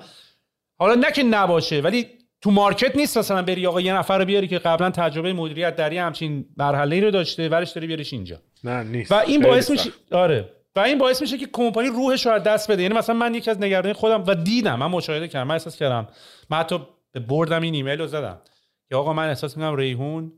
حالا 0.79 0.95
نه 0.95 1.13
که 1.13 1.23
نباشه 1.23 1.81
ولی 1.81 2.07
تو 2.41 2.51
market 2.51 2.97
نیست 2.97 3.19
مثلا 3.19 3.43
بری 3.43 3.67
آقا 3.67 3.81
یه 3.81 3.95
نفر 3.95 4.19
رو 4.19 4.25
بیاری 4.25 4.49
که 4.49 4.59
قبلا 4.59 4.91
تجربه 4.91 5.33
مدیریت 5.33 5.77
در 5.77 5.95
همچین 5.95 6.45
مرحله 6.57 7.01
رو 7.01 7.11
داشته 7.11 7.49
ورش 7.49 7.71
داری 7.71 7.87
بیاریش 7.87 8.13
اینجا. 8.13 8.43
نه 8.65 8.83
نیست. 8.83 9.13
و 9.13 9.15
این 9.15 9.43
باعث 9.43 9.71
میشه 9.71 9.91
آره. 10.13 10.53
و 10.77 10.81
این 10.81 10.99
باعث 10.99 11.21
میشه 11.21 11.39
که 11.39 11.47
کمپانی 11.53 11.89
روحش 11.89 12.27
رو 12.27 12.33
از 12.33 12.43
دست 12.43 12.71
بده. 12.71 12.83
یعنی 12.83 12.95
مثلا 12.95 13.17
من 13.17 13.35
یکی 13.35 13.51
از 13.51 13.61
نگرانی 13.61 13.93
خودم 13.93 14.25
و 14.27 14.35
دیدم 14.35 14.79
من 14.79 14.87
مشاهده 14.87 15.29
کردم 15.29 15.47
من 15.47 15.55
احساس 15.55 15.77
کردم. 15.77 16.09
من 16.51 16.59
حتی 16.59 16.79
به 17.13 17.21
board 17.21 17.56
م 17.56 17.63
این 17.63 17.75
ایمیل 17.75 17.99
رو 17.99 18.07
زدم. 18.07 18.41
که 18.89 18.97
آقا 18.97 19.13
من 19.13 19.29
احساس 19.29 19.57
می‌کنم 19.57 19.77
ریحون 19.77 20.33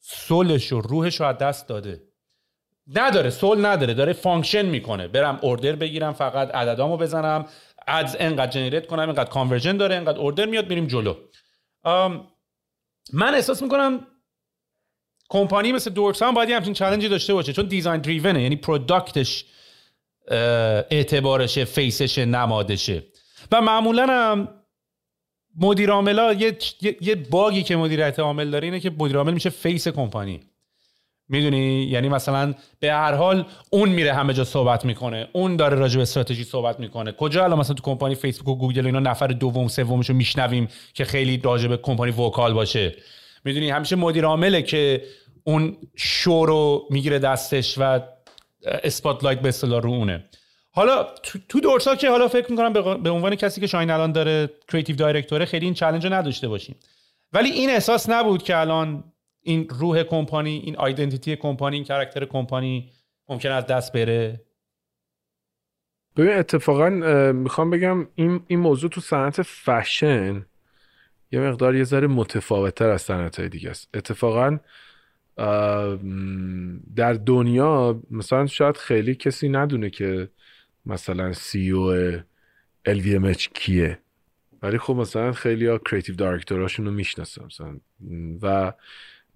soul 0.00 0.48
ش 0.48 0.72
و 0.72 0.80
روحش 0.80 1.20
رو 1.20 1.26
از 1.26 1.38
دست 1.38 1.68
داده. 1.68 2.07
نداره 2.94 3.30
soul 3.30 3.66
نداره 3.66 3.94
داره 3.94 4.12
function 4.12 4.66
می‌کنه. 4.66 5.08
برم 5.08 5.38
order 5.42 5.76
بگیرم 5.76 6.12
فقط 6.12 6.54
عددامو 6.54 6.96
بزنم 6.96 7.46
ads 7.88 8.16
انقدر 8.18 8.50
generate 8.50 8.86
کنم 8.86 9.02
اینقدر 9.02 9.30
conversion 9.30 9.76
داره 9.76 9.94
اینقدر 9.94 10.18
order 10.18 10.46
میاد 10.46 10.68
میریم 10.68 10.86
جلو. 10.86 11.14
من 13.12 13.34
احساس 13.34 13.62
می‌کنم 13.62 14.06
کمپانی 15.28 15.72
مثل 15.72 15.90
دورسا 15.90 16.34
باید 16.34 16.50
همچین 16.50 16.74
challenge 16.74 17.05
ی 17.05 17.08
داشته 17.08 17.34
باشه 17.34 17.52
چون 17.52 17.66
design 17.66 18.00
driven 18.00 18.36
ه 18.36 18.42
یعنی 18.42 18.56
product 18.56 19.24
ش 19.24 19.44
اعتبارشه 20.90 21.64
face 21.64 22.00
ش 22.00 22.18
نمادشه 22.18 23.02
و 23.52 23.60
معمولا 23.60 24.06
هم 24.06 24.48
مدیر 25.56 25.90
عاملا 25.90 26.32
یه،, 26.32 26.58
یه،, 27.00 27.14
bug 27.14 27.50
ی 27.50 27.62
که 27.62 27.76
مدیریت 27.76 28.18
عامل 28.18 28.50
داره 28.50 28.64
اینه 28.64 28.80
که 28.80 28.90
مدیر 28.90 29.16
عامل 29.16 29.34
میشه 29.34 29.50
face 29.50 29.88
کمپانی. 29.88 30.40
می‌دونی؟ 31.28 31.82
یعنی 31.82 32.08
مثلا 32.08 32.54
به 32.80 32.92
هر 32.92 33.14
حال 33.14 33.46
اون 33.70 33.88
میره 33.88 34.12
همه 34.12 34.34
جا 34.34 34.44
صحبت 34.44 34.84
می‌کنه. 34.84 35.28
اون 35.32 35.56
داره 35.56 35.76
راجع 35.76 35.96
به 35.96 36.02
استراتژی 36.02 36.44
صحبت 36.44 36.80
می‌کنه. 36.80 37.12
کجا 37.12 37.44
الان 37.44 37.58
مثلا 37.58 37.74
تو 37.74 37.82
کمپانی 37.82 38.14
فیسبوک 38.14 38.48
و 38.48 38.58
گوگل 38.58 38.86
اینا 38.86 39.00
نفر 39.00 39.26
دوم 39.26 39.68
سومشو 39.68 40.12
میشنویم 40.12 40.68
که 40.94 41.04
خیلی 41.04 41.40
راجع 41.44 41.68
به 41.68 41.76
کمپانی 41.76 42.12
vocal 42.12 42.52
باشه. 42.52 42.94
می‌دونی؟ 43.44 43.70
همیشه 43.70 43.96
مدیر 43.96 44.24
عامله 44.24 44.62
که 44.62 45.02
اون 45.44 45.76
شو 45.96 46.46
رو 46.46 46.86
می‌گیره 46.90 47.18
دستش 47.18 47.74
و 47.78 48.00
spotlight 48.82 49.40
به 49.40 49.48
اصطلاح 49.48 49.82
رو 49.82 49.90
اونه. 49.90 50.24
حالا 50.70 51.06
تو 51.48 51.60
دورسا 51.60 51.96
که 51.96 52.10
حالا 52.10 52.28
فکر 52.28 52.50
می‌کنم 52.50 53.02
به 53.02 53.10
عنوان 53.10 53.34
کسی 53.34 53.60
که 53.60 53.66
شاهین 53.66 53.90
الان 53.90 54.12
داره 54.12 54.50
creative 54.72 54.96
director 54.96 55.39
ه 55.39 55.44
خیلی 55.44 55.64
این 55.64 55.74
چالش 55.74 56.04
رو 56.04 56.12
نداشته 56.12 56.48
باشیم. 56.48 56.76
ولی 57.32 57.50
این 57.50 57.70
احساس 57.70 58.08
نبود 58.08 58.42
که 58.42 58.56
الان 58.56 59.04
این 59.48 59.68
روح 59.68 60.02
کمپانی 60.02 60.62
این 60.64 60.76
identity 60.76 61.36
کمپانی 61.36 61.76
این 61.76 61.84
character 61.84 62.24
کمپانی 62.24 62.90
ممکن 63.28 63.50
از 63.50 63.66
دست 63.66 63.92
بره. 63.92 64.40
ببین 66.16 66.32
اتفاقا 66.32 66.90
می‌خوام 67.32 67.70
بگم 67.70 68.08
این, 68.14 68.40
این 68.46 68.58
موضوع 68.58 68.90
تو 68.90 69.00
صنعت 69.00 69.42
فشن 69.42 70.46
یه 71.32 71.40
مقدار 71.40 71.76
یه 71.76 71.84
ذره 71.84 72.06
متفاوتتر 72.06 72.88
از 72.88 73.02
صنعت 73.02 73.40
های 73.40 73.48
دیگه 73.48 73.70
است. 73.70 73.88
اتفاقا 73.94 74.58
در 76.96 77.12
دنیا 77.12 78.02
مثلا 78.10 78.46
شاید 78.46 78.76
خیلی 78.76 79.14
کسی 79.14 79.48
ندونه 79.48 79.90
که 79.90 80.28
مثلا 80.86 81.32
CEO 81.32 82.12
LVMH 82.88 83.48
کیه. 83.54 83.98
ولی 84.62 84.78
خب 84.78 84.94
مثلا 84.94 85.32
خیلی 85.32 85.66
ها 85.66 85.78
creative 85.78 86.14
director 86.14 86.62
اشون 86.62 86.86
رو 86.86 86.92
می‌شناسن 86.92 87.44
مثلا. 87.44 87.80
و 88.42 88.72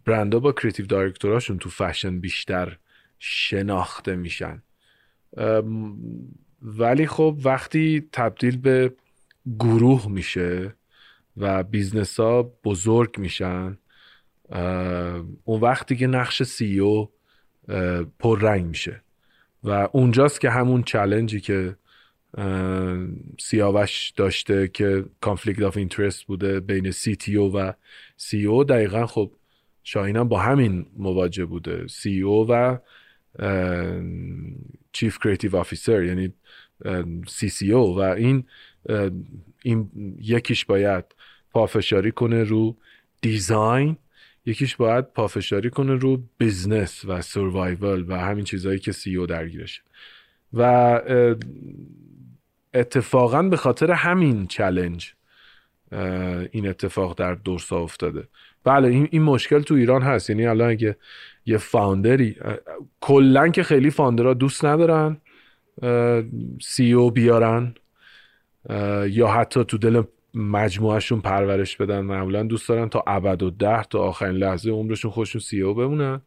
برندها 0.04 0.40
با 0.40 0.52
creative 0.52 0.86
director 0.86 1.34
اشون 1.34 1.58
تو 1.58 1.70
فشن 1.70 2.20
بیشتر 2.20 2.76
شناخته 3.18 4.16
میشن. 4.16 4.62
ولی 6.62 7.06
خب 7.06 7.38
وقتی 7.44 8.08
تبدیل 8.12 8.56
به 8.56 8.92
گروه 9.58 10.08
میشه 10.08 10.74
و 11.36 11.62
business 11.62 12.20
ها 12.20 12.42
بزرگ 12.64 13.18
میشن 13.18 13.78
اون 15.44 15.60
وقتی 15.60 15.96
که 15.96 16.06
نقش 16.06 16.42
CEO 16.42 17.10
پررنگ 18.18 18.66
میشه. 18.66 19.02
و 19.64 19.88
اونجاست 19.92 20.40
که 20.40 20.50
همون 20.50 20.82
challenge 20.82 21.34
ی 21.34 21.40
که 21.40 21.76
سیاوش 23.40 24.12
داشته 24.16 24.68
که 24.68 25.04
conflict 25.20 25.62
of 25.62 25.76
interest 25.76 26.24
بوده 26.24 26.60
بین 26.60 26.90
CTO 26.90 27.56
و 27.56 27.72
CEO 28.16 28.64
دقیقا 28.64 29.06
خب 29.06 29.32
شاهین 29.84 30.22
با 30.22 30.40
همین 30.40 30.86
مواجه 30.96 31.44
بوده. 31.44 31.86
CEO 31.86 32.46
و 32.48 32.78
chief 34.92 35.18
creative 35.18 35.56
officer 35.56 36.02
یعنی 36.04 36.32
CCO 37.28 37.98
و 37.98 38.00
این 38.00 38.44
این 39.62 39.90
یکیش 40.20 40.64
باید 40.64 41.04
پافشاری 41.50 42.12
کنه 42.12 42.44
رو 42.44 42.76
design 43.20 43.96
یکیش 44.46 44.76
باید 44.76 45.12
پافشاری 45.12 45.70
کنه 45.70 45.94
رو 45.94 46.22
business 46.38 47.04
و 47.04 47.22
survival 47.22 48.04
و 48.08 48.18
همین 48.18 48.44
چیزهایی 48.44 48.78
که 48.78 48.92
CEO 48.92 49.26
درگیرشه. 49.26 49.82
و 50.52 51.00
اتفاقا 52.74 53.42
به 53.42 53.56
خاطر 53.56 53.90
همین 53.90 54.46
challenge 54.46 55.14
این 56.50 56.68
اتفاق 56.68 57.18
در 57.18 57.34
دورسا 57.34 57.78
افتاده. 57.78 58.28
بله 58.64 58.88
این, 58.88 59.08
این 59.10 59.22
مشکل 59.22 59.62
تو 59.62 59.74
ایران 59.74 60.02
هست. 60.02 60.30
یعنی 60.30 60.46
الان 60.46 60.70
اگه 60.70 60.96
یه 61.46 61.58
founder 61.58 62.26
ی 62.27 62.36
کلا 63.00 63.48
که 63.48 63.62
خیلی 63.62 63.90
founder 63.90 64.29
ها 64.29 64.34
دوست 64.34 64.64
ندارن 64.64 65.16
CEO 66.62 67.10
بیارن 67.10 67.74
یا 69.08 69.28
حتی 69.28 69.64
تو 69.64 69.78
دل 69.78 70.02
مجموعهشون 70.34 71.20
پرورش 71.20 71.76
بدن 71.76 72.00
معمولا 72.00 72.42
دوست 72.42 72.68
دارن 72.68 72.88
تا 72.88 73.04
ابد 73.06 73.42
و 73.42 73.50
ده 73.50 73.82
تا 73.82 73.98
آخرین 73.98 74.36
لحظه 74.36 74.70
عمرشون 74.70 75.10
خودشون 75.10 75.40
CEO 75.40 75.74
بمونن. 75.74 76.20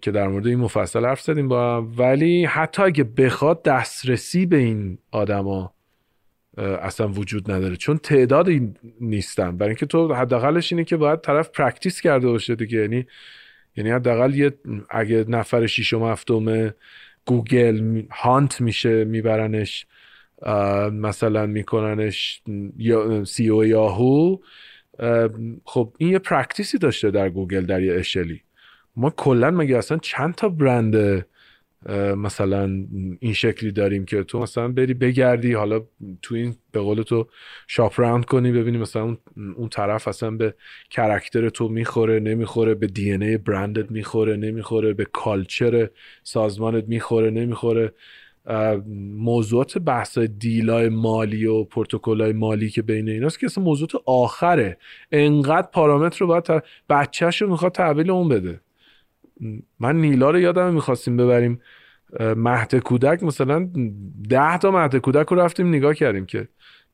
که 0.00 0.10
در 0.14 0.28
مورد 0.28 0.46
این 0.46 0.58
مفصل 0.58 1.06
حرف 1.06 1.20
زدیم 1.20 1.48
با 1.48 1.82
ولی 1.82 2.44
حتی 2.44 2.82
اگه 2.82 3.04
بخواد 3.04 3.62
دسترسی 3.62 4.46
به 4.46 4.56
این 4.56 4.98
آدما 5.10 5.74
اصلا 6.58 7.08
وجود 7.08 7.50
نداره. 7.50 7.76
چون 7.76 7.98
تعدادی 7.98 8.74
نیستن. 9.00 9.56
برای 9.56 9.70
اینکه 9.70 9.86
تو 9.86 10.14
حداقلش 10.14 10.72
اینه 10.72 10.84
که 10.84 10.96
باید 10.96 11.20
طرف 11.20 11.50
پرکتیس 11.50 12.00
کرده 12.00 12.26
باشه 12.26 12.54
دیگه. 12.54 12.78
یعنی 12.78 13.06
یعنی 13.76 13.90
حداقل 13.90 14.34
یه 14.34 14.52
اگه 14.90 15.24
نفر 15.28 15.66
ششم 15.66 16.02
هفتم 16.02 16.74
گوگل 17.26 18.02
hunt 18.10 18.60
میشه 18.60 19.04
میبرنش 19.04 19.86
مثلا 20.92 21.46
میکننش 21.46 22.42
یا 22.76 23.24
CEO 23.24 23.64
یاهو. 23.64 24.36
خب 25.64 25.94
این 25.98 26.10
یه 26.10 26.18
practice 26.18 26.71
ی 26.71 26.78
داشته 26.78 27.10
در 27.10 27.30
گوگل 27.30 27.66
در 27.66 27.82
یه 27.82 27.94
scale 27.94 28.28
ی. 28.28 28.42
ما 28.96 29.10
کلا 29.10 29.50
مگه 29.50 29.78
اصلا 29.78 29.98
چند 29.98 30.34
تا 30.34 30.48
برند 30.48 31.26
مثلا 32.16 32.64
این 33.20 33.32
شکلی 33.32 33.72
داریم 33.72 34.04
که 34.04 34.22
تو 34.22 34.38
مثلا 34.38 34.68
بری 34.68 34.94
بگردی 34.94 35.52
حالا 35.52 35.80
تو 36.22 36.34
این 36.34 36.54
به 36.72 36.80
قول 36.80 37.02
تو 37.02 37.26
shop 37.68 38.00
around 38.00 38.24
کنی 38.24 38.52
ببینی 38.52 38.78
مثلا 38.78 39.02
اون, 39.02 39.18
اون 39.56 39.68
طرف 39.68 40.08
اصلا 40.08 40.30
به 40.30 40.54
کرکتر 40.90 41.48
تو 41.48 41.68
می‌خوره 41.68 42.20
نمی‌خوره 42.20 42.74
به 42.74 42.86
دی 42.86 43.12
ای 43.12 43.36
برندت 43.36 43.90
می‌خوره 43.90 44.36
نمی‌خوره 44.36 44.92
به 44.92 45.04
کالچر 45.04 45.88
سازمانت 46.22 46.84
می‌خوره 46.88 47.30
نمی‌خوره. 47.30 47.92
موضوعات 49.16 49.78
بحث 49.78 50.18
دیلای 50.18 50.88
مالی 50.88 51.46
و 51.46 51.64
پروتکلای 51.64 52.32
مالی 52.32 52.70
که 52.70 52.82
بین 52.82 53.08
ایناست 53.08 53.38
که 53.38 53.46
اصلا 53.46 53.64
موضوعات 53.64 54.02
آخره. 54.06 54.78
انقدر 55.12 55.68
پارامتر 55.72 56.18
رو 56.18 56.26
باید 56.26 56.44
بچهش 56.88 57.42
رو 57.42 57.50
می‌خواد 57.50 57.72
تحویل 57.72 58.10
اون 58.10 58.28
بده. 58.28 58.60
من 59.80 60.00
نیلا 60.00 60.30
رو 60.30 60.40
یادم 60.40 60.74
می‌خواستیم 60.74 61.16
ببریم 61.16 61.60
مهد 62.20 62.74
کودک 62.74 63.22
مثلا 63.22 63.68
ده 64.28 64.58
تا 64.58 64.70
مهد 64.70 64.96
کودک 64.96 65.26
رو 65.26 65.36
رفتیم 65.36 65.68
نگاه 65.68 65.94
کردیم 65.94 66.26
که 66.26 66.48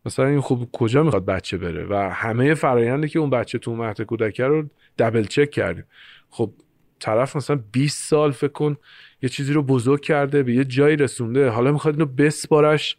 مثلا 0.06 0.26
این 0.26 0.40
خوب 0.40 0.68
کجا 0.72 1.02
می‌خواد 1.02 1.24
بچه 1.24 1.58
بره 1.58 1.86
و 1.90 2.10
همه 2.12 2.54
فرایندی 2.54 3.08
که 3.08 3.18
اون 3.18 3.30
بچه 3.30 3.58
تو 3.58 3.76
مهد 3.76 4.02
کودک 4.02 4.40
رو 4.40 4.64
دبل 4.98 5.24
چک 5.24 5.50
کردیم. 5.50 5.84
خب 6.30 6.52
طرف 7.00 7.36
مثلا 7.36 7.60
20 7.72 8.08
سال 8.08 8.30
فکر 8.30 8.52
کن 8.52 8.76
یه 9.22 9.28
چیزی 9.28 9.52
رو 9.52 9.62
بزرگ 9.62 10.00
کرده 10.00 10.42
به 10.42 10.54
یه 10.54 10.64
جایی 10.64 10.96
رسونده 10.96 11.48
حالا 11.48 11.72
می‌خواد 11.72 11.94
اینو 11.94 12.06
بسپارش 12.06 12.96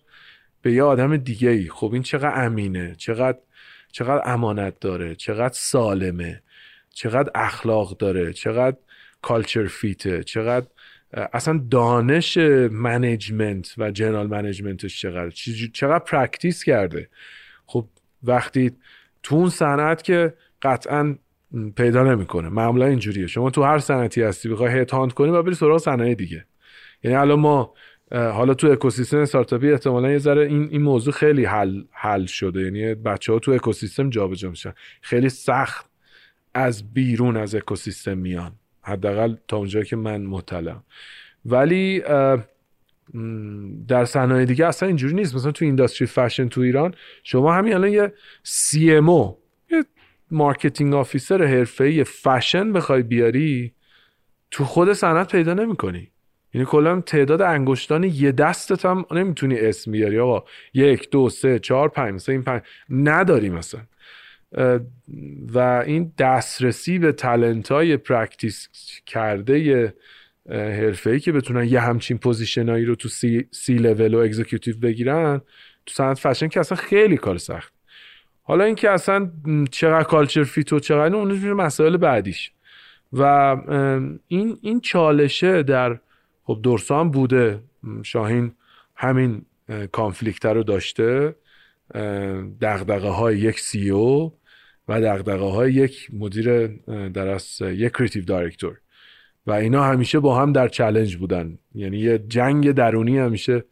به 0.62 0.74
یه 0.74 0.84
آدم 0.84 1.18
دیگه 1.18 1.50
ای 1.50 1.70
خب 1.70 1.94
این 1.94 2.04
چقدر 2.04 2.46
امینه 2.46 2.96
چقدر 2.98 3.38
چقدر 3.92 4.22
امانت 4.26 4.80
داره 4.80 5.16
چقدر 5.16 5.54
سالمه 5.54 6.42
چقدر 6.94 7.32
اخلاق 7.36 7.98
داره 7.98 8.34
چقدر 8.34 8.78
کالچر 9.22 9.66
فیته 9.66 10.24
چقدر 10.24 10.68
اصلا 11.14 11.62
دانش 11.72 12.38
management 12.72 13.74
و 13.78 13.92
general 13.92 14.28
management 14.28 14.90
ش 14.90 15.02
چقدر؟ 15.02 15.30
چقدر 15.74 16.04
practice 16.04 16.64
کرده؟ 16.64 17.10
خب 17.66 17.88
وقتی 18.24 18.72
تو 19.24 19.36
اون 19.36 19.50
صنعت 19.50 20.04
که 20.04 20.34
قطعا 20.62 21.16
پیدا 21.76 22.04
نمی‌کنه 22.04 22.50
معمولا 22.50 22.86
اینجوریه. 22.86 23.28
شما 23.28 23.50
تو 23.50 23.64
هر 23.64 23.80
صنعتی 23.80 24.22
هستی 24.22 24.50
بخوای 24.50 24.74
headhunt 24.74 25.14
کنی 25.14 25.30
و 25.30 25.44
بری 25.44 25.54
سراغ 25.54 25.78
صنایع 25.78 26.16
دیگه. 26.16 26.46
یعنی 27.04 27.18
الان 27.18 27.40
ما 27.40 27.74
حالا 28.12 28.54
تو 28.54 28.68
اکوسیستم 28.68 29.18
استارتاپی 29.18 29.72
احتمالا 29.72 30.12
یه 30.12 30.18
ذره 30.18 30.46
این 30.46 30.68
این 30.72 30.82
موضوع 30.82 31.14
خیلی 31.14 31.46
حل 31.46 31.84
حل 31.92 32.26
شده. 32.26 32.62
یعنی 32.62 32.96
بچه 32.96 33.34
ها 33.34 33.40
تو 33.40 33.52
اکوسیستم 33.52 34.10
جابجا 34.10 34.50
میشن. 34.50 34.74
خیلی 35.02 35.30
سخت 35.30 35.90
از 36.54 36.94
بیرون 36.94 37.38
از 37.38 37.56
اکوسیستم 37.56 38.18
میان. 38.18 38.52
حداقل 38.90 39.36
تا 39.48 39.58
اونجایی 39.58 39.86
که 39.86 39.96
من 39.96 40.22
مطلعم. 40.22 40.84
ولی 41.46 42.04
در 43.88 44.06
صنایع 44.06 44.46
دیگه 44.46 44.66
اصلا 44.66 44.88
اینجوری 44.88 45.14
نیست. 45.14 45.36
مثلا 45.36 45.52
تو 45.52 45.66
industry 45.66 46.08
fashion 46.08 46.48
تو 46.48 46.62
ایران 46.62 46.94
شما 47.24 47.54
همین 47.54 47.74
الان 47.74 47.92
یه 47.92 48.14
CMO 48.44 49.10
یه 49.72 49.86
marketing 50.32 50.94
officer 50.94 51.44
حرفه‌ای 51.44 52.04
فشن 52.04 52.74
بخوای 52.74 53.04
بیاری 53.04 53.74
تو 54.52 54.64
خود 54.66 54.94
صنعت 54.94 55.32
پیدا 55.32 55.54
نمی‌کنی. 55.54 56.12
یعنی 56.54 56.68
کلا 56.70 57.02
تعداد 57.02 57.42
انگشتان 57.42 58.04
یه 58.04 58.32
دستت 58.32 58.86
هم 58.86 59.06
نمی‌تونی 59.12 59.60
اسم 59.60 59.92
بیاری. 59.92 60.20
آقا 60.20 60.44
یک 60.74 61.10
دو 61.10 61.30
سه 61.30 61.60
چهار 61.60 61.90
پنج 61.90 62.14
مثلا 62.14 62.34
این 62.34 62.44
پنج. 62.44 62.62
نداری 62.90 63.50
مثلا. 63.50 63.82
و 65.54 65.60
این 65.86 66.14
دسترسی 66.18 67.00
به 67.00 67.12
talent 67.12 67.72
های 67.72 67.98
practice 67.98 68.68
کرده 69.06 69.94
حرفه‌ای 70.50 71.20
که 71.20 71.32
بتونن 71.32 71.68
یه 71.68 71.80
همچین 71.80 72.18
position 72.18 72.72
ایی 72.72 72.86
رو 72.86 72.96
تو 72.96 73.10
C, 73.10 73.48
C 73.52 73.74
level 73.74 74.14
و 74.14 74.18
executive 74.18 74.78
بگیرن 74.78 75.42
تو 75.86 75.94
صنعت 75.94 76.20
فشن 76.20 76.48
که 76.48 76.60
اصلا 76.60 76.78
خیلی 76.78 77.18
کار 77.18 77.38
سخت. 77.38 77.74
حالا 78.44 78.64
اینکه 78.64 78.90
اصلا 78.90 79.32
چقدر 79.72 80.04
culture 80.04 80.44
fit 80.44 80.74
و 80.74 80.80
چقدر 80.80 81.16
اون 81.16 81.54
مسائل 81.54 81.98
بعدیش. 81.98 82.52
و 83.14 83.24
این 84.28 84.58
این 84.62 84.80
چالشه 84.80 85.64
در 85.64 86.00
خب 86.44 86.60
درسا 86.64 87.12
بوده. 87.12 87.60
شاهین 88.04 88.52
همین 88.96 89.46
conflict 89.92 90.46
رو 90.46 90.64
داشته. 90.64 91.36
دغدغه 92.62 93.10
های 93.10 93.38
یک 93.38 93.60
CEO 93.60 94.34
و 94.90 95.02
دغدغه 95.02 95.46
های 95.46 95.74
یک 95.74 96.10
مدیر 96.14 96.68
در 97.10 97.28
از 97.28 97.62
یک 97.62 97.92
creative 97.92 98.26
director 98.26 98.78
و 99.48 99.52
اینا 99.52 99.84
همیشه 99.84 100.20
با 100.20 100.42
هم 100.42 100.54
در 100.54 100.68
challenge 100.68 101.18
بودن. 101.18 101.58
یعنی 101.76 101.98
یه 101.98 102.18
جنگ 102.18 102.72
درونی 102.72 103.18
همیشه 103.18 103.64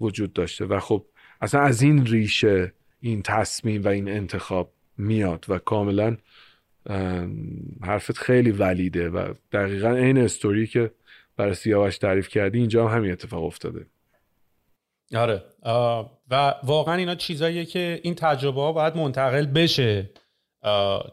وجود 0.00 0.32
داشته. 0.32 0.64
و 0.64 0.80
خب 0.80 1.04
اصلا 1.40 1.60
از 1.60 1.82
این 1.82 2.06
ریشه 2.06 2.72
این 3.00 3.22
تصمیم 3.22 3.84
و 3.84 3.88
این 3.88 4.08
انتخاب 4.08 4.72
میاد 4.98 5.44
و 5.48 5.58
کاملا 5.58 6.16
حرفت 7.82 8.18
خیلی 8.18 8.50
valid 8.50 8.91
ه. 8.91 9.08
و 9.08 9.34
دقیقا 9.52 9.90
این 9.90 10.18
استوری 10.18 10.66
که 10.66 10.90
برای 11.36 11.54
سیاوش 11.54 11.98
تعریف 11.98 12.28
کردی 12.28 12.58
اینجا 12.58 12.88
هم 12.88 12.96
همین 12.96 13.12
اتفاق 13.12 13.44
افتاده. 13.44 13.86
آره. 15.14 15.42
و 16.30 16.54
واقعا 16.64 16.94
اینا 16.94 17.14
چیزاییه 17.14 17.64
که 17.64 18.00
این 18.02 18.14
تجربه 18.14 18.60
ها 18.60 18.72
باید 18.72 18.96
منتقل 18.96 19.46
بشه. 19.46 20.10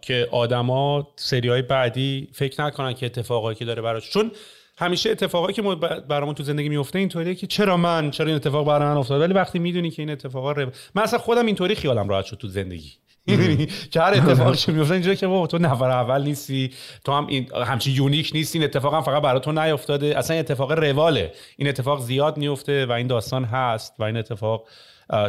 که 0.01 0.27
آدما 0.31 1.07
سری 1.15 1.49
های 1.49 1.61
بعدی 1.61 2.27
فکر 2.33 2.65
نکنن 2.65 2.93
که 2.93 3.05
اتفاقایی 3.05 3.55
که 3.55 3.65
داره 3.65 3.81
براش. 3.81 4.09
چون 4.09 4.31
همیشه 4.77 5.09
اتفاقایی 5.09 5.53
که 5.53 5.61
برامون 6.09 6.35
تو 6.35 6.43
زندگی 6.43 6.69
میفته 6.69 6.99
اینطوریه 6.99 7.35
که 7.35 7.47
چرا 7.47 7.77
من 7.77 8.11
چرا 8.11 8.27
این 8.27 8.35
اتفاق 8.35 8.67
برای 8.67 8.87
من 8.87 8.97
افتاد؟ 8.97 9.21
ولی 9.21 9.33
وقتی 9.33 9.59
می‌دونی 9.59 9.91
که 9.91 10.01
این 10.01 10.09
اتفاقا 10.09 10.51
رو 10.51 10.71
من 10.95 11.03
اصلا 11.03 11.19
خودم 11.19 11.45
اینطوری 11.45 11.75
خیالم 11.75 12.09
راحت 12.09 12.25
شد 12.25 12.37
تو 12.37 12.47
زندگی. 12.47 12.91
که 13.91 14.01
هر 14.01 14.13
اتفاقی 14.13 14.57
که 14.57 14.71
میفته 14.71 14.93
اینجوری 14.93 15.15
که 15.15 15.27
بابا 15.27 15.47
تو 15.47 15.57
نفر 15.57 15.89
اول 15.89 16.23
نیستی 16.23 16.71
تو 17.03 17.11
هم 17.11 17.27
این 17.27 17.49
همچین 17.65 17.95
یونیک 17.95 18.31
نیستی 18.33 18.57
این 18.57 18.65
اتفاق 18.67 18.93
هم 18.93 19.01
فقط 19.01 19.21
برای 19.21 19.39
تو 19.39 19.51
نیافتاده. 19.51 20.17
اصلا 20.17 20.33
این 20.33 20.39
اتفاق 20.39 20.71
رواله. 20.71 21.31
این 21.57 21.67
اتفاق 21.67 22.01
زیاد 22.01 22.37
میفته 22.37 22.85
و 22.85 22.91
این 22.91 23.07
داستان 23.07 23.43
هست 23.43 23.93
و 23.99 24.03
این 24.03 24.17
اتفاق 24.17 24.67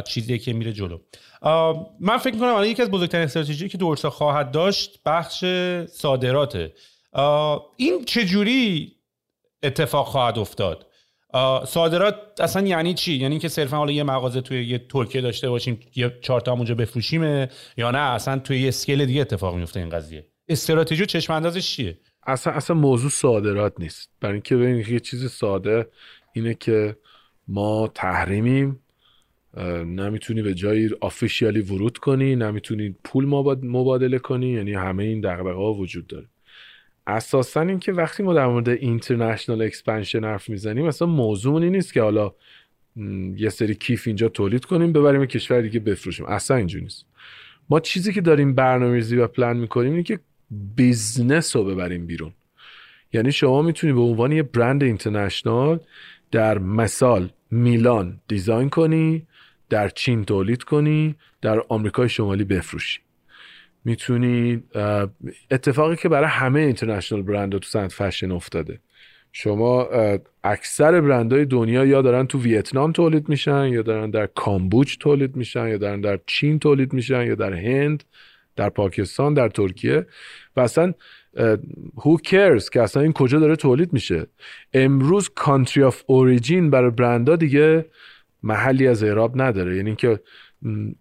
چیزی 0.07 0.39
که 0.39 0.53
میره 0.53 0.73
جلو. 0.73 0.97
من 1.99 2.17
فکر 2.17 2.33
می‌کنم 2.33 2.49
الان 2.49 2.67
یکی 2.67 2.81
از 2.81 2.91
بزرگترین 2.91 3.23
استراتژی 3.23 3.69
که 3.69 3.77
دورسا 3.77 4.09
خواهد 4.09 4.51
داشت 4.51 4.99
بخش 5.05 5.45
صادراته. 5.89 6.73
این 7.75 8.05
چجوری 8.05 8.95
اتفاق 9.63 10.07
خواهد 10.07 10.39
افتاد؟ 10.39 10.87
صادرات 11.67 12.15
اصلا 12.39 12.67
یعنی 12.67 12.93
چی؟ 12.93 13.13
یعنی 13.13 13.39
که 13.39 13.47
صرفا 13.47 13.77
حالا 13.77 13.91
یه 13.91 14.03
مغازه 14.03 14.41
توی 14.41 14.65
یه 14.65 14.77
ترکیه 14.77 15.21
داشته 15.21 15.49
باشیم 15.49 15.79
یه 15.95 16.19
چهار 16.21 16.41
تا 16.41 16.51
اونجا 16.51 16.75
بفروشیم 16.75 17.23
یا 17.77 17.91
نه؟ 17.91 17.97
اصلا 17.97 18.39
توی 18.39 18.61
یه 18.61 18.67
اسکیل 18.67 19.05
دیگه 19.05 19.21
اتفاق 19.21 19.55
میفته 19.55 19.79
این 19.79 19.89
قضیه. 19.89 20.27
استراتژی 20.47 21.03
و 21.03 21.05
چشم 21.05 21.33
اندازش 21.33 21.75
چیه؟ 21.75 21.99
اصلا 22.27 22.53
اصلا 22.53 22.75
موضوع 22.75 23.09
صادرات 23.09 23.73
نیست. 23.79 24.09
برای 24.21 24.33
اینکه 24.33 24.55
ببینید 24.55 24.89
یه 24.89 24.99
چیز 24.99 25.31
ساده 25.31 25.89
اینه 26.33 26.53
که 26.53 26.97
ما 27.47 27.87
تحریمیم. 27.87 28.79
نمی‌تونی 29.85 30.41
به 30.41 30.53
جایی 30.53 30.89
officially 31.01 31.61
ورود 31.61 31.97
کنی 31.97 32.35
نمی‌تونی 32.35 32.95
پول 33.03 33.25
مبادله 33.63 34.19
کنی 34.19 34.49
یعنی 34.49 34.73
همه 34.73 35.03
این 35.03 35.21
دغدغه 35.21 35.53
ها 35.53 35.73
وجود 35.73 36.07
داره. 36.07 36.25
اساسا 37.07 37.61
اینکه 37.61 37.91
وقتی 37.93 38.23
ما 38.23 38.33
در 38.33 38.47
مورد 38.47 38.69
international 38.69 39.61
expansion 39.61 40.23
حرف 40.23 40.49
می‌زنیم 40.49 40.85
مثلا 40.85 41.07
موضوع 41.07 41.61
این 41.61 41.75
نیست 41.75 41.93
که 41.93 42.01
حالا 42.01 42.33
یه 43.35 43.49
سری 43.49 43.75
کیف 43.75 44.07
اینجا 44.07 44.29
تولید 44.29 44.65
کنیم 44.65 44.93
ببریم 44.93 45.25
کشور 45.25 45.61
دیگه 45.61 45.79
بفروشیم. 45.79 46.25
اصلا 46.25 46.57
اینجوری 46.57 46.83
نیست. 46.83 47.05
ما 47.69 47.79
چیزی 47.79 48.13
که 48.13 48.21
داریم 48.21 48.55
برنامه‌ریزی 48.55 49.17
و 49.17 49.27
پلن 49.27 49.57
می‌کنیم 49.57 49.91
اینه 49.91 50.03
که 50.03 50.19
business 50.75 51.55
رو 51.55 51.63
ببریم 51.63 52.05
بیرون. 52.05 52.33
یعنی 53.13 53.31
شما 53.31 53.61
می‌تونی 53.61 53.93
به 53.93 54.01
عنوان 54.01 54.31
یه 54.31 54.43
برند 54.43 54.83
international 54.83 55.79
در 56.31 56.57
مثال 56.57 57.29
میلان 57.51 58.21
design 58.27 58.69
کنی 58.69 59.27
در 59.69 59.89
چین 59.89 60.25
تولید 60.25 60.63
کنی 60.63 61.15
در 61.41 61.61
آمریکای 61.69 62.09
شمالی 62.09 62.43
بفروشی. 62.43 62.99
می‌تونی 63.85 64.63
اتفاقی 65.51 65.95
که 65.95 66.09
برای 66.09 66.29
همه 66.29 66.59
international 66.59 67.21
brand 67.21 67.51
تو 67.51 67.69
صنعت 67.69 67.91
فشن 67.91 68.31
افتاده. 68.31 68.79
شما 69.31 69.87
اکثر 70.43 71.01
برندهای 71.01 71.45
دنیا 71.45 71.85
یا 71.85 72.01
دارن 72.01 72.27
تو 72.27 72.39
ویتنام 72.39 72.91
تولید 72.91 73.29
میشن 73.29 73.67
یا 73.67 73.81
دارن 73.81 74.09
در 74.09 74.25
کامبوج 74.25 74.97
تولید 74.97 75.35
میشن 75.35 75.67
یا 75.67 75.77
دارن 75.77 76.01
در 76.01 76.19
چین 76.27 76.59
تولید 76.59 76.93
میشن 76.93 77.27
یا 77.27 77.35
در 77.35 77.53
هند 77.53 78.03
در 78.55 78.69
پاکستان 78.69 79.33
در 79.33 79.49
ترکیه. 79.49 80.05
و 80.55 80.59
اصلا 80.59 80.93
who 81.95 82.17
cares 82.27 82.69
که 82.69 82.81
اصلا 82.81 83.03
این 83.03 83.13
کجا 83.13 83.39
داره 83.39 83.55
تولید 83.55 83.93
میشه. 83.93 84.27
امروز 84.73 85.29
country 85.29 85.83
of 85.83 86.03
origin 86.05 86.69
برای 86.69 86.91
برندها 86.91 87.35
دیگه 87.35 87.85
محلی 88.43 88.87
از 88.87 89.03
اعراب 89.03 89.41
نداره. 89.41 89.77
یعنی 89.77 89.95
که 89.95 90.19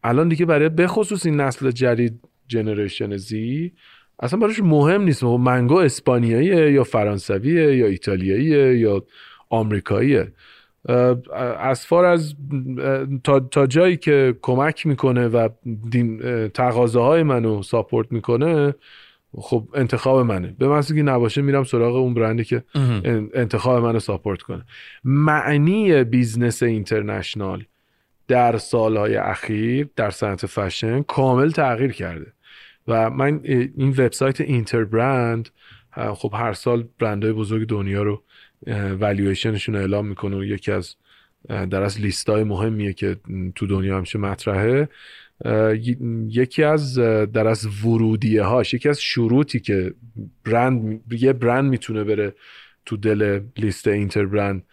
الان 0.05 0.29
دیگه 0.29 0.47
برای 0.47 0.69
بخصوص 0.69 1.27
این 1.27 1.41
نسل 1.41 1.71
جدید 1.71 2.21
generation 2.49 3.17
Z 3.17 3.73
اصلا 4.19 4.39
براش 4.39 4.61
مهم 4.61 5.03
نیست. 5.03 5.25
منگو 5.25 5.77
اسپانیاییه 5.77 6.73
یا 6.73 6.85
فرانسویه 6.85 7.77
یا 7.77 7.87
ایتالیاییه 7.87 8.79
یا 8.79 9.05
آمریکاییه. 9.51 10.33
as 11.59 11.87
far 11.87 12.05
as 12.05 12.35
تا, 13.25 13.41
تا 13.41 13.67
جایی 13.67 13.97
که 13.97 14.35
کمک 14.43 14.87
می‌کنه 14.87 15.29
و 15.29 15.49
تقاضاهای 16.55 17.23
منو 17.23 17.63
support 17.63 18.13
می‌کنه 18.13 18.75
خب 19.37 19.69
انتخاب 19.75 20.27
منه. 20.27 20.55
به 20.59 20.69
محضی 20.69 20.95
که 20.95 21.03
نباشه 21.03 21.43
میرم 21.43 21.65
سراغ 21.65 21.97
اون 21.97 22.15
برندی 22.15 22.45
که 22.45 22.65
انتخاب 23.35 23.85
منو 23.85 23.99
support 23.99 24.43
کنه. 24.43 24.65
معنی 25.05 26.05
business 26.05 26.63
international 26.63 27.65
در 28.29 28.59
سالهای 28.59 29.17
اخیر 29.17 29.89
در 29.97 30.11
صنعت 30.11 30.47
فشن 30.47 31.03
کامل 31.03 31.51
تغییر 31.51 31.93
کرده. 31.93 32.33
و 32.89 33.11
من 33.11 33.41
این 33.45 33.89
وبسایت 33.89 34.41
اینتربرند 34.41 35.49
خب 36.15 36.33
هر 36.35 36.53
سال 36.53 36.85
برندهای 36.99 37.33
بزرگ 37.33 37.69
دنیا 37.69 38.03
رو 38.03 38.23
والویشنشون 39.01 39.77
اعلام 39.77 40.07
می‌کنه. 40.07 40.37
و 40.37 40.45
یکی 40.45 40.73
از 40.73 40.95
در 41.49 41.83
از 41.83 42.01
لیست 42.01 42.29
های 42.29 42.45
مهمیه 42.45 42.93
که 42.93 43.17
تو 43.55 43.67
دنیا 43.67 43.97
همیشه 43.97 44.19
مطرحه. 44.19 44.89
یکی 46.29 46.63
از 46.63 46.99
در 47.33 47.47
از 47.47 47.85
ورودیه 47.85 48.43
هاش 48.43 48.75
یکی 48.75 48.89
از 48.89 49.01
شروطی 49.01 49.61
که 49.61 49.95
برند 50.45 51.03
یه 51.13 51.33
برند 51.33 51.71
می‌تونه 51.71 52.05
بره 52.05 52.35
تو 52.87 52.97
دل 52.97 53.41
لیست 53.57 53.89
اینتربرند 53.89 54.65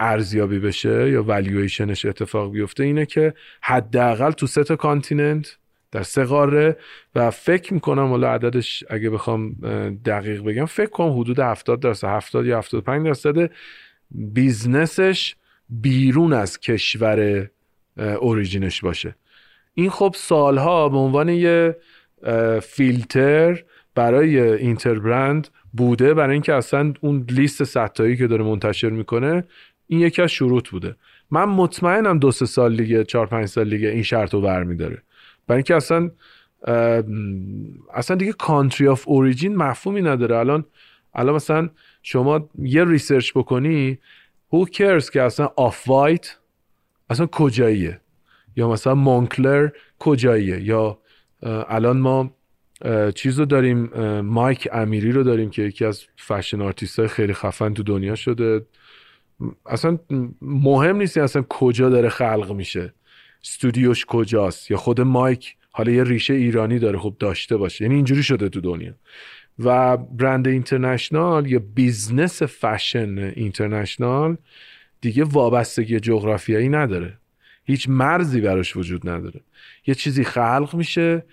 ارزیابی 0.00 0.58
بشه 0.58 1.10
یا 1.10 1.22
والویشنش 1.22 2.04
اتفاق 2.04 2.52
بیفته 2.52 2.84
اینه 2.84 3.06
که 3.06 3.34
حداقل 3.60 4.30
تو 4.30 4.46
سه 4.46 4.64
تا 4.64 4.76
continent 4.76 5.56
در 5.92 6.02
سه 6.02 6.24
قاره 6.24 6.76
و 7.14 7.30
فکر 7.30 7.74
می‌کنم 7.74 8.06
حالا 8.06 8.32
عددش 8.32 8.84
اگه 8.90 9.10
بخوام 9.10 9.52
دقیق 10.04 10.42
بگم 10.42 10.64
فکر 10.64 10.90
کنم 10.90 11.20
حدود 11.20 11.38
70 11.38 11.80
درصد 11.80 12.08
70 12.08 12.46
یا 12.46 12.58
75 12.58 13.06
درصد 13.06 13.50
business 14.10 15.11
ش 15.11 15.36
بیرون 15.68 16.32
از 16.32 16.60
کشور 16.60 17.50
origin 17.96 18.59
ش 18.59 18.80
باشه. 18.80 19.14
این 19.74 19.90
خب 19.90 20.14
سالها 20.16 20.88
به 20.88 20.96
عنوان 20.96 21.28
یه 21.28 21.76
فیلتر 22.62 23.64
برای 23.94 24.40
اینتربرند 24.40 25.48
بوده 25.72 26.14
برای 26.14 26.32
اینکه 26.32 26.54
اصلا 26.54 26.92
اون 27.00 27.26
لیست 27.28 27.64
صدتایی 27.64 28.16
که 28.16 28.26
داره 28.26 28.44
منتشر 28.44 28.90
می‌کنه 28.90 29.44
این 29.86 30.00
یکی 30.00 30.22
از 30.22 30.30
شروط 30.30 30.68
بوده. 30.68 30.96
من 31.30 31.44
مطمئنم 31.44 32.18
دو 32.18 32.30
سه 32.30 32.46
سال 32.46 32.76
دیگه 32.76 33.04
چهار 33.04 33.26
پنج 33.26 33.46
سال 33.46 33.70
دیگه 33.70 33.88
این 33.88 34.02
شرط 34.02 34.34
رو 34.34 34.40
برمیداره. 34.40 35.02
برای 35.46 35.58
اینکه 35.58 35.76
اصلا 35.76 36.10
اصلا 37.94 38.16
دیگه 38.16 38.32
country 38.32 38.88
of 38.88 39.08
origin 39.08 39.56
مفهومی 39.56 40.02
نداره. 40.02 40.36
الان 40.36 40.64
الان 41.14 41.34
مثلا 41.34 41.68
شما 42.02 42.48
یه 42.58 42.84
research 42.84 43.32
بکنی 43.34 43.98
who 44.52 44.66
cares 44.66 45.10
که 45.10 45.22
اصلا 45.22 45.50
Off-White 45.56 46.36
اصلا 47.10 47.26
کجاییه؟ 47.26 48.00
یا 48.56 48.68
مثلا 48.68 48.94
Moncler 48.94 49.68
کجاییه؟ 49.98 50.60
یا 50.60 50.98
الان 51.42 51.98
ما 51.98 52.34
چیز 53.14 53.38
رو 53.38 53.44
داریم 53.44 53.84
مایک 54.20 54.68
امیری 54.72 55.12
رو 55.12 55.22
داریم 55.22 55.50
که 55.50 55.62
یکی 55.62 55.84
از 55.84 56.04
fashion 56.16 56.60
artist 56.60 56.98
های 56.98 57.08
خیلی 57.08 57.34
خفن 57.34 57.74
تو 57.74 57.82
دنیا 57.82 58.14
شده. 58.14 58.66
اصلا 59.66 59.98
مهم 60.42 60.96
نیست 60.96 61.16
اصلا 61.16 61.42
کجا 61.48 61.90
داره 61.90 62.08
خلق 62.08 62.52
میشه. 62.52 62.94
استودیوش 63.44 64.04
کجاست؟ 64.06 64.70
یا 64.70 64.76
خود 64.76 65.00
مایک 65.00 65.56
حالا 65.70 65.92
یه 65.92 66.04
ریشه 66.04 66.34
ایرانی 66.34 66.78
داره 66.78 66.98
خب 66.98 67.16
داشته 67.18 67.56
باشه. 67.56 67.84
یعنی 67.84 67.94
اینجوری 67.94 68.22
شده 68.22 68.48
تو 68.48 68.60
دنیا. 68.60 68.94
و 69.58 69.96
برند 69.96 70.48
international 70.48 71.46
یا 71.46 71.62
business 71.74 72.42
fashion 72.42 73.18
international 73.18 74.36
دیگه 75.00 75.24
وابستگی 75.24 76.00
جغرافیایی 76.00 76.68
نداره. 76.68 77.19
هیچ 77.70 77.88
مرزی 77.88 78.40
براش 78.40 78.76
وجود 78.76 79.08
نداره. 79.08 79.40
یه 79.86 79.94
چیزی 79.94 80.24
خلق 80.24 80.74
میشه 80.74 81.24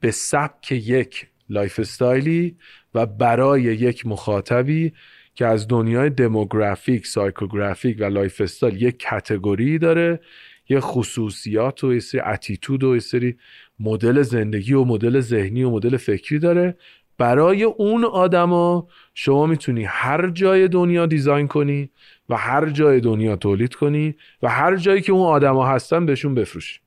به 0.00 0.10
سبک 0.10 0.72
یک 0.72 1.26
lifestyle 1.48 1.80
ی 1.80 2.56
و 2.94 3.06
برای 3.06 3.62
یک 3.62 4.06
مخاطبی 4.06 4.92
که 5.34 5.46
از 5.46 5.68
دنیای 5.68 6.10
demographic، 6.10 7.06
psychographic 7.06 7.96
و 8.00 8.04
lifestyle 8.04 8.82
یک 8.82 8.98
category 8.98 9.78
داره 9.78 10.20
یه 10.68 10.80
خصوصیات 10.80 11.84
و 11.84 11.94
یه 11.94 12.00
سری 12.00 12.20
اتیتود 12.20 12.84
و 12.84 12.94
یه 12.94 13.00
سری 13.00 13.36
مدل 13.80 14.22
زندگی 14.22 14.72
و 14.72 14.84
مدل 14.84 15.20
ذهنی 15.20 15.62
و 15.62 15.70
مدل 15.70 15.96
فکری 15.96 16.38
داره 16.38 16.76
برای 17.20 17.62
اون 17.62 18.04
آدما 18.04 18.88
شما 19.14 19.46
می‌تونی 19.46 19.84
هر 19.84 20.30
جای 20.30 20.68
دنیا 20.68 21.06
دیزاین 21.06 21.48
کنی 21.48 21.90
و 22.28 22.36
هر 22.36 22.70
جای 22.70 23.00
دنیا 23.00 23.36
تولید 23.36 23.74
کنی 23.74 24.14
و 24.42 24.48
هر 24.48 24.76
جایی 24.76 25.02
که 25.02 25.12
اون 25.12 25.26
آدما 25.26 25.66
هستن 25.66 26.06
بهشون 26.06 26.34
بفروشی. 26.34 26.80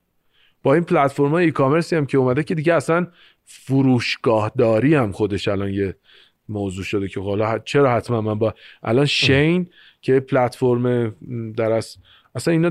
با 0.62 0.74
این 0.74 0.84
پلتفرم 0.84 1.34
ای 1.34 1.50
کامرسی 1.50 1.96
هم 1.96 2.06
که 2.06 2.18
اومده 2.18 2.42
که 2.42 2.54
دیگه 2.54 2.74
اصلا 2.74 3.06
فروشگاه 3.44 4.52
داری 4.58 4.94
هم 4.94 5.12
خودش 5.12 5.48
الان 5.48 5.70
یه 5.70 5.96
موضوع 6.48 6.84
شده 6.84 7.08
که 7.08 7.20
حالا 7.20 7.58
چرا 7.58 7.92
حتما 7.92 8.20
من 8.20 8.38
با 8.38 8.54
الان 8.82 9.06
شین 9.06 9.68
که 10.00 10.20
پلتفرم 10.20 11.14
در 11.56 11.72
از 11.72 11.96
اصلا 12.34 12.52
اینا 12.52 12.70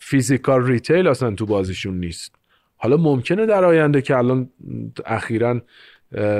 physical 0.00 0.66
retail 0.66 1.06
اصلا 1.06 1.34
تو 1.34 1.46
بازیشون 1.46 2.00
نیست. 2.00 2.34
حالا 2.76 2.96
ممکنه 2.96 3.46
در 3.46 3.64
آینده 3.64 4.02
که 4.02 4.16
الان 4.16 4.50
اخیرا 5.06 5.60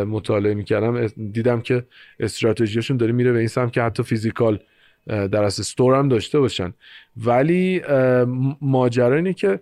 مطالعه 0.07 0.55
می‌کردم. 0.55 1.07
دیدم 1.07 1.61
که 1.61 1.86
استراتژیشون 2.20 2.97
داره 2.97 3.12
میره 3.12 3.32
به 3.32 3.39
این 3.39 3.49
سمت 3.49 3.73
که 3.73 3.82
حتی 3.82 4.03
physical 4.02 4.59
در 5.07 5.44
از 5.44 5.61
store 5.60 5.94
هم 5.94 6.09
داشته 6.09 6.40
باشن. 6.40 6.74
ولی 7.16 7.82
ماجرا 8.61 9.16
اینه 9.16 9.32
که 9.32 9.61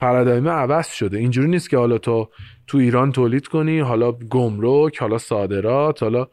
paradigm 0.00 0.48
عوض 0.48 0.86
شده. 0.86 1.18
اینجوری 1.18 1.48
نیست 1.48 1.70
که 1.70 1.76
حالا 1.76 1.98
تو 1.98 2.28
تو 2.66 2.78
ایران 2.78 3.12
تولید 3.12 3.46
کنی 3.46 3.80
حالا 3.80 4.12
گمرک 4.12 4.98
حالا 4.98 5.18
صادرات 5.18 6.02
حالا 6.02 6.28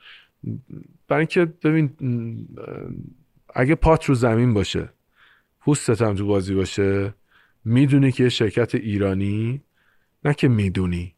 برای 1.07 1.19
اینکه 1.19 1.45
ببین 1.45 1.89
اگه 3.55 3.75
پات 3.75 4.05
رو 4.05 4.15
زمین 4.15 4.53
باشه 4.53 4.89
پوستت 5.59 6.01
هم 6.01 6.15
تو 6.15 6.27
بازی 6.27 6.55
باشه 6.55 7.13
می‌دونی 7.65 8.11
که 8.11 8.29
شرکت 8.29 8.75
ایرانی 8.75 9.61
نه 10.25 10.33
که 10.33 10.47
می‌دونی. 10.47 11.14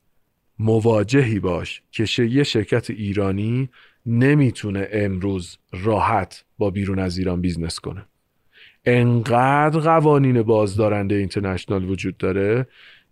مواجهی 0.60 1.40
باش 1.40 1.82
که 1.92 2.24
یه 2.24 2.44
شرکت 2.44 2.90
ایرانی 2.90 3.70
نمی‌تونه 4.06 4.88
امروز 4.92 5.58
راحت 5.72 6.44
با 6.58 6.70
بیرون 6.70 7.00
از 7.00 7.18
ایران 7.18 7.42
business 7.42 7.80
کنه. 7.80 8.06
انقدر 8.86 9.80
قوانین 9.80 10.42
بازدارنده 10.42 11.16
international 11.16 11.90
وجود 11.90 12.18
داره 12.18 12.68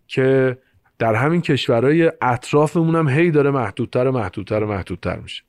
که 0.07 0.57
در 0.99 1.15
همین 1.15 1.41
کشورهای 1.41 2.11
اطرافمون 2.21 2.95
هم 2.95 3.09
هی 3.09 3.31
داره 3.31 3.51
محدودتر 3.51 4.07
و 4.07 4.11
محدودتر 4.11 4.63
و 4.63 4.67
محدودتر 4.67 5.19
میشه. 5.19 5.43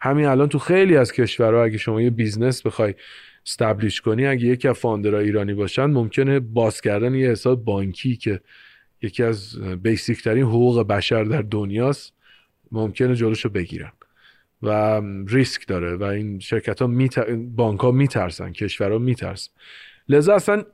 همین 0.00 0.26
الان 0.26 0.48
تو 0.48 0.58
خیلی 0.58 0.96
از 0.96 1.12
کشورها 1.12 1.64
اگه 1.64 1.78
شما 1.78 2.02
یه 2.02 2.10
business 2.10 2.66
بخوای 2.66 2.94
establish 3.46 4.00
کنی 4.00 4.26
اگه 4.26 4.46
یکی 4.46 4.68
از 4.68 4.78
founder 4.78 5.15
ها 5.15 5.20
ایرانی 5.20 5.54
باشن 5.54 5.84
ممکنه 5.84 6.40
باز 6.40 6.80
کردن 6.80 7.14
یه 7.14 7.30
حساب 7.30 7.64
بانکی 7.64 8.16
که 8.16 8.40
یکی 9.06 9.22
از 9.22 9.58
basic 9.82 10.22
ترین 10.22 10.44
حقوق 10.44 10.86
بشر 10.86 11.24
در 11.24 11.42
دنیاست 11.42 12.12
ممکنه 12.72 13.14
جلوشو 13.14 13.48
بگیرن. 13.48 13.92
و 14.62 15.02
ریسک 15.28 15.66
داره 15.66 15.96
و 15.96 16.02
این 16.02 16.38
شرکت 16.38 16.82
ها 16.82 16.86
می 16.86 17.08
بانک 17.56 17.80
ها 17.80 17.90
میترسن 17.90 18.52
کشور 18.52 18.92
ها 18.92 18.98
میترسن. 18.98 19.50
لذا 20.08 20.34
اصلا 20.34 20.64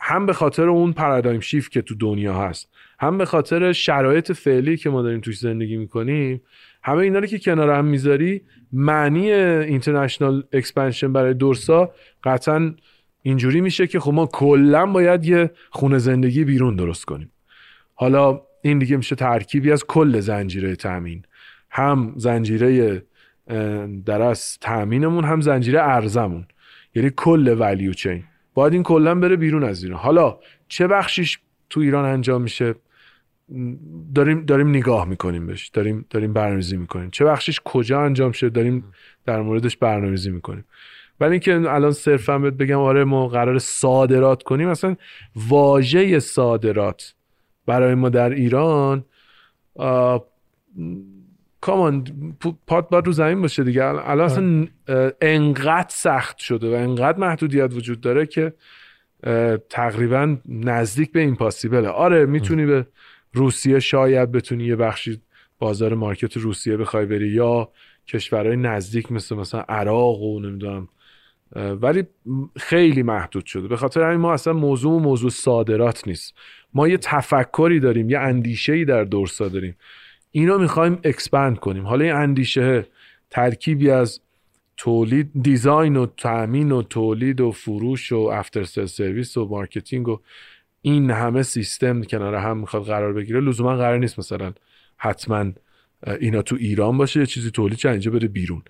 هم 0.00 0.26
به 0.26 0.32
خاطر 0.32 0.68
اون 0.68 0.92
paradigm 0.92 1.40
shift 1.40 1.70
که 1.70 1.82
تو 1.82 1.94
دنیا 1.94 2.34
هست 2.34 2.68
هم 2.98 3.18
به 3.18 3.24
خاطر 3.24 3.72
شرایط 3.72 4.32
فعلی 4.32 4.76
که 4.76 4.90
ما 4.90 5.02
داریم 5.02 5.20
توش 5.20 5.38
زندگی 5.38 5.76
می‌کنیم 5.76 6.42
همه 6.82 6.98
اینا 6.98 7.18
رو 7.18 7.26
که 7.26 7.38
کنار 7.38 7.70
هم 7.70 7.84
می‌ذاری 7.84 8.42
معنی 8.72 9.32
international 9.32 10.44
expansion 10.52 11.12
برای 11.12 11.34
دورسا 11.34 11.92
قطعا 12.24 12.74
اینجوری 13.22 13.60
میشه 13.60 13.86
که 13.86 14.00
خب 14.00 14.12
ما 14.12 14.26
کلا 14.26 14.86
باید 14.86 15.24
یه 15.24 15.50
خونه 15.70 15.98
زندگی 15.98 16.44
بیرون 16.44 16.76
درست 16.76 17.04
کنیم. 17.04 17.30
حالا 17.94 18.40
این 18.62 18.78
دیگه 18.78 18.96
میشه 18.96 19.16
ترکیبی 19.16 19.72
از 19.72 19.84
کل 19.84 20.20
زنجیره 20.20 20.76
تامین 20.76 21.22
هم 21.70 22.12
زنجیره 22.16 23.02
در 24.06 24.22
از 24.22 24.58
تامینمون 24.58 25.24
هم 25.24 25.40
زنجیره 25.40 25.82
ارزشمون. 25.82 26.46
یعنی 26.94 27.10
کل 27.16 27.56
value 27.58 27.92
chain 27.92 28.24
باید 28.54 28.72
این 28.72 28.82
کلا 28.82 29.14
بره 29.14 29.36
بیرون 29.36 29.64
از 29.64 29.84
ایران 29.84 29.98
حالا 29.98 30.38
چه 30.68 30.86
بخشیش 30.86 31.38
تو 31.70 31.80
ایران 31.80 32.04
انجام 32.04 32.42
میشه؟ 32.42 32.74
داریم 34.14 34.44
داریم 34.44 34.68
نگاه 34.68 35.08
می‌کنیم 35.08 35.46
بهش. 35.46 35.68
داریم 35.68 36.06
داریم 36.10 36.32
برنامه‌ریزی 36.32 36.76
می‌کنیم. 36.76 37.10
چه 37.10 37.24
بخشش 37.24 37.60
کجا 37.64 38.00
انجام 38.00 38.32
شده؟ 38.32 38.50
داریم 38.50 38.84
در 39.26 39.42
موردش 39.42 39.76
برنامه‌ریزی 39.76 40.30
می‌کنیم. 40.30 40.64
ولی 41.20 41.30
اینکه 41.30 41.54
الان 41.54 41.92
صرفا 41.92 42.38
بهت 42.38 42.54
بگم 42.54 42.78
آره 42.78 43.04
ما 43.04 43.28
قرار 43.28 43.58
صادرات 43.58 44.42
کنیم 44.42 44.68
مثلا 44.68 44.96
واژه 45.48 46.18
صادرات 46.18 47.14
برای 47.66 47.94
ما 47.94 48.08
در 48.08 48.30
ایران 48.30 49.04
کامان 51.60 52.04
پات 52.66 52.88
باید 52.88 53.06
رو 53.06 53.12
زمین 53.12 53.42
باشه 53.42 53.64
دیگه. 53.64 53.84
الان 53.84 54.20
اصلا 54.20 54.66
انقدر 55.20 55.88
سخت 55.90 56.38
شده 56.38 56.70
و 56.70 56.72
انقدر 56.72 57.18
محدودیت 57.18 57.72
وجود 57.74 58.00
داره 58.00 58.26
که 58.26 58.52
تقریبا 59.70 60.36
نزدیک 60.48 61.12
به 61.12 61.20
این 61.20 61.36
possible 61.36 61.82
ه 61.82 61.88
آره 61.88 62.26
می‌تونی 62.26 62.66
به 62.66 62.86
روسیه 63.32 63.80
شاید 63.80 64.32
بتونی 64.32 64.64
یه 64.64 64.76
بخشی 64.76 65.20
بازار 65.58 65.94
market 65.94 66.36
روسیه 66.36 66.76
بخوای 66.76 67.06
بری 67.06 67.28
یا 67.28 67.68
کشورهای 68.06 68.56
نزدیک 68.56 69.12
مثل 69.12 69.36
مثلا 69.36 69.64
عراق 69.68 70.22
و 70.22 70.40
نمی‌دونم. 70.40 70.88
ولی 71.56 72.04
خیلی 72.56 73.02
محدود 73.02 73.46
شده. 73.46 73.68
به 73.68 73.76
خاطر 73.76 74.02
همین 74.02 74.20
ما 74.20 74.32
اصلا 74.32 74.52
موضوع 74.52 75.02
موضوع 75.02 75.30
صادرات 75.30 76.08
نیست. 76.08 76.34
ما 76.74 76.88
یه 76.88 76.96
تفکری 76.96 77.80
داریم 77.80 78.10
یه 78.10 78.18
اندیشه 78.18 78.72
ای 78.72 78.84
در 78.84 79.04
دورسا 79.04 79.48
داریم. 79.48 79.76
اینو 80.30 80.58
می‌خوایم 80.58 80.98
expand 81.04 81.58
کنیم. 81.58 81.86
حالا 81.86 82.04
این 82.04 82.14
اندیشه 82.14 82.86
ترکیبی 83.30 83.90
از 83.90 84.20
تولید 84.76 85.30
design 85.42 85.96
و 85.96 86.06
تامین 86.16 86.72
و 86.72 86.82
تولید 86.82 87.40
و 87.40 87.50
فروش 87.50 88.12
و 88.12 88.16
after 88.16 88.64
service 88.64 89.36
و 89.36 89.48
marketing 89.48 90.08
و 90.08 90.20
این 90.82 91.10
همه 91.10 91.42
سیستم 91.42 92.02
کنار 92.02 92.34
هم 92.34 92.58
می‌خواد 92.58 92.82
قرار 92.82 93.12
بگیره 93.12 93.40
لزوما 93.40 93.76
قرار 93.76 93.98
نیست 93.98 94.18
مثلا 94.18 94.52
حتما 94.96 95.52
اینا 96.20 96.42
تو 96.42 96.56
ایران 96.56 96.98
باشه 96.98 97.20
یه 97.20 97.26
چیزی 97.26 97.50
تولید 97.50 97.78
چه 97.78 97.90
اینجا 97.90 98.10
بره 98.10 98.28
بیرون. 98.28 98.62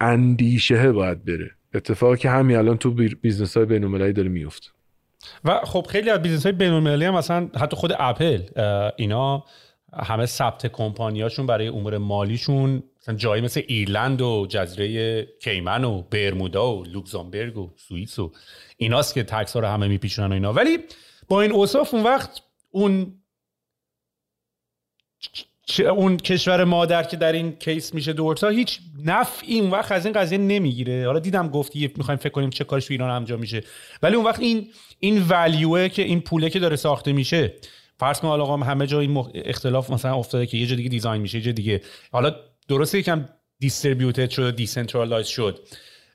اندیشه 0.00 0.92
باید 0.92 1.24
بره. 1.24 1.50
اتفاقی 1.74 2.16
که 2.16 2.30
همین 2.30 2.56
الان 2.56 2.76
تو 2.76 2.90
business 3.22 3.56
های 3.56 3.66
بین 3.66 4.12
داره 4.12 4.28
میفته 4.28 4.68
و 5.44 5.60
خب 5.64 5.86
خیلی 5.90 6.10
از 6.10 6.22
business 6.22 6.42
های 6.42 6.52
بین 6.52 6.86
هم 6.86 7.14
مثلا 7.14 7.50
حتی 7.56 7.76
خود 7.76 7.92
اپل 7.98 8.42
اینا 8.96 9.44
همه 9.92 10.26
ثبت 10.26 10.66
کمپانیاشون 10.66 11.46
برای 11.46 11.68
امور 11.68 11.98
مالیشون 11.98 12.82
مثلا 13.02 13.14
جایی 13.14 13.42
مثل 13.42 13.62
ایرلند 13.68 14.22
و 14.22 14.46
جزیره 14.50 15.22
کیمن 15.24 15.84
و 15.84 16.02
برمودا 16.02 16.76
و 16.76 16.84
لوکزامبرگ 16.84 17.58
و 17.58 17.70
سوئیس 17.76 18.18
و 18.18 18.32
ایناست 18.76 19.14
که 19.14 19.22
tax 19.22 19.54
ها 19.54 19.60
رو 19.60 19.68
همه 19.68 19.88
میپیچونن 19.88 20.28
و 20.28 20.32
اینا. 20.32 20.52
ولی 20.52 20.78
با 21.28 21.42
این 21.42 21.52
اوصاف 21.52 21.94
اون 21.94 22.02
وقت 22.02 22.40
اون 22.70 23.20
اون 25.78 26.16
کشور 26.16 26.64
مادر 26.64 27.02
که 27.02 27.16
در 27.16 27.32
این 27.32 27.52
case 27.52 27.94
میشه 27.94 28.12
دورسا 28.12 28.48
هیچ 28.48 28.78
نفعی 29.04 29.60
اون 29.60 29.70
وقت 29.70 29.92
از 29.92 30.06
این 30.06 30.14
قضیه 30.14 30.38
نمی‌گیره. 30.38 31.06
حالا 31.06 31.18
دیدم 31.18 31.48
گفتی 31.48 31.92
می‌خوایم 31.96 32.18
فکر 32.18 32.32
کنیم 32.32 32.50
چه 32.50 32.64
کارش 32.64 32.86
تو 32.86 32.94
ایران 32.94 33.10
انجام 33.10 33.40
میشه. 33.40 33.62
ولی 34.02 34.16
اون 34.16 34.24
وقت 34.24 34.40
این 34.40 34.68
این 34.98 35.22
value 35.28 35.78
ه 35.78 35.88
که 35.88 36.02
این 36.02 36.20
پوله 36.20 36.50
که 36.50 36.58
داره 36.58 36.76
ساخته 36.76 37.12
میشه 37.12 37.54
فرض 37.98 38.20
کن 38.20 38.28
حالا 38.28 38.56
همه 38.56 38.86
جا 38.86 39.00
این 39.00 39.24
اختلاف 39.34 39.90
مثلا 39.90 40.14
افتاده 40.14 40.46
که 40.46 40.56
یه 40.56 40.66
جا 40.66 40.76
دیگه 40.76 40.88
design 40.88 41.22
میشه 41.22 41.38
یه 41.38 41.44
جا 41.44 41.52
دیگه 41.52 41.80
حالا 42.12 42.34
درسته 42.68 42.98
یکم 42.98 43.28
distributed 43.58 44.30
شد 44.30 44.56
decentralize 44.56 45.26
شد. 45.26 45.58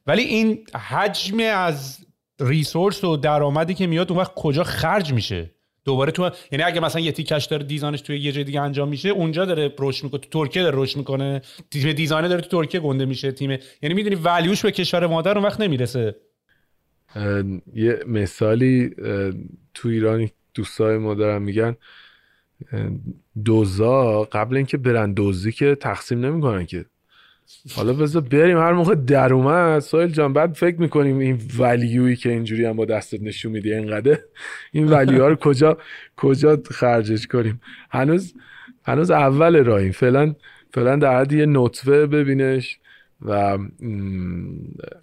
ولی 0.07 0.23
این 0.23 0.63
حجم 0.89 1.37
از 1.39 2.05
resource 2.39 3.03
و 3.03 3.17
درآمدی 3.17 3.73
که 3.73 3.87
میاد 3.87 4.11
اون 4.11 4.21
وقت 4.21 4.31
کجا 4.35 4.63
خرج 4.63 5.13
میشه؟ 5.13 5.51
دوباره 5.85 6.11
تو 6.11 6.29
یعنی 6.51 6.63
اگه 6.63 6.79
مثلا 6.79 7.01
یه 7.01 7.11
تیکش 7.11 7.45
داره 7.45 7.63
design 7.63 7.92
ش 7.92 8.01
توی 8.01 8.19
یه 8.19 8.31
جای 8.31 8.43
دیگه 8.43 8.61
انجام 8.61 8.89
میشه 8.89 9.09
اونجا 9.09 9.45
داره 9.45 9.73
رشد 9.79 10.03
می‌کنه 10.03 10.19
تو 10.19 10.45
ترکیه 10.45 10.63
داره 10.63 10.81
رشد 10.81 10.97
می‌کنه 10.97 11.41
تیم 11.71 11.93
designer 11.93 12.27
داره 12.27 12.41
تو 12.41 12.47
ترکیه 12.47 12.79
گنده 12.79 13.05
میشه 13.05 13.31
تیم 13.31 13.51
یعنی 13.81 13.95
می‌دونی 13.95 14.15
value 14.15 14.48
ش 14.48 14.61
به 14.61 14.71
کشور 14.71 15.07
مادر 15.07 15.37
اون 15.37 15.45
وقت 15.47 15.61
نمی‌رسه. 15.61 16.15
یه 17.73 17.99
مثالی 18.07 18.89
تو 19.73 19.89
ایران 19.89 20.29
دوستای 20.53 20.97
ما 20.97 21.13
دارن 21.13 21.41
میگن 21.41 21.75
دزدا 23.45 24.23
قبل 24.23 24.55
اینکه 24.57 24.77
برن 24.77 25.13
دزدی 25.13 25.51
که 25.51 25.75
تقسیم 25.75 26.25
نمی‌کنن 26.25 26.65
که. 26.65 26.85
حالا 27.75 27.93
بذار 27.93 28.21
بریم 28.21 28.57
هر 28.57 28.73
موقع 28.73 28.95
در 28.95 29.33
اومد. 29.33 29.79
سایل 29.79 30.09
جان 30.09 30.33
بعد 30.33 30.53
فکر 30.53 30.81
می‌کنیم 30.81 31.19
این 31.19 31.41
ولیوی 31.57 32.15
که 32.15 32.29
اینجوری 32.29 32.65
هم 32.65 32.75
با 32.75 32.85
دستت 32.85 33.21
نشون 33.21 33.51
میدی 33.51 33.73
اینقدر؟ 33.73 34.19
این 34.71 34.87
ولیو 34.87 35.29
رو 35.29 35.35
کجا 35.35 35.77
کجا 36.17 36.61
خرجش 36.71 37.27
کنیم؟ 37.27 37.61
هنوز 37.91 38.33
هنوز 38.85 39.11
اول 39.11 39.63
راهیم. 39.63 39.91
فعلا 39.91 40.35
فعلا 40.73 40.95
در 40.95 41.19
حد 41.19 41.31
یه 41.31 41.45
نطفه 41.45 42.07
ببینش 42.07 42.79
و 43.21 43.57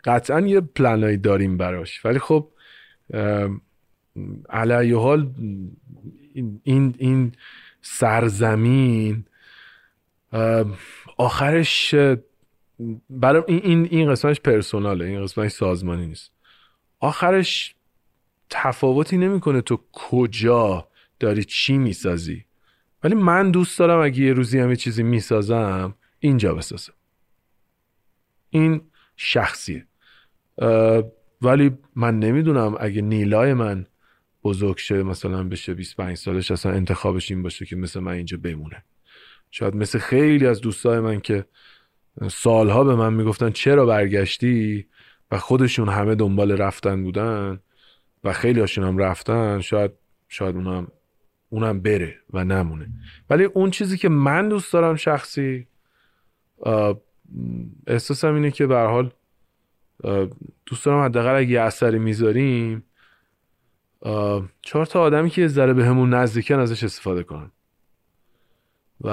قطعا 0.04 0.40
یه 0.40 0.60
پلنایی 0.60 1.16
داریم 1.16 1.56
براش. 1.56 2.04
ولی 2.04 2.18
خب 2.18 2.48
علیه 4.50 4.96
حال 4.96 5.30
این 6.62 6.94
این 6.98 7.32
سرزمین 7.82 9.24
آخرش 11.16 11.94
برای 13.10 13.42
این 13.46 13.60
این 13.64 13.88
این 13.90 14.10
قسمتش 14.10 14.40
پرسوناله 14.40 15.04
این 15.04 15.22
قسمتش 15.22 15.52
سازمانی 15.52 16.06
نیست. 16.06 16.32
آخرش 17.00 17.74
تفاوتی 18.50 19.16
نمی‌کنه 19.16 19.60
تو 19.60 19.80
کجا 19.92 20.88
داری 21.20 21.44
چی 21.44 21.78
می‌سازی. 21.78 22.44
ولی 23.02 23.14
من 23.14 23.50
دوست 23.50 23.78
دارم 23.78 24.04
اگه 24.04 24.20
یه 24.20 24.32
روزی 24.32 24.58
هم 24.58 24.70
یه 24.70 24.76
چیزی 24.76 25.02
می‌سازم 25.02 25.94
اینجا 26.18 26.54
بسازم. 26.54 26.92
این 28.50 28.80
شخصیه. 29.16 29.86
ولی 31.42 31.78
من 31.96 32.18
نمی‌دونم 32.18 32.76
اگه 32.80 33.02
نیلای 33.02 33.54
من 33.54 33.86
بزرگ 34.44 34.78
شه 34.78 35.02
مثلا 35.02 35.44
بشه 35.44 35.74
25 35.74 36.16
سالش 36.16 36.50
اصلا 36.50 36.72
انتخابش 36.72 37.30
این 37.30 37.42
باشه 37.42 37.66
که 37.66 37.76
مثل 37.76 38.00
من 38.00 38.12
اینجا 38.12 38.36
بمونه. 38.36 38.84
شاید 39.50 39.76
مثل 39.76 39.98
خیلی 39.98 40.46
از 40.46 40.60
دوستای 40.60 41.00
من 41.00 41.20
که 41.20 41.44
سالها 42.30 42.84
به 42.84 42.94
من 42.94 43.12
می‌گفتن 43.14 43.50
چرا 43.50 43.86
برگشتی؟ 43.86 44.86
و 45.30 45.38
خودشون 45.38 45.88
همه 45.88 46.14
دنبال 46.14 46.52
رفتن 46.52 47.02
بودن 47.02 47.60
و 48.24 48.32
خیلی 48.32 48.60
هاشون 48.60 48.84
هم 48.84 48.98
رفتن. 48.98 49.60
شاید 49.60 49.90
شاید 50.28 50.56
اونم 50.56 50.88
اونم 51.48 51.80
بره 51.80 52.16
و 52.32 52.44
نمونه. 52.44 52.88
ولی 53.30 53.44
اون 53.44 53.70
چیزی 53.70 53.98
که 53.98 54.08
من 54.08 54.48
دوست 54.48 54.72
دارم 54.72 54.96
شخصی 54.96 55.66
احساسم 57.86 58.34
اینه 58.34 58.50
که 58.50 58.66
به 58.66 58.78
حال 58.78 59.12
دوست 60.66 60.84
دارم 60.84 61.04
حداقل 61.04 61.34
اگه 61.34 61.50
یه 61.50 61.60
اثری 61.60 61.98
می‌ذاریم 61.98 62.84
چهار 64.62 64.86
تا 64.86 65.00
آدمی 65.00 65.30
که 65.30 65.48
ذره 65.48 65.72
به 65.72 65.84
همون 65.84 66.14
نزدیکن 66.14 66.58
ازش 66.58 66.84
استفاده 66.84 67.22
کنن 67.22 67.50
و 69.02 69.08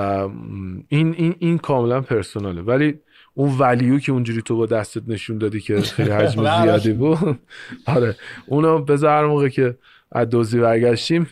این 0.87 1.15
این 1.17 1.35
این 1.39 1.57
کاملا 1.57 2.01
پرسوناله. 2.01 2.61
ولی 2.61 2.99
اون 3.33 3.57
ولیو 3.57 3.99
که 3.99 4.11
اونجوری 4.11 4.41
تو 4.41 4.57
با 4.57 4.65
دستت 4.65 5.01
نشون 5.07 5.37
دادی 5.37 5.59
که 5.59 5.81
خیلی 5.81 6.09
حجم 6.09 6.41
زیادی 6.63 6.93
بود. 6.93 7.39
آره. 7.85 8.15
اونو 8.47 8.79
بذار 8.79 9.27
موقع 9.27 9.49
که 9.49 9.77
از 10.11 10.29
دوزی 10.29 10.59
برگشتیم 10.59 11.27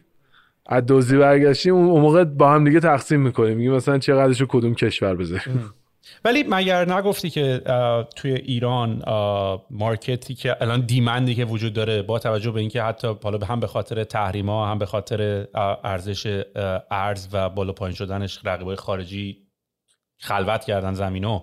از 0.65 0.85
دوزی 0.85 1.17
برگشتیم 1.17 1.75
اون 1.75 2.01
موقع 2.01 2.23
با 2.23 2.51
هم 2.51 2.63
دیگه 2.63 2.79
تقسیم 2.79 3.21
می‌کنیم. 3.21 3.57
میگیم 3.57 3.73
مثلا 3.73 3.97
چقدرشو 3.97 4.45
کدوم 4.45 4.75
کشور 4.75 5.15
بذاریم 5.15 5.71
ولی 6.25 6.45
مگر 6.49 6.93
نگفتی 6.93 7.29
که 7.29 7.61
توی 8.15 8.31
ایران 8.33 9.03
مارکتی 9.69 10.35
که 10.35 10.61
الان 10.61 10.81
دیمندی 10.81 11.35
که 11.35 11.45
وجود 11.45 11.73
داره 11.73 12.01
با 12.01 12.19
توجه 12.19 12.51
به 12.51 12.59
اینکه 12.59 12.83
حتی 12.83 13.15
حالا 13.23 13.45
هم 13.45 13.59
به 13.59 13.67
خاطر 13.67 14.03
تحریما 14.03 14.67
هم 14.67 14.77
به 14.77 14.85
خاطر 14.85 15.47
ارزش 15.83 16.43
ارز 16.91 17.27
و 17.31 17.49
بالا 17.49 17.73
پایین 17.73 17.95
شدنش 17.95 18.39
رقیبای 18.43 18.75
خارجی 18.75 19.37
خلوت 20.17 20.65
کردن 20.65 20.93
زمینو 20.93 21.41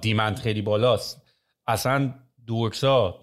دیمند 0.00 0.38
خیلی 0.38 0.62
بالاست. 0.62 1.22
اصلا 1.66 2.14
دورکسا 2.46 3.18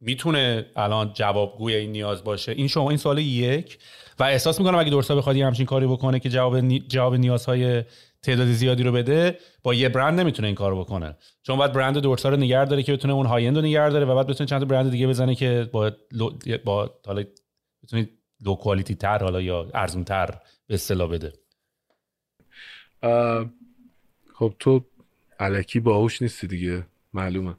می‌تونه 0.00 0.66
الان 0.76 1.12
جوابگوی 1.12 1.74
این 1.74 1.92
نیاز 1.92 2.24
باشه. 2.24 2.52
این 2.52 2.68
شما 2.68 2.88
این 2.88 2.98
سال 2.98 3.18
یک. 3.18 3.78
و 4.18 4.24
احساس 4.24 4.58
می‌کنم 4.58 4.78
اگه 4.78 4.90
دورسا 4.90 5.16
بخواد 5.16 5.36
همچین 5.36 5.66
کاری 5.66 5.86
بکنه 5.86 6.20
که 6.20 6.28
جواب 6.28 6.78
جواب 6.78 7.14
نیازهای 7.14 7.84
تعداد 8.22 8.46
زیادی 8.46 8.82
رو 8.82 8.92
بده 8.92 9.38
با 9.62 9.74
یه 9.74 9.88
برند 9.88 10.20
نمی‌تونه 10.20 10.48
این 10.48 10.54
کارو 10.54 10.80
بکنه. 10.80 11.16
چون 11.42 11.56
باید 11.56 11.72
برند 11.72 11.98
دورسا 11.98 12.28
رو 12.28 12.36
نگه 12.36 12.64
داره 12.64 12.82
که 12.82 12.92
بتونه 12.92 13.14
اون 13.14 13.26
high 13.26 13.46
end 13.46 13.56
رو 13.56 13.62
نگه 13.62 13.88
داره 13.88 14.04
و 14.04 14.14
بعد 14.14 14.26
بتونه 14.26 14.48
چند 14.48 14.60
تا 14.60 14.64
برند 14.64 14.90
دیگه 14.90 15.06
بزنه 15.06 15.34
که 15.34 15.68
با 15.72 15.92
low 16.12 16.30
با 16.64 16.94
حالا 17.06 17.24
بتونه 17.82 18.08
low 18.44 18.54
quality 18.54 18.94
تر 18.94 19.18
حالا 19.18 19.40
یا 19.40 19.68
ارزون 19.74 20.04
تر 20.04 20.34
به 20.66 20.74
اصطلاح 20.74 21.10
بده. 21.10 21.32
خب 24.34 24.54
تو 24.58 24.84
الکی 25.40 25.80
باهوش 25.80 26.22
نیستی 26.22 26.46
دیگه 26.46 26.86
معلومه. 27.14 27.54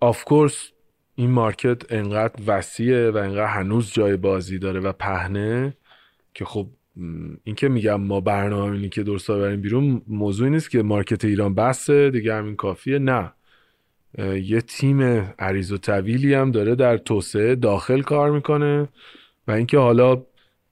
of 0.00 0.24
course 0.24 0.70
این 1.14 1.30
market 1.30 1.92
انقدر 1.92 2.42
وسیعه 2.46 3.10
و 3.10 3.16
انقدر 3.16 3.46
هنوز 3.46 3.92
جای 3.92 4.16
بازی 4.16 4.58
داره 4.58 4.80
و 4.80 4.92
پهنه 4.92 5.76
که 6.34 6.44
خب 6.44 6.66
این 7.44 7.54
که 7.56 7.68
میگم 7.68 8.00
ما 8.00 8.20
برنامه 8.20 8.88
که 8.88 9.02
درست 9.02 9.30
بریم 9.30 9.60
بیرون 9.60 10.02
موضوعی 10.08 10.50
نیست 10.50 10.70
که 10.70 10.82
market 10.82 11.24
ایران 11.24 11.54
بسته 11.54 12.10
دیگه 12.10 12.34
همین 12.34 12.56
کافیه 12.56 12.98
نه. 12.98 13.32
یه 14.42 14.60
تیم 14.60 15.02
عریض 15.38 15.72
و 15.72 15.78
طویلی 15.78 16.34
هم 16.34 16.50
داره 16.50 16.74
در 16.74 16.96
توسعه 16.96 17.54
داخل 17.54 18.02
کار 18.02 18.30
می‌کنه 18.30 18.88
و 19.48 19.52
اینکه 19.52 19.78
حالا 19.78 20.22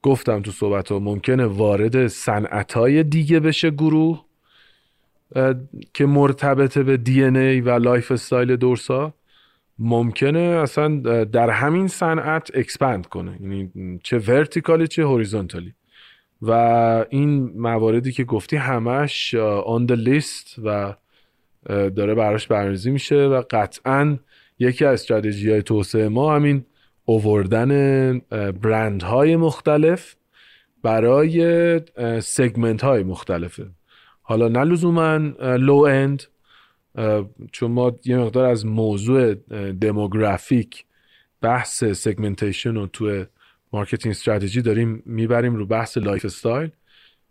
گفتم 0.02 0.42
تو 0.42 0.50
صحبت 0.50 0.92
ها 0.92 0.98
ممکنه 0.98 1.46
وارد 1.46 2.06
صنعت 2.06 2.72
های 2.72 3.02
دیگه 3.02 3.40
بشه 3.40 3.70
گروه 3.70 4.24
که 5.94 6.06
مرتبطه 6.06 6.82
به 6.82 6.96
DNA 6.96 7.60
و 7.60 7.70
lifestyle 7.78 8.56
دورسا 8.56 9.14
ممکنه 9.78 10.38
اصلا 10.38 10.96
در 11.24 11.50
همین 11.50 11.88
صنعت 11.88 12.50
expand 12.54 13.06
کنه. 13.06 13.38
یعنی 13.40 13.70
چه 14.02 14.18
vertically 14.18 14.86
چه 14.86 15.02
horizontally 15.04 15.74
و 16.42 16.50
این 17.10 17.52
مواردی 17.56 18.12
که 18.12 18.24
گفتی 18.24 18.56
همش 18.56 19.34
on 19.34 19.86
the 19.86 19.92
list 19.92 20.56
و 20.64 20.94
داره 21.68 22.14
براش 22.14 22.46
برنامه‌ریزی 22.46 22.90
میشه 22.90 23.16
و 23.16 23.42
قطعا 23.50 24.18
یکی 24.58 24.84
از 24.84 25.00
استراتژی 25.00 25.50
های 25.50 25.62
توسعه 25.62 26.08
ما 26.08 26.34
همین 26.34 26.64
اووردن 27.04 28.18
برند 28.62 29.02
های 29.02 29.36
مختلف 29.36 30.16
برای 30.82 31.80
segment 32.20 32.84
های 32.84 33.02
مختلفه. 33.02 33.66
حالا 34.22 34.48
نه 34.48 34.64
لزوما 34.64 35.16
low-end 35.56 36.22
چون 37.52 37.70
ما 37.70 37.92
یه 38.04 38.16
مقدار 38.16 38.44
از 38.44 38.66
موضوع 38.66 39.34
demographic 39.72 40.84
بحث 41.40 41.84
segmentation 41.84 42.74
رو 42.74 42.86
تو 42.86 43.24
marketing 43.72 44.10
strategy 44.10 44.62
داریم 44.62 45.02
می‌بریم 45.06 45.56
رو 45.56 45.66
بحث 45.66 45.98
lifestyle 45.98 46.70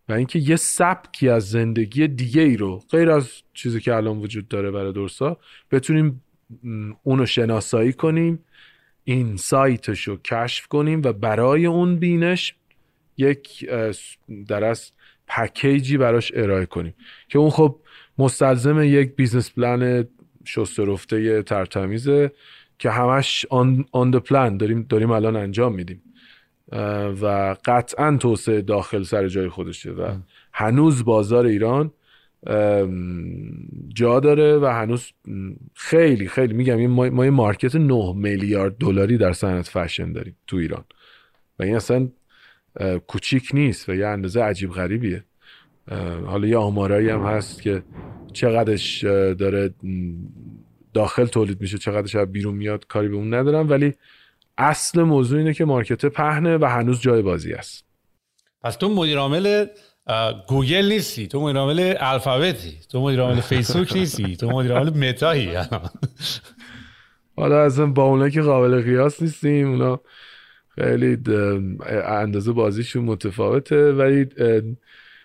و 0.10 0.14
اینکه 0.14 0.40
یه 0.40 0.56
سبکی 0.56 1.30
از 1.30 1.50
زندگی 1.50 2.08
دیگه 2.08 2.42
ای 2.42 2.58
رو 2.58 2.84
غیر 2.92 3.12
از 3.12 3.32
چیزی 3.54 3.80
که 3.80 3.96
الان 3.96 4.18
وجود 4.18 4.48
داره 4.48 4.72
برای 4.72 4.94
درسا 4.94 5.38
بتونیم 5.72 6.24
اونو 7.04 7.26
شناسایی 7.26 7.94
کنیم 7.94 8.40
insightش 9.04 10.08
رو 10.08 10.18
کشف 10.18 10.68
کنیم 10.68 11.02
و 11.06 11.14
برای 11.14 11.66
اون 11.66 11.96
بینش 11.96 12.56
یک 13.18 13.70
در 14.48 14.64
از 14.64 14.92
package 15.28 15.89
ی 15.89 15.98
براش 15.98 16.32
ارائه 16.36 16.66
کنیم 16.66 16.94
که 17.30 17.40
اون 17.40 17.50
خب 17.50 17.80
مستلزم 18.18 18.84
یک 18.84 19.16
business 19.16 19.52
plan 19.52 20.08
شسته‌رفته 20.46 21.44
تر 21.44 21.69
تمیزه 21.69 22.32
که 22.80 22.90
همش 22.90 23.46
on 23.92 24.12
plan 24.12 24.58
داریم 24.58 24.86
داریم 24.90 25.12
الان 25.12 25.36
انجام 25.36 25.76
میدیم. 25.76 26.02
و 27.22 27.56
قطعا 27.66 28.18
توسعه 28.18 28.62
داخل 28.62 29.04
سر 29.04 29.28
جای 29.28 29.50
خودشه 29.50 29.92
و 29.92 30.16
هنوز 30.54 31.06
بازار 31.06 31.46
ایران 31.46 31.92
جا 33.94 34.20
داره 34.20 34.58
و 34.58 34.66
هنوز 34.66 35.12
خیلی 35.74 36.28
خیلی 36.28 36.54
میگم 36.54 36.88
ما, 36.88 37.26
یه 37.26 37.32
market 37.32 37.76
9 37.76 38.14
میلیارد 38.16 38.78
دلاری 38.78 39.18
در 39.18 39.34
صنعت 39.34 39.68
فشن 39.68 40.12
داریم 40.12 40.36
تو 40.48 40.58
ایران. 40.58 40.84
و 41.60 41.64
این 41.64 41.76
اصلا 41.76 42.10
کوچیک 43.08 43.50
نیست 43.54 43.90
و 43.90 43.96
یه 43.96 44.08
اندازه 44.08 44.44
عجیب 44.44 44.72
غریبیه. 44.72 45.24
حالا 46.26 46.48
یه 46.48 46.58
آمارایی 46.58 47.10
هم 47.10 47.22
هست 47.22 47.62
که 47.62 47.84
چقدرش 48.34 49.04
داره 49.04 49.74
داخل 50.94 51.26
تولید 51.26 51.62
میشه 51.62 51.78
چقدرش 51.78 52.16
بیرون 52.16 52.56
میاد 52.56 52.88
کاری 52.88 53.08
به 53.08 53.16
اون 53.16 53.34
ندارم. 53.34 53.70
ولی 53.70 53.94
اصل 54.58 55.02
موضوع 55.02 55.40
اینه 55.40 55.54
که 55.54 55.66
market 55.66 56.06
پهنه 56.06 56.58
و 56.58 56.66
هنوز 56.66 57.02
جای 57.02 57.22
بازی 57.22 57.54
است. 57.54 57.86
پس 58.64 58.76
تو 58.76 58.90
مدیر 58.90 59.18
عامل 59.18 59.66
گوگل 60.48 60.86
نیستی 60.86 61.28
تو 61.28 61.42
مدیر 61.42 61.58
عامل 61.58 61.94
الفابتی 62.00 62.80
تو 62.90 63.02
مدیر 63.02 63.22
عامل 63.22 63.42
فیسبوک 63.42 63.94
نیستی 63.94 64.36
تو 64.36 64.50
مدیر 64.50 64.74
عامل 64.74 64.90
متایی 64.90 65.50
حالا 67.36 67.64
اصلا 67.66 67.86
با 67.86 68.04
اونا 68.04 68.30
که 68.30 68.42
قابل 68.42 68.82
قیاس 68.82 69.22
نیستیم 69.22 69.70
اونا 69.70 70.00
خیلی 70.76 71.18
اندازه 72.06 72.52
بازیشون 72.52 73.04
متفاوته 73.04 73.92
ولی 73.92 74.26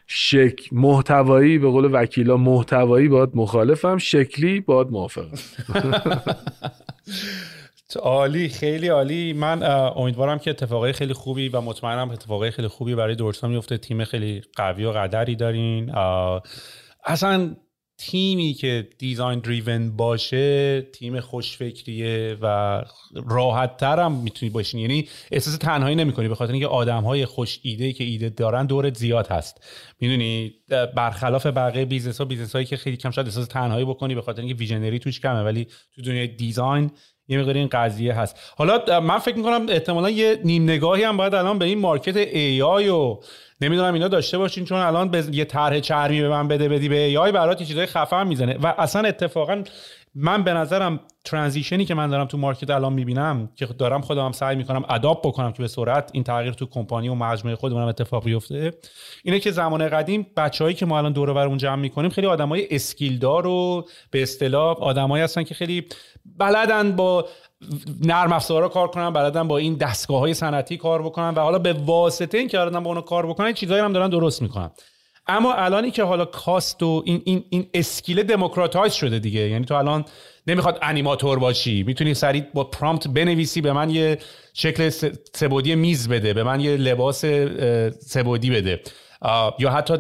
شک 0.07 0.73
محتوایی 0.73 1.59
به 1.59 1.69
قول 1.69 1.89
وکیلا 1.93 2.37
محتوایی 2.37 3.09
باید 3.09 3.31
مخالفم 3.35 3.99
شکلی 3.99 4.61
باید 4.61 4.89
موافقم. 4.89 5.39
عالی 7.95 8.49
خیلی 8.49 8.89
عالی. 8.89 9.33
من 9.33 9.63
امیدوارم 9.97 10.39
که 10.39 10.51
اتفاقای 10.51 10.93
خیلی 10.93 11.13
خوبی 11.13 11.49
و 11.49 11.61
مطمئنم 11.61 12.11
اتفاقای 12.11 12.51
خیلی 12.51 12.69
خوبی 12.69 12.95
برای 12.95 13.15
دورسا 13.15 13.49
میفته 13.49 13.79
تیم 13.79 14.05
خیلی 14.05 14.43
قوی 14.57 14.85
و 14.85 14.93
قدری 14.93 15.37
دارین. 15.37 15.95
اصلا 17.05 17.57
تیمی 17.99 18.55
که 18.55 18.89
design-driven 18.99 19.97
باشه 19.97 20.81
تیم 20.83 21.21
خوشفکریه 21.21 22.37
و 22.43 22.83
راحت 23.27 23.77
تر 23.77 24.09
می‌تونی 24.09 24.51
باشین. 24.51 24.81
یعنی 24.81 25.09
احساس 25.31 25.57
تنهایی 25.57 25.97
نمی‌کنی. 25.97 26.29
به 26.29 26.35
خاطر 26.35 26.53
اینکه 26.53 26.69
آدم 26.69 27.05
های 27.05 27.27
خوش 27.27 27.61
ایده 27.63 27.93
که 27.93 28.05
ایده 28.05 28.29
دارن 28.29 28.67
دورت 28.67 28.97
زیاد 28.97 29.27
هست. 29.27 29.65
می‌دونی؟ 30.01 30.55
برخلاف 30.97 31.47
بقیه 31.47 31.85
business 31.85 32.19
ها 32.19 32.25
business 32.25 32.53
هایی 32.53 32.67
که 32.67 32.77
خیلی 32.77 32.97
کم 32.97 33.11
شاید 33.11 33.27
احساس 33.27 33.47
تنهایی 33.47 33.85
بکنی. 33.85 34.15
به 34.15 34.23
خاطر 34.23 34.41
اینکه 34.41 34.57
visionary 34.57 34.99
توش 34.99 35.21
کمه. 35.21 35.43
ولی 35.43 35.67
تو 35.95 36.03
دنیای 36.03 36.27
design 36.27 36.91
یه 37.29 37.39
مقدار 37.39 37.55
این 37.55 37.69
قضیه 37.69 38.15
هست. 38.15 38.55
حالا 38.57 39.01
من 39.01 39.19
فکر 39.19 39.37
می‌کنم 39.37 39.67
احتمالا 39.69 40.11
یه 40.11 40.41
نیم 40.45 40.63
نگاهی 40.63 41.05
هم 41.05 41.17
باید 41.17 41.35
الان 41.35 41.59
به 41.59 41.65
این 41.65 41.79
market 41.79 42.17
AI 42.17 42.89
و 42.89 43.19
نمی‌دونم 43.61 43.95
اینا 43.95 44.09
داشته 44.09 44.39
باشین 44.39 44.65
چون 44.65 44.79
الان 44.79 45.09
به 45.09 45.25
یه 45.33 45.45
طرح 45.45 45.81
چرمی 45.81 46.23
به 46.23 46.29
من 46.29 46.49
بده 46.49 46.69
بدی 46.69 46.89
به 46.89 47.05
AI 47.05 47.33
برات 47.33 47.63
چیزای 47.63 47.87
خفن 47.87 48.27
می‌زنه. 48.27 48.59
و 48.63 48.75
اصلا 48.79 49.09
اتفاقا 49.09 49.63
من 50.15 50.43
به 50.45 50.53
نظرم 50.53 51.01
transition 51.25 51.79
ی 51.79 51.85
که 51.85 51.95
من 51.95 52.11
دارم 52.11 52.27
تو 52.27 52.39
market 52.39 52.71
الان 52.71 52.93
می‌بینم 52.93 53.49
که 53.57 53.67
دارم 53.67 54.01
خودم 54.01 54.33
سعی 54.33 54.57
می‌کنم 54.57 54.85
adapt 54.89 55.27
بکنم 55.27 55.53
که 55.53 55.63
به 55.63 55.69
سرعت 55.69 56.11
این 56.13 56.25
تغییر 56.25 56.53
تو 56.53 56.67
کمپانی 56.67 57.09
و 57.09 57.15
مجموعه 57.15 57.57
خودمون 57.57 57.83
اتفاق 57.83 58.25
بیفته 58.25 58.73
اینه 59.25 59.41
که 59.41 59.51
زمان 59.51 59.89
قدیم 59.89 60.27
بچه‌هایی 60.37 60.77
که 60.77 60.87
ما 60.87 60.99
الان 60.99 61.13
دور 61.13 61.33
بر 61.33 61.47
اون 61.47 61.59
جمع 61.59 61.77
می‌کنیم 61.77 62.11
خیلی 62.11 62.27
آدمای 62.27 62.67
skill 62.71 63.25
دار 63.25 63.47
و 63.47 63.89
به 64.11 64.23
اصطلاح 64.23 64.77
آدمایی 64.77 65.25
هستن 65.25 65.43
که 65.43 65.55
خیلی 65.55 65.85
بلدن 66.39 66.93
با 66.93 67.29
نرم 68.05 68.33
افزارا 68.33 68.69
کار 68.69 68.89
کنن 68.89 69.11
بلدن 69.11 69.49
با 69.49 69.59
این 69.59 69.75
دستگاه 69.75 70.21
های 70.21 70.35
صنعتی 70.35 70.77
کار 70.77 71.03
بکنن 71.03 71.35
و 71.35 71.41
حالا 71.41 71.59
به 71.59 71.73
واسطه 71.73 72.39
این 72.39 72.49
که 72.49 72.59
با 72.59 72.81
اونو 72.85 73.01
کار 73.01 73.27
بکنن 73.27 73.53
چیزایی 73.53 73.83
هم 73.83 73.93
دارن 73.93 74.11
درست 74.11 74.43
می‌کنن. 74.43 74.71
اما 75.29 75.55
الانی 75.55 75.91
که 75.91 76.05
حالا 76.05 76.25
کاست 76.25 76.83
و 76.83 77.03
این 77.07 77.23
این 77.25 77.45
این 77.51 77.67
اسکیل 77.75 78.23
دموکراتایز 78.23 78.93
شده 78.93 79.19
دیگه. 79.19 79.41
یعنی 79.41 79.65
تو 79.65 79.75
الان 79.75 80.05
نمی‌خواد 80.47 80.79
انیماتور 80.83 81.39
باشی. 81.39 81.83
می‌تونی 81.83 82.15
سریع 82.15 82.45
با 82.55 82.65
پرامپت 82.65 83.09
بنویسی 83.09 83.61
به 83.61 83.73
من 83.73 83.91
یه 83.91 84.19
شکل 84.55 84.89
سبودی 85.35 85.75
میز 85.75 86.09
بده 86.09 86.35
به 86.35 86.43
من 86.43 86.61
یه 86.61 86.77
لباس 86.77 87.25
سبودی 88.01 88.51
بده. 88.51 88.81
یا 89.59 89.71
حتی 89.71 89.95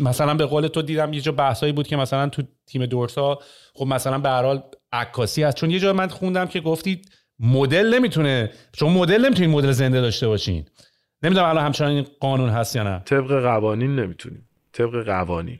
مثلا 0.00 0.34
به 0.34 0.46
قول 0.46 0.66
تو 0.66 0.82
دیدم 0.82 1.12
یه 1.12 1.20
جا 1.20 1.32
بحثایی 1.32 1.72
بود 1.72 1.86
که 1.86 1.96
مثلا 1.96 2.28
تو 2.28 2.42
تیم 2.66 2.86
دورسا 2.86 3.38
خب 3.74 3.86
مثلا 3.86 4.18
به 4.18 4.28
هر 4.28 4.62
عکاسی 4.92 5.42
هست. 5.42 5.56
چون 5.56 5.70
یه 5.70 5.78
جا 5.78 5.92
من 5.92 6.08
خوندم 6.08 6.46
که 6.46 6.60
گفتید 6.60 7.10
مدل 7.40 7.94
نمی‌تونه 7.94 8.50
چون 8.72 8.92
مدل 8.92 9.24
نمی‌تونین 9.24 9.50
مدل 9.50 9.72
زنده 9.72 10.00
داشته 10.00 10.28
باشین. 10.28 10.64
نمی‌دونم 11.22 11.48
الان 11.48 11.64
همچنان 11.64 11.90
این 11.90 12.06
قانون 12.20 12.50
هست 12.50 12.76
یا 12.76 12.82
نه. 12.82 13.02
طبق 13.04 13.42
قوانین 13.42 13.96
نمی‌تونیم. 13.96 14.48
طبق 14.72 15.04
قوانین. 15.04 15.58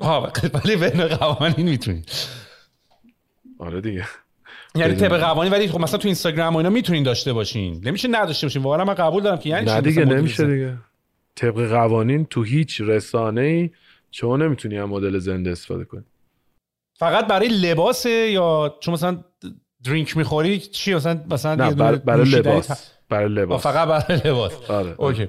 ها 0.00 0.32
ولی 0.64 0.76
بین 0.76 1.06
قوانین 1.06 1.68
می‌تونین 1.68 2.04
آره 3.58 3.80
دیگه. 3.80 4.04
یعنی 4.74 4.94
طبق 4.94 5.20
قوانین 5.20 5.52
ولی 5.52 5.68
خب 5.68 5.80
مثلا 5.80 5.98
تو 5.98 6.08
اینستاگرام 6.08 6.54
و 6.54 6.56
اینا 6.56 6.70
می‌تونین 6.70 7.02
داشته 7.02 7.32
باشین. 7.32 7.80
نمیشه 7.84 8.08
نداشته 8.08 8.46
باشین. 8.46 8.62
واقعا 8.62 8.84
من 8.84 8.94
قبول 8.94 9.22
دارم 9.22 9.38
که 9.38 9.48
یعنی 9.48 9.66
نه 9.66 9.80
دیگه 9.80 10.04
نمیشه 10.04 10.46
دیگه. 10.46 10.76
طبق 11.34 11.68
قوانین 11.68 12.24
تو 12.24 12.42
هیچ 12.42 12.80
رسانه 12.80 13.40
ای 13.40 13.70
شما 14.10 14.36
نمی‌تونی 14.36 14.76
هم 14.76 14.88
مدل 14.88 15.18
زنده 15.18 15.50
استفاده 15.50 15.84
کنی. 15.84 16.04
فقط 16.94 17.26
برای 17.26 17.48
لباسه 17.48 18.10
یا 18.10 18.78
چون 18.80 18.94
مثلا 18.94 19.24
درینک 19.84 20.16
می‌خوری 20.16 20.58
چی؟ 20.58 20.94
مثلا 20.94 21.20
مثلا 21.30 21.54
نه 21.54 21.74
برای, 21.74 21.98
برای 21.98 22.24
لباس. 22.24 22.90
برای 23.08 23.28
لباس. 23.28 23.62
فقط 23.62 23.88
برای 23.88 24.20
لباس. 24.24 24.52
آره. 24.70 24.94
اوکی. 24.96 25.28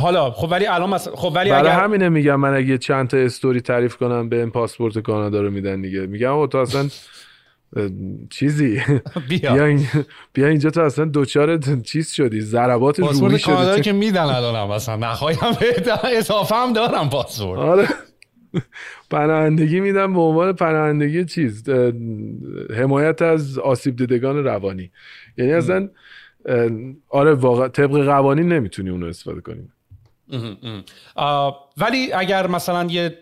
حالا 0.00 0.30
خب 0.30 0.48
ولی 0.50 0.66
الان 0.66 0.90
مثلا 0.90 1.16
خب 1.16 1.32
ولی 1.34 1.50
برای 1.50 1.70
اگر... 1.70 1.80
همینه 1.80 2.08
میگم 2.08 2.36
من 2.36 2.54
اگه 2.54 2.78
چند 2.78 3.08
تا 3.08 3.16
استوری 3.16 3.60
تعریف 3.60 3.96
کنم 3.96 4.28
به 4.28 4.36
این 4.36 4.50
پاسپورت 4.50 4.98
کانادا 4.98 5.40
رو 5.40 5.50
میدن 5.50 5.80
دیگه. 5.80 6.00
میگم 6.06 6.46
تو 6.46 6.58
اصلا 6.58 6.88
چیزی؟ 8.30 8.82
بیا. 9.28 9.78
بیا, 10.32 10.46
اینجا 10.48 10.70
تو 10.70 10.80
اصلا 10.80 11.04
دوچار 11.04 11.58
چیز 11.82 12.12
شدی. 12.12 12.40
ضربات 12.40 12.98
روحی 13.00 13.38
شدی. 13.38 13.52
کانادا 13.52 13.80
که 13.80 13.92
میدن 13.92 14.22
الانم 14.22 14.70
مثلا 14.70 14.96
نخوایم 14.96 15.38
اضافه 16.04 16.54
هم 16.54 16.72
دارم 16.72 17.10
پاسپورت. 17.10 17.60
آره. 17.60 17.88
پناهندگی 19.10 19.80
میدم 19.80 20.14
به 20.14 20.20
عنوان 20.20 20.52
پناهندگی 20.52 21.24
چیز 21.24 21.68
حمایت 22.76 23.22
از 23.22 23.58
آسیب 23.58 23.96
دیدگان 23.96 24.44
روانی. 24.44 24.90
یعنی 25.38 25.52
اصلا 25.52 25.88
آره 27.08 27.34
واقعا 27.34 27.68
طبق 27.68 28.04
قوانین 28.04 28.52
نمی‌تونی 28.52 28.90
اونو 28.90 29.06
استفاده 29.06 29.40
کنیم 29.40 29.72
ولی 31.76 32.12
اگر 32.12 32.46
مثلا 32.46 32.84
یه 32.84 33.18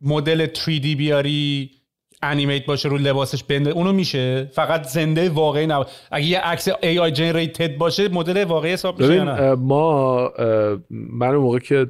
مدل 0.00 0.46
3D 0.46 0.96
بیاری 0.96 1.70
انیمیت 2.24 2.66
باشه 2.66 2.88
رو 2.88 2.98
لباسش 2.98 3.44
بنده. 3.44 3.70
اونو 3.70 3.92
میشه. 3.92 4.50
فقط 4.52 4.82
زنده 4.82 5.30
واقعی 5.30 5.66
نه 5.66 5.84
اگه 6.10 6.26
یه 6.26 6.40
عکس 6.40 6.68
ای 6.82 6.98
آی 6.98 7.10
جنریتد 7.10 7.76
باشه 7.76 8.08
مدل 8.08 8.44
واقعی 8.44 8.72
حساب 8.72 9.00
میشه 9.00 9.54
ما 9.54 10.32
من 10.90 11.36
موقع 11.36 11.58
که 11.58 11.86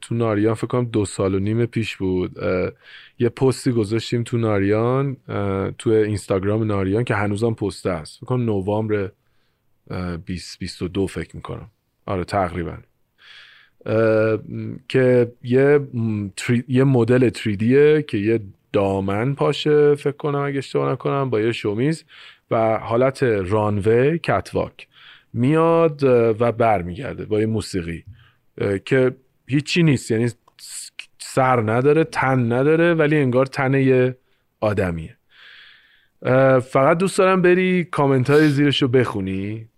تو 0.00 0.14
ناریان 0.14 0.54
فکر 0.54 0.66
کنم 0.66 0.84
دو 0.84 1.04
سال 1.04 1.34
و 1.34 1.38
نیم 1.38 1.66
پیش 1.66 1.96
بود 1.96 2.36
یه 3.18 3.28
پستی 3.28 3.72
گذاشتیم 3.72 4.22
تو 4.22 4.38
ناریان 4.38 5.16
تو 5.78 5.90
اینستاگرام 5.90 6.62
ناریان 6.62 7.04
که 7.04 7.14
هنوزم 7.14 7.54
پست 7.54 7.86
هست 7.86 8.16
فکر 8.16 8.26
کنم 8.26 8.44
نوامبر 8.44 9.10
2022 9.90 11.06
فکر 11.06 11.36
می‌کنم. 11.36 11.70
آره 12.06 12.24
تقریبا. 12.24 12.76
که 14.88 15.32
یه 15.42 15.80
یه 16.68 16.84
مدل 16.84 17.30
3 17.30 18.02
که 18.02 18.18
یه 18.18 18.40
دامن 18.76 19.34
پاشه 19.34 19.94
فکر 19.94 20.16
کنم 20.16 20.38
اگه 20.38 20.58
اشتباه 20.58 20.92
نکنم 20.92 21.30
با 21.30 21.40
یه 21.40 21.52
شومیز 21.52 22.04
و 22.50 22.78
حالت 22.78 23.22
رانوی 23.22 24.18
کتواک. 24.18 24.88
میاد 25.32 26.04
و 26.40 26.52
برمیگرده 26.52 27.24
با 27.24 27.40
یه 27.40 27.46
موسیقی 27.46 28.04
که 28.84 29.16
هیچی 29.46 29.82
نیست 29.82 30.10
یعنی 30.10 30.30
سر 31.18 31.60
نداره 31.60 32.04
تن 32.04 32.52
نداره 32.52 32.94
ولی 32.94 33.16
انگار 33.16 33.46
تن 33.46 33.74
یه 33.74 34.16
آدمیه. 34.60 35.16
فقط 36.60 36.98
دوست 36.98 37.18
دارم 37.18 37.42
بری 37.42 37.84
کامنت 37.84 38.30
های 38.30 38.48
زیرش 38.48 38.82
رو 38.82 38.88
بخونی 38.88 39.68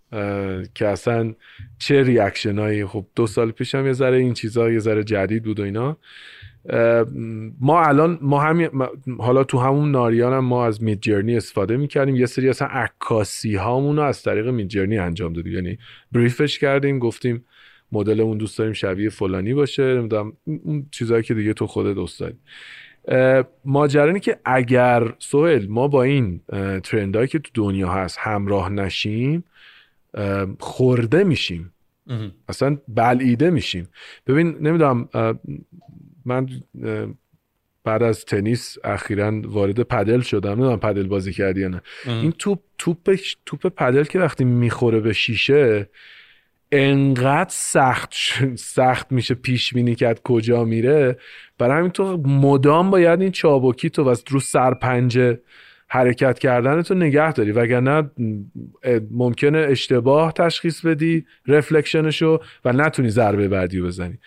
که 0.75 0.87
اصلا 0.87 1.33
چه 1.79 2.03
reaction 2.03 2.59
هایی. 2.59 2.85
خب 2.85 3.05
دو 3.15 3.27
سال 3.27 3.51
پیشم 3.51 3.85
یه 3.85 3.93
ذره 3.93 4.17
این 4.17 4.33
چیزها 4.33 4.71
یه 4.71 4.79
ذره 4.79 5.03
جدید 5.03 5.43
بود 5.43 5.59
و 5.59 5.63
اینا. 5.63 5.97
ما 7.59 7.83
الان 7.83 8.19
ما 8.21 8.39
همین 8.39 8.69
حالا 9.19 9.43
تو 9.43 9.59
همون 9.59 9.91
ناریان 9.91 10.33
هم 10.33 10.45
ما 10.45 10.65
از 10.65 10.83
Midjourney 10.83 11.37
استفاده 11.37 11.77
می‌کردیم. 11.77 12.15
یه 12.15 12.25
سری 12.25 12.49
اصلا 12.49 12.67
عکاسی 12.67 13.55
هامون 13.55 13.95
رو 13.95 14.03
از 14.03 14.23
طریق 14.23 14.47
Midjourney 14.47 14.97
انجام 14.97 15.33
دادیم. 15.33 15.53
یعنی 15.53 15.77
brief 16.11 16.45
ش 16.45 16.59
کردیم 16.59 16.99
گفتیم 16.99 17.45
مدلمون 17.91 18.37
دوست 18.37 18.57
داریم 18.57 18.73
شبیه 18.73 19.09
فلانی 19.09 19.53
باشه. 19.53 19.83
نمی‌دونم 19.83 20.33
اون 20.43 20.85
چیزهایی 20.91 21.23
که 21.23 21.33
دیگه 21.33 21.53
تو 21.53 21.67
خودت 21.67 21.95
دوست 21.95 22.19
داری. 22.19 22.35
ماجرا 23.65 24.17
که 24.17 24.39
اگر 24.45 25.13
سوهل 25.19 25.67
ما 25.67 25.87
با 25.87 26.03
این 26.03 26.41
ترندهایی 26.83 27.27
که 27.27 27.39
تو 27.39 27.49
دنیا 27.53 27.89
هست 27.89 28.17
همراه 28.19 28.69
نشیم 28.69 29.43
خورده 30.59 31.23
میشیم. 31.23 31.73
اصلا 32.49 32.77
بلعیده 32.87 33.49
میشیم. 33.49 33.87
ببین 34.27 34.55
نمی‌دونم 34.61 35.09
من 36.29 36.49
بعد 37.83 38.03
از 38.03 38.25
تنیس 38.25 38.77
اخیرا 38.83 39.41
وارد 39.43 39.83
پدل 39.83 40.21
شدم. 40.21 40.51
نمی‌دونم 40.51 40.79
پدل 40.79 41.07
بازی 41.07 41.33
کردی 41.33 41.61
یا 41.61 41.67
نه. 41.67 41.81
این 42.05 42.31
توپ 42.31 42.59
توپ 42.77 43.15
توپ 43.45 43.67
پدل 43.67 44.03
که 44.03 44.19
وقتی 44.19 44.43
می‌خوره 44.43 44.99
به 44.99 45.13
شیشه 45.13 45.89
انقدر 46.71 47.49
سخت 47.51 48.13
سخت 48.55 49.11
میشه 49.11 49.35
پیش 49.35 49.73
بینی 49.73 49.95
کرد 49.95 50.21
کجا 50.23 50.63
میره. 50.65 51.17
برای 51.57 51.77
همین 51.77 51.91
تو 51.91 52.17
مدام 52.17 52.91
باید 52.91 53.21
این 53.21 53.31
چابکی 53.31 53.89
تو 53.89 54.03
و 54.03 54.15
رو 54.29 54.39
سرپنجه 54.39 55.39
حرکت 55.87 56.39
کردن 56.39 56.81
تو 56.81 56.93
نگه 56.93 57.33
داری. 57.33 57.51
وگرنه 57.51 58.11
ممکنه 59.11 59.57
اشتباه 59.57 60.33
تشخیص 60.33 60.85
بدی 60.85 61.25
رفلکشنشو 61.47 62.39
و 62.65 62.73
نتونی 62.73 63.09
ضربه 63.09 63.47
بعدی 63.47 63.81
بزنی. 63.81 64.17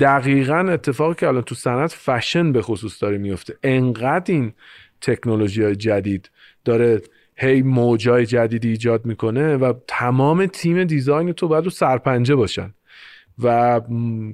دقیقا 0.00 0.58
اتفاقی 0.58 1.14
که 1.14 1.28
الان 1.28 1.42
تو 1.42 1.54
صنعت 1.54 1.92
فشن 1.92 2.52
به 2.52 2.62
خصوص 2.62 3.02
داره 3.02 3.18
میفته. 3.18 3.56
انقدر 3.62 4.34
این 4.34 4.52
تکنولوژی 5.00 5.62
های 5.62 5.76
جدید 5.76 6.30
داره 6.64 7.02
هی 7.36 7.62
موجای 7.62 8.26
جدیدی 8.26 8.68
ایجاد 8.68 9.06
می‌کنه 9.06 9.56
و 9.56 9.72
تمام 9.88 10.46
تیم 10.46 10.84
design 10.84 11.32
تو 11.32 11.48
باید 11.48 11.64
رو 11.64 11.70
سرپنجه 11.70 12.34
باشن 12.34 12.74
و 13.42 13.80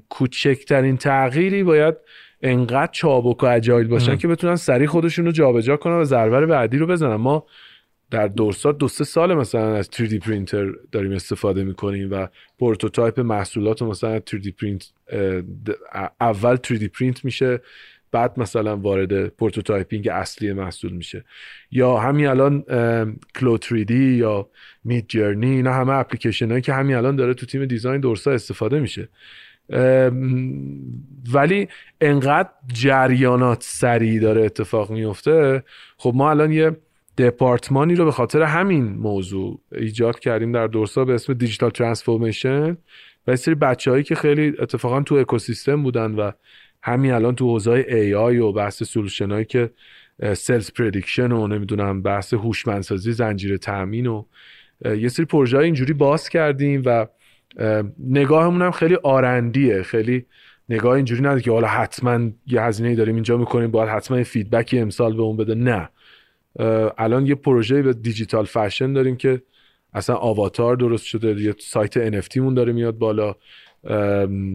کوچکترین 0.09 0.97
تغییری 0.97 1.63
باید 1.63 1.95
انقدر 2.43 2.93
چابک 2.93 3.43
و 3.43 3.47
agile 3.47 3.89
باشن 3.89 4.17
که 4.17 4.29
بتونن 4.29 4.57
سریع 4.57 4.87
خودشون 4.87 5.25
رو 5.25 5.33
جابجا 5.33 5.77
کنن 5.77 5.95
و 5.95 6.05
ضربه 6.05 6.47
بعدی 6.47 6.79
رو 6.79 6.87
بزنن. 6.87 7.15
ما 7.15 7.47
در 8.11 8.27
درسا 8.27 8.79
دو 8.79 8.89
سه 8.89 9.05
سال 9.05 9.35
مثلا 9.35 9.77
از 9.77 9.89
3D 9.93 10.15
پرینتر 10.15 10.73
داریم 10.93 11.13
استفاده 11.13 11.65
می‌کنیم 11.65 12.09
و 12.11 12.29
prototype 12.59 13.21
محصولات 13.21 13.83
مثلا 13.83 14.19
3D 14.19 14.53
پرینت 14.61 14.93
اول 16.21 16.57
3D 16.57 16.85
پرینت 16.85 17.25
میشه 17.25 17.61
بعد 18.13 18.41
مثلا 18.41 18.77
وارد 18.77 19.27
prototyping 19.27 20.09
اصلی 20.09 20.53
محصول 20.53 20.93
میشه. 20.93 21.25
یا 21.71 21.97
همین 21.97 22.27
الان 22.27 22.65
CLO 23.35 23.59
3D 23.59 23.91
یا 23.91 24.49
Midjourney 24.85 25.51
اینا 25.51 25.73
همه 25.73 25.93
اپلیکیشن 25.93 26.51
هایی 26.51 26.63
که 26.63 26.73
همین 26.73 26.97
الان 26.97 27.17
داره 27.17 27.35
تو 27.35 27.47
تیم 27.47 27.65
design 27.65 28.01
درسا 28.01 28.31
استفاده 28.31 28.81
میشه. 28.81 29.09
ولی 31.33 31.69
انقدر 32.01 32.49
جریانات 32.73 33.63
سریع 33.63 34.21
داره 34.21 34.45
اتفاق 34.45 34.91
میفته 34.91 35.63
خب 35.97 36.13
ما 36.15 36.31
الان 36.31 36.53
یه 36.53 36.77
دپارتمانی 37.19 37.95
رو 37.95 38.05
به 38.05 38.13
خاطر 38.13 38.43
همین 38.43 38.85
موضوع 38.85 39.61
ایجاد 39.73 40.19
کردیم 40.19 40.53
در 40.53 40.67
درسا 40.67 41.05
به 41.05 41.15
اسم 41.15 41.33
digital 41.33 41.71
transformation 41.71 42.77
و 43.27 43.37
سری 43.37 43.55
بچه‌هایی 43.55 44.03
که 44.03 44.15
خیلی 44.15 44.53
اتفاقا 44.59 45.03
تو 45.03 45.15
اکوسیستم 45.15 45.83
بودن 45.83 46.15
و 46.15 46.31
همین 46.83 47.13
الان 47.13 47.35
تو 47.35 47.47
حوزه 47.47 47.71
AI 47.71 48.39
و 48.39 48.53
بحث 48.53 48.83
solution 48.83 49.31
هایی 49.31 49.45
که 49.45 49.71
sales 50.33 50.73
prediction 50.73 51.33
و 51.33 51.47
نمی‌دونم 51.47 52.03
بحث 52.03 52.35
هوشمندسازی 52.35 53.13
زنجیره 53.13 53.59
تامین 53.59 54.07
و 54.07 54.25
یه 54.85 55.09
سری 55.09 55.27
پروژه 55.27 55.59
اینجوری 55.59 55.93
باز 55.93 56.29
کردیم 56.29 56.83
و 56.85 57.07
نگاهمون 57.99 58.63
هم 58.63 58.71
خیلی 58.71 58.95
R&D 58.95 59.39
یه. 59.39 59.83
خیلی 59.83 60.27
نگاه 60.69 60.93
اینجوری 60.93 61.21
نداره 61.21 61.41
که 61.41 61.51
حالا 61.51 61.67
حتما 61.67 62.31
یه 62.47 62.63
هزینه 62.63 62.95
داریم 62.95 63.15
اینجا 63.15 63.37
می‌کنیم 63.37 63.71
باید 63.71 63.89
حتما 63.89 64.23
feedback 64.23 64.72
ی 64.72 64.79
امسال 64.79 65.17
به 65.17 65.23
اون 65.23 65.37
بده. 65.37 65.55
نه. 65.55 65.89
الان 66.99 67.27
یه 67.27 67.35
پروژه 67.35 67.83
به 67.83 67.93
digital 67.93 68.45
fashion 68.45 68.93
داریم 68.93 69.17
که 69.17 69.43
اصلا 69.93 70.17
آواتار 70.17 70.77
درست 70.77 71.05
شده 71.05 71.43
یه 71.43 71.55
سایت 71.59 72.23
NFT 72.23 72.37
مون 72.37 72.55
داره 72.55 72.73
میاد 72.73 72.99
بالا 72.99 73.37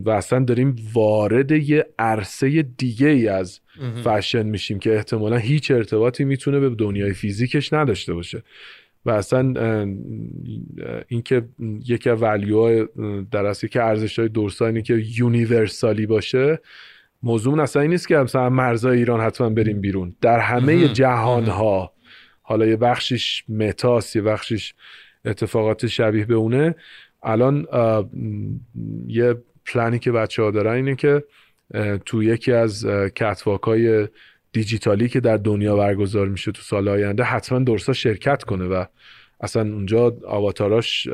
و 0.05 0.09
اصلا 0.09 0.39
داریم 0.39 0.75
وارد 0.93 1.51
یه 1.51 1.85
عرصه 1.99 2.61
دیگه 2.61 3.07
ای 3.07 3.27
از 3.27 3.59
فشن 4.03 4.43
میشیم 4.45 4.79
که 4.79 4.95
احتمالا 4.95 5.37
هیچ 5.37 5.71
ارتباطی 5.71 6.23
می‌تونه 6.23 6.59
به 6.59 6.69
دنیای 6.69 7.13
فیزیکش 7.13 7.73
نداشته 7.73 8.13
باشه. 8.13 8.43
و 9.05 9.11
اصلا 9.11 9.53
اینکه 11.07 11.43
یکی 11.85 12.09
از 12.09 12.21
ولیو 12.21 12.87
در 13.31 13.45
اصل 13.45 13.67
که 13.67 13.83
ارزش 13.83 14.19
های 14.19 14.27
دورسا 14.27 14.71
که 14.71 14.93
یونیورسالی 15.17 16.05
باشه 16.05 16.59
موضوع 17.23 17.61
اصلا 17.61 17.81
این 17.81 17.91
نیست 17.91 18.07
که 18.07 18.17
مثلا 18.17 18.49
مرزای 18.49 18.97
ایران 18.97 19.21
حتما 19.21 19.49
بریم 19.49 19.81
بیرون. 19.81 20.15
در 20.21 20.39
همه 20.39 20.87
جهان 20.87 21.45
ها 21.45 21.93
حالا 22.41 22.65
یه 22.65 22.75
بخشش 22.75 23.43
متاس 23.49 24.15
یه 24.15 24.21
بخشش 24.21 24.73
اتفاقات 25.25 25.87
شبیه 25.87 26.25
به 26.25 26.35
اونه. 26.35 26.75
الان 27.23 27.67
یه 29.07 29.35
پلانی 29.65 29.99
که 29.99 30.11
بچه 30.11 30.43
ها 30.43 30.51
دارن 30.51 30.73
اینه 30.73 30.95
که 30.95 31.23
تو 32.05 32.23
یکی 32.23 32.51
از 32.51 32.85
کتواک 33.15 33.61
های 33.61 34.07
دیجیتالی 34.51 35.09
که 35.09 35.19
در 35.19 35.37
دنیا 35.37 35.75
برگزار 35.75 36.27
میشه 36.27 36.51
تو 36.51 36.61
سال 36.61 36.87
آینده 36.87 37.23
حتما 37.23 37.59
درستا 37.59 37.93
شرکت 37.93 38.43
کنه 38.43 38.65
و 38.65 38.85
اصلا 39.43 39.61
اونجا 39.61 40.17
آواتاراش 40.27 41.07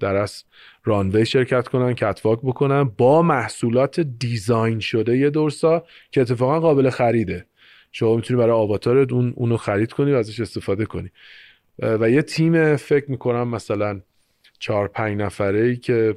در 0.00 0.16
از 0.16 0.44
رانوی 0.84 1.26
شرکت 1.26 1.68
کنن 1.68 1.94
کتواک 1.94 2.38
بکنن. 2.42 2.84
با 2.84 3.22
محصولات 3.22 4.00
دیزاین 4.00 4.80
شده 4.80 5.18
یه 5.18 5.30
دورسا 5.30 5.84
که 6.10 6.20
اتفاقا 6.20 6.60
قابل 6.60 6.90
خریده. 6.90 7.46
شما 7.92 8.16
می‌تونی 8.16 8.38
برای 8.40 8.52
آواتارت 8.52 9.12
اون 9.12 9.32
اونو 9.36 9.56
خرید 9.56 9.92
کنی 9.92 10.12
و 10.12 10.16
ازش 10.16 10.40
استفاده 10.40 10.84
کنی. 10.84 11.10
و 11.78 12.10
یه 12.10 12.22
تیم 12.22 12.76
فکر 12.76 13.10
می‌کنم 13.10 13.48
مثلا 13.48 14.00
چهار 14.58 14.88
پنج 14.88 15.18
نفره 15.20 15.60
ای 15.60 15.76
که 15.76 16.16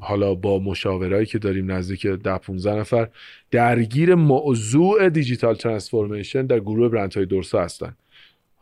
حالا 0.00 0.34
با 0.34 0.58
مشاورایی 0.58 1.26
که 1.26 1.38
داریم 1.38 1.70
نزدیک 1.72 2.06
ده 2.06 2.38
15 2.38 2.74
نفر 2.74 3.08
درگیر 3.50 4.14
موضوع 4.14 5.08
digital 5.08 5.54
transformation 5.54 6.46
در 6.46 6.60
گروه 6.60 6.88
برند 6.88 7.14
های 7.14 7.26
درسا 7.26 7.62
هستن. 7.62 7.96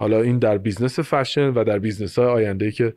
حالا 0.00 0.22
این 0.22 0.38
در 0.38 0.58
business 0.58 1.00
fashion 1.00 1.48
و 1.48 1.64
در 1.64 1.78
business 1.78 2.18
های 2.18 2.28
آینده 2.28 2.64
ای 2.64 2.72
که 2.72 2.94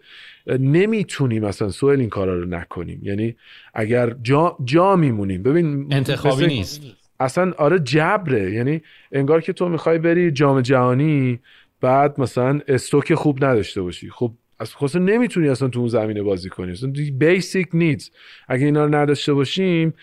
نمی‌تونیم 0.59 1.45
مثلا 1.45 1.69
سوال 1.69 1.99
این 1.99 2.09
کارا 2.09 2.39
رو 2.39 2.45
نکنیم. 2.45 2.99
یعنی 3.03 3.35
اگر 3.73 4.15
جا, 4.23 4.57
جا 4.63 4.95
میمونیم. 4.95 5.43
ببین 5.43 5.93
انتخابی 5.93 6.47
نیست. 6.47 6.81
اصلا 7.19 7.51
آره 7.57 7.79
جبره. 7.79 8.51
یعنی 8.51 8.81
انگار 9.11 9.41
که 9.41 9.53
تو 9.53 9.69
می‌خوای 9.69 9.97
بری 9.97 10.31
جام 10.31 10.61
جهانی 10.61 11.39
بعد 11.81 12.21
مثلا 12.21 12.59
استوک 12.67 13.13
خوب 13.13 13.45
نداشته 13.45 13.81
باشی. 13.81 14.09
خب 14.09 14.31
از 14.59 14.75
خصوص 14.75 15.01
نمی‌تونی 15.01 15.49
اصلا 15.49 15.67
تو 15.67 15.79
اون 15.79 15.87
زمینه 15.87 16.23
بازی 16.23 16.49
کنی. 16.49 16.71
اصلا 16.71 16.93
بیسیک 17.17 17.67
نیدز 17.73 18.09
اگه 18.47 18.65
اینا 18.65 18.85
رو 18.85 18.95
نداشته 18.95 19.33
باشیم 19.33 19.93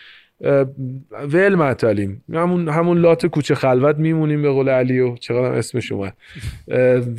ول 1.11 1.55
معطلیم 1.55 2.23
همون 2.33 2.69
همون 2.69 2.97
لات 2.97 3.25
کوچه 3.25 3.55
خلوت 3.55 3.95
میمونیم 3.95 4.41
به 4.41 4.49
قول 4.49 4.69
علی 4.69 4.99
و 4.99 5.15
چقدر 5.15 5.53
اسمش 5.53 5.91
اومد 5.91 6.17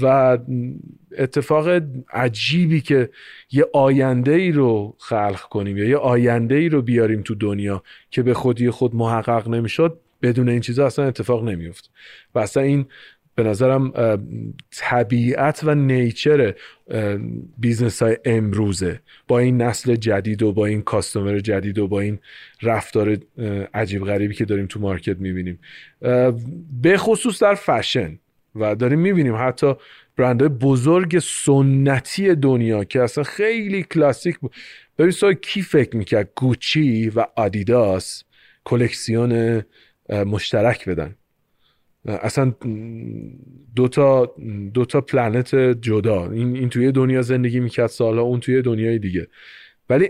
و 0.02 0.38
اتفاق 1.18 1.82
عجیبی 2.12 2.80
که 2.80 3.10
یه 3.52 3.66
آینده 3.72 4.32
ای 4.32 4.52
رو 4.52 4.94
خلق 4.98 5.40
کنیم 5.40 5.76
یا 5.76 5.84
یه 5.84 5.96
آینده 5.96 6.54
ای 6.54 6.68
رو 6.68 6.82
بیاریم 6.82 7.22
تو 7.22 7.34
دنیا 7.34 7.82
که 8.10 8.22
به 8.22 8.34
خودی 8.34 8.70
خود 8.70 8.94
محقق 8.94 9.48
نمی‌شد 9.48 9.98
بدون 10.22 10.48
این 10.48 10.60
چیزا 10.60 10.86
اصلا 10.86 11.04
اتفاق 11.04 11.48
نمیفت 11.48 11.90
و 12.34 12.38
اصلا 12.38 12.62
این 12.62 12.86
به 13.42 13.48
نظرم 13.48 13.92
طبیعت 14.70 15.60
و 15.64 15.74
nature 15.74 16.54
business 17.58 18.02
های 18.02 18.16
امروزه. 18.24 19.00
با 19.28 19.38
این 19.38 19.62
نسل 19.62 19.96
جدید 19.96 20.42
و 20.42 20.52
با 20.52 20.66
این 20.66 20.82
customer 20.82 21.38
جدید 21.38 21.78
و 21.78 21.88
با 21.88 22.00
این 22.00 22.18
رفتار 22.62 23.16
عجیب 23.74 24.04
غریبی 24.04 24.34
که 24.34 24.44
داریم 24.44 24.66
تو 24.66 24.80
market 24.80 25.18
می‌بینیم. 25.18 25.58
به 26.82 26.96
خصوص 26.96 27.42
در 27.42 27.54
فشن. 27.54 28.18
و 28.54 28.74
داریم 28.74 28.98
می‌بینیم 28.98 29.34
حتی 29.36 29.74
برندهای 30.16 30.48
بزرگ 30.48 31.18
سنتی 31.18 32.34
دنیا 32.34 32.84
که 32.84 33.02
اصلا 33.02 33.24
خیلی 33.24 33.82
کلاسیک 33.82 34.38
بود. 34.38 34.54
ببین 34.98 35.12
کی 35.42 35.62
فکر 35.62 35.96
می‌کرد 35.96 36.30
گوچی 36.36 37.08
و 37.08 37.26
آدیداس 37.36 38.24
کلکسیون 38.64 39.62
مشترک 40.10 40.88
بدن؟ 40.88 41.14
اصلا 42.06 42.54
دو 43.76 43.88
تا 43.88 44.34
دو 44.74 44.84
تا 44.84 45.00
پلنت 45.00 45.54
جدا. 45.56 46.30
این 46.30 46.56
این 46.56 46.68
توی 46.68 46.92
دنیا 46.92 47.22
زندگی 47.22 47.60
می‌کرد 47.60 47.86
سالها 47.86 48.22
اون 48.22 48.40
توی 48.40 48.62
دنیای 48.62 48.98
دیگه. 48.98 49.26
ولی 49.90 50.08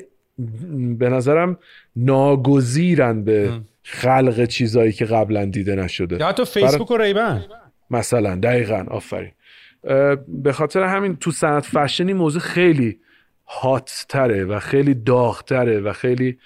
به 0.99 1.09
نظرم 1.09 1.59
ناگزیرن 1.97 3.25
به 3.25 3.51
خلق 3.83 4.45
چیزایی 4.45 4.93
که 4.93 5.05
قبلا 5.05 5.45
دیده 5.45 5.75
نشده. 5.75 6.17
یا 6.17 6.29
حتی 6.29 6.45
فیسبوک 6.45 6.91
و 6.91 6.97
ریبن. 6.97 7.45
مثلا 7.91 8.37
دقیقا. 8.37 8.85
آفرین. 8.89 9.31
به 10.29 10.53
خاطر 10.53 10.83
همین 10.83 11.17
تو 11.17 11.31
صنعت 11.31 11.65
فشنی 11.65 12.12
موضوع 12.12 12.41
خیلی 12.41 12.99
هات 13.47 14.07
تره 14.09 14.45
و 14.45 14.59
خیلی 14.59 14.95
داغ 14.95 15.45
تره 15.45 15.81
و 15.81 15.93
خیلی 15.93 16.39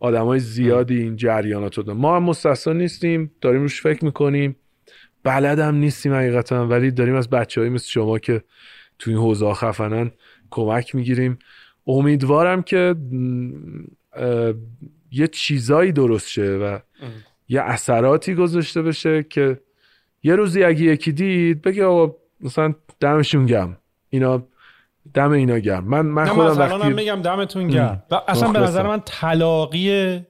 آدمای 0.00 0.38
زیادی 0.38 1.02
این 1.02 1.16
جریانات 1.16 1.78
رو 1.78 1.94
ما 1.94 2.16
هم 2.16 2.22
مستثنا 2.22 2.72
نیستیم 2.72 3.30
داریم 3.40 3.60
روش 3.60 3.82
فکر 3.82 4.04
می‌کنیم. 4.04 4.56
بلد 5.22 5.58
هم 5.58 5.74
نیستیم 5.74 6.14
حقیقتا 6.14 6.66
ولی 6.66 6.90
داریم 6.90 7.14
از 7.14 7.30
بچه 7.30 7.60
مثل 7.60 7.88
شما 7.88 8.18
که 8.18 8.42
تو 8.98 9.10
این 9.10 9.20
حوزه 9.20 9.52
خفنن 9.52 10.10
کمک 10.50 10.94
می‌گیریم. 10.94 11.38
امیدوارم 11.86 12.62
که 12.62 12.94
یه 15.12 15.26
چیزایی 15.26 15.92
درست 15.92 16.28
شه 16.28 16.50
و 16.50 16.78
یه 17.48 17.60
اثراتی 17.60 18.34
گذاشته 18.34 18.82
بشه 18.82 19.22
که 19.22 19.60
یه 20.22 20.36
روزی 20.36 20.64
اگه 20.64 20.82
یکی 20.82 21.12
دید 21.12 21.62
بگه 21.62 21.84
آقا 21.84 22.16
مثلا 22.40 22.74
دمشون 23.00 23.46
گرم 23.46 23.76
اینا 24.10 24.42
دم 25.14 25.30
اینا 25.30 25.58
گرم 25.58 25.84
من 25.84 26.06
من 26.06 26.26
خودم 26.26 26.58
وقتی 26.58 26.92
میگم 26.92 27.22
دمتون 27.22 27.68
گرم 27.68 28.02
اصلا 28.28 28.52
به 28.52 28.58
نظر 28.58 28.86
من 28.86 29.02
تلاقی 29.04 30.20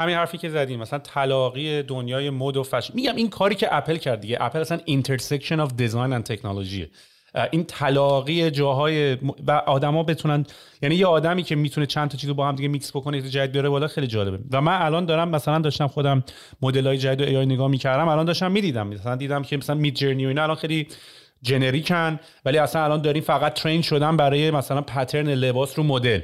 همین 0.00 0.16
حرفی 0.16 0.38
که 0.38 0.48
زدیم 0.48 0.80
مثلا 0.80 0.98
تلاقی 0.98 1.82
دنیای 1.82 2.30
مد 2.30 2.56
و 2.56 2.62
فش 2.62 2.90
میگم 2.94 3.16
این 3.16 3.30
کاری 3.30 3.54
که 3.54 3.76
اپل 3.76 3.96
کرد 3.96 4.20
دیگه. 4.20 4.38
اپل 4.40 4.60
اصلا 4.60 4.78
intersection 4.84 5.60
of 5.60 5.72
design 5.76 6.12
and 6.12 6.24
technology 6.24 6.88
این 7.50 7.64
تلاقی 7.64 8.50
جاهای 8.50 9.14
و 9.46 9.50
آدما 9.50 10.02
بتونن 10.02 10.46
یعنی 10.82 10.94
یه 10.94 11.06
آدمی 11.06 11.42
که 11.42 11.56
می‌تونه 11.56 11.86
چند 11.86 12.10
تا 12.10 12.18
چیزو 12.18 12.34
با 12.34 12.48
هم 12.48 12.56
دیگه 12.56 12.68
میکس 12.68 12.90
بکنه 12.96 13.16
یه 13.16 13.22
جدید 13.22 13.52
بیاره 13.52 13.68
بالا 13.68 13.88
خیلی 13.88 14.06
جالبه. 14.06 14.38
و 14.50 14.60
من 14.60 14.82
الان 14.82 15.04
دارم 15.04 15.28
مثلا 15.28 15.58
داشتم 15.58 15.86
خودم 15.86 16.24
مدل 16.62 16.86
های 16.86 16.98
جدید 16.98 17.28
ای 17.28 17.46
نگاه 17.46 17.68
می‌کردم 17.68 18.08
الان 18.08 18.24
داشتم 18.24 18.52
می‌دیدم. 18.52 18.86
مثلا 18.86 19.16
دیدم 19.16 19.42
که 19.42 19.56
مثلا 19.56 19.76
مید 19.76 19.94
جرنی 19.94 20.24
و 20.24 20.28
اینا 20.28 20.42
الان 20.42 20.56
خیلی 20.56 20.86
جنریکن 21.42 22.20
ولی 22.44 22.58
اصلا 22.58 22.84
الان 22.84 23.02
داریم 23.02 23.22
فقط 23.22 23.54
ترین 23.54 23.82
شدن 23.82 24.16
برای 24.16 24.50
مثلا 24.50 24.80
پترن 24.80 25.28
لباس 25.28 25.78
رو 25.78 25.84
مدل 25.84 26.20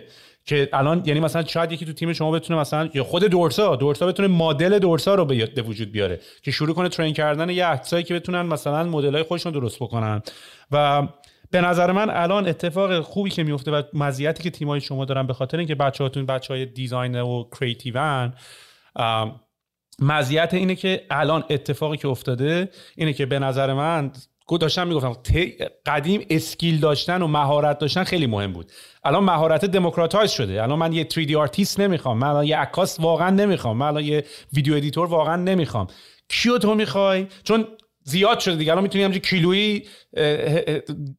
که 0.48 0.68
الان 0.72 1.02
یعنی 1.06 1.20
مثلا 1.20 1.44
شاید 1.44 1.72
یکی 1.72 1.86
تو 1.86 1.92
تیم 1.92 2.12
شما 2.12 2.30
بتونه 2.30 2.60
مثلا 2.60 2.88
یا 2.94 3.04
خود 3.04 3.24
دورسا 3.24 3.76
دورسا 3.76 4.06
بتونه 4.06 4.28
مدل 4.28 4.78
دورسا 4.78 5.14
رو 5.14 5.24
به 5.24 5.62
وجود 5.62 5.92
بیاره 5.92 6.20
که 6.42 6.50
شروع 6.50 6.74
کنه 6.74 6.88
ترین 6.88 7.14
کردن 7.14 7.50
یه 7.50 7.66
عکسایی 7.66 8.04
که 8.04 8.14
بتونن 8.14 8.42
مثلا 8.42 8.84
مدل 8.84 9.14
های 9.14 9.22
خودشون 9.22 9.52
درست 9.52 9.78
بکنن. 9.78 10.22
و 10.70 11.08
به 11.50 11.60
نظر 11.60 11.92
من 11.92 12.10
الان 12.10 12.48
اتفاق 12.48 13.00
خوبی 13.00 13.30
که 13.30 13.42
میفته 13.42 13.70
و 13.70 13.82
مزیتی 13.92 14.42
که 14.42 14.50
تیمای 14.50 14.80
شما 14.80 15.04
دارن 15.04 15.26
به 15.26 15.32
خاطر 15.32 15.58
اینکه 15.58 15.74
بچه‌هاتون 15.74 16.26
بچه‌های 16.26 16.66
design 16.66 17.20
و 17.20 17.44
creative 17.60 18.24
ان 18.24 18.32
مزیت 20.00 20.54
اینه 20.54 20.74
که 20.74 21.06
الان 21.10 21.44
اتفاقی 21.50 21.96
که 21.96 22.08
افتاده 22.08 22.70
اینه 22.96 23.12
که 23.12 23.26
به 23.26 23.38
نظر 23.38 23.72
من 23.72 24.10
داشتم 24.56 24.88
می‌گفتم 24.88 25.16
قدیم 25.86 26.26
skill 26.30 26.80
داشتن 26.80 27.22
و 27.22 27.26
مهارت 27.26 27.78
داشتن 27.78 28.04
خیلی 28.04 28.26
مهم 28.26 28.52
بود. 28.52 28.72
الان 29.04 29.24
مهارت 29.24 29.64
democratize 29.64 30.30
شده. 30.30 30.62
الان 30.62 30.78
من 30.78 30.92
یه 30.92 31.04
3D 31.04 31.34
آرتیست 31.34 31.80
نمی‌خوام. 31.80 32.18
من 32.18 32.28
الان 32.28 32.44
یه 32.44 32.56
عکاس 32.56 33.00
واقعا 33.00 33.30
نمی‌خوام. 33.30 33.76
من 33.76 33.86
الان 33.86 34.04
یه 34.04 34.24
video 34.52 34.74
editor 34.74 35.06
واقعا 35.06 35.36
نمی‌خوام. 35.36 35.86
کیو 36.28 36.58
تو 36.58 36.74
می‌خوای؟ 36.74 37.26
چون 37.44 37.66
زیاد 38.02 38.38
شده 38.38 38.56
دیگه. 38.56 38.72
الان 38.72 38.82
می‌تونی 38.82 39.04
همینجوری 39.04 39.28
کیلویی 39.28 39.82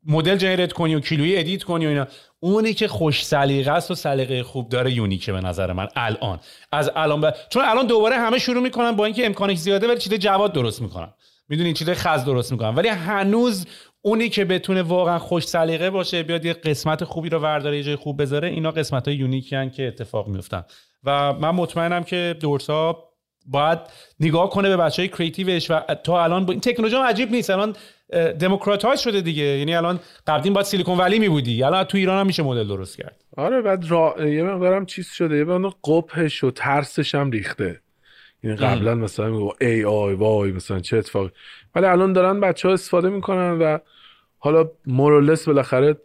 مدل 0.06 0.36
generate 0.36 0.74
کنی 0.74 0.96
و 0.96 1.00
کیلویی 1.00 1.38
edit 1.38 1.64
کنی 1.64 1.86
و 1.86 1.90
اینا. 1.90 2.08
اونی 2.40 2.74
که 2.74 2.88
خوش 2.88 3.26
سلیقه 3.26 3.72
است 3.72 3.92
و 3.92 3.96
سلیقه 3.96 4.44
خوب 4.44 4.70
داره 4.70 4.92
unique 4.92 5.26
ه 5.26 5.32
به 5.32 5.42
نظر 5.42 5.74
من 5.74 5.88
الان. 5.96 6.40
از 6.72 6.92
الان 6.96 7.32
چون 7.50 7.66
الان 7.66 7.88
دوباره 7.88 8.16
همه 8.16 8.40
شروع 8.40 8.64
می‌کنن 8.64 8.92
با 8.92 9.06
اینکه 9.06 9.26
امکانش 9.26 9.58
زیاده 9.58 9.88
ولی 9.88 9.98
چیز 9.98 10.14
جواد 10.14 10.54
درست 10.54 10.82
می‌کنن. 10.82 11.14
می‌دونی 11.50 11.74
چیز 11.74 11.90
خز 11.90 12.26
درست 12.26 12.52
می‌کنن 12.52 12.76
ولی 12.76 12.88
هنوز 12.88 13.66
اونی 14.02 14.30
که 14.30 14.46
بتونه 14.46 14.82
واقعا 14.82 15.20
خوش 15.20 15.48
سلیقه 15.48 15.90
باشه 15.90 16.24
بیاد 16.24 16.46
یه 16.46 16.54
قسمت 16.54 17.04
خوبی 17.04 17.30
رو 17.30 17.40
ورداره 17.40 17.78
یه 17.78 17.84
جای 17.84 17.96
خوب 17.96 18.22
بذاره 18.22 18.48
اینا 18.48 18.72
قسمت 18.72 19.08
های 19.08 19.18
unique 19.18 19.62
ی 19.62 19.70
که 19.70 19.88
اتفاق 19.88 20.28
میفتن 20.28 20.64
و 21.04 21.34
من 21.34 21.50
مطمئنم 21.50 22.04
که 22.04 22.36
دورسا 22.40 23.10
باید 23.46 23.80
نگاه 24.20 24.50
کنه 24.50 24.70
به 24.70 24.78
بچه 24.78 25.02
های 25.02 25.10
creative 25.10 25.59
ش 25.59 25.72
و 25.72 25.80
تا 25.80 26.24
الان 26.24 26.46
با 26.46 26.52
این 26.52 26.62
تکنولوژی 26.62 26.96
هم 26.96 27.02
عجیب 27.02 27.32
نیست. 27.32 27.50
الان 27.50 27.76
democratize 28.40 29.00
شده 29.00 29.22
دیگه. 29.22 29.44
یعنی 29.44 29.76
الان 29.76 30.00
قبلا 30.28 30.54
باید 30.54 30.66
Silicon 30.66 30.98
Valley 30.98 31.20
می 31.20 31.30
بودی 31.30 31.64
الان 31.64 31.84
تو 31.84 31.98
ایران 31.98 32.20
هم 32.20 32.28
میشه 32.28 32.44
مدل 32.44 32.68
درست 32.68 32.98
کرد. 32.98 33.24
آره 33.38 33.62
بعد 33.62 33.86
را... 33.92 34.16
یه 34.20 34.44
مقدارم 34.44 34.86
چیز 34.86 35.08
شده 35.08 35.38
یه 35.38 35.44
مقدار 35.44 35.74
قبحش 35.84 36.44
و 36.44 36.52
ترسش 36.52 37.16
هم 37.16 37.32
ریخته. 37.32 37.82
یعنی 38.44 38.58
قبلا 38.58 38.96
مثلا 38.96 39.30
میگفتن 39.30 39.54
AI 39.62 40.14
وای 40.14 40.52
مثلا 40.52 40.80
چه 40.80 40.98
اتفاقی. 40.98 41.30
ولی 41.76 41.86
الان 41.86 42.14
دارن 42.14 42.40
بچه 42.40 42.68
ها 42.68 42.74
استفاده 42.74 43.10
می‌کنن 43.10 43.52
و 43.52 43.78
حالا 44.38 44.72
more 44.86 45.10
or 45.10 45.22
less 45.22 45.46
بالاخره 45.46 45.96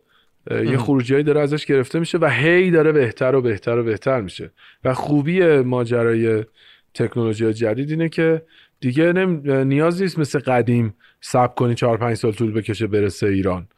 یه 0.50 0.78
خروجی 0.78 1.22
داره 1.22 1.40
ازش 1.40 1.66
گرفته 1.66 1.98
میشه 1.98 2.18
و 2.18 2.26
هی 2.26 2.70
داره 2.70 2.92
بهتر 2.92 3.34
و 3.34 3.42
بهتر 3.42 3.78
و 3.78 3.84
بهتر 3.84 4.20
میشه. 4.20 4.50
و 4.84 4.94
خوبی 4.94 5.40
ماجرای 5.58 6.44
تکنولوژی 6.94 7.52
جدید 7.52 7.90
اینه 7.90 8.08
که 8.08 8.42
دیگه 8.80 9.12
نیاز 9.64 10.02
نیست 10.02 10.18
مثل 10.18 10.38
قدیم 10.38 10.94
سب 11.20 11.54
کنی 11.54 11.74
چهار 11.74 11.96
پنج 11.96 12.16
سال 12.16 12.32
طول 12.32 12.52
بکشه 12.52 12.86
برسه 12.86 13.26
ایران. 13.26 13.68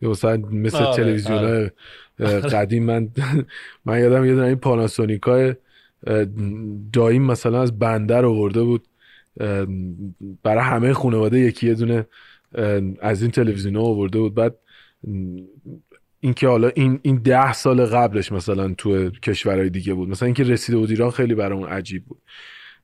یا 0.00 0.10
مثلا 0.10 0.36
مثل 0.36 0.84
آره، 0.84 0.96
تلویزیون 0.96 1.38
آره. 1.38 1.72
قدیم 2.40 2.84
من 2.84 3.08
من 3.86 4.00
یادم 4.00 4.24
یه 4.24 4.42
این 4.42 4.56
پاناسونیکای 4.56 5.54
دایم 6.92 7.22
مثلا 7.22 7.62
از 7.62 7.78
بندر 7.78 8.24
آورده 8.24 8.62
بود. 8.62 8.88
برای 10.42 10.64
همه 10.64 10.92
خانواده 10.92 11.40
یکی 11.40 11.66
یه 11.66 11.74
دونه 11.74 12.06
از 13.00 13.22
این 13.22 13.30
تلویزیون 13.30 13.76
آورده 13.76 14.18
بود. 14.18 14.34
بعد 14.34 14.56
اینکه 16.20 16.48
حالا 16.48 16.68
این 16.68 16.98
این 17.02 17.16
ده 17.16 17.52
سال 17.52 17.86
قبلش 17.86 18.32
مثلا 18.32 18.74
تو 18.78 19.10
کشورهای 19.10 19.70
دیگه 19.70 19.94
بود. 19.94 20.08
مثلا 20.08 20.26
اینکه 20.26 20.42
رسیده 20.42 20.78
بود 20.78 20.90
ایران 20.90 21.10
خیلی 21.10 21.34
برامون 21.34 21.68
عجیب 21.68 22.04
بود. 22.04 22.18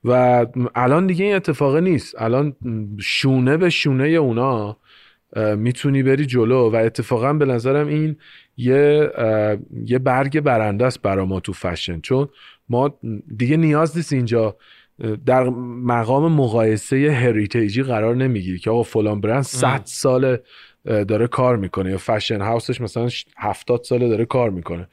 و 0.04 0.46
الان 0.74 1.06
دیگه 1.06 1.24
این 1.24 1.34
اتفاقه 1.34 1.80
نیست. 1.80 2.14
الان 2.22 2.56
شونه 3.00 3.56
به 3.56 3.70
شونه 3.70 4.08
اونا 4.08 4.76
می‌تونی 5.56 6.02
بری 6.02 6.26
جلو. 6.26 6.70
و 6.70 6.76
اتفاقا 6.76 7.32
به 7.32 7.44
نظرم 7.44 7.86
این 7.86 8.16
یه 8.56 9.10
یه 9.86 9.98
برگ 9.98 10.40
برنده 10.40 10.86
است 10.86 11.02
برا 11.02 11.24
ما 11.24 11.40
تو 11.40 11.52
فشن. 11.52 12.00
چون 12.00 12.28
ما 12.70 12.98
دیگه 13.36 13.56
نیاز 13.56 13.96
نیست 13.96 14.12
اینجا 14.12 14.56
در 15.26 15.48
مقام 15.84 16.32
مقایسه 16.32 17.10
هریتیجی 17.12 17.82
قرار 17.82 18.16
نمی‌گیری 18.16 18.58
که 18.58 18.70
آقا 18.70 18.82
فلان 18.82 19.20
برند 19.20 19.42
100 19.42 19.80
سال 19.84 20.38
داره 20.84 21.26
کار 21.26 21.56
می‌کنه 21.56 21.90
یا 21.90 21.98
فشن 21.98 22.40
هاوسش 22.40 22.80
مثلا 22.80 23.08
70 23.36 23.84
ساله 23.84 24.08
داره 24.08 24.24
کار 24.24 24.50
می‌کنه. 24.50 24.88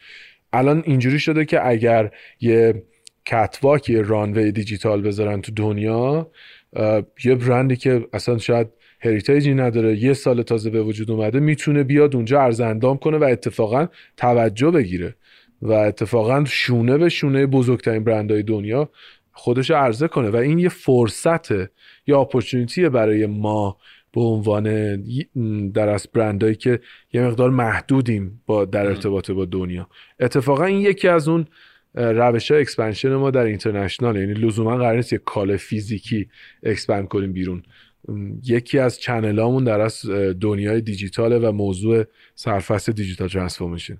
الان 0.53 0.83
اینجوری 0.85 1.19
شده 1.19 1.45
که 1.45 1.67
اگر 1.67 2.11
یه 2.41 2.83
کتواک 3.25 3.89
یه 3.89 4.01
رانوی 4.01 4.51
دیجیتال 4.51 5.01
بذارن 5.01 5.41
تو 5.41 5.51
دنیا 5.51 6.31
یه 7.25 7.35
برندی 7.35 7.75
که 7.75 8.07
اصلا 8.13 8.37
شاید 8.37 8.67
هریتیجی 8.99 9.53
نداره 9.53 9.97
یه 9.97 10.13
سال 10.13 10.41
تازه 10.41 10.69
به 10.69 10.81
وجود 10.81 11.11
اومده 11.11 11.39
می‌تونه 11.39 11.83
بیاد 11.83 12.15
اونجا 12.15 12.41
ارزندام 12.41 12.97
کنه 12.97 13.17
و 13.17 13.23
اتفاقا 13.23 13.87
توجه 14.17 14.71
بگیره. 14.71 15.15
و 15.61 15.71
اتفاقا 15.71 16.45
شونه 16.45 16.97
به 16.97 17.09
شونه 17.09 17.45
بزرگترین 17.45 18.03
برندهای 18.03 18.43
دنیا 18.43 18.89
خودش 19.31 19.71
عرضه 19.71 20.07
کنه. 20.07 20.29
و 20.29 20.35
این 20.35 20.59
یه 20.59 20.69
فرصته 20.69 21.69
یا 22.07 22.21
opportunity 22.21 22.83
ه 22.83 22.89
برای 22.89 23.25
ما 23.25 23.77
به 24.13 24.21
عنوان 24.21 24.95
در 25.71 25.89
از 25.89 26.07
برندهایی 26.13 26.55
که 26.55 26.79
یه 27.13 27.21
مقدار 27.21 27.49
محدودیم 27.49 28.41
با 28.45 28.65
در 28.65 28.85
ارتباط 28.85 29.31
با 29.31 29.45
دنیا. 29.45 29.87
اتفاقا 30.19 30.65
این 30.65 30.81
یکی 30.81 31.07
از 31.07 31.27
اون 31.27 31.45
روش 31.95 32.51
های 32.51 32.61
expansion 32.61 33.15
ما 33.15 33.31
در 33.31 33.43
international 33.43 34.15
یعنی 34.15 34.33
لزوما 34.33 34.77
قرار 34.77 34.95
نیست 34.95 35.13
یه 35.13 35.19
کال 35.25 35.57
فیزیکی 35.57 36.29
expand 36.63 37.07
کنیم 37.07 37.33
بیرون. 37.33 37.63
یکی 38.43 38.79
از 38.79 38.99
channel 38.99 39.44
امون 39.44 39.63
در 39.63 39.81
از 39.81 40.05
دنیای 40.41 40.81
دیجیتاله 40.81 41.39
و 41.39 41.51
موضوع 41.51 42.03
سرفصل 42.35 42.91
digital 42.91 43.27
transformation 43.27 43.97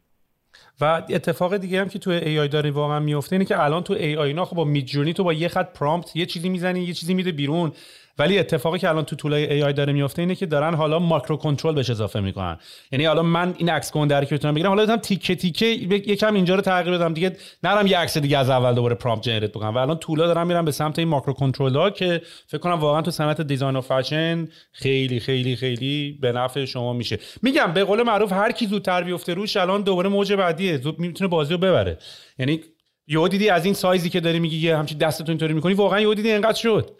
و 0.82 1.04
اتفاق 1.10 1.58
دیگه 1.58 1.82
هم 1.82 1.90
که 1.90 1.99
تو 1.99 2.10
AI 2.10 2.48
داره 2.48 2.72
واقعا 2.72 2.99
میفته 2.99 3.34
اینه 3.34 3.45
که 3.45 3.64
الان 3.64 3.84
تو 3.84 3.94
AI 3.94 4.28
اینا 4.28 4.45
خب 4.45 4.56
با 4.56 4.64
Midjourney 4.64 5.14
تو 5.14 5.24
با 5.24 5.34
یه 5.34 5.48
خط 5.48 5.74
prompt 5.74 6.15
یه 6.16 6.26
چیزی 6.26 6.49
می‌زنی 6.49 6.84
یه 6.84 6.94
چیزی 6.94 7.14
میده 7.14 7.32
بیرون. 7.32 7.72
ولی 8.19 8.39
اتفاقی 8.39 8.80
که 8.80 8.89
الان 8.89 9.06
تو 9.06 9.15
tool 9.15 9.53
ای 9.53 9.64
AI 9.64 9.74
داره 9.73 9.94
میفته 9.94 10.22
اینه 10.22 10.35
که 10.35 10.45
دارن 10.45 10.73
حالا 10.73 10.99
micro 10.99 11.38
control 11.38 11.76
بهش 11.76 11.89
اضافه 11.89 12.19
می‌کنن. 12.19 12.57
یعنی 12.91 13.06
حالا 13.06 13.23
من 13.23 13.56
این 13.57 13.69
عکس 13.69 13.91
در 13.98 14.26
که 14.26 14.35
بتونم 14.35 14.53
بگیرم 14.53 14.69
حالا 14.69 14.85
هم 14.85 14.98
تیکه 14.98 15.35
تیکه 15.35 15.65
یکم 15.65 16.34
اینجا 16.34 16.56
رو 16.56 16.61
تغییر 16.61 16.98
بدم 16.98 17.14
دیگه 17.14 17.38
نرم 17.64 17.88
یه 17.88 17.98
عکس 17.98 18.18
دیگه 18.18 18.38
از 18.38 18.49
اول 18.49 18.73
دوباره 18.73 18.95
prompt 18.95 19.24
generate 19.24 19.52
بکنم. 19.52 19.76
و 19.76 19.77
الان 19.77 19.98
tool 19.98 20.22
ا 20.22 20.28
دارن 20.27 20.48
میرن 20.48 20.65
به 20.65 20.72
سمت 20.72 20.99
این 20.99 21.07
micro 21.07 21.34
control 21.34 21.76
ها 21.76 21.89
که 21.89 22.22
فکر 22.48 22.57
کنم 22.57 22.73
واقعا 22.73 23.02
تو 23.02 23.11
صنعت 23.11 23.41
design 23.41 23.76
و 23.76 23.81
فشن 23.81 24.48
خیلی 24.72 25.19
خیلی 25.19 25.56
خیلی 25.56 26.18
به 26.22 26.31
نفع 26.31 26.65
شما 26.65 26.94
میشه. 26.94 27.19
میگم 27.41 27.73
به 27.73 27.84
قول 27.84 28.03
معروف 28.03 28.31
هر 28.34 28.52
کی 28.52 28.68
زودتر 28.68 29.03
بیفته 29.03 29.34
روش 29.34 29.57
الان 29.57 29.81
دوباره 29.81 30.10
موج 30.10 30.34
بعدیه. 30.34 30.77
زود 30.77 30.99
می‌تونه 30.99 31.27
بازی 31.27 31.53
رو 31.53 31.57
ببره. 31.57 31.98
یعنی 32.39 32.61
یهو 33.07 33.27
دیدی 33.27 33.49
از 33.49 33.65
این 33.65 33.73
سایزی 33.73 34.10
که 34.10 34.19
داری 34.19 34.39
میگی 34.39 34.57
یه 34.57 34.84
دستتون 34.84 35.30
اینطوری 35.30 35.53
می‌کنی 35.53 35.73
واقعا 35.73 36.02
یهو 36.02 36.14
دیدی 36.14 36.31
اینقدر 36.31 36.57
شد. 36.57 36.91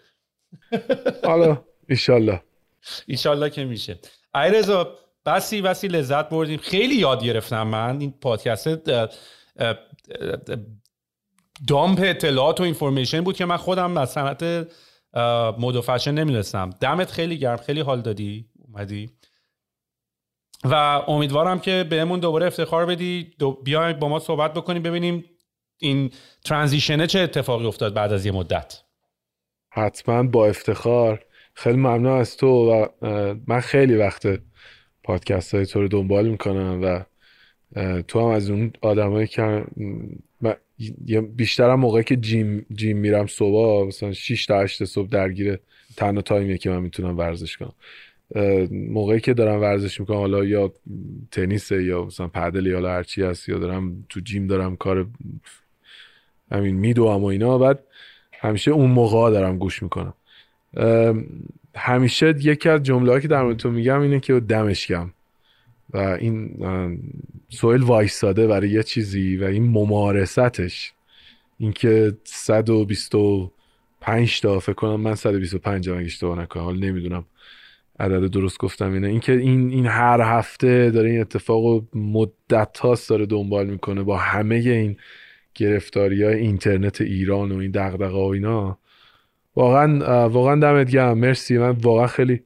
حالا. 1.24 1.64
ایشالله 1.88 2.42
ایشالله 3.06 3.50
که 3.50 3.64
میشه. 3.64 3.98
ایرزا 4.34 4.98
بسی 5.26 5.62
بسی 5.62 5.88
لذت 5.88 6.28
بردیم. 6.28 6.58
خیلی 6.58 6.94
یاد 6.94 7.24
گرفتم 7.24 7.62
من 7.62 8.00
این 8.00 8.14
پادکست 8.20 8.90
دامپ 11.68 12.00
اطلاعات 12.02 12.60
و 12.60 12.62
اینفورمیشن 12.62 13.20
بود 13.20 13.36
که 13.36 13.44
من 13.44 13.56
خودم 13.56 13.96
از 13.96 14.10
صنعت 14.10 14.42
مد 15.58 15.76
و 15.76 15.82
فشن 15.82 16.10
نمی‌دونستم. 16.10 16.70
دمت 16.80 17.10
خیلی 17.10 17.38
گرم 17.38 17.56
خیلی 17.56 17.80
حال 17.80 18.00
دادی. 18.00 18.46
اومدی. 18.68 19.10
و 20.64 20.74
امیدوارم 21.08 21.60
که 21.60 21.86
بهمون 21.90 22.20
دوباره 22.20 22.46
افتخار 22.46 22.86
بدی. 22.86 23.34
دو 23.38 23.52
بیایم 23.52 23.98
با 23.98 24.08
ما 24.08 24.18
صحبت 24.18 24.54
بکنیم 24.54 24.82
ببینیم 24.82 25.24
این 25.78 26.10
ترانزیشنه 26.44 27.06
چه 27.06 27.18
اتفاقی 27.18 27.66
افتاد 27.66 27.94
بعد 27.94 28.12
از 28.12 28.26
یه 28.26 28.32
مدت. 28.32 28.82
حتما 29.70 30.22
با 30.22 30.46
افتخار. 30.46 31.24
خیلی 31.54 31.76
ممنون 31.76 32.18
از 32.18 32.36
تو 32.36 32.46
و 32.46 32.86
من 33.46 33.60
خیلی 33.60 33.96
وقت 33.96 34.40
پادکست 35.02 35.54
های 35.54 35.66
تو 35.66 35.80
رو 35.80 35.88
دنبال 35.88 36.28
می‌کنم 36.28 36.80
و 36.82 37.04
تو 38.02 38.20
هم 38.20 38.26
از 38.26 38.50
اون 38.50 38.72
آدمایی 38.80 39.26
که 39.26 39.64
بیشترم 41.36 41.80
موقعی 41.80 42.04
که 42.04 42.16
جیم, 42.16 42.66
جیم 42.74 42.96
میرم 42.96 43.26
صبح 43.26 43.86
مثلا 43.86 44.12
6 44.12 44.46
تا 44.46 44.60
8 44.60 44.84
صبح 44.84 45.08
درگیر 45.08 45.58
تنها 45.96 46.22
تایمیه 46.22 46.58
که 46.58 46.70
من 46.70 46.82
می‌تونم 46.82 47.18
ورزش 47.18 47.56
کنم. 47.56 47.72
موقعی 48.70 49.20
که 49.20 49.34
دارم 49.34 49.60
ورزش 49.60 50.00
می‌کنم 50.00 50.16
حالا 50.16 50.44
یا 50.44 50.72
تنیس 51.30 51.70
یا 51.70 52.04
مثلا 52.04 52.28
پدل 52.28 52.66
یا 52.66 52.80
هرچی 52.80 53.22
هست 53.22 53.48
یا 53.48 53.58
دارم 53.58 54.04
تو 54.08 54.20
جیم 54.20 54.46
دارم 54.46 54.76
کار 54.76 55.06
همین 56.52 56.76
میدوام 56.76 57.22
و 57.22 57.26
اینا 57.26 57.58
بعد 57.58 57.84
همیشه 58.40 58.70
اون 58.70 58.90
موقع 58.90 59.30
دارم 59.30 59.58
گوش 59.58 59.82
می‌کنم. 59.82 60.14
همیشه 61.74 62.34
یکی 62.40 62.68
از 62.68 62.82
جمله 62.82 63.20
که 63.20 63.28
در 63.28 63.52
تو 63.52 63.70
میگم 63.70 64.00
اینه 64.00 64.20
که 64.20 64.40
دمش 64.40 64.90
و 65.90 65.98
این 65.98 66.56
سویل 67.48 67.82
وایستاده 67.82 68.46
برای 68.46 68.70
یه 68.70 68.82
چیزی 68.82 69.36
و 69.36 69.44
این 69.44 69.70
ممارستش. 69.70 70.92
اینکه 71.58 72.16
125 72.24 74.40
تا 74.40 74.58
فکر 74.58 74.72
کنم 74.72 75.00
من 75.00 75.14
125 75.14 75.88
اگه 75.88 75.98
اشتباه 75.98 76.38
نکنم 76.38 76.62
حالا 76.62 76.86
نمی‌دونم 76.86 77.24
عدد 78.00 78.30
درست 78.30 78.58
گفتم 78.58 78.92
اینه. 78.92 79.08
اینکه 79.08 79.32
این 79.32 79.70
این 79.70 79.86
هر 79.86 80.20
هفته 80.20 80.90
داره 80.90 81.10
این 81.10 81.20
اتفاق 81.20 81.84
مدت 81.94 82.78
هاست 82.78 83.10
داره 83.10 83.26
دنبال 83.26 83.66
می‌کنه 83.66 84.02
با 84.02 84.16
همه 84.16 84.54
این 84.54 84.96
گرفتاری 85.58 86.22
های 86.22 86.34
اینترنت 86.34 87.00
ایران 87.00 87.52
و 87.52 87.56
این 87.56 87.70
دقدقه 87.70 88.18
و 88.18 88.30
اینا. 88.32 88.78
واقعا 89.56 90.28
واقعا 90.28 90.60
دمت 90.60 90.90
گرم. 90.90 91.18
مرسی. 91.18 91.58
من 91.58 91.70
واقعا 91.70 92.06
خیلی 92.06 92.40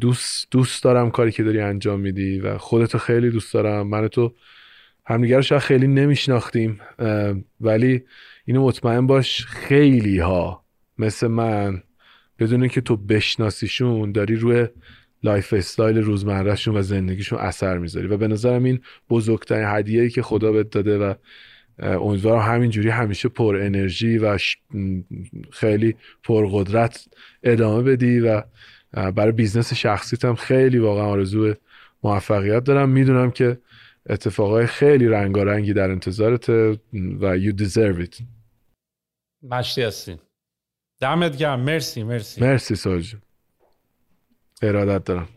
دوست 0.00 0.46
دوست 0.50 0.84
دارم 0.84 1.10
کاری 1.10 1.32
که 1.32 1.42
داری 1.42 1.60
انجام 1.60 2.00
میدی 2.00 2.40
و 2.40 2.58
خودتو 2.58 2.98
خیلی 2.98 3.30
دوست 3.30 3.54
دارم. 3.54 3.86
من 3.86 4.08
تو 4.08 4.34
همدیگه 5.06 5.36
رو 5.36 5.42
شاید 5.42 5.62
خیلی 5.62 5.86
نمیشناختیم 5.86 6.80
ولی 7.60 8.02
اینو 8.44 8.64
مطمئن 8.64 9.06
باش 9.06 9.46
خیلی 9.46 10.18
ها 10.18 10.64
مثل 10.98 11.26
من 11.26 11.82
بدون 12.38 12.68
که 12.68 12.80
تو 12.80 12.96
بشناسیشون 12.96 14.12
داری 14.12 14.36
روی 14.36 14.66
lifestyle 15.22 15.98
روزمره‌شون 15.98 16.76
و 16.76 16.82
زندگیشون 16.82 17.38
اثر 17.38 17.78
می‌ذاری. 17.78 18.06
و 18.06 18.16
به 18.16 18.28
نظرم 18.28 18.64
این 18.64 18.80
بزرگترین 19.10 19.64
هدیه 19.68 20.02
ای 20.02 20.10
که 20.10 20.22
خدا 20.22 20.52
بهت 20.52 20.70
داده 20.70 20.98
و 20.98 21.14
امیدوارم 21.82 22.54
همینجوری 22.54 22.88
همیشه 22.88 23.28
پر 23.28 23.56
انرژی 23.56 24.18
و 24.18 24.38
خیلی 25.52 25.96
پر 26.22 26.48
قدرت 26.52 27.08
ادامه 27.42 27.82
بدی 27.82 28.20
و 28.20 28.42
برای 28.92 29.32
business 29.32 29.74
شخصیت 29.74 30.24
هم 30.24 30.34
خیلی 30.34 30.78
واقعا 30.78 31.04
آرزو 31.04 31.54
موفقیت 32.02 32.64
دارم. 32.64 32.88
می‌دونم 32.88 33.30
که 33.30 33.58
اتفاقای 34.06 34.66
خیلی 34.66 35.08
رنگارنگی 35.08 35.72
در 35.72 35.90
انتظارت 35.90 36.48
و 36.48 37.38
you 37.38 37.52
deserve 37.56 38.06
it. 38.06 38.22
مشتی 39.42 39.82
هستین. 39.82 40.18
دمت 41.00 41.36
گرم. 41.36 41.60
مرسی 41.60 42.02
مرسی. 42.02 42.40
مرسی 42.40 42.74
سوج 42.74 43.16
ارادت 44.62 45.04
دارم. 45.04 45.28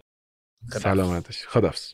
سلامتش. 0.70 1.48
خدافز 1.48 1.94